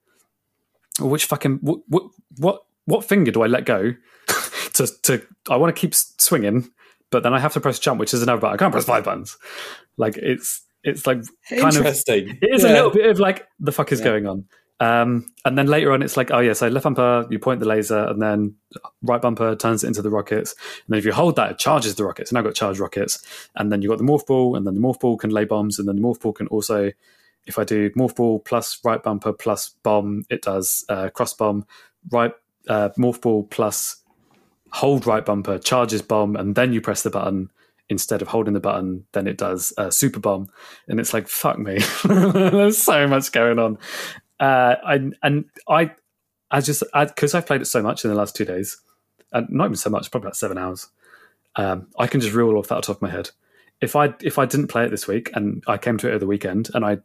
which 1.00 1.24
fucking 1.24 1.58
what 1.62 1.80
what 1.88 2.04
what, 2.36 2.62
what 2.92 3.04
finger 3.04 3.30
do 3.30 3.42
I 3.42 3.46
let 3.46 3.64
go 3.64 3.94
to 4.74 4.86
to? 5.02 5.26
I 5.50 5.56
want 5.56 5.74
to 5.74 5.80
keep 5.80 5.94
swinging, 5.94 6.70
but 7.10 7.22
then 7.22 7.34
I 7.34 7.40
have 7.40 7.52
to 7.54 7.60
press 7.60 7.78
jump, 7.78 7.98
which 8.00 8.14
is 8.14 8.22
another 8.22 8.40
button. 8.40 8.54
I 8.54 8.58
can't 8.58 8.72
press 8.72 8.84
five 8.84 9.04
buttons. 9.04 9.36
Like 9.96 10.16
it's 10.16 10.60
it's 10.84 11.06
like 11.06 11.18
kind 11.48 11.62
of 11.76 11.76
Interesting. 11.78 12.38
it 12.42 12.54
is 12.54 12.64
a 12.64 12.68
little 12.68 12.90
bit 12.90 13.08
of 13.10 13.18
like 13.18 13.46
the 13.60 13.72
fuck 13.72 13.92
is 13.92 14.00
Yeah. 14.00 14.04
going 14.06 14.26
on. 14.26 14.44
Um, 14.80 15.26
and 15.44 15.56
then 15.56 15.68
later 15.68 15.92
on, 15.92 16.02
it's 16.02 16.16
like, 16.16 16.32
oh 16.32 16.40
yeah, 16.40 16.54
so 16.54 16.66
left 16.66 16.82
bumper, 16.82 17.24
you 17.30 17.38
point 17.38 17.60
the 17.60 17.66
laser, 17.66 18.00
and 18.08 18.20
then 18.20 18.56
right 19.02 19.22
bumper 19.22 19.54
turns 19.54 19.84
it 19.84 19.86
into 19.86 20.02
the 20.02 20.10
rockets. 20.10 20.56
And 20.86 20.92
then 20.94 20.98
if 20.98 21.04
you 21.04 21.12
hold 21.12 21.36
that, 21.36 21.52
it 21.52 21.58
charges 21.60 21.94
the 21.94 22.04
rockets. 22.04 22.32
And 22.32 22.38
I've 22.38 22.42
got 22.44 22.56
charged 22.56 22.80
rockets. 22.80 23.24
And 23.54 23.70
then 23.70 23.80
you've 23.80 23.90
got 23.90 23.98
the 23.98 24.04
morph 24.04 24.26
ball, 24.26 24.56
and 24.56 24.66
then 24.66 24.74
the 24.74 24.80
morph 24.80 24.98
ball 24.98 25.16
can 25.16 25.30
lay 25.30 25.44
bombs, 25.44 25.78
and 25.78 25.86
then 25.86 25.94
the 25.96 26.02
morph 26.02 26.20
ball 26.20 26.32
can 26.32 26.48
also, 26.48 26.90
if 27.46 27.60
I 27.60 27.64
do 27.64 27.90
morph 27.90 28.16
ball 28.16 28.40
plus 28.40 28.80
right 28.84 29.00
bumper 29.00 29.32
plus 29.32 29.68
bomb, 29.84 30.24
it 30.30 30.42
does 30.42 30.84
uh, 30.88 31.10
cross 31.10 31.32
bomb. 31.32 31.64
Right 32.10 32.32
uh, 32.68 32.90
morph 32.98 33.20
ball 33.20 33.44
plus 33.44 33.96
hold 34.70 35.06
right 35.06 35.24
bumper 35.24 35.58
charges 35.58 36.02
bomb, 36.02 36.36
and 36.36 36.54
then 36.54 36.72
you 36.72 36.80
press 36.80 37.02
the 37.02 37.10
button 37.10 37.50
instead 37.88 38.22
of 38.22 38.28
holding 38.28 38.54
the 38.54 38.60
button, 38.60 39.04
then 39.12 39.26
it 39.26 39.36
does 39.36 39.72
uh, 39.76 39.90
super 39.90 40.20
bomb, 40.20 40.48
and 40.88 40.98
it's 40.98 41.12
like 41.12 41.28
fuck 41.28 41.58
me. 41.58 41.78
There's 42.04 42.78
so 42.78 43.06
much 43.06 43.32
going 43.32 43.58
on, 43.58 43.78
uh, 44.40 44.76
I, 44.84 45.10
and 45.22 45.44
I, 45.68 45.92
I 46.50 46.60
just 46.60 46.82
because 46.92 47.34
I've 47.34 47.46
played 47.46 47.60
it 47.60 47.66
so 47.66 47.82
much 47.82 48.04
in 48.04 48.10
the 48.10 48.16
last 48.16 48.34
two 48.34 48.44
days, 48.44 48.78
and 49.32 49.48
not 49.50 49.66
even 49.66 49.76
so 49.76 49.90
much, 49.90 50.10
probably 50.10 50.26
about 50.26 50.36
seven 50.36 50.58
hours. 50.58 50.88
Um, 51.56 51.88
I 51.98 52.06
can 52.06 52.20
just 52.20 52.34
reel 52.34 52.56
off 52.56 52.68
that 52.68 52.76
off 52.76 52.84
top 52.84 52.96
of 52.96 53.02
my 53.02 53.10
head. 53.10 53.30
If 53.80 53.96
I 53.96 54.14
if 54.20 54.38
I 54.38 54.46
didn't 54.46 54.68
play 54.68 54.84
it 54.84 54.90
this 54.90 55.06
week 55.06 55.30
and 55.34 55.62
I 55.66 55.76
came 55.76 55.98
to 55.98 56.08
it 56.08 56.10
over 56.10 56.20
the 56.20 56.26
weekend 56.26 56.70
and 56.72 56.84
I 56.84 56.98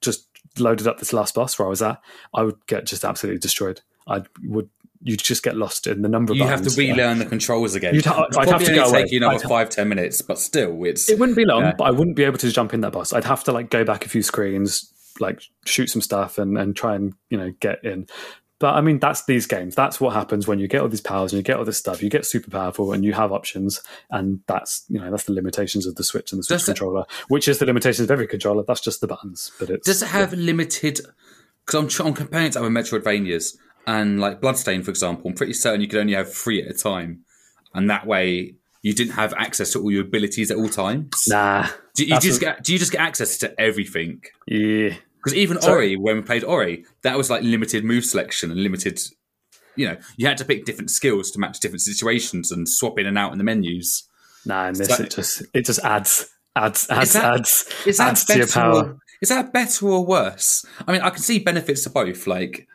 just 0.00 0.28
loaded 0.58 0.86
up 0.86 0.98
this 0.98 1.12
last 1.12 1.34
boss 1.34 1.58
where 1.58 1.66
I 1.66 1.70
was 1.70 1.82
at, 1.82 2.00
I 2.34 2.42
would 2.42 2.66
get 2.66 2.86
just 2.86 3.04
absolutely 3.04 3.38
destroyed. 3.38 3.80
I 4.06 4.22
would 4.44 4.68
you'd 5.02 5.20
just 5.20 5.42
get 5.42 5.56
lost 5.56 5.86
in 5.86 6.02
the 6.02 6.08
number 6.08 6.32
of 6.32 6.38
buttons. 6.38 6.60
You 6.60 6.64
have 6.64 6.74
to 6.74 6.80
relearn 6.80 7.18
the 7.18 7.26
controls 7.26 7.74
again. 7.74 7.94
You'd 7.94 8.04
ha- 8.06 8.26
I'd 8.38 8.48
have 8.48 8.64
to 8.64 8.74
go 8.74 8.84
away. 8.84 9.02
take 9.02 9.12
you 9.12 9.18
another 9.18 9.34
I'd 9.36 9.42
five 9.48 9.70
ten 9.70 9.88
minutes, 9.88 10.22
but 10.22 10.38
still, 10.38 10.84
it's 10.84 11.08
It 11.08 11.18
wouldn't 11.18 11.36
be 11.36 11.44
long, 11.44 11.62
Yeah. 11.62 11.74
but 11.76 11.84
I 11.84 11.90
wouldn't 11.90 12.16
be 12.16 12.24
able 12.24 12.38
to 12.38 12.50
jump 12.50 12.74
in 12.74 12.80
that 12.82 12.92
bus. 12.92 13.12
I'd 13.12 13.24
have 13.24 13.44
to 13.44 13.52
like 13.52 13.70
go 13.70 13.84
back 13.84 14.04
a 14.04 14.08
few 14.08 14.22
screens, 14.22 14.92
like 15.20 15.40
shoot 15.64 15.88
some 15.90 16.02
stuff 16.02 16.38
and, 16.38 16.56
and 16.58 16.74
try 16.76 16.94
and, 16.94 17.14
you 17.30 17.38
know, 17.38 17.52
get 17.60 17.84
in. 17.84 18.06
But 18.58 18.74
I 18.74 18.80
mean, 18.80 18.98
that's 19.00 19.26
these 19.26 19.46
games. 19.46 19.74
That's 19.74 20.00
what 20.00 20.14
happens 20.14 20.48
when 20.48 20.58
you 20.58 20.66
get 20.66 20.80
all 20.80 20.88
these 20.88 21.02
powers 21.02 21.30
and 21.30 21.36
you 21.38 21.42
get 21.42 21.58
all 21.58 21.64
this 21.66 21.76
stuff. 21.76 22.02
You 22.02 22.08
get 22.08 22.24
super 22.24 22.50
powerful 22.50 22.90
and 22.94 23.04
you 23.04 23.12
have 23.12 23.30
options, 23.30 23.82
and 24.10 24.40
that's 24.46 24.86
you 24.88 24.98
know 24.98 25.10
that's 25.10 25.24
the 25.24 25.34
limitations 25.34 25.84
of 25.86 25.96
the 25.96 26.02
Switch 26.04 26.32
and 26.32 26.38
the 26.38 26.42
Switch 26.42 26.60
Does 26.60 26.68
it- 26.70 26.72
controller, 26.72 27.04
which 27.28 27.48
is 27.48 27.58
the 27.58 27.66
limitations 27.66 28.06
of 28.06 28.10
every 28.10 28.26
controller. 28.26 28.64
That's 28.66 28.80
just 28.80 29.02
the 29.02 29.06
buttons. 29.06 29.52
But 29.60 29.68
it's 29.68 29.86
Does 29.86 30.02
it 30.02 30.06
have 30.08 30.32
limited? 30.32 31.00
Because 31.66 32.00
I'm, 32.00 32.06
I'm 32.06 32.14
comparing 32.14 32.46
it 32.46 32.52
to 32.52 32.60
other 32.60 32.70
Metroidvanias 32.70 33.58
and 33.86 34.20
like 34.20 34.40
Bloodstain, 34.40 34.82
for 34.82 34.90
example. 34.90 35.30
I'm 35.30 35.36
pretty 35.36 35.52
certain 35.52 35.80
you 35.80 35.88
could 35.88 36.00
only 36.00 36.14
have 36.14 36.32
three 36.32 36.62
at 36.62 36.70
a 36.70 36.74
time, 36.74 37.20
and 37.74 37.88
that 37.90 38.06
way 38.06 38.54
you 38.82 38.94
didn't 38.94 39.14
have 39.14 39.32
access 39.34 39.72
to 39.72 39.80
all 39.82 39.90
your 39.90 40.02
abilities 40.02 40.50
at 40.50 40.56
all 40.56 40.68
times. 40.68 41.24
nah. 41.28 41.68
do 41.94 42.04
you 42.04 42.18
just 42.20 42.38
a- 42.38 42.44
get? 42.44 42.64
Do 42.64 42.72
you 42.72 42.78
just 42.78 42.92
get 42.92 43.00
access 43.00 43.38
to 43.38 43.58
everything? 43.60 44.22
Yeah, 44.46 44.94
Because 45.16 45.34
even 45.34 45.60
So- 45.60 45.72
Ori, 45.72 45.96
when 45.96 46.16
we 46.16 46.22
played 46.22 46.44
Ori, 46.44 46.84
that 47.02 47.16
was 47.16 47.30
like 47.30 47.42
limited 47.42 47.84
move 47.84 48.04
selection 48.04 48.50
and 48.50 48.62
limited. 48.62 49.00
You 49.74 49.88
know, 49.88 49.96
you 50.16 50.26
had 50.26 50.38
to 50.38 50.44
pick 50.44 50.64
different 50.64 50.90
skills 50.90 51.30
to 51.32 51.38
match 51.38 51.60
different 51.60 51.82
situations 51.82 52.50
and 52.50 52.66
swap 52.68 52.98
in 52.98 53.06
and 53.06 53.18
out 53.18 53.32
in 53.32 53.38
the 53.38 53.44
menus. 53.44 54.08
nah. 54.44 54.68
In 54.68 54.74
this, 54.74 54.88
So- 54.88 55.02
it 55.02 55.10
just 55.10 55.42
it 55.52 55.64
just 55.66 55.80
adds 55.84 56.28
adds 56.54 56.86
adds 56.88 57.12
that- 57.14 57.24
adds 57.24 57.68
Is 57.86 57.96
that 57.98 58.08
adds 58.10 58.24
to 58.26 58.36
your 58.36 58.46
better? 58.46 58.60
power. 58.60 58.74
Or, 58.84 58.98
is 59.20 59.28
that 59.30 59.52
better 59.52 59.86
or 59.88 60.06
worse? 60.06 60.64
I 60.86 60.92
mean, 60.92 61.00
I 61.02 61.10
can 61.10 61.22
see 61.22 61.38
benefits 61.40 61.82
to 61.84 61.90
both. 61.90 62.26
Like 62.26 62.66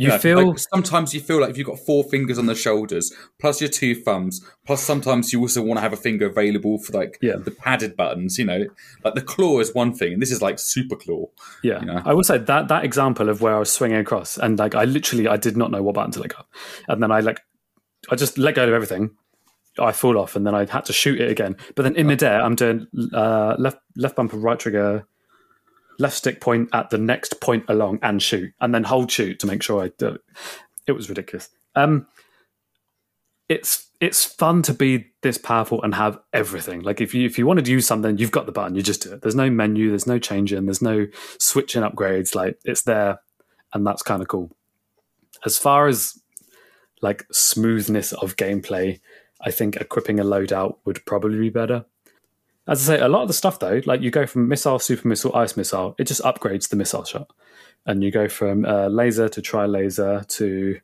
You 0.00 0.08
know, 0.08 0.18
feel 0.18 0.46
like, 0.50 0.58
sometimes 0.60 1.12
you 1.12 1.20
feel 1.20 1.40
like 1.40 1.50
if 1.50 1.58
you've 1.58 1.66
got 1.66 1.80
four 1.80 2.04
fingers 2.04 2.38
on 2.38 2.46
the 2.46 2.54
shoulders, 2.54 3.12
plus 3.40 3.60
your 3.60 3.68
two 3.68 3.96
thumbs, 3.96 4.40
plus 4.64 4.80
sometimes 4.82 5.32
you 5.32 5.40
also 5.40 5.60
want 5.60 5.78
to 5.78 5.80
have 5.82 5.92
a 5.92 5.96
finger 5.96 6.26
available 6.26 6.78
for 6.78 6.92
like 6.96 7.18
Yeah. 7.20 7.34
the 7.36 7.50
padded 7.50 7.96
buttons. 7.96 8.38
You 8.38 8.44
know, 8.44 8.64
like 9.04 9.14
the 9.14 9.22
claw 9.22 9.58
is 9.58 9.74
one 9.74 9.92
thing, 9.92 10.12
and 10.12 10.22
this 10.22 10.30
is 10.30 10.40
like 10.40 10.60
super 10.60 10.94
claw. 10.94 11.26
Yeah, 11.64 11.80
you 11.80 11.86
know? 11.86 12.00
I 12.04 12.14
will 12.14 12.22
say 12.22 12.38
that 12.38 12.68
that 12.68 12.84
example 12.84 13.28
of 13.28 13.42
where 13.42 13.56
I 13.56 13.58
was 13.58 13.72
swinging 13.72 13.98
across 13.98 14.38
and 14.38 14.56
like 14.58 14.74
I 14.76 14.84
literally 14.84 15.26
I 15.26 15.36
did 15.36 15.56
not 15.56 15.70
know 15.72 15.82
what 15.82 15.96
button 15.96 16.12
to 16.12 16.20
let 16.20 16.30
go, 16.30 16.42
and 16.86 17.02
then 17.02 17.10
I 17.10 17.18
like 17.20 17.40
I 18.08 18.14
just 18.14 18.38
let 18.38 18.54
go 18.54 18.66
of 18.68 18.72
everything. 18.72 19.10
I 19.80 19.92
fall 19.92 20.18
off, 20.18 20.34
and 20.36 20.46
then 20.46 20.54
I 20.54 20.64
had 20.64 20.84
to 20.86 20.92
shoot 20.92 21.20
it 21.20 21.30
again. 21.30 21.56
But 21.74 21.82
then 21.82 21.94
in 21.96 22.06
midair, 22.06 22.40
I'm 22.40 22.54
doing 22.54 22.86
uh, 23.12 23.56
left 23.58 23.78
left 23.96 24.14
bumper, 24.16 24.36
right 24.36 24.58
trigger, 24.58 25.06
left 25.98 26.16
stick 26.16 26.40
point 26.40 26.68
at 26.72 26.90
the 26.90 26.98
next 26.98 27.40
point 27.40 27.64
along 27.68 27.98
and 28.02 28.22
shoot, 28.22 28.52
and 28.60 28.74
then 28.74 28.84
hold 28.84 29.10
shoot 29.10 29.38
to 29.40 29.46
make 29.46 29.62
sure 29.62 29.82
I 29.82 29.90
do 29.98 30.08
it. 30.08 30.20
It 30.86 30.92
was 30.92 31.08
ridiculous. 31.08 31.50
Um, 31.74 32.06
it's 33.48 33.88
it's 34.00 34.24
fun 34.24 34.62
to 34.62 34.74
be 34.74 35.06
this 35.22 35.38
powerful 35.38 35.82
and 35.82 35.94
have 35.94 36.18
everything. 36.32 36.82
Like 36.82 37.00
if 37.00 37.14
you 37.14 37.26
if 37.26 37.38
you 37.38 37.46
wanted 37.46 37.64
to 37.64 37.72
use 37.72 37.86
something, 37.86 38.18
you've 38.18 38.30
got 38.30 38.46
the 38.46 38.52
button, 38.52 38.76
you 38.76 38.82
just 38.82 39.02
do 39.02 39.12
it. 39.12 39.22
There's 39.22 39.34
no 39.34 39.50
menu, 39.50 39.90
there's 39.90 40.06
no 40.06 40.18
changing, 40.18 40.66
there's 40.66 40.82
no 40.82 41.06
switching 41.38 41.82
upgrades. 41.82 42.34
Like 42.34 42.58
it's 42.64 42.82
there, 42.82 43.20
and 43.72 43.86
that's 43.86 44.02
kind 44.02 44.22
of 44.22 44.28
cool. 44.28 44.50
As 45.44 45.58
far 45.58 45.88
as 45.88 46.20
like 47.00 47.26
smoothness 47.32 48.12
of 48.12 48.36
gameplay, 48.36 49.00
I 49.40 49.50
think 49.50 49.76
equipping 49.76 50.20
a 50.20 50.24
loadout 50.24 50.76
would 50.84 51.04
probably 51.06 51.38
be 51.38 51.50
better. 51.50 51.84
As 52.68 52.88
I 52.88 52.96
say, 52.96 53.02
a 53.02 53.08
lot 53.08 53.22
of 53.22 53.28
the 53.28 53.34
stuff 53.34 53.58
though, 53.58 53.80
like 53.86 54.02
you 54.02 54.10
go 54.10 54.26
from 54.26 54.46
missile, 54.46 54.78
super 54.78 55.08
missile, 55.08 55.34
ice 55.34 55.56
missile, 55.56 55.94
it 55.98 56.04
just 56.04 56.22
upgrades 56.22 56.68
the 56.68 56.76
missile 56.76 57.04
shot, 57.04 57.32
and 57.86 58.02
you 58.04 58.10
go 58.10 58.28
from 58.28 58.64
uh, 58.66 58.88
laser 58.88 59.28
to 59.30 59.40
tri 59.42 59.64
laser 59.66 60.22
to 60.28 60.78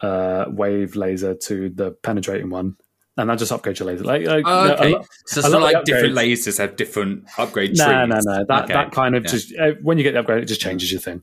uh, 0.00 0.46
wave 0.48 0.96
laser 0.96 1.34
to 1.34 1.70
the 1.70 1.92
penetrating 1.92 2.50
one, 2.50 2.76
and 3.16 3.30
that 3.30 3.38
just 3.38 3.52
upgrades 3.52 3.78
your 3.78 3.86
laser. 3.86 4.04
Like, 4.04 4.26
like 4.26 4.44
Oh, 4.46 4.72
okay, 4.72 4.92
lot- 4.92 5.06
so, 5.26 5.40
lot 5.42 5.54
of 5.54 5.62
like 5.62 5.84
different 5.84 6.14
lasers 6.16 6.58
have 6.58 6.74
different 6.74 7.24
upgrade 7.38 7.76
no, 7.78 8.04
no, 8.06 8.18
no. 8.24 8.44
That 8.48 8.64
Okay, 8.64 8.72
that 8.74 8.90
kind 8.90 9.14
of 9.14 9.24
yeah. 9.24 9.30
just 9.30 9.54
uh, 9.56 9.72
when 9.82 9.98
you 9.98 10.04
get 10.04 10.12
the 10.12 10.20
upgrade, 10.20 10.42
it 10.42 10.46
just 10.46 10.60
changes 10.60 10.90
your 10.90 11.00
thing. 11.00 11.22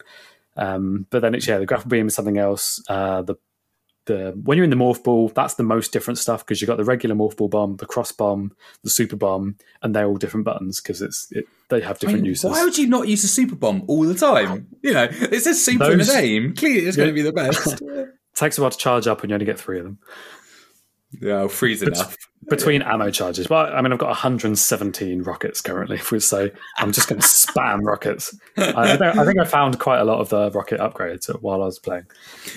Um, 0.58 1.06
but 1.10 1.22
then 1.22 1.36
it's 1.36 1.48
yeah, 1.48 1.58
the 1.58 1.66
grapple 1.66 1.90
beam 1.90 2.08
is 2.08 2.16
something 2.16 2.38
else. 2.38 2.82
Uh, 2.88 3.22
the 3.24 3.36
the 4.06 4.32
when 4.44 4.58
you're 4.58 4.64
in 4.64 4.70
the 4.70 4.76
morph 4.76 5.04
ball, 5.04 5.30
that's 5.30 5.56
the 5.56 5.64
most 5.64 5.94
different 5.94 6.18
stuff 6.18 6.46
because 6.46 6.62
you've 6.62 6.68
got 6.68 6.78
the 6.78 6.84
regular 6.84 7.16
morph 7.16 7.38
ball 7.38 7.50
bomb, 7.50 7.78
the 7.78 7.86
cross 7.86 8.12
bomb, 8.12 8.52
the 8.84 8.90
super 8.90 9.16
bomb, 9.16 9.56
and 9.84 9.96
they're 9.96 10.08
all 10.08 10.18
different 10.18 10.46
buttons 10.46 10.82
because 10.82 11.02
it's 11.02 11.32
it, 11.32 11.46
they 11.70 11.82
have 11.82 11.98
I 11.98 12.00
different 12.00 12.22
mean, 12.22 12.26
uses. 12.26 12.50
why 12.52 12.64
would 12.64 12.78
you 12.78 12.88
not 12.88 13.08
use 13.08 13.24
a 13.24 13.28
super 13.28 13.56
bomb 13.56 13.84
all 13.88 14.04
the 14.04 14.16
time? 14.16 14.68
You 14.82 14.94
know, 14.94 15.08
it 15.12 15.42
says 15.42 15.64
super 15.64 15.86
in 15.86 15.92
the 15.92 16.04
Those- 16.04 16.16
name. 16.16 16.56
Clearly, 16.56 16.88
it's 16.88 16.98
going 16.98 17.10
to 17.10 17.14
be 17.14 17.22
the 17.22 17.34
best. 17.34 17.82
takes 18.36 18.58
a 18.58 18.62
while 18.62 18.72
to 18.72 18.78
charge 18.78 19.08
up, 19.08 19.22
and 19.22 19.30
you 19.30 19.36
only 19.36 19.46
get 19.46 19.60
three 19.60 19.78
of 19.78 19.86
them 19.86 20.00
yeah, 21.20 21.48
freeze 21.48 21.82
enough. 21.84 22.16
Between 22.50 22.82
ammo 22.82 23.12
charges. 23.12 23.50
Well, 23.50 23.72
I 23.74 23.82
mean, 23.82 23.94
I've 23.94 24.00
got 24.00 24.10
117 24.10 25.24
rockets 25.24 25.62
currently, 25.62 25.98
so 25.98 26.50
I'm 26.78 26.92
just 26.92 27.08
going 27.08 27.22
to 27.22 27.28
spam 27.28 27.84
rockets. 27.84 28.36
I, 28.58 28.74
I, 28.76 28.98
think, 28.98 29.18
I 29.18 29.26
think 29.26 29.40
I 29.40 29.46
found 29.46 29.80
quite 29.80 30.00
a 30.00 30.04
lot 30.04 30.20
of 30.20 30.30
the 30.30 30.52
rocket 30.52 30.80
upgrades 30.80 31.28
while 31.42 31.62
I 31.62 31.66
was 31.66 31.80
playing. 31.80 32.06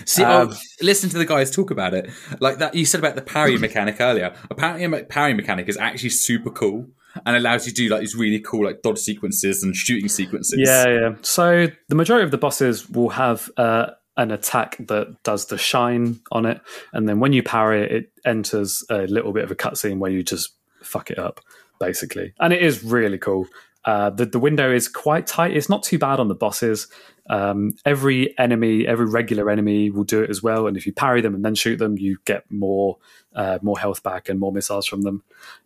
See, 0.04 0.22
Um, 0.22 0.50
oh, 0.50 0.56
listen 0.80 1.10
to 1.10 1.18
the 1.18 1.26
guys 1.26 1.50
talk 1.50 1.70
about 1.70 1.94
it. 1.94 2.10
Like 2.40 2.58
that, 2.58 2.74
you 2.74 2.84
said 2.84 3.00
about 3.00 3.14
the 3.14 3.22
parry 3.22 3.58
mechanic 3.66 4.00
earlier. 4.00 4.34
Apparently, 4.50 4.84
a 4.84 5.04
parry 5.04 5.34
mechanic 5.34 5.68
is 5.68 5.76
actually 5.76 6.10
super 6.10 6.50
cool, 6.50 6.88
and 7.26 7.36
allows 7.36 7.66
you 7.66 7.72
to 7.72 7.76
do 7.76 7.88
like 7.88 8.00
these 8.00 8.14
really 8.14 8.40
cool 8.40 8.64
like 8.64 8.82
dodge 8.82 8.98
sequences 8.98 9.62
and 9.62 9.76
shooting 9.76 10.08
sequences. 10.08 10.58
Yeah, 10.58 10.88
yeah. 10.88 11.14
So 11.22 11.68
the 11.88 11.94
majority 11.94 12.24
of 12.24 12.30
the 12.30 12.38
bosses 12.38 12.88
will 12.88 13.10
have 13.10 13.50
uh, 13.56 13.90
an 14.16 14.30
attack 14.30 14.76
that 14.86 15.22
does 15.22 15.46
the 15.46 15.58
shine 15.58 16.20
on 16.30 16.46
it, 16.46 16.60
and 16.92 17.08
then 17.08 17.20
when 17.20 17.32
you 17.32 17.42
parry 17.42 17.82
it, 17.82 17.92
it 17.92 18.12
enters 18.24 18.84
a 18.90 19.06
little 19.06 19.32
bit 19.32 19.44
of 19.44 19.50
a 19.50 19.56
cutscene 19.56 19.98
where 19.98 20.10
you 20.10 20.22
just 20.22 20.52
fuck 20.82 21.10
it 21.10 21.18
up, 21.18 21.40
basically. 21.80 22.32
And 22.38 22.52
it 22.52 22.62
is 22.62 22.84
really 22.84 23.18
cool. 23.18 23.46
Uh, 23.84 24.10
the 24.10 24.24
the 24.24 24.38
window 24.38 24.72
is 24.72 24.88
quite 24.88 25.26
tight. 25.26 25.56
It's 25.56 25.68
not 25.68 25.82
too 25.82 25.98
bad 25.98 26.18
on 26.18 26.28
the 26.28 26.34
bosses. 26.34 26.88
Um, 27.28 27.76
every 27.84 28.38
enemy, 28.38 28.86
every 28.86 29.06
regular 29.06 29.50
enemy, 29.50 29.90
will 29.90 30.04
do 30.04 30.22
it 30.22 30.30
as 30.30 30.42
well. 30.42 30.66
And 30.66 30.76
if 30.76 30.86
you 30.86 30.92
parry 30.92 31.20
them 31.20 31.34
and 31.34 31.44
then 31.44 31.54
shoot 31.54 31.78
them, 31.78 31.98
you 31.98 32.18
get 32.24 32.50
more 32.50 32.98
uh, 33.34 33.58
more 33.62 33.78
health 33.78 34.02
back 34.02 34.28
and 34.28 34.40
more 34.40 34.52
missiles 34.52 34.86
from 34.86 35.02
them. 35.02 35.22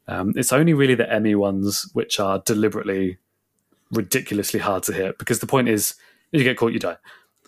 Um, 0.09 0.33
it's 0.37 0.53
only 0.53 0.75
really 0.75 0.95
the 0.95 1.05
EMMI 1.05 1.37
ones 1.37 1.89
which 1.93 2.19
are 2.19 2.41
deliberately 2.41 3.19
ridiculously 3.91 4.61
hard 4.61 4.83
to 4.85 4.93
hit 4.93 5.19
because 5.19 5.39
the 5.39 5.47
point 5.47 5.69
is 5.69 5.95
if 6.33 6.41
you 6.41 6.45
get 6.45 6.57
caught, 6.57 6.73
you 6.73 6.79
die. 6.79 6.97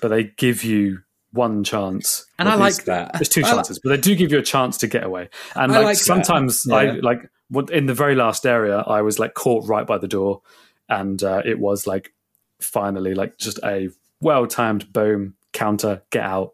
But 0.01 0.09
they 0.09 0.25
give 0.25 0.65
you 0.65 1.03
one 1.33 1.63
chance, 1.63 2.27
and 2.39 2.49
I 2.49 2.55
like 2.55 2.85
that. 2.85 3.13
There's 3.15 3.29
two 3.29 3.43
chances, 3.43 3.79
but 3.79 3.91
they 3.91 3.97
do 3.97 4.15
give 4.17 4.33
you 4.33 4.39
a 4.39 4.43
chance 4.43 4.79
to 4.79 4.87
get 4.87 5.05
away. 5.05 5.29
And 5.55 5.73
like, 5.73 5.85
like 5.85 5.97
sometimes, 5.97 6.69
I 6.69 6.93
like 6.93 7.29
in 7.71 7.87
the 7.87 7.95
very 7.95 8.15
last 8.15 8.47
area, 8.47 8.79
I 8.79 9.03
was 9.03 9.19
like 9.19 9.35
caught 9.35 9.67
right 9.67 9.87
by 9.87 9.99
the 9.99 10.09
door, 10.09 10.43
and 10.89 11.23
uh, 11.23 11.43
it 11.45 11.59
was 11.59 11.87
like 11.87 12.13
finally 12.61 13.15
like 13.15 13.39
just 13.39 13.59
a 13.65 13.89
well 14.21 14.47
timed 14.47 14.93
boom 14.93 15.35
counter, 15.53 16.03
get 16.11 16.25
out, 16.25 16.53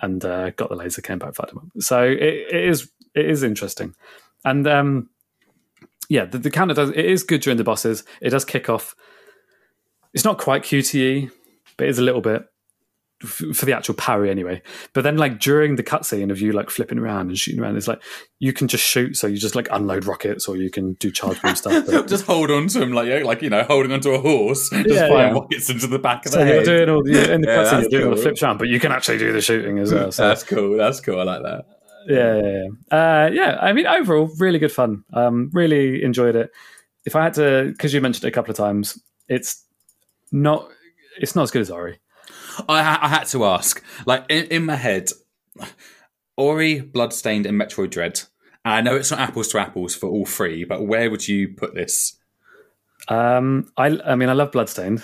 and 0.00 0.24
uh, 0.24 0.50
got 0.50 0.68
the 0.68 0.76
laser, 0.76 1.02
came 1.02 1.18
back, 1.18 1.34
fired 1.34 1.50
him 1.50 1.58
up. 1.58 1.82
So 1.82 2.02
it, 2.02 2.22
it 2.52 2.64
is 2.64 2.90
it 3.14 3.26
is 3.26 3.42
interesting, 3.42 3.94
and 4.44 4.66
um, 4.66 5.10
yeah, 6.08 6.24
the, 6.24 6.38
the 6.38 6.50
counter 6.50 6.74
does 6.74 6.90
it 6.90 7.04
is 7.04 7.22
good 7.22 7.40
during 7.42 7.58
the 7.58 7.64
bosses. 7.64 8.04
It 8.20 8.30
does 8.30 8.44
kick 8.44 8.68
off. 8.68 8.96
It's 10.12 10.24
not 10.24 10.38
quite 10.38 10.62
QTE, 10.62 11.30
but 11.76 11.86
it's 11.86 11.98
a 11.98 12.02
little 12.02 12.22
bit 12.22 12.46
for 13.20 13.64
the 13.64 13.72
actual 13.74 13.94
parry 13.94 14.30
anyway. 14.30 14.60
But 14.92 15.02
then, 15.04 15.16
like 15.16 15.38
during 15.40 15.76
the 15.76 15.82
cutscene 15.82 16.30
of 16.30 16.40
you 16.40 16.52
like 16.52 16.68
flipping 16.70 16.98
around 16.98 17.28
and 17.28 17.38
shooting 17.38 17.60
around, 17.60 17.76
it's 17.76 17.88
like 17.88 18.02
you 18.40 18.52
can 18.52 18.68
just 18.68 18.84
shoot. 18.84 19.16
So 19.16 19.26
you 19.26 19.36
just 19.38 19.54
like 19.54 19.68
unload 19.70 20.04
rockets, 20.04 20.46
or 20.48 20.56
you 20.56 20.70
can 20.70 20.94
do 20.94 21.10
charge 21.10 21.40
beam 21.42 21.54
stuff. 21.56 21.86
But, 21.86 22.06
just 22.08 22.26
hold 22.26 22.50
on 22.50 22.68
to 22.68 22.82
him 22.82 22.92
like 22.92 23.08
yeah, 23.08 23.24
like 23.24 23.40
you 23.42 23.50
know, 23.50 23.62
holding 23.64 23.92
onto 23.92 24.10
a 24.10 24.20
horse, 24.20 24.68
just 24.70 24.88
Yeah, 24.88 25.08
firing 25.08 25.28
yeah. 25.34 25.40
rockets 25.40 25.70
into 25.70 25.86
the 25.86 25.98
back 25.98 26.26
of 26.26 26.32
so 26.32 26.38
the 26.40 26.44
you're 26.46 26.54
head. 26.56 26.64
doing 26.64 26.88
all 26.90 27.02
the, 27.02 27.32
in 27.32 27.40
the 27.40 27.48
Yeah, 27.50 27.56
cutscene, 27.64 27.80
you're 27.82 27.90
doing 27.90 28.04
all 28.04 28.10
the 28.10 28.16
cool. 28.16 28.22
flips 28.22 28.42
around, 28.42 28.58
but 28.58 28.68
you 28.68 28.78
can 28.80 28.92
actually 28.92 29.18
do 29.18 29.32
the 29.32 29.40
shooting 29.40 29.78
as 29.78 29.92
well. 29.92 30.12
So 30.12 30.28
That's 30.28 30.42
cool. 30.42 30.76
That's 30.76 31.00
cool. 31.00 31.18
I 31.20 31.22
like 31.24 31.42
that. 31.42 31.64
yeah, 32.08 32.40
yeah, 32.40 32.64
yeah. 32.92 32.96
Uh, 33.24 33.30
yeah. 33.32 33.58
I 33.60 33.72
mean, 33.72 33.86
overall, 33.86 34.30
really 34.38 34.58
good 34.58 34.72
fun. 34.72 35.04
Um, 35.12 35.50
really 35.52 36.02
enjoyed 36.02 36.36
it. 36.36 36.50
If 37.06 37.16
I 37.16 37.22
had 37.24 37.34
to, 37.34 37.68
because 37.72 37.94
you 37.94 38.00
mentioned 38.00 38.24
it 38.24 38.28
a 38.28 38.32
couple 38.32 38.50
of 38.50 38.56
times, 38.56 39.00
it's 39.28 39.64
not. 40.32 40.68
It's 41.18 41.34
not 41.34 41.44
as 41.44 41.50
good 41.50 41.62
as 41.62 41.70
Ori. 41.70 41.98
I, 42.68 42.98
I 43.02 43.08
had 43.08 43.24
to 43.28 43.44
ask, 43.44 43.82
like 44.06 44.24
in, 44.28 44.44
in 44.46 44.64
my 44.64 44.76
head, 44.76 45.10
Ori, 46.36 46.80
Bloodstained, 46.80 47.46
and 47.46 47.60
Metroid 47.60 47.90
Dread. 47.90 48.20
And 48.64 48.74
I 48.74 48.80
know 48.80 48.96
it's 48.96 49.10
not 49.10 49.20
apples 49.20 49.48
to 49.48 49.58
apples 49.58 49.94
for 49.94 50.08
all 50.08 50.26
three, 50.26 50.64
but 50.64 50.86
where 50.86 51.10
would 51.10 51.26
you 51.28 51.48
put 51.48 51.74
this? 51.74 52.16
Um, 53.08 53.70
I, 53.76 53.98
I 54.04 54.14
mean, 54.16 54.28
I 54.28 54.32
love 54.32 54.52
Bloodstained. 54.52 55.02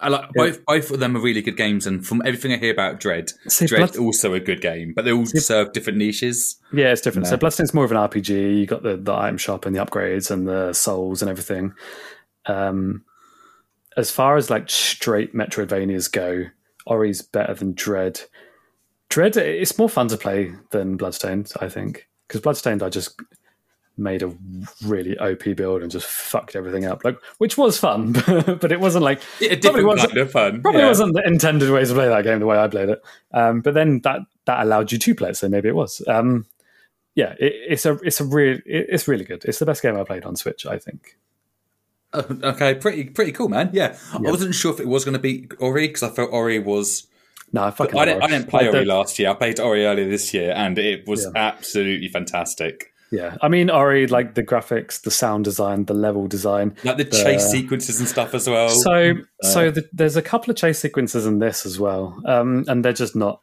I 0.00 0.08
like 0.10 0.30
both. 0.32 0.64
Both 0.64 0.90
of 0.92 1.00
them 1.00 1.16
are 1.16 1.20
really 1.20 1.42
good 1.42 1.56
games, 1.56 1.84
and 1.84 2.06
from 2.06 2.22
everything 2.24 2.52
I 2.52 2.56
hear 2.56 2.72
about 2.72 3.00
Dread, 3.00 3.32
See, 3.48 3.66
Dread's 3.66 3.96
Blood- 3.96 4.04
also 4.04 4.32
a 4.32 4.38
good 4.38 4.60
game, 4.60 4.92
but 4.94 5.04
they 5.04 5.10
all 5.12 5.26
serve 5.26 5.72
different 5.72 5.98
niches. 5.98 6.56
Yeah, 6.72 6.92
it's 6.92 7.00
different. 7.00 7.24
No. 7.24 7.30
So 7.30 7.36
Bloodstained's 7.36 7.74
more 7.74 7.84
of 7.84 7.90
an 7.90 7.96
RPG. 7.96 8.58
You 8.60 8.66
got 8.66 8.84
the, 8.84 8.96
the 8.96 9.12
item 9.12 9.38
shop 9.38 9.66
and 9.66 9.74
the 9.74 9.84
upgrades 9.84 10.30
and 10.30 10.46
the 10.46 10.72
souls 10.72 11.20
and 11.20 11.28
everything. 11.28 11.74
Um, 12.46 13.04
as 13.98 14.10
far 14.12 14.36
as 14.36 14.48
like 14.48 14.70
straight 14.70 15.34
Metroidvanias 15.34 16.10
go, 16.10 16.44
Ori's 16.86 17.20
better 17.20 17.52
than 17.52 17.74
Dread. 17.74 18.20
Dread, 19.08 19.36
it's 19.36 19.76
more 19.76 19.88
fun 19.88 20.06
to 20.08 20.16
play 20.16 20.52
than 20.70 20.96
Bloodstained, 20.96 21.52
I 21.60 21.68
think, 21.68 22.06
because 22.28 22.40
Bloodstained, 22.40 22.82
I 22.82 22.90
just 22.90 23.20
made 23.96 24.22
a 24.22 24.32
really 24.84 25.18
OP 25.18 25.42
build 25.56 25.82
and 25.82 25.90
just 25.90 26.06
fucked 26.06 26.54
everything 26.54 26.84
up, 26.84 27.02
like 27.04 27.18
which 27.38 27.58
was 27.58 27.76
fun, 27.76 28.12
but 28.26 28.70
it 28.70 28.78
wasn't 28.78 29.02
like 29.02 29.20
A 29.40 29.56
Probably 29.56 29.82
wasn't- 29.84 30.10
kind 30.12 30.22
of 30.22 30.30
fun. 30.30 30.62
probably 30.62 30.82
yeah. 30.82 30.88
wasn't 30.88 31.14
the 31.14 31.22
intended 31.26 31.68
way 31.70 31.84
to 31.84 31.92
play 31.92 32.08
that 32.08 32.22
game 32.22 32.38
the 32.38 32.46
way 32.46 32.56
I 32.56 32.68
played 32.68 32.90
it. 32.90 33.02
Um, 33.34 33.60
but 33.62 33.74
then 33.74 34.00
that 34.04 34.20
that 34.44 34.60
allowed 34.62 34.92
you 34.92 34.98
to 34.98 35.14
play 35.16 35.30
it, 35.30 35.36
so 35.36 35.48
maybe 35.48 35.68
it 35.68 35.74
was. 35.74 36.00
Um, 36.06 36.46
yeah, 37.16 37.34
it, 37.40 37.52
it's 37.70 37.84
a 37.84 37.94
it's 38.04 38.20
a 38.20 38.24
real 38.24 38.58
it, 38.64 38.86
it's 38.90 39.08
really 39.08 39.24
good. 39.24 39.44
It's 39.44 39.58
the 39.58 39.66
best 39.66 39.82
game 39.82 39.96
I 39.96 40.04
played 40.04 40.24
on 40.24 40.36
Switch, 40.36 40.64
I 40.64 40.78
think. 40.78 41.16
Okay, 42.44 42.74
pretty 42.74 43.04
pretty 43.04 43.32
cool, 43.32 43.48
man. 43.48 43.70
Yeah, 43.72 43.96
I 44.12 44.18
wasn't 44.18 44.54
sure 44.54 44.72
if 44.72 44.80
it 44.80 44.88
was 44.88 45.04
going 45.04 45.14
to 45.14 45.18
be 45.20 45.48
Ori 45.58 45.86
because 45.88 46.02
I 46.02 46.10
felt 46.10 46.30
Ori 46.32 46.58
was. 46.58 47.06
No, 47.52 47.64
I 47.64 47.70
fucking 47.70 47.98
I 47.98 48.04
didn't, 48.04 48.22
I 48.22 48.26
didn't 48.26 48.48
play 48.48 48.68
Ori 48.68 48.84
last 48.84 49.18
year. 49.18 49.30
I 49.30 49.34
played 49.34 49.58
Ori 49.58 49.86
earlier 49.86 50.08
this 50.08 50.34
year, 50.34 50.52
and 50.54 50.78
it 50.78 51.06
was 51.06 51.24
Yeah. 51.24 51.30
absolutely 51.34 52.08
fantastic. 52.08 52.92
Yeah, 53.10 53.36
I 53.40 53.48
mean 53.48 53.70
Ori, 53.70 54.06
like 54.06 54.34
the 54.34 54.42
graphics, 54.42 55.00
the 55.00 55.10
sound 55.10 55.44
design, 55.44 55.86
the 55.86 55.94
level 55.94 56.26
design. 56.26 56.76
Like 56.84 56.98
the 56.98 57.04
chase 57.04 57.50
sequences 57.50 58.00
and 58.00 58.08
stuff 58.08 58.34
as 58.34 58.46
well. 58.48 58.68
So 58.68 59.14
so 59.42 59.70
the, 59.70 59.88
there's 59.92 60.16
a 60.16 60.22
couple 60.22 60.50
of 60.50 60.56
chase 60.58 60.78
sequences 60.78 61.24
in 61.24 61.38
this 61.38 61.64
as 61.64 61.80
well, 61.80 62.20
um, 62.26 62.64
and 62.68 62.84
they're 62.84 62.92
just 62.92 63.16
not 63.16 63.40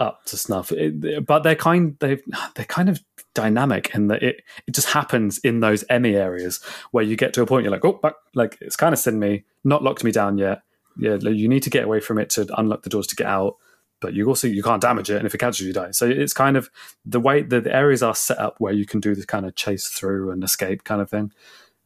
up 0.00 0.24
to 0.26 0.36
snuff. 0.36 0.72
It, 0.72 1.24
but 1.24 1.44
they're 1.44 1.54
kind 1.54 1.96
they 2.00 2.18
they're 2.56 2.64
kind 2.64 2.88
of 2.88 3.00
dynamic 3.34 3.94
in 3.94 4.06
that 4.08 4.22
it 4.22 4.42
it 4.66 4.74
just 4.74 4.88
happens 4.88 5.38
in 5.38 5.60
those 5.60 5.84
EMMI 5.84 6.14
areas 6.14 6.60
where 6.92 7.04
you 7.04 7.16
get 7.16 7.34
to 7.34 7.42
a 7.42 7.46
point 7.46 7.64
you're 7.64 7.72
like 7.72 7.84
oh 7.84 7.94
back, 7.94 8.14
like 8.34 8.56
it's 8.60 8.76
kind 8.76 8.92
of 8.92 8.98
sent 8.98 9.16
me 9.16 9.44
not 9.64 9.82
locked 9.82 10.04
me 10.04 10.12
down 10.12 10.38
yet. 10.38 10.62
Yeah, 10.96 11.16
you 11.16 11.48
need 11.48 11.64
to 11.64 11.70
get 11.70 11.84
away 11.84 12.00
from 12.00 12.18
it 12.18 12.30
to 12.30 12.46
unlock 12.56 12.82
the 12.82 12.90
doors 12.90 13.08
to 13.08 13.16
get 13.16 13.26
out. 13.26 13.56
But 14.00 14.14
you 14.14 14.28
also 14.28 14.46
you 14.46 14.62
can't 14.62 14.82
damage 14.82 15.10
it, 15.10 15.16
and 15.16 15.26
if 15.26 15.34
it 15.34 15.38
catches 15.38 15.60
you, 15.60 15.68
you 15.68 15.72
die. 15.72 15.90
So 15.92 16.06
it's 16.06 16.34
kind 16.34 16.56
of 16.56 16.70
the 17.04 17.20
way 17.20 17.42
the, 17.42 17.60
the 17.60 17.74
areas 17.74 18.02
are 18.02 18.14
set 18.14 18.38
up 18.38 18.56
where 18.58 18.72
you 18.72 18.86
can 18.86 19.00
do 19.00 19.14
this 19.14 19.24
kind 19.24 19.46
of 19.46 19.54
chase 19.54 19.88
through 19.88 20.30
and 20.30 20.44
escape 20.44 20.84
kind 20.84 21.00
of 21.00 21.08
thing. 21.10 21.32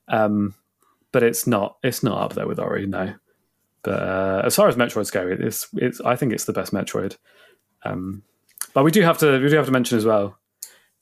Um, 0.08 0.54
but 1.12 1.22
it's 1.22 1.46
not 1.46 1.76
it's 1.82 2.02
not 2.02 2.20
up 2.20 2.34
there 2.34 2.46
with 2.46 2.58
Ori, 2.58 2.86
no. 2.86 3.14
But 3.82 4.02
uh, 4.02 4.42
as 4.44 4.56
far 4.56 4.68
as 4.68 4.76
Metroids 4.76 5.12
go, 5.12 5.28
it's 5.28 5.68
it's 5.74 6.00
I 6.00 6.16
think 6.16 6.32
it's 6.32 6.44
the 6.44 6.52
best 6.52 6.72
Metroid. 6.72 7.16
Um, 7.84 8.22
but 8.74 8.84
we 8.84 8.90
do 8.90 9.02
have 9.02 9.18
to 9.18 9.38
we 9.40 9.48
do 9.48 9.56
have 9.56 9.66
to 9.66 9.72
mention 9.72 9.96
as 9.96 10.04
well. 10.04 10.36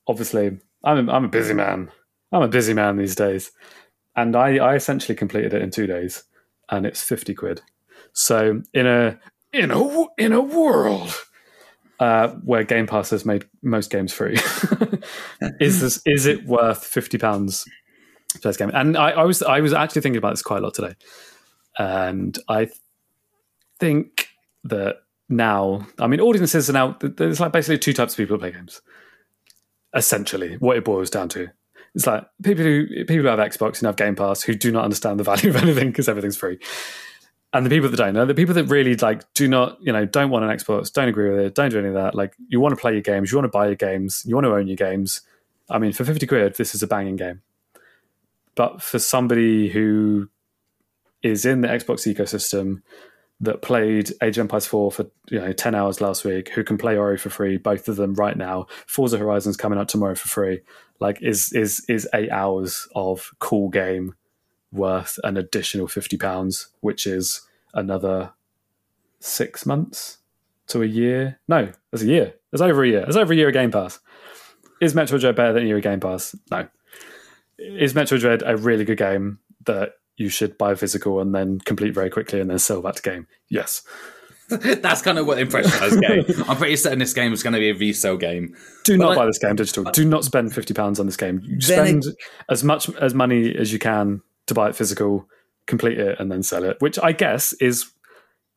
Obviously, 0.09 0.59
I'm 0.85 1.09
a, 1.09 1.13
I'm 1.13 1.25
a 1.25 1.29
busy 1.29 1.55
man. 1.55 1.91
I'm 2.33 2.43
a 2.43 2.49
busy 2.49 2.75
man 2.75 2.97
these 2.97 3.15
days, 3.15 3.51
and 4.15 4.37
I 4.37 4.59
I 4.59 4.75
essentially 4.75 5.17
completed 5.17 5.55
it 5.55 5.63
in 5.63 5.71
two 5.71 5.87
days, 5.87 6.25
and 6.71 6.87
it's 6.87 7.03
fifty 7.03 7.35
quid. 7.35 7.63
So 8.13 8.63
in 8.73 8.87
a 8.87 9.19
in 9.53 9.71
a 9.71 10.05
in 10.19 10.33
a 10.33 10.41
world 10.41 11.15
uh, 12.01 12.29
where 12.45 12.65
Game 12.65 12.87
Pass 12.87 13.11
has 13.11 13.25
made 13.25 13.47
most 13.63 13.91
games 13.91 14.13
free, 14.13 14.35
is 15.61 15.81
this 15.81 16.01
is 16.07 16.27
it 16.27 16.47
worth 16.47 16.85
fifty 16.85 17.19
pounds 17.19 17.65
for 18.41 18.49
this 18.49 18.57
game? 18.57 18.71
And 18.75 18.97
I, 18.97 19.11
I 19.11 19.25
was 19.25 19.43
I 19.43 19.61
was 19.61 19.73
actually 19.73 20.03
thinking 20.03 20.19
about 20.19 20.33
this 20.33 20.43
quite 20.43 20.59
a 20.59 20.63
lot 20.63 20.75
today, 20.75 20.95
and 21.79 22.39
I 22.49 22.69
think 23.79 24.29
that 24.65 24.97
now, 25.29 25.87
I 25.99 26.07
mean, 26.07 26.21
audiences 26.21 26.71
are 26.71 26.73
now 26.73 26.97
there's 27.01 27.41
like 27.41 27.53
basically 27.53 27.79
two 27.79 27.93
types 27.93 28.13
of 28.13 28.17
people 28.19 28.37
who 28.37 28.41
play 28.41 28.53
games. 28.53 28.81
Essentially, 29.97 30.57
what 30.57 30.77
it 30.77 30.85
boils 30.85 31.11
down 31.11 31.29
to, 31.31 31.49
it's 31.95 32.07
like 32.07 32.27
people 32.43 32.65
who 32.65 32.87
people 33.07 33.17
who 33.17 33.25
have 33.25 33.39
Xbox 33.39 33.79
and 33.79 33.87
have 33.87 33.97
Game 33.97 34.15
Pass 34.15 34.43
who 34.43 34.55
do 34.55 34.71
not 34.71 34.85
understand 34.85 35.19
the 35.19 35.25
value 35.25 35.49
of 35.49 35.57
anything 35.57 35.89
because 35.89 36.09
everything's 36.09 36.37
free, 36.37 36.59
and 37.53 37.65
the 37.65 37.71
people 37.71 37.89
that 37.89 37.97
don't 37.97 38.13
know, 38.13 38.27
the 38.27 38.35
people 38.35 38.55
that 38.55 38.65
really 38.65 38.95
like 38.97 39.23
do 39.33 39.49
not, 39.49 39.79
you 39.81 39.93
know, 39.93 40.05
don't 40.05 40.31
want 40.31 40.45
an 40.45 40.51
Xbox, 40.51 40.93
don't 40.93 41.09
agree 41.09 41.31
with 41.31 41.41
it, 41.41 41.55
don't 41.55 41.71
do 41.71 41.79
any 41.79 41.89
of 41.89 41.95
that. 41.95 42.15
Like, 42.15 42.35
you 42.49 42.61
want 42.61 42.75
to 42.75 42.81
play 42.81 42.93
your 42.93 43.01
games, 43.01 43.33
you 43.33 43.39
want 43.39 43.51
to 43.51 43.57
buy 43.57 43.67
your 43.67 43.75
games, 43.75 44.23
you 44.27 44.35
want 44.35 44.45
to 44.45 44.55
own 44.55 44.67
your 44.67 44.77
games. 44.77 45.23
I 45.71 45.79
mean, 45.79 45.93
for 45.93 46.05
fifty 46.05 46.27
quid, 46.27 46.55
this 46.57 46.75
is 46.75 46.83
a 46.83 46.87
banging 46.87 47.17
game. 47.17 47.41
But 48.55 48.83
for 48.83 48.99
somebody 48.99 49.69
who 49.69 50.29
is 51.23 51.45
in 51.45 51.63
the 51.63 51.69
Xbox 51.69 52.07
ecosystem 52.07 52.83
that 53.41 53.63
played 53.63 54.13
Age 54.23 54.39
of 54.39 54.43
Empires 54.43 54.67
4 54.67 54.93
for 54.93 55.07
you 55.31 55.39
know 55.39 55.53
10 55.53 55.75
hours 55.75 56.01
last 56.01 56.25
week, 56.25 56.51
who 56.51 56.65
can 56.65 56.79
play 56.79 56.97
Ori 56.97 57.19
for 57.19 57.31
free, 57.31 57.57
both 57.59 57.89
of 57.89 57.97
them 57.97 58.15
right 58.15 58.37
now. 58.37 58.67
Forza 58.87 59.19
Horizon's 59.19 59.57
coming 59.57 59.79
out 59.79 59.89
tomorrow 59.89 60.15
for 60.15 60.29
free. 60.29 60.61
Like 61.01 61.23
is 61.23 61.53
is 61.53 61.85
is 61.89 62.09
8 62.15 62.31
hours 62.31 62.89
of 62.95 63.31
cool 63.39 63.69
game 63.69 64.15
worth 64.73 65.19
an 65.25 65.37
additional 65.37 65.87
50 65.87 66.17
pounds, 66.17 66.69
which 66.81 67.07
is 67.07 67.43
another 67.75 68.33
6 69.21 69.67
months 69.67 70.19
to 70.69 70.83
a 70.83 70.87
year. 70.87 71.39
No, 71.49 71.71
that's 71.91 72.03
a 72.03 72.07
year. 72.07 72.35
That's 72.51 72.63
over 72.63 72.85
a 72.85 72.89
year. 72.89 73.01
That's 73.01 73.17
over 73.17 73.33
a 73.33 73.37
year 73.37 73.49
of 73.49 73.55
Game 73.55 73.71
Pass. 73.71 74.01
Is 74.81 74.95
Metroid 74.95 75.21
Dread 75.21 75.37
better 75.37 75.53
than 75.53 75.65
a 75.65 75.67
year 75.67 75.77
of 75.77 75.83
Game 75.83 76.01
Pass? 76.01 76.35
No. 76.51 76.69
Is 77.59 77.95
Metroid 77.95 78.21
Dread 78.21 78.43
a 78.45 78.57
really 78.57 78.85
good 78.85 78.99
game 78.99 79.39
that 79.67 79.93
you 80.17 80.29
should 80.29 80.57
buy 80.59 80.73
a 80.73 80.77
physical 80.77 81.21
and 81.21 81.35
then 81.35 81.59
complete 81.61 81.95
very 81.95 82.11
quickly 82.11 82.41
and 82.41 82.51
then 82.51 82.59
sell 82.59 82.83
that 82.83 83.03
game? 83.03 83.27
Yes. 83.49 83.83
That's 84.49 85.03
kind 85.03 85.19
of 85.19 85.27
what 85.27 85.35
the 85.37 85.41
impression 85.43 85.73
I 85.83 85.87
was 85.87 85.97
getting. 85.97 86.25
I'm 86.49 86.57
pretty 86.57 86.77
certain 86.77 87.01
this 87.01 87.13
game 87.13 87.33
is 87.33 87.43
going 87.43 87.55
to 87.55 87.59
be 87.59 87.71
a 87.71 87.75
resale 87.75 88.17
game. 88.17 88.55
Do 88.85 88.97
But 88.97 89.03
not 89.03 89.09
like- 89.11 89.19
buy 89.19 89.27
this 89.27 89.39
game 89.39 89.57
digital. 89.57 89.85
Do 89.85 90.05
not 90.05 90.25
spend 90.25 90.55
fifty 90.55 90.73
pounds 90.73 91.01
on 91.01 91.07
this 91.07 91.17
game. 91.17 91.41
You 91.43 91.61
spend 91.61 92.05
as 92.49 92.63
much 92.63 92.89
as 92.97 93.13
money 93.13 93.55
as 93.57 93.73
you 93.73 93.79
can 93.81 94.23
to 94.47 94.55
buy 94.55 94.69
it 94.69 94.77
physical, 94.77 95.29
complete 95.67 95.99
it, 95.99 96.21
and 96.21 96.31
then 96.31 96.45
sell 96.45 96.63
it. 96.63 96.77
Which 96.79 96.97
I 97.01 97.11
guess 97.11 97.55
is, 97.55 97.91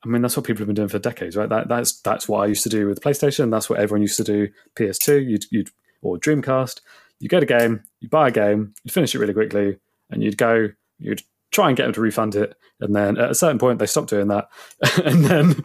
I 0.06 0.10
mean, 0.10 0.22
that's 0.22 0.38
what 0.38 0.45
people 0.45 0.60
have 0.60 0.68
been 0.68 0.76
doing 0.76 0.90
for 0.90 0.99
decades, 0.99 1.36
right? 1.36 1.49
That, 1.49 1.68
that's 1.68 1.99
that's 2.02 2.30
what 2.30 2.41
I 2.41 2.45
used 2.45 2.61
to 2.64 2.69
do 2.69 2.86
with 2.88 3.02
PlayStation. 3.02 3.49
That's 3.49 3.68
what 3.68 3.80
everyone 3.80 4.03
used 4.03 4.18
to 4.18 4.23
do. 4.23 4.49
PS2, 4.76 5.27
you'd, 5.27 5.45
you'd 5.49 5.69
or 6.03 6.19
Dreamcast. 6.19 6.81
You 7.19 7.27
get 7.30 7.41
a 7.41 7.48
game, 7.48 7.81
you 7.99 8.10
buy 8.10 8.27
a 8.27 8.31
game, 8.31 8.76
you 8.84 8.91
finish 8.91 9.15
it 9.15 9.19
really 9.19 9.34
quickly, 9.34 9.77
and 10.11 10.22
you'd 10.23 10.38
go, 10.38 10.69
you'd 10.99 11.23
try 11.51 11.67
and 11.67 11.77
get 11.77 11.84
them 11.84 11.93
to 11.93 12.01
refund 12.01 12.35
it, 12.35 12.55
and 12.80 12.95
then 12.95 13.17
at 13.17 13.31
a 13.31 13.35
certain 13.35 13.57
point 13.59 13.80
they 13.80 13.85
stop 13.85 14.07
doing 14.07 14.27
that, 14.27 14.49
and 15.05 15.26
then 15.26 15.63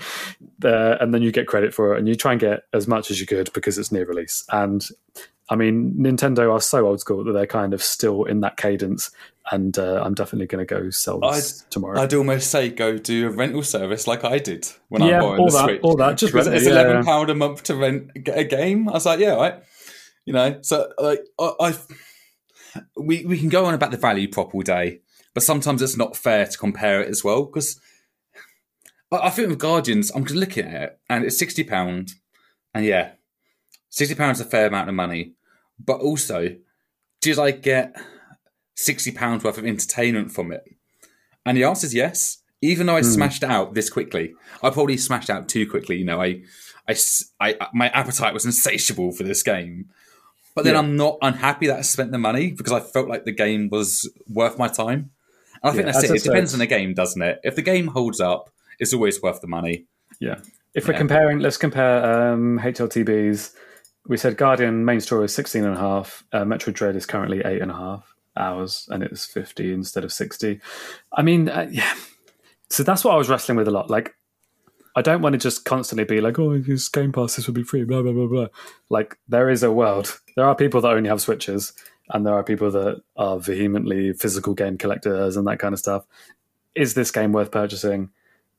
uh, 0.65 0.97
and 1.01 1.13
then 1.15 1.23
you 1.23 1.31
get 1.33 1.47
credit 1.47 1.75
for 1.75 1.95
it, 1.95 1.99
and 1.99 2.09
you 2.09 2.15
try 2.15 2.33
and 2.33 2.41
get 2.41 2.63
as 2.73 2.87
much 2.89 3.11
as 3.11 3.21
you 3.21 3.27
could 3.27 3.53
because 3.53 3.79
it's 3.79 3.93
near 3.93 4.07
release. 4.07 4.45
And 4.51 4.85
I 5.51 5.57
mean, 5.57 5.95
Nintendo 5.99 6.51
are 6.51 6.61
so 6.61 6.87
old 6.87 7.01
school 7.01 7.23
that 7.25 7.33
they're 7.33 7.47
kind 7.47 7.75
of 7.75 7.83
still 7.83 8.25
in 8.25 8.41
that 8.41 8.57
cadence, 8.57 9.11
and 9.53 9.79
uh, 9.79 10.03
I'm 10.03 10.15
definitely 10.15 10.47
going 10.47 10.67
to 10.67 10.75
go 10.75 10.89
sell 10.89 11.21
this 11.21 11.65
tomorrow. 11.69 12.01
I'd 12.01 12.15
almost 12.15 12.51
say 12.51 12.71
go 12.71 12.97
do 12.97 13.27
a 13.27 13.31
rental 13.31 13.63
service 13.63 14.07
like 14.07 14.25
I 14.25 14.39
did 14.39 14.67
when 14.89 15.03
Yeah, 15.03 15.19
I 15.19 15.21
bought 15.21 15.39
all 15.39 15.47
the 15.51 15.53
that- 15.59 15.65
Switch. 15.65 15.81
all 15.83 15.97
that, 15.97 16.17
just 16.17 16.33
Because 16.33 16.47
it's 16.47 16.65
yeah, 16.65 16.71
eleven 16.73 17.05
pound 17.05 17.29
a 17.29 17.35
month 17.35 17.63
to 17.65 17.77
rent 17.77 18.25
get 18.25 18.39
a 18.39 18.45
game. 18.45 18.89
I 18.89 18.93
was 18.93 19.05
like, 19.05 19.21
yeah, 19.21 19.35
right. 19.35 19.63
You 20.25 20.33
know, 20.33 20.59
so 20.63 20.91
like 20.99 21.21
I, 21.39 21.53
I, 21.61 21.75
we 22.97 23.25
we 23.27 23.39
can 23.39 23.51
go 23.51 23.67
on 23.67 23.75
about 23.75 23.91
the 23.91 23.99
value 23.99 24.29
prop 24.29 24.55
all 24.55 24.63
day, 24.63 25.01
but 25.35 25.43
sometimes 25.43 25.83
it's 25.83 25.97
not 25.97 26.17
fair 26.17 26.47
to 26.47 26.57
compare 26.59 27.03
it 27.03 27.09
as 27.09 27.23
well 27.23 27.45
because 27.45 27.81
I, 29.11 29.27
I 29.27 29.31
think 29.31 29.49
with 29.49 29.59
Guardians, 29.59 30.11
I'm 30.15 30.25
just 30.25 30.37
looking 30.37 30.67
at 30.67 30.83
it 30.83 30.99
and 31.11 31.25
it's 31.25 31.39
sixty 31.39 31.65
pound, 31.65 32.15
and 32.73 32.85
yeah, 32.85 33.13
sixty 33.91 34.15
pounds 34.15 34.41
is 34.41 34.47
a 34.47 34.51
fair 34.51 34.67
amount 34.67 34.89
of 34.89 34.95
money, 34.95 35.35
but 35.79 36.01
also, 36.01 36.57
did 37.21 37.39
I 37.39 37.51
get 37.51 37.95
sixty 38.75 39.13
pounds 39.13 39.45
worth 39.45 39.59
of 39.59 39.67
entertainment 39.67 40.33
from 40.33 40.53
it? 40.53 40.65
And 41.45 41.57
the 41.57 41.65
answer 41.65 41.87
is 41.87 41.95
yes. 41.95 42.39
Even 42.63 42.87
though 42.87 42.97
I 42.97 43.03
hmm. 43.03 43.09
smashed 43.09 43.45
out 43.45 43.75
this 43.75 43.91
quickly, 43.91 44.35
I 44.63 44.71
probably 44.71 44.97
smashed 44.97 45.29
out 45.29 45.51
too 45.51 45.69
quickly. 45.69 45.97
You 45.99 46.07
know, 46.07 46.23
I, 46.23 46.43
I, 46.89 46.97
I- 47.39 47.69
my 47.75 47.89
appetite 47.91 48.33
was 48.33 48.47
insatiable 48.47 49.13
for 49.13 49.23
this 49.23 49.43
game. 49.43 49.91
But 50.55 50.65
then 50.65 50.73
Yeah. 50.73 50.81
I'm 50.81 50.97
not 50.97 51.19
unhappy 51.21 51.67
that 51.67 51.79
I 51.79 51.83
spent 51.83 52.11
the 52.13 52.19
money 52.19 52.53
because 52.53 52.73
I 52.73 52.81
felt 52.81 53.09
like 53.09 53.25
the 53.25 53.33
game 53.33 53.69
was 53.71 54.11
worth 54.29 54.59
my 54.59 54.69
time. 54.69 55.11
And 55.65 55.71
I 55.71 55.73
think 55.73 55.87
Yeah, 55.87 55.93
that's 55.93 56.05
it. 56.11 56.17
It 56.17 56.23
depends 56.25 56.53
on 56.53 56.61
the 56.61 56.67
game, 56.67 56.95
doesn't 56.95 57.21
it? 57.21 57.41
If 57.43 57.57
the 57.57 57.63
game 57.63 57.89
holds 57.89 58.21
up, 58.21 58.51
it's 58.79 58.93
always 58.95 59.21
worth 59.23 59.41
the 59.41 59.47
money. 59.49 59.87
Yeah. 60.21 60.37
If 60.75 60.87
we're 60.87 60.93
Yeah. 60.95 60.99
comparing, 60.99 61.39
let's 61.41 61.57
compare 61.57 62.05
um, 62.33 62.59
HLTBs. 62.63 63.53
We 64.07 64.17
said 64.17 64.37
Guardian 64.37 64.85
main 64.85 65.01
story 65.01 65.25
is 65.25 65.35
16 65.35 65.65
and 65.65 65.75
a 65.75 65.79
half. 65.79 66.25
Uh, 66.33 66.45
Metroid 66.45 66.75
Dread 66.75 66.95
is 66.97 67.07
currently 67.07 67.41
eight 67.45 67.63
and 67.63 67.71
a 67.71 67.75
half 67.75 68.15
hours 68.37 68.87
and 68.91 69.03
it's 69.03 69.25
50 69.25 69.73
instead 69.73 70.05
of 70.05 70.13
60. 70.13 70.61
I 71.13 71.23
mean, 71.23 71.49
uh, 71.49 71.69
yeah. 71.71 71.95
So 72.71 72.83
that's 72.83 73.05
what 73.05 73.15
I 73.15 73.17
was 73.17 73.29
wrestling 73.29 73.57
with 73.57 73.69
a 73.69 73.71
lot. 73.71 73.89
Like, 73.89 74.15
I 74.97 75.03
don't 75.03 75.23
want 75.23 75.33
to 75.35 75.39
just 75.39 75.65
constantly 75.65 76.05
be 76.05 76.21
like, 76.21 76.39
oh, 76.39 76.59
this 76.59 76.89
Game 76.89 77.13
Pass, 77.13 77.37
this 77.37 77.47
will 77.47 77.55
be 77.55 77.63
free, 77.65 77.85
blah, 77.85 78.03
blah, 78.03 78.13
blah, 78.13 78.27
blah. 78.27 78.47
Like, 78.91 79.17
there 79.29 79.49
is 79.51 79.63
a 79.63 79.73
world. 79.73 80.21
There 80.37 80.45
are 80.47 80.55
people 80.55 80.81
that 80.83 80.93
only 80.93 81.09
have 81.09 81.21
Switches 81.21 81.73
and 82.11 82.27
there 82.27 82.35
are 82.35 82.45
people 82.45 82.71
that 82.71 83.03
are 83.17 83.39
vehemently 83.39 84.13
physical 84.13 84.55
game 84.55 84.77
collectors 84.79 85.37
and 85.37 85.47
that 85.47 85.59
kind 85.59 85.73
of 85.73 85.79
stuff. 85.79 86.07
Is 86.75 86.95
this 86.95 87.11
game 87.11 87.33
worth 87.33 87.51
purchasing? 87.51 88.11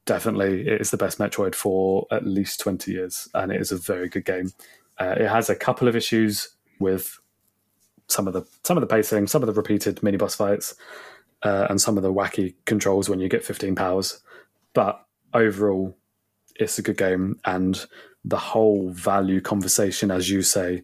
definitely 0.06 0.68
it 0.68 0.82
is 0.82 0.92
the 0.92 0.98
best 0.98 1.18
Metroid 1.18 1.56
for 1.56 2.08
at 2.12 2.26
least 2.26 2.60
20 2.60 2.92
years, 2.92 3.28
and 3.34 3.52
it 3.52 3.60
is 3.60 3.72
a 3.72 3.78
very 3.78 4.08
good 4.08 4.26
game. 4.26 4.52
Uh, 4.98 5.16
it 5.18 5.28
has 5.28 5.50
a 5.50 5.56
couple 5.56 5.88
of 5.88 5.96
issues 5.96 6.50
with 6.80 7.20
some 8.08 8.28
of 8.28 8.34
the 8.34 8.44
some 8.64 8.78
of 8.78 8.82
the 8.82 8.88
pacing, 8.88 9.28
some 9.28 9.42
of 9.42 9.48
the 9.48 9.54
repeated 9.54 10.02
mini 10.02 10.18
boss 10.18 10.36
fights, 10.36 10.76
uh, 11.44 11.68
and 11.70 11.82
some 11.82 11.98
of 11.98 12.04
the 12.04 12.14
wacky 12.14 12.54
controls 12.66 13.10
when 13.10 13.20
you 13.20 13.28
get 13.28 13.44
15 13.44 13.76
powers. 13.76 14.22
But 14.74 15.04
overall, 15.34 15.98
it's 16.56 16.78
a 16.78 16.84
good 16.84 16.98
game, 16.98 17.40
and 17.44 17.86
the 18.24 18.38
whole 18.38 18.90
value 18.90 19.42
conversation, 19.42 20.12
as 20.12 20.30
you 20.30 20.42
say, 20.42 20.84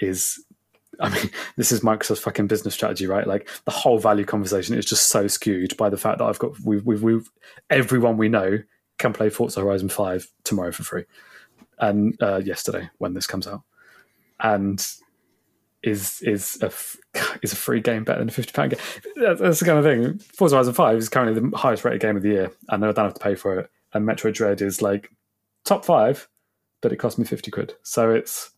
is. 0.00 0.42
I 1.02 1.10
mean, 1.10 1.30
this 1.56 1.72
is 1.72 1.80
Microsoft's 1.80 2.20
fucking 2.20 2.46
business 2.46 2.74
strategy, 2.74 3.06
right? 3.06 3.26
Like 3.26 3.48
the 3.64 3.70
whole 3.70 3.98
value 3.98 4.24
conversation 4.24 4.76
is 4.76 4.86
just 4.86 5.08
so 5.08 5.26
skewed 5.26 5.76
by 5.76 5.90
the 5.90 5.98
fact 5.98 6.18
that 6.18 6.24
I've 6.24 6.38
got 6.38 6.58
we've 6.60 6.84
we've, 6.86 7.02
we've 7.02 7.30
everyone 7.68 8.16
we 8.16 8.28
know 8.28 8.58
can 8.98 9.12
play 9.12 9.28
Forza 9.28 9.60
Horizon 9.60 9.88
Five 9.88 10.28
tomorrow 10.44 10.72
for 10.72 10.84
free, 10.84 11.04
and 11.78 12.16
uh, 12.22 12.40
yesterday 12.42 12.88
when 12.98 13.14
this 13.14 13.26
comes 13.26 13.46
out, 13.46 13.62
and 14.40 14.86
is 15.82 16.22
is 16.22 16.58
a 16.62 16.70
is 17.42 17.52
a 17.52 17.56
free 17.56 17.80
game 17.80 18.04
better 18.04 18.20
than 18.20 18.28
a 18.28 18.32
fifty 18.32 18.52
pound 18.52 18.70
game? 18.70 18.80
That's, 19.16 19.58
the 19.58 19.66
kind 19.66 19.78
of 19.78 19.84
thing. 19.84 20.18
Forza 20.36 20.56
Horizon 20.56 20.74
Five 20.74 20.98
is 20.98 21.08
currently 21.08 21.40
the 21.40 21.56
highest 21.56 21.84
rated 21.84 22.00
game 22.00 22.16
of 22.16 22.22
the 22.22 22.30
year, 22.30 22.52
and 22.68 22.84
I 22.84 22.92
don't 22.92 23.04
have 23.04 23.14
to 23.14 23.20
pay 23.20 23.34
for 23.34 23.58
it. 23.58 23.70
And 23.92 24.08
Metroid 24.08 24.34
Dread 24.34 24.62
is 24.62 24.80
like 24.80 25.10
top 25.64 25.84
five, 25.84 26.28
but 26.80 26.92
it 26.92 26.96
cost 26.96 27.18
me 27.18 27.24
fifty 27.24 27.50
quid. 27.50 27.74
So 27.82 28.10
it's 28.10 28.52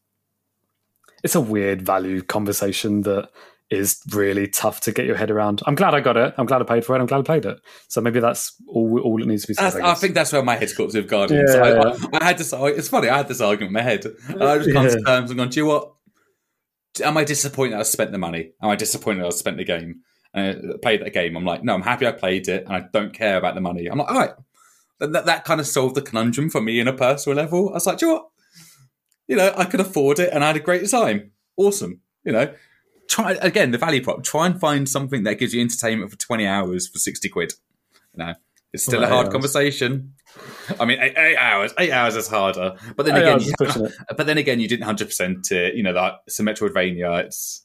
it's 1.25 1.35
a 1.35 1.41
weird 1.41 1.83
value 1.83 2.23
conversation 2.23 3.01
that 3.03 3.31
is 3.71 4.01
really 4.13 4.47
tough 4.47 4.81
to 4.83 4.93
get 4.93 5.07
your 5.07 5.17
head 5.17 5.31
around. 5.31 5.63
I'm 5.67 5.75
glad 5.75 5.95
I 5.95 6.01
got 6.01 6.17
it. 6.17 6.35
I'm 6.37 6.47
glad 6.47 6.61
I 6.61 6.65
paid 6.65 6.85
for 6.85 6.95
it. 6.95 7.01
I'm 7.01 7.07
glad 7.07 7.19
I 7.19 7.23
played 7.23 7.47
it. 7.47 7.59
So 7.89 8.01
maybe 8.01 8.21
that's 8.21 8.55
all 8.69 9.01
all 9.01 9.21
it 9.21 9.27
needs 9.27 9.43
to 9.43 9.49
be 9.49 9.55
said. 9.55 9.81
I 9.81 9.93
I 9.93 9.95
think 9.95 10.15
that's 10.15 10.33
where 10.33 10.43
my 10.43 10.55
head's 10.55 10.75
got 10.75 10.91
to 10.91 11.01
with 11.01 11.09
Guardians. 11.09 11.53
Yeah, 11.55 11.63
I, 11.63 11.69
yeah. 11.71 11.97
I, 12.13 12.19
I 12.21 12.25
had 12.25 12.39
this. 12.39 12.53
It's 12.53 12.89
funny. 12.89 13.09
I 13.09 13.17
had 13.17 13.29
this 13.29 13.41
argument 13.41 13.71
in 13.71 13.73
my 13.73 13.83
head. 13.83 14.07
I 14.29 14.59
just 14.59 14.73
come 14.73 14.87
to 14.87 14.93
Yeah. 14.93 15.05
terms 15.05 15.31
and 15.31 15.39
gone. 15.39 15.49
Do 15.49 15.61
you 15.61 15.67
know 15.67 15.73
what? 15.73 15.95
Am 17.03 17.17
I 17.17 17.25
disappointed 17.25 17.77
I 17.77 17.83
spent 17.83 18.13
the 18.13 18.19
money? 18.19 18.53
Am 18.63 18.71
I 18.71 18.77
disappointed 18.77 19.25
I 19.25 19.31
spent 19.31 19.57
the 19.57 19.65
game? 19.65 20.03
And 20.35 20.75
I 20.75 20.77
played 20.83 21.01
that 21.01 21.13
game. 21.15 21.37
I'm 21.37 21.45
like, 21.45 21.65
no, 21.65 21.75
I'm 21.75 21.83
happy 21.83 22.07
I 22.07 22.13
played 22.13 22.49
it, 22.49 22.65
and 22.67 22.73
I 22.75 22.85
don't 22.93 23.15
care 23.15 23.39
about 23.39 23.55
the 23.55 23.61
money. 23.61 23.87
I'm 23.87 23.99
like, 23.99 24.11
all 24.11 24.19
right. 24.19 24.33
That, 25.01 25.13
that, 25.13 25.27
that 25.27 25.45
kind 25.45 25.61
of 25.61 25.67
solved 25.67 25.97
the 25.97 26.03
conundrum 26.03 26.51
for 26.51 26.61
me 26.61 26.79
in 26.79 26.87
a 26.87 26.93
personal 26.93 27.37
level. 27.37 27.71
I 27.71 27.75
was 27.75 27.87
like, 27.87 27.99
do 27.99 28.07
you 28.07 28.13
know 28.13 28.19
what? 28.19 28.29
You 29.27 29.37
know, 29.37 29.55
I 29.57 29.65
could 29.65 29.81
afford 29.81 30.19
it, 30.19 30.31
and 30.33 30.45
I 30.45 30.49
had 30.49 30.57
a 30.57 30.61
great 30.61 30.89
time. 30.89 31.33
Awesome. 31.57 32.01
You 32.25 32.33
know, 32.33 32.55
try 33.09 33.33
again 33.33 33.71
the 33.71 33.79
value 33.79 34.03
prop. 34.03 34.23
Try 34.23 34.47
and 34.47 34.59
find 34.59 34.89
something 34.89 35.23
that 35.25 35.39
gives 35.39 35.55
you 35.55 35.61
entertainment 35.61 36.11
for 36.11 36.19
20 36.19 36.47
hours 36.47 36.89
for 36.89 36.99
60 36.99 37.29
quid. 37.29 37.53
You 38.15 38.25
know, 38.25 38.35
it's 38.73 38.85
still 38.85 39.03
a 39.03 39.07
hard 39.07 39.27
hours. 39.27 39.33
conversation. 39.33 40.15
I 40.81 40.85
mean, 40.85 40.99
eight, 41.01 41.17
eight 41.17 41.37
hours. 41.37 41.73
Eight 41.79 41.93
hours 41.93 42.17
is 42.17 42.29
harder. 42.29 42.77
But 42.97 43.07
then 43.07 43.17
Eight 43.17 43.23
again, 43.23 43.41
you 43.41 43.47
is 43.47 43.55
pushing 43.57 43.87
it. 43.87 43.93
but 44.17 44.27
then 44.27 44.39
again, 44.39 44.61
you 44.61 44.69
didn't 44.69 44.85
hundred 44.85 45.07
percent 45.07 45.51
it. 45.53 45.75
You 45.75 45.83
know 45.83 45.93
that 45.93 46.23
it's 46.27 46.41
a 46.41 46.43
Metroidvania. 46.43 47.25
It's 47.25 47.65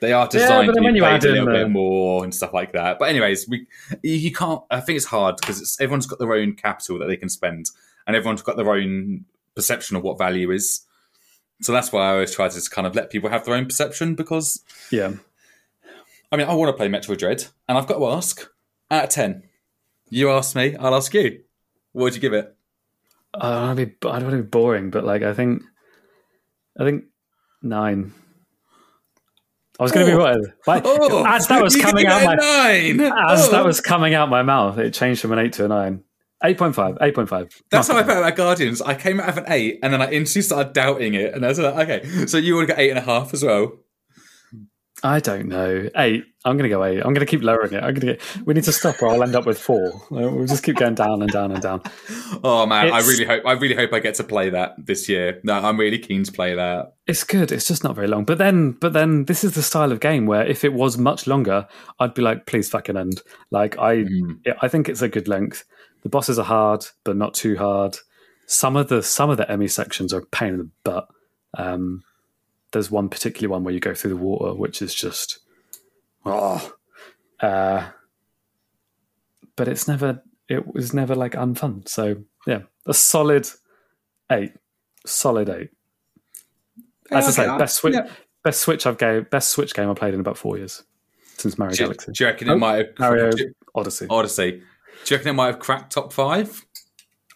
they 0.00 0.12
are 0.12 0.26
designed 0.26 0.66
but 0.66 0.74
to 0.74 0.80
be 0.80 0.84
when 0.84 0.96
you 0.96 1.02
played 1.02 1.14
add 1.14 1.24
a 1.24 1.32
little 1.32 1.46
bit 1.46 1.70
more 1.70 2.24
and 2.24 2.34
stuff 2.34 2.52
like 2.52 2.72
that. 2.72 2.98
But 2.98 3.08
anyways, 3.08 3.48
we 3.48 3.66
you 4.02 4.14
you 4.14 4.32
can't. 4.32 4.62
I 4.70 4.80
think 4.80 4.96
it's 4.96 5.06
hard 5.06 5.36
because 5.36 5.76
everyone's 5.80 6.06
got 6.06 6.18
their 6.18 6.32
own 6.32 6.54
capital 6.54 6.98
that 6.98 7.06
they 7.06 7.16
can 7.16 7.28
spend, 7.28 7.66
and 8.06 8.16
everyone's 8.16 8.42
got 8.42 8.56
their 8.56 8.70
own 8.70 9.24
perception 9.54 9.96
of 9.96 10.02
what 10.02 10.18
value 10.18 10.50
is. 10.50 10.82
So 11.60 11.72
that's 11.72 11.92
why 11.92 12.06
I 12.08 12.12
always 12.12 12.34
try 12.34 12.48
to 12.48 12.54
just 12.54 12.70
kind 12.70 12.86
of 12.86 12.94
let 12.94 13.10
people 13.10 13.28
have 13.30 13.44
their 13.44 13.54
own 13.54 13.66
perception 13.66 14.14
because 14.14 14.64
Yeah. 14.90 15.12
I 16.32 16.36
mean 16.36 16.46
I 16.48 16.54
want 16.54 16.68
to 16.70 16.76
play 16.76 16.88
Metroid 16.88 17.18
Dread, 17.18 17.46
and 17.68 17.76
I've 17.76 17.86
got 17.86 17.98
to 17.98 18.06
ask 18.08 18.48
out 18.90 19.04
of 19.04 19.10
ten. 19.10 19.42
You 20.08 20.30
ask 20.30 20.56
me, 20.56 20.74
I'll 20.76 20.94
ask 20.94 21.12
you. 21.14 21.42
What 21.92 22.04
would 22.04 22.14
you 22.14 22.20
give 22.20 22.32
it? 22.32 22.56
I 23.34 23.50
don't 23.50 23.62
want 23.66 23.78
to 23.78 23.86
be. 23.86 23.92
I 24.08 24.12
don't 24.18 24.24
want 24.28 24.36
to 24.38 24.42
be 24.42 24.48
boring, 24.48 24.90
but 24.90 25.04
like 25.04 25.22
I 25.22 25.34
think, 25.34 25.62
I 26.78 26.84
think 26.84 27.04
nine. 27.62 28.12
I 29.78 29.82
was 29.82 29.92
going 29.92 30.04
to 30.06 30.12
be 30.12 30.16
Oh. 30.16 30.20
whatever. 30.22 30.54
Oh, 30.84 31.24
as 31.26 31.46
that 31.48 31.62
was 31.62 31.74
coming 31.80 32.06
out 32.06 32.22
my 32.24 32.34
nine. 32.34 33.00
as 33.00 33.48
Oh. 33.48 33.50
that 33.52 33.64
was 33.64 33.80
coming 33.80 34.14
out 34.14 34.28
my 34.28 34.42
mouth, 34.42 34.78
it 34.78 34.92
changed 34.94 35.20
from 35.22 35.32
an 35.32 35.38
eight 35.38 35.52
to 35.54 35.64
a 35.64 35.68
nine. 35.68 36.04
8.5, 36.42 36.98
8.5. 36.98 37.62
That's 37.70 37.88
how 37.88 37.98
I 37.98 38.02
felt 38.02 38.18
about 38.18 38.36
Guardians. 38.36 38.80
I 38.80 38.94
came 38.94 39.20
out 39.20 39.28
of 39.28 39.38
an 39.38 39.44
eight, 39.48 39.78
and 39.82 39.92
then 39.92 40.00
I 40.00 40.10
instantly 40.10 40.42
started 40.42 40.72
doubting 40.72 41.14
it, 41.14 41.34
and 41.34 41.44
I 41.44 41.48
was 41.48 41.58
like, 41.58 41.88
okay, 41.88 42.26
so 42.26 42.38
you 42.38 42.56
would 42.56 42.66
get 42.66 42.78
eight 42.78 42.90
and 42.90 42.98
a 42.98 43.02
half 43.02 43.34
as 43.34 43.44
well. 43.44 43.72
I 45.02 45.20
don't 45.20 45.48
know. 45.48 45.88
Eight. 45.96 46.24
I'm 46.44 46.56
going 46.56 46.68
to 46.68 46.74
go 46.74 46.84
eight. 46.84 46.98
I'm 46.98 47.14
going 47.14 47.20
to 47.20 47.26
keep 47.26 47.42
lowering 47.42 47.72
it. 47.72 47.82
I'm 47.82 47.94
going 47.94 48.00
to 48.00 48.06
get. 48.14 48.46
We 48.46 48.54
need 48.54 48.64
to 48.64 48.72
stop, 48.72 49.00
or 49.02 49.08
I'll 49.08 49.22
end 49.22 49.34
up 49.34 49.46
with 49.46 49.58
four. 49.58 50.02
We'll 50.10 50.46
just 50.46 50.62
keep 50.62 50.76
going 50.76 50.94
down 50.94 51.22
and 51.22 51.30
down 51.30 51.52
and 51.52 51.62
down. 51.62 51.82
Oh 52.42 52.66
man, 52.66 52.90
I 52.90 53.00
really 53.00 53.24
hope 53.24 53.44
I 53.46 53.52
really 53.52 53.74
hope 53.74 53.92
I 53.92 54.00
get 54.00 54.14
to 54.16 54.24
play 54.24 54.50
that 54.50 54.74
this 54.78 55.08
year. 55.08 55.40
No, 55.42 55.54
I'm 55.54 55.78
really 55.78 55.98
keen 55.98 56.24
to 56.24 56.32
play 56.32 56.54
that. 56.54 56.94
It's 57.06 57.24
good. 57.24 57.52
It's 57.52 57.68
just 57.68 57.84
not 57.84 57.94
very 57.94 58.08
long. 58.08 58.24
But 58.24 58.38
then, 58.38 58.72
but 58.72 58.92
then, 58.92 59.24
this 59.24 59.42
is 59.44 59.54
the 59.54 59.62
style 59.62 59.92
of 59.92 60.00
game 60.00 60.26
where 60.26 60.46
if 60.46 60.64
it 60.64 60.72
was 60.72 60.96
much 60.98 61.26
longer, 61.26 61.66
I'd 61.98 62.14
be 62.14 62.22
like, 62.22 62.46
please 62.46 62.68
fucking 62.68 62.96
end. 62.96 63.22
Like 63.50 63.78
I, 63.78 64.04
yeah, 64.44 64.54
I 64.60 64.68
think 64.68 64.88
it's 64.88 65.02
a 65.02 65.08
good 65.08 65.28
length. 65.28 65.64
The 66.02 66.08
bosses 66.08 66.38
are 66.38 66.44
hard, 66.44 66.86
but 67.04 67.16
not 67.16 67.34
too 67.34 67.56
hard. 67.56 67.96
Some 68.46 68.76
of 68.76 68.88
the 68.88 69.02
some 69.02 69.30
of 69.30 69.36
the 69.36 69.44
EMMI 69.44 69.70
sections 69.70 70.12
are 70.12 70.20
a 70.20 70.26
pain 70.26 70.54
in 70.54 70.58
the 70.58 70.68
butt. 70.84 71.08
Um, 71.54 72.02
there's 72.72 72.90
one 72.90 73.08
particular 73.08 73.48
one 73.48 73.64
where 73.64 73.74
you 73.74 73.80
go 73.80 73.94
through 73.94 74.10
the 74.10 74.16
water, 74.16 74.54
which 74.54 74.80
is 74.82 74.94
just, 74.94 75.38
oh, 76.24 76.72
uh, 77.40 77.88
but 79.56 79.68
it's 79.68 79.86
never. 79.88 80.22
It 80.48 80.74
was 80.74 80.92
never 80.92 81.14
like 81.14 81.32
unfun. 81.32 81.88
So 81.88 82.16
yeah, 82.46 82.62
a 82.86 82.94
solid 82.94 83.48
eight, 84.32 84.52
solid 85.06 85.48
eight. 85.48 85.70
As 87.12 87.26
I 87.26 87.30
say, 87.30 87.48
Okay, 87.48 87.58
best 87.58 87.76
switch, 87.76 87.94
yeah. 87.94 88.08
best 88.42 88.60
switch 88.60 88.86
I've 88.86 88.98
game, 88.98 89.26
best 89.30 89.50
switch 89.50 89.74
game 89.74 89.88
I 89.88 89.94
played 89.94 90.14
in 90.14 90.20
about 90.20 90.36
four 90.38 90.56
years 90.58 90.82
since 91.36 91.56
Mario 91.58 91.74
Do, 91.74 91.84
Galaxy, 91.84 92.12
do 92.12 92.24
you 92.24 92.30
reckon 92.30 92.48
it 92.48 92.52
Oh, 92.52 92.58
might 92.58 92.76
have 92.76 92.86
Mario 92.98 93.30
Odyssey. 93.74 94.06
Odyssey? 94.10 94.62
Do 95.04 95.14
you 95.14 95.16
reckon 95.16 95.30
it 95.30 95.34
might 95.34 95.46
have 95.46 95.58
cracked 95.58 95.92
top 95.92 96.12
five? 96.12 96.64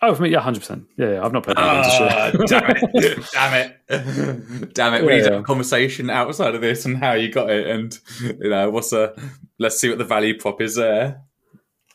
Oh, 0.02 0.14
for 0.14 0.22
me, 0.22 0.30
yeah, 0.30 0.40
hundred 0.40 0.60
percent. 0.60 0.84
Yeah, 0.98 1.12
yeah, 1.12 1.24
I've 1.24 1.32
not 1.32 1.44
played 1.44 1.56
Ah, 1.58 2.30
this 2.34 2.50
damn 2.50 2.70
it! 2.76 3.24
damn 3.32 3.54
it! 3.54 4.74
Damn 4.74 4.94
it! 4.94 5.02
We 5.02 5.08
Yeah, 5.12 5.16
need 5.16 5.24
yeah. 5.32 5.38
a 5.38 5.42
conversation 5.42 6.10
outside 6.10 6.54
of 6.54 6.60
this 6.60 6.84
and 6.84 6.98
how 6.98 7.12
you 7.14 7.30
got 7.32 7.48
it, 7.48 7.66
and 7.66 7.98
you 8.20 8.50
know 8.50 8.70
what's 8.70 8.92
a. 8.92 9.14
Let's 9.58 9.80
see 9.80 9.88
what 9.88 9.98
the 9.98 10.04
value 10.04 10.38
prop 10.38 10.60
is 10.60 10.76
there. 10.76 11.22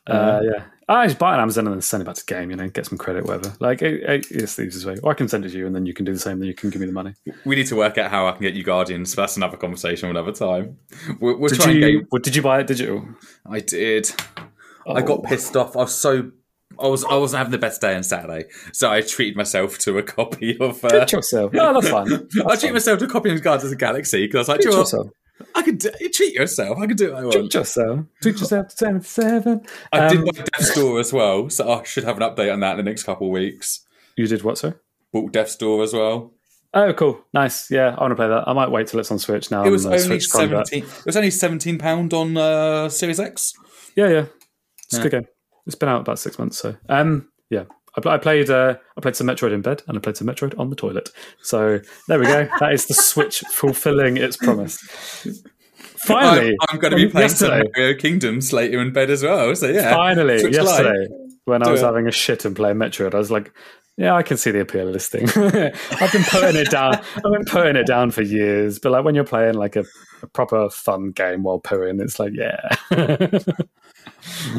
Uh, 0.07 0.41
yeah. 0.43 0.63
I 0.87 1.05
just 1.05 1.19
buy 1.19 1.31
it 1.31 1.35
on 1.35 1.41
Amazon 1.41 1.67
and 1.67 1.75
then 1.75 1.81
send 1.83 2.01
it 2.01 2.05
back 2.07 2.15
to 2.15 2.25
game, 2.25 2.49
you 2.49 2.55
know, 2.55 2.67
get 2.67 2.87
some 2.87 2.97
credit, 2.97 3.25
whatever. 3.25 3.55
Like, 3.59 3.83
it, 3.83 4.01
it, 4.01 4.31
it's 4.31 4.55
the 4.55 4.63
easiest 4.63 4.87
way. 4.87 4.95
Or 5.03 5.11
I 5.11 5.13
can 5.13 5.27
send 5.27 5.45
it 5.45 5.49
to 5.49 5.57
you 5.57 5.67
and 5.67 5.75
then 5.75 5.85
you 5.85 5.93
can 5.93 6.03
do 6.03 6.11
the 6.11 6.17
same, 6.17 6.39
then 6.39 6.47
you 6.47 6.55
can 6.55 6.71
give 6.71 6.81
me 6.81 6.87
the 6.87 6.93
money. 6.93 7.13
We 7.45 7.55
need 7.55 7.67
to 7.67 7.75
work 7.75 7.99
out 7.99 8.09
how 8.09 8.27
I 8.27 8.31
can 8.31 8.41
get 8.41 8.55
you 8.55 8.63
Guardians, 8.63 9.13
but 9.13 9.23
that's 9.23 9.37
another 9.37 9.55
conversation 9.55 10.09
another 10.09 10.31
time. 10.31 10.79
We'll, 11.19 11.37
we'll 11.37 11.49
Did 11.49 11.59
try 11.59 11.71
and 11.73 11.79
you, 11.79 12.05
what, 12.09 12.23
did 12.23 12.35
you 12.35 12.41
buy 12.41 12.61
it 12.61 12.65
digital? 12.65 13.07
I 13.47 13.59
did. 13.59 14.11
I 14.97 15.01
got 15.01 15.19
Oh. 15.19 15.21
pissed 15.23 15.55
off. 15.57 15.75
I 15.75 15.81
was 15.81 15.95
so. 15.95 16.31
I 16.79 16.87
was 16.87 17.03
I 17.03 17.15
wasn't 17.15 17.39
having 17.39 17.51
the 17.51 17.57
best 17.57 17.81
day 17.81 17.95
on 17.95 18.03
Saturday, 18.03 18.45
so 18.71 18.89
I 18.89 19.01
treated 19.01 19.35
myself 19.35 19.77
to 19.79 19.97
a 19.97 20.03
copy 20.03 20.57
of. 20.59 20.83
Uh, 20.85 20.89
Treat 20.89 21.11
yourself. 21.13 21.51
No, 21.51 21.73
that's 21.73 21.89
fine. 21.89 22.07
I 22.13 22.17
That's 22.17 22.27
treated 22.31 22.61
fine. 22.61 22.73
myself 22.73 22.99
to 22.99 23.05
a 23.05 23.09
copy 23.09 23.31
of 23.33 23.41
Guardians 23.41 23.65
of 23.65 23.69
the 23.71 23.75
Galaxy 23.75 24.25
because 24.27 24.35
I 24.35 24.39
was 24.39 24.47
like, 24.49 24.61
Treat 24.61 24.71
you 24.73 24.79
yourself. 24.79 25.07
I 25.55 25.61
could 25.61 25.77
do, 25.79 25.89
treat 26.13 26.33
yourself. 26.33 26.77
I 26.79 26.85
could 26.85 26.97
do 26.97 27.11
what 27.13 27.19
I 27.19 27.23
want. 27.23 27.33
Treat 27.33 27.53
yourself. 27.53 28.05
Treat 28.21 28.39
yourself 28.39 28.67
to 28.69 28.75
10 28.75 28.99
to 28.99 29.05
7. 29.07 29.61
I 29.91 29.99
Um, 29.99 30.15
did 30.15 30.25
buy 30.25 30.43
Death's 30.43 30.75
Door 30.75 30.99
as 30.99 31.11
well, 31.13 31.49
so 31.49 31.71
I 31.71 31.83
should 31.83 32.03
have 32.03 32.17
an 32.21 32.23
update 32.23 32.51
on 32.53 32.59
that 32.59 32.71
in 32.71 32.77
the 32.77 32.83
next 32.83 33.03
couple 33.03 33.27
of 33.27 33.31
weeks. 33.33 33.85
You 34.17 34.27
did 34.27 34.43
what, 34.43 34.57
sir? 34.57 34.79
Bought 35.13 35.31
Death's 35.31 35.55
Door 35.55 35.83
as 35.83 35.93
well. 35.93 36.33
Oh, 36.73 36.93
cool. 36.93 37.21
Nice. 37.33 37.71
Yeah, 37.71 37.95
I 37.97 38.01
want 38.01 38.11
to 38.11 38.15
play 38.15 38.27
that. 38.27 38.47
I 38.47 38.53
might 38.53 38.69
wait 38.69 38.87
till 38.87 38.99
it's 38.99 39.11
on 39.11 39.17
Switch 39.19 39.49
now. 39.49 39.63
It 39.65 39.69
was 39.71 39.85
uh, 39.85 39.89
only 39.89 39.99
Switch 39.99 40.29
Combat. 40.29 40.67
seventeen. 40.67 40.83
It 40.99 41.05
was 41.05 41.15
only 41.17 41.31
seventeen 41.31 41.77
pound 41.79 42.13
on 42.13 42.35
uh, 42.37 42.89
Series 42.89 43.19
X. 43.19 43.53
Yeah, 43.95 44.07
yeah. 44.09 44.25
It's 44.91 44.95
Yeah. 44.95 44.99
a 44.99 45.03
good 45.03 45.11
game. 45.11 45.27
It's 45.65 45.75
been 45.75 45.89
out 45.89 46.01
about 46.01 46.19
six 46.19 46.39
months, 46.39 46.57
so 46.57 46.75
um, 46.89 47.29
yeah. 47.49 47.65
I, 47.95 48.09
I 48.09 48.17
played 48.17 48.49
uh, 48.49 48.75
I 48.97 49.01
played 49.01 49.15
some 49.15 49.27
Metroid 49.27 49.53
in 49.53 49.61
bed 49.61 49.83
and 49.87 49.97
I 49.97 50.01
played 50.01 50.17
some 50.17 50.27
Metroid 50.27 50.57
on 50.59 50.69
the 50.69 50.75
toilet. 50.75 51.09
So 51.41 51.79
there 52.07 52.19
we 52.19 52.25
go. 52.25 52.47
that 52.59 52.73
is 52.73 52.85
the 52.87 52.93
Switch 52.93 53.39
fulfilling 53.51 54.17
its 54.17 54.37
promise. 54.37 54.77
Finally, 56.05 56.51
I'm, 56.61 56.67
I'm 56.69 56.79
going 56.79 56.91
to 56.91 56.97
be 56.97 57.07
playing 57.09 57.29
some. 57.29 57.49
Mario 57.75 57.95
Kingdoms 57.97 58.53
later 58.53 58.79
in 58.81 58.93
bed 58.93 59.09
as 59.09 59.23
well. 59.23 59.55
So 59.55 59.67
yeah, 59.67 59.93
Finally, 59.93 60.39
Switch 60.39 60.55
yesterday, 60.55 61.07
when 61.45 61.61
I 61.61 61.71
was 61.71 61.81
it. 61.81 61.85
having 61.85 62.07
a 62.07 62.11
shit 62.11 62.45
and 62.45 62.55
playing 62.55 62.77
Metroid, 62.77 63.13
I 63.13 63.17
was 63.17 63.29
like, 63.31 63.51
"Yeah, 63.97 64.15
I 64.15 64.23
can 64.23 64.37
see 64.37 64.51
the 64.51 64.61
appeal 64.61 64.87
of 64.87 64.93
this 64.93 65.09
thing." 65.09 65.27
I've 65.99 66.11
been 66.11 66.23
putting 66.23 66.55
it 66.61 66.71
down. 66.71 66.95
I've 66.95 67.23
been 67.23 67.45
putting 67.45 67.75
it 67.75 67.85
down 67.85 68.11
for 68.11 68.21
years, 68.21 68.79
but 68.79 68.91
like 68.91 69.03
when 69.03 69.13
you're 69.13 69.23
playing 69.25 69.55
like 69.55 69.75
a, 69.75 69.83
a 70.23 70.27
proper 70.27 70.69
fun 70.69 71.11
game 71.11 71.43
while 71.43 71.59
pooing, 71.59 72.01
it's 72.01 72.17
like, 72.19 72.33
yeah, 72.33 72.69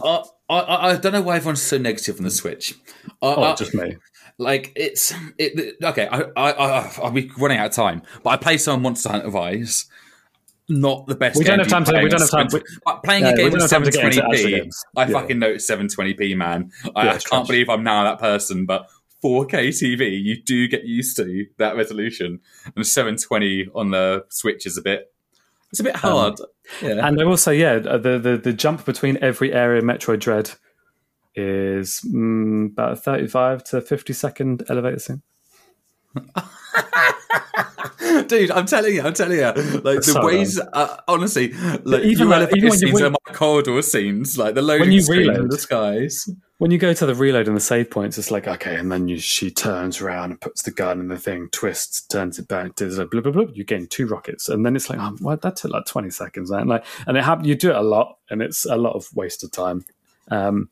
I, 0.05 0.23
I, 0.49 0.91
I 0.91 0.97
don't 0.97 1.13
know 1.13 1.23
why 1.23 1.37
everyone's 1.37 1.63
so 1.63 1.79
negative 1.79 2.17
on 2.19 2.25
the 2.25 2.31
Switch. 2.31 2.75
I, 3.07 3.11
oh, 3.23 3.43
I- 3.43 3.55
just 3.55 3.75
me. 3.75 3.97
like 4.39 4.73
it's 4.77 5.13
it, 5.39 5.77
okay. 5.83 6.07
I, 6.09 6.23
I, 6.37 6.51
I 6.53 6.93
I'll 7.03 7.11
be 7.11 7.31
running 7.39 7.59
out 7.59 7.67
of 7.67 7.73
time, 7.73 8.03
but 8.23 8.31
I 8.31 8.37
play 8.37 8.59
some 8.59 8.83
Monster 8.83 9.11
Hunter 9.11 9.31
Rise. 9.31 9.87
Not 10.69 11.09
the 11.09 11.17
best. 11.17 11.37
We 11.37 11.45
don't 11.45 11.59
have 11.59 11.67
time 11.69 11.85
to- 11.85 11.93
we 11.93 11.99
on 11.99 12.11
don't 12.11 12.21
have 12.21 12.31
time- 12.31 12.49
720 12.49 12.65
but 12.85 13.03
playing 13.03 13.25
a 13.25 13.31
we 13.33 13.37
game 13.37 13.51
don't 13.51 13.61
have 13.61 13.71
time 13.71 13.83
to 13.85 13.91
get 13.91 14.05
into 14.05 14.25
actual 14.25 14.35
720p. 14.47 14.51
games. 14.63 14.85
I 14.97 15.01
Yeah. 15.07 15.13
fucking 15.13 15.39
noticed 15.41 15.69
720p, 15.69 16.37
man. 16.37 16.71
I, 16.95 17.05
Yeah, 17.07 17.09
I 17.11 17.13
can't 17.15 17.23
trash. 17.23 17.47
believe 17.49 17.69
I'm 17.69 17.83
now 17.83 18.05
that 18.05 18.21
person, 18.21 18.67
but 18.67 18.87
4K 19.23 19.69
TV, 19.73 20.23
you 20.23 20.41
do 20.41 20.69
get 20.69 20.85
used 20.85 21.17
to 21.17 21.47
that 21.59 21.75
resolution, 21.77 22.39
and 22.77 22.87
720 22.87 23.67
on 23.75 23.91
the 23.91 24.25
Switch 24.29 24.65
is 24.65 24.79
a 24.79 24.83
bit. 24.83 25.13
It's 25.73 25.81
a 25.81 25.85
bit 25.85 25.97
um, 25.97 26.01
hard. 26.01 26.41
Yeah. 26.83 27.07
And 27.07 27.21
I 27.21 27.25
will 27.25 27.37
say, 27.37 27.59
yeah, 27.59 27.75
uh, 27.75 27.99
the, 27.99 28.19
the, 28.19 28.37
the 28.37 28.53
jump 28.53 28.85
between 28.85 29.19
every 29.21 29.53
area 29.53 29.83
Metroid 29.83 30.21
Dread 30.21 30.53
is 31.35 32.01
mm, 32.07 32.73
about 32.73 32.93
a 32.93 32.97
35 32.97 33.65
to 33.65 33.81
50 33.81 34.13
second 34.13 34.63
elevator 34.69 34.99
scene. 34.99 35.23
Dude, 38.27 38.51
I'm 38.51 38.67
telling 38.67 38.95
you, 38.95 39.03
I'm 39.03 39.13
telling 39.15 39.39
you, 39.39 39.45
like 39.45 39.97
the 39.99 40.03
So 40.03 40.25
ways, 40.25 40.59
uh, 40.59 40.97
honestly, 41.07 41.53
like 41.85 42.03
even 42.03 42.09
even 42.11 42.29
like- 42.29 42.49
even 42.57 42.71
when 42.71 42.73
you 42.73 42.79
scenes 42.79 42.95
win- 42.95 43.05
are 43.05 43.11
my 43.11 43.35
corridor 43.35 43.83
scenes, 43.83 44.39
like 44.39 44.55
the 44.55 44.63
loading 44.63 44.93
you 44.93 45.03
screen 45.03 45.23
in 45.23 45.29
reload- 45.29 45.51
the 45.51 45.59
skies. 45.59 46.29
When 46.59 46.71
you 46.71 46.77
go 46.79 46.93
to 46.93 47.07
the 47.07 47.15
reload 47.15 47.49
and 47.49 47.57
the 47.57 47.61
save 47.61 47.91
points, 47.91 48.19
it's 48.19 48.31
like, 48.31 48.47
okay, 48.47 48.77
and 48.77 48.93
then 48.93 49.09
you, 49.09 49.17
she 49.19 49.51
turns 49.51 50.03
around 50.03 50.33
and 50.33 50.41
puts 50.41 50.61
the 50.61 50.71
gun 50.71 51.01
in 51.01 51.09
the 51.09 51.17
thing, 51.19 51.49
twists, 51.53 52.03
turns 52.03 52.39
it 52.39 52.49
back, 52.49 52.75
does 52.75 52.99
a 52.99 53.07
blah, 53.07 53.23
blah, 53.23 53.33
blah. 53.33 53.47
You 53.55 53.65
gain 53.65 53.87
two 53.87 54.07
rockets. 54.07 54.47
And 54.51 54.67
then 54.67 54.77
it's 54.77 54.91
like, 54.91 54.99
oh, 54.99 55.17
what? 55.21 55.41
That 55.41 55.57
took 55.57 55.71
like 55.71 55.87
20 55.87 56.11
seconds. 56.11 56.51
and 56.51 56.69
Like, 56.69 56.85
and 57.07 57.17
it 57.17 57.25
happened, 57.25 57.47
you 57.47 57.55
do 57.55 57.71
it 57.71 57.77
a 57.77 57.81
lot, 57.81 58.19
and 58.29 58.43
it's 58.43 58.67
a 58.67 58.77
lot 58.77 58.95
of 58.95 59.09
wasted 59.15 59.53
time. 59.53 59.87
Um, 60.31 60.69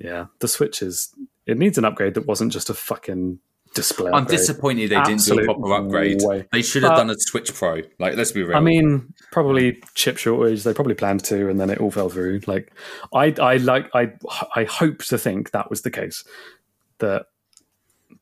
yeah, 0.00 0.26
the 0.40 0.48
Switch 0.48 0.82
is, 0.82 1.14
it 1.46 1.56
needs 1.56 1.78
an 1.78 1.84
upgrade 1.84 2.14
that 2.14 2.26
wasn't 2.26 2.52
just 2.52 2.68
a 2.68 2.74
fucking 2.74 3.38
display. 3.74 4.10
I'm 4.12 4.24
disappointed 4.24 4.90
they 4.90 5.02
didn't 5.02 5.24
do 5.24 5.38
a 5.40 5.44
proper 5.44 5.72
upgrade. 5.74 6.20
way. 6.22 6.46
They 6.52 6.62
should 6.62 6.82
have 6.82 6.92
But- 6.92 6.96
done 6.96 7.10
a 7.10 7.14
Switch 7.18 7.54
Pro. 7.54 7.82
Like, 7.98 8.16
let's 8.16 8.32
be 8.32 8.42
real. 8.42 8.56
I 8.56 8.60
mean, 8.60 9.12
probably 9.32 9.82
chip 9.94 10.16
shortage. 10.18 10.62
They 10.64 10.74
probably 10.74 10.94
planned 10.94 11.24
to, 11.24 11.48
and 11.48 11.60
then 11.60 11.70
it 11.70 11.78
all 11.78 11.90
fell 11.90 12.08
through. 12.08 12.40
Like, 12.46 12.72
I, 13.14 13.34
I 13.40 13.56
like, 13.58 13.88
I, 13.94 14.12
I 14.54 14.64
hope 14.64 14.98
to 15.04 15.18
think 15.18 15.50
that 15.52 15.70
was 15.70 15.82
the 15.82 15.90
case. 15.90 16.24
That, 16.98 17.26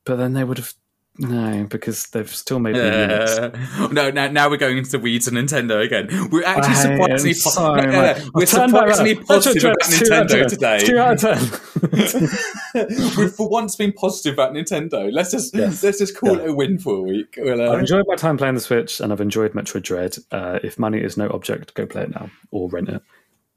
but 0.05 0.17
then 0.17 0.35
they 0.35 0.45
would 0.45 0.59
have 0.59 0.75
no, 1.19 1.67
because 1.69 2.07
they've 2.09 2.33
still 2.33 2.59
made. 2.59 2.77
Uh, 2.77 3.51
no, 3.91 4.11
now, 4.11 4.29
now 4.29 4.51
we're 4.51 4.57
going 4.57 4.77
into 4.79 4.91
the 4.91 4.99
weeds 4.99 5.27
of 5.27 5.35
Nintendo 5.35 5.83
again. 5.83 6.09
We're 6.31 6.45
actually 6.45 6.75
surprisingly, 6.75 7.35
po- 7.35 7.51
so 7.51 7.75
no, 7.75 7.83
no, 7.83 7.91
no, 7.91 8.31
we're 8.35 8.43
I'll 8.43 8.47
turn 8.47 8.71
back 8.73 8.95
surprisingly 8.95 9.15
positive 9.17 9.65
about 9.65 9.77
That's 9.81 9.99
two 9.99 10.13
out 10.13 10.23
of 10.23 10.31
Nintendo 10.31 10.49
today. 10.49 10.79
Two 10.85 10.99
out 10.99 11.25
of 11.25 12.31
ten. 12.75 12.89
We've 13.17 13.33
for 13.33 13.49
once 13.49 13.77
been 13.77 13.93
positive 13.93 14.35
about 14.35 14.53
Nintendo. 14.53 15.11
Let's 15.11 15.31
just 15.31 15.55
Yes. 15.55 15.83
let's 15.83 15.99
just 15.99 16.17
call 16.17 16.37
Yeah. 16.37 16.45
it 16.45 16.51
a 16.51 16.55
win 16.55 16.79
for 16.79 16.97
a 16.97 17.03
week. 17.03 17.39
We'll, 17.39 17.61
uh, 17.61 17.73
I've 17.73 17.81
enjoyed 17.81 18.05
my 18.07 18.17
time 18.17 18.37
playing 18.37 18.55
the 18.55 18.61
Switch, 18.61 19.01
and 19.01 19.13
I've 19.13 19.21
enjoyed 19.21 19.53
Metroid 19.53 19.83
Dread. 19.83 20.17
Uh, 20.31 20.59
if 20.63 20.79
money 20.79 20.99
is 20.99 21.17
no 21.17 21.29
object, 21.31 21.75
go 21.75 21.87
play 21.87 22.03
it 22.03 22.11
now 22.11 22.31
or 22.51 22.69
rent 22.69 22.89
it. 22.89 23.03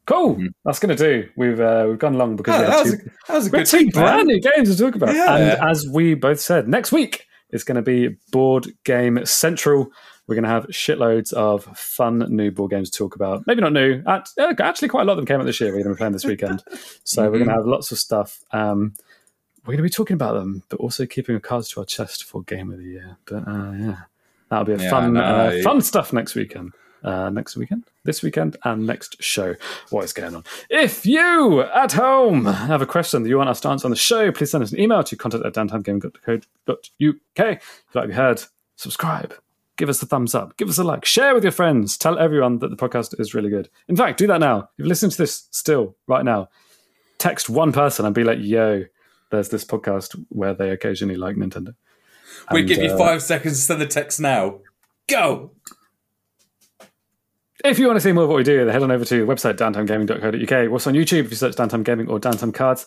Cool. 0.05 0.39
That's 0.65 0.79
going 0.79 0.95
to 0.95 1.03
do. 1.03 1.29
We've 1.35 1.59
uh, 1.59 1.85
we've 1.87 1.99
gone 1.99 2.15
long 2.15 2.35
because 2.35 2.55
oh, 2.55 2.59
we 2.61 2.65
that, 2.65 2.71
have 2.73 2.85
was 2.85 2.93
two, 2.93 2.97
a, 2.97 3.27
that 3.27 3.33
was 3.35 3.47
a 3.47 3.49
good 3.49 3.65
two 3.65 3.91
brand 3.91 4.27
new 4.27 4.41
games 4.41 4.75
to 4.75 4.83
talk 4.83 4.95
about. 4.95 5.13
Yeah. 5.13 5.35
And 5.35 5.69
as 5.69 5.87
we 5.87 6.15
both 6.15 6.39
said, 6.39 6.67
next 6.67 6.91
week 6.91 7.27
is 7.51 7.63
going 7.63 7.75
to 7.75 7.81
be 7.81 8.15
Board 8.31 8.67
Game 8.83 9.25
Central. 9.25 9.91
We're 10.27 10.35
going 10.35 10.43
to 10.43 10.49
have 10.49 10.67
shitloads 10.67 11.33
of 11.33 11.63
fun 11.77 12.19
new 12.29 12.51
board 12.51 12.69
games 12.71 12.91
to 12.91 12.97
talk 12.97 13.15
about. 13.15 13.47
Maybe 13.47 13.61
not 13.61 13.73
new. 13.73 14.03
Uh, 14.05 14.21
Actually, 14.59 14.87
quite 14.89 15.01
a 15.01 15.05
lot 15.05 15.13
of 15.13 15.17
them 15.17 15.25
came 15.25 15.39
out 15.39 15.45
this 15.45 15.59
year. 15.59 15.71
We're 15.71 15.83
going 15.83 15.89
to 15.89 15.95
be 15.95 15.97
playing 15.97 16.13
this 16.13 16.25
weekend. 16.25 16.63
So 17.03 17.23
we're 17.23 17.39
going 17.39 17.47
to 17.49 17.55
have 17.55 17.65
lots 17.65 17.91
of 17.91 17.97
stuff. 17.97 18.43
Um, 18.51 18.93
we're 19.65 19.73
going 19.73 19.77
to 19.77 19.83
be 19.83 19.89
talking 19.89 20.13
about 20.13 20.33
them, 20.33 20.61
but 20.69 20.79
also 20.79 21.07
keeping 21.07 21.33
our 21.33 21.41
cards 21.41 21.69
to 21.69 21.79
our 21.79 21.85
chest 21.85 22.25
for 22.25 22.43
Game 22.43 22.71
of 22.71 22.77
the 22.77 22.85
Year. 22.85 23.17
But 23.25 23.47
uh, 23.47 23.71
yeah, 23.71 23.95
that'll 24.49 24.65
be 24.65 24.73
a 24.73 24.77
Yeah, 24.77 24.89
fun, 24.91 25.17
uh, 25.17 25.59
fun 25.63 25.81
stuff 25.81 26.13
next 26.13 26.35
weekend. 26.35 26.73
Uh, 27.01 27.29
next 27.29 27.55
weekend, 27.55 27.85
this 28.03 28.21
weekend, 28.21 28.57
and 28.65 28.85
next 28.85 29.23
show. 29.23 29.55
What 29.89 30.03
is 30.03 30.11
going 30.11 30.35
on? 30.35 30.43
If 30.69 31.05
you 31.05 31.61
at 31.61 31.93
home 31.93 32.45
have 32.45 32.81
a 32.81 32.85
question 32.85 33.23
that 33.23 33.29
you 33.29 33.37
want 33.37 33.49
us 33.49 33.61
to 33.61 33.69
answer 33.69 33.87
on 33.87 33.91
the 33.91 33.95
show, 33.95 34.31
please 34.33 34.51
send 34.51 34.63
us 34.65 34.73
an 34.73 34.81
email 34.81 35.01
to 35.03 35.15
contact 35.15 35.45
at 35.45 35.53
downtimegaming.co.uk. 35.53 36.77
If 36.77 36.89
you'd 36.99 37.19
like 37.95 38.03
to 38.03 38.07
be 38.07 38.13
heard, 38.13 38.43
subscribe, 38.75 39.33
give 39.77 39.87
us 39.87 40.01
a 40.01 40.05
thumbs 40.05 40.35
up, 40.35 40.57
give 40.57 40.67
us 40.67 40.77
a 40.77 40.83
like, 40.83 41.05
share 41.05 41.33
with 41.33 41.43
your 41.43 41.53
friends, 41.53 41.97
tell 41.97 42.19
everyone 42.19 42.59
that 42.59 42.69
the 42.69 42.75
podcast 42.75 43.17
is 43.19 43.33
really 43.33 43.49
good. 43.49 43.69
In 43.87 43.95
fact, 43.95 44.17
do 44.19 44.27
that 44.27 44.39
now. 44.41 44.59
If 44.59 44.69
you're 44.77 44.87
listening 44.87 45.11
to 45.11 45.17
this 45.17 45.47
still 45.51 45.95
right 46.07 46.25
now, 46.25 46.49
text 47.17 47.49
one 47.49 47.71
person 47.71 48.05
and 48.05 48.13
be 48.13 48.23
like, 48.25 48.39
yo, 48.41 48.83
there's 49.31 49.49
this 49.49 49.63
podcast 49.63 50.21
where 50.29 50.53
they 50.53 50.71
occasionally 50.71 51.15
like 51.15 51.35
Nintendo. 51.37 51.75
We 52.51 52.59
And, 52.59 52.67
give 52.67 52.79
you 52.79 52.91
uh, 52.91 52.97
five 52.97 53.21
seconds 53.23 53.55
to 53.55 53.61
send 53.61 53.81
the 53.81 53.87
text 53.87 54.19
now. 54.19 54.59
Go. 55.07 55.51
If 57.63 57.77
you 57.77 57.87
want 57.87 57.97
to 57.97 58.01
see 58.01 58.13
more 58.13 58.23
of 58.23 58.29
what 58.29 58.37
we 58.37 58.43
do, 58.43 58.63
then 58.63 58.69
head 58.69 58.83
on 58.83 58.91
over 58.91 59.03
to 59.03 59.25
the 59.25 59.31
website 59.31 59.55
downtimegaming.co.uk. 59.55 60.49
We're 60.49 60.71
also 60.71 60.89
on 60.91 60.95
YouTube 60.95 61.25
if 61.25 61.31
you 61.31 61.35
search 61.35 61.55
Downtime 61.55 61.83
Gaming 61.83 62.07
or 62.07 62.17
Downtime 62.19 62.53
Cards. 62.53 62.85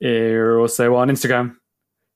We're 0.00 0.58
also 0.58 0.96
on 0.96 1.08
Instagram, 1.08 1.54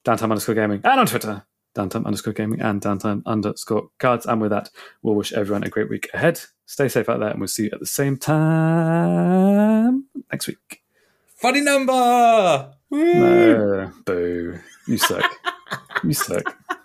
Downtime 0.04 0.24
underscore 0.24 0.56
gaming, 0.56 0.80
and 0.82 1.00
on 1.00 1.06
Twitter, 1.06 1.44
Downtime 1.76 2.04
underscore 2.04 2.32
gaming 2.32 2.60
and 2.60 2.80
Downtime 2.80 3.22
underscore 3.24 3.88
cards. 4.00 4.26
And 4.26 4.40
with 4.40 4.50
that, 4.50 4.68
we'll 5.02 5.14
wish 5.14 5.32
everyone 5.32 5.62
a 5.62 5.68
great 5.68 5.88
week 5.88 6.08
ahead. 6.12 6.40
Stay 6.66 6.88
safe 6.88 7.08
out 7.08 7.20
there, 7.20 7.28
and 7.28 7.38
we'll 7.38 7.46
see 7.46 7.64
you 7.64 7.70
at 7.72 7.78
the 7.78 7.86
same 7.86 8.16
time 8.16 10.06
next 10.32 10.48
week. 10.48 10.82
Funny 11.36 11.60
number. 11.60 12.72
Woo. 12.90 13.14
No, 13.14 13.92
boo. 14.04 14.58
You 14.88 14.98
suck. 14.98 15.30
you 16.02 16.14
suck. 16.14 16.56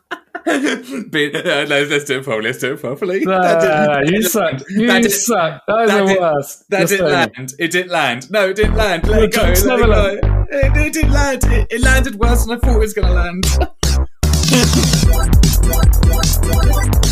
Uh, 0.48 1.66
no, 1.68 1.84
let's 1.90 2.06
do 2.06 2.20
it 2.20 2.24
properly. 2.24 2.48
Let's 2.48 2.60
do 2.60 2.74
it 2.74 2.80
properly. 2.80 3.26
No, 3.26 3.42
That 3.42 4.00
didn't- 4.06 4.14
you 4.14 4.22
suck. 4.24 4.62
You 4.70 4.88
that 4.88 5.12
suck. 5.12 5.62
That 5.68 5.82
is 5.82 5.90
that 5.90 6.08
the 6.08 6.20
worst. 6.22 6.70
That 6.70 6.88
didn't 6.88 7.12
land. 7.12 7.54
It 7.60 7.72
didn't 7.72 7.92
land. 7.92 8.32
No, 8.32 8.50
it 8.50 8.56
didn't 8.56 8.76
land. 8.76 9.08
Let 9.08 9.24
it 9.24 9.34
go. 9.34 9.42
Let 9.42 9.56
it 9.58 9.64
go. 9.66 10.20
It, 10.50 10.78
it 10.78 10.94
didn't 10.94 11.12
land. 11.12 11.44
It, 11.46 11.68
it 11.70 11.82
landed 11.82 12.16
worse 12.16 12.46
than 12.46 12.58
I 12.58 12.60
thought 12.60 12.76
it 12.76 12.80
was 12.80 12.94
going 12.94 13.08
to 13.08 13.14
land. 13.14 13.44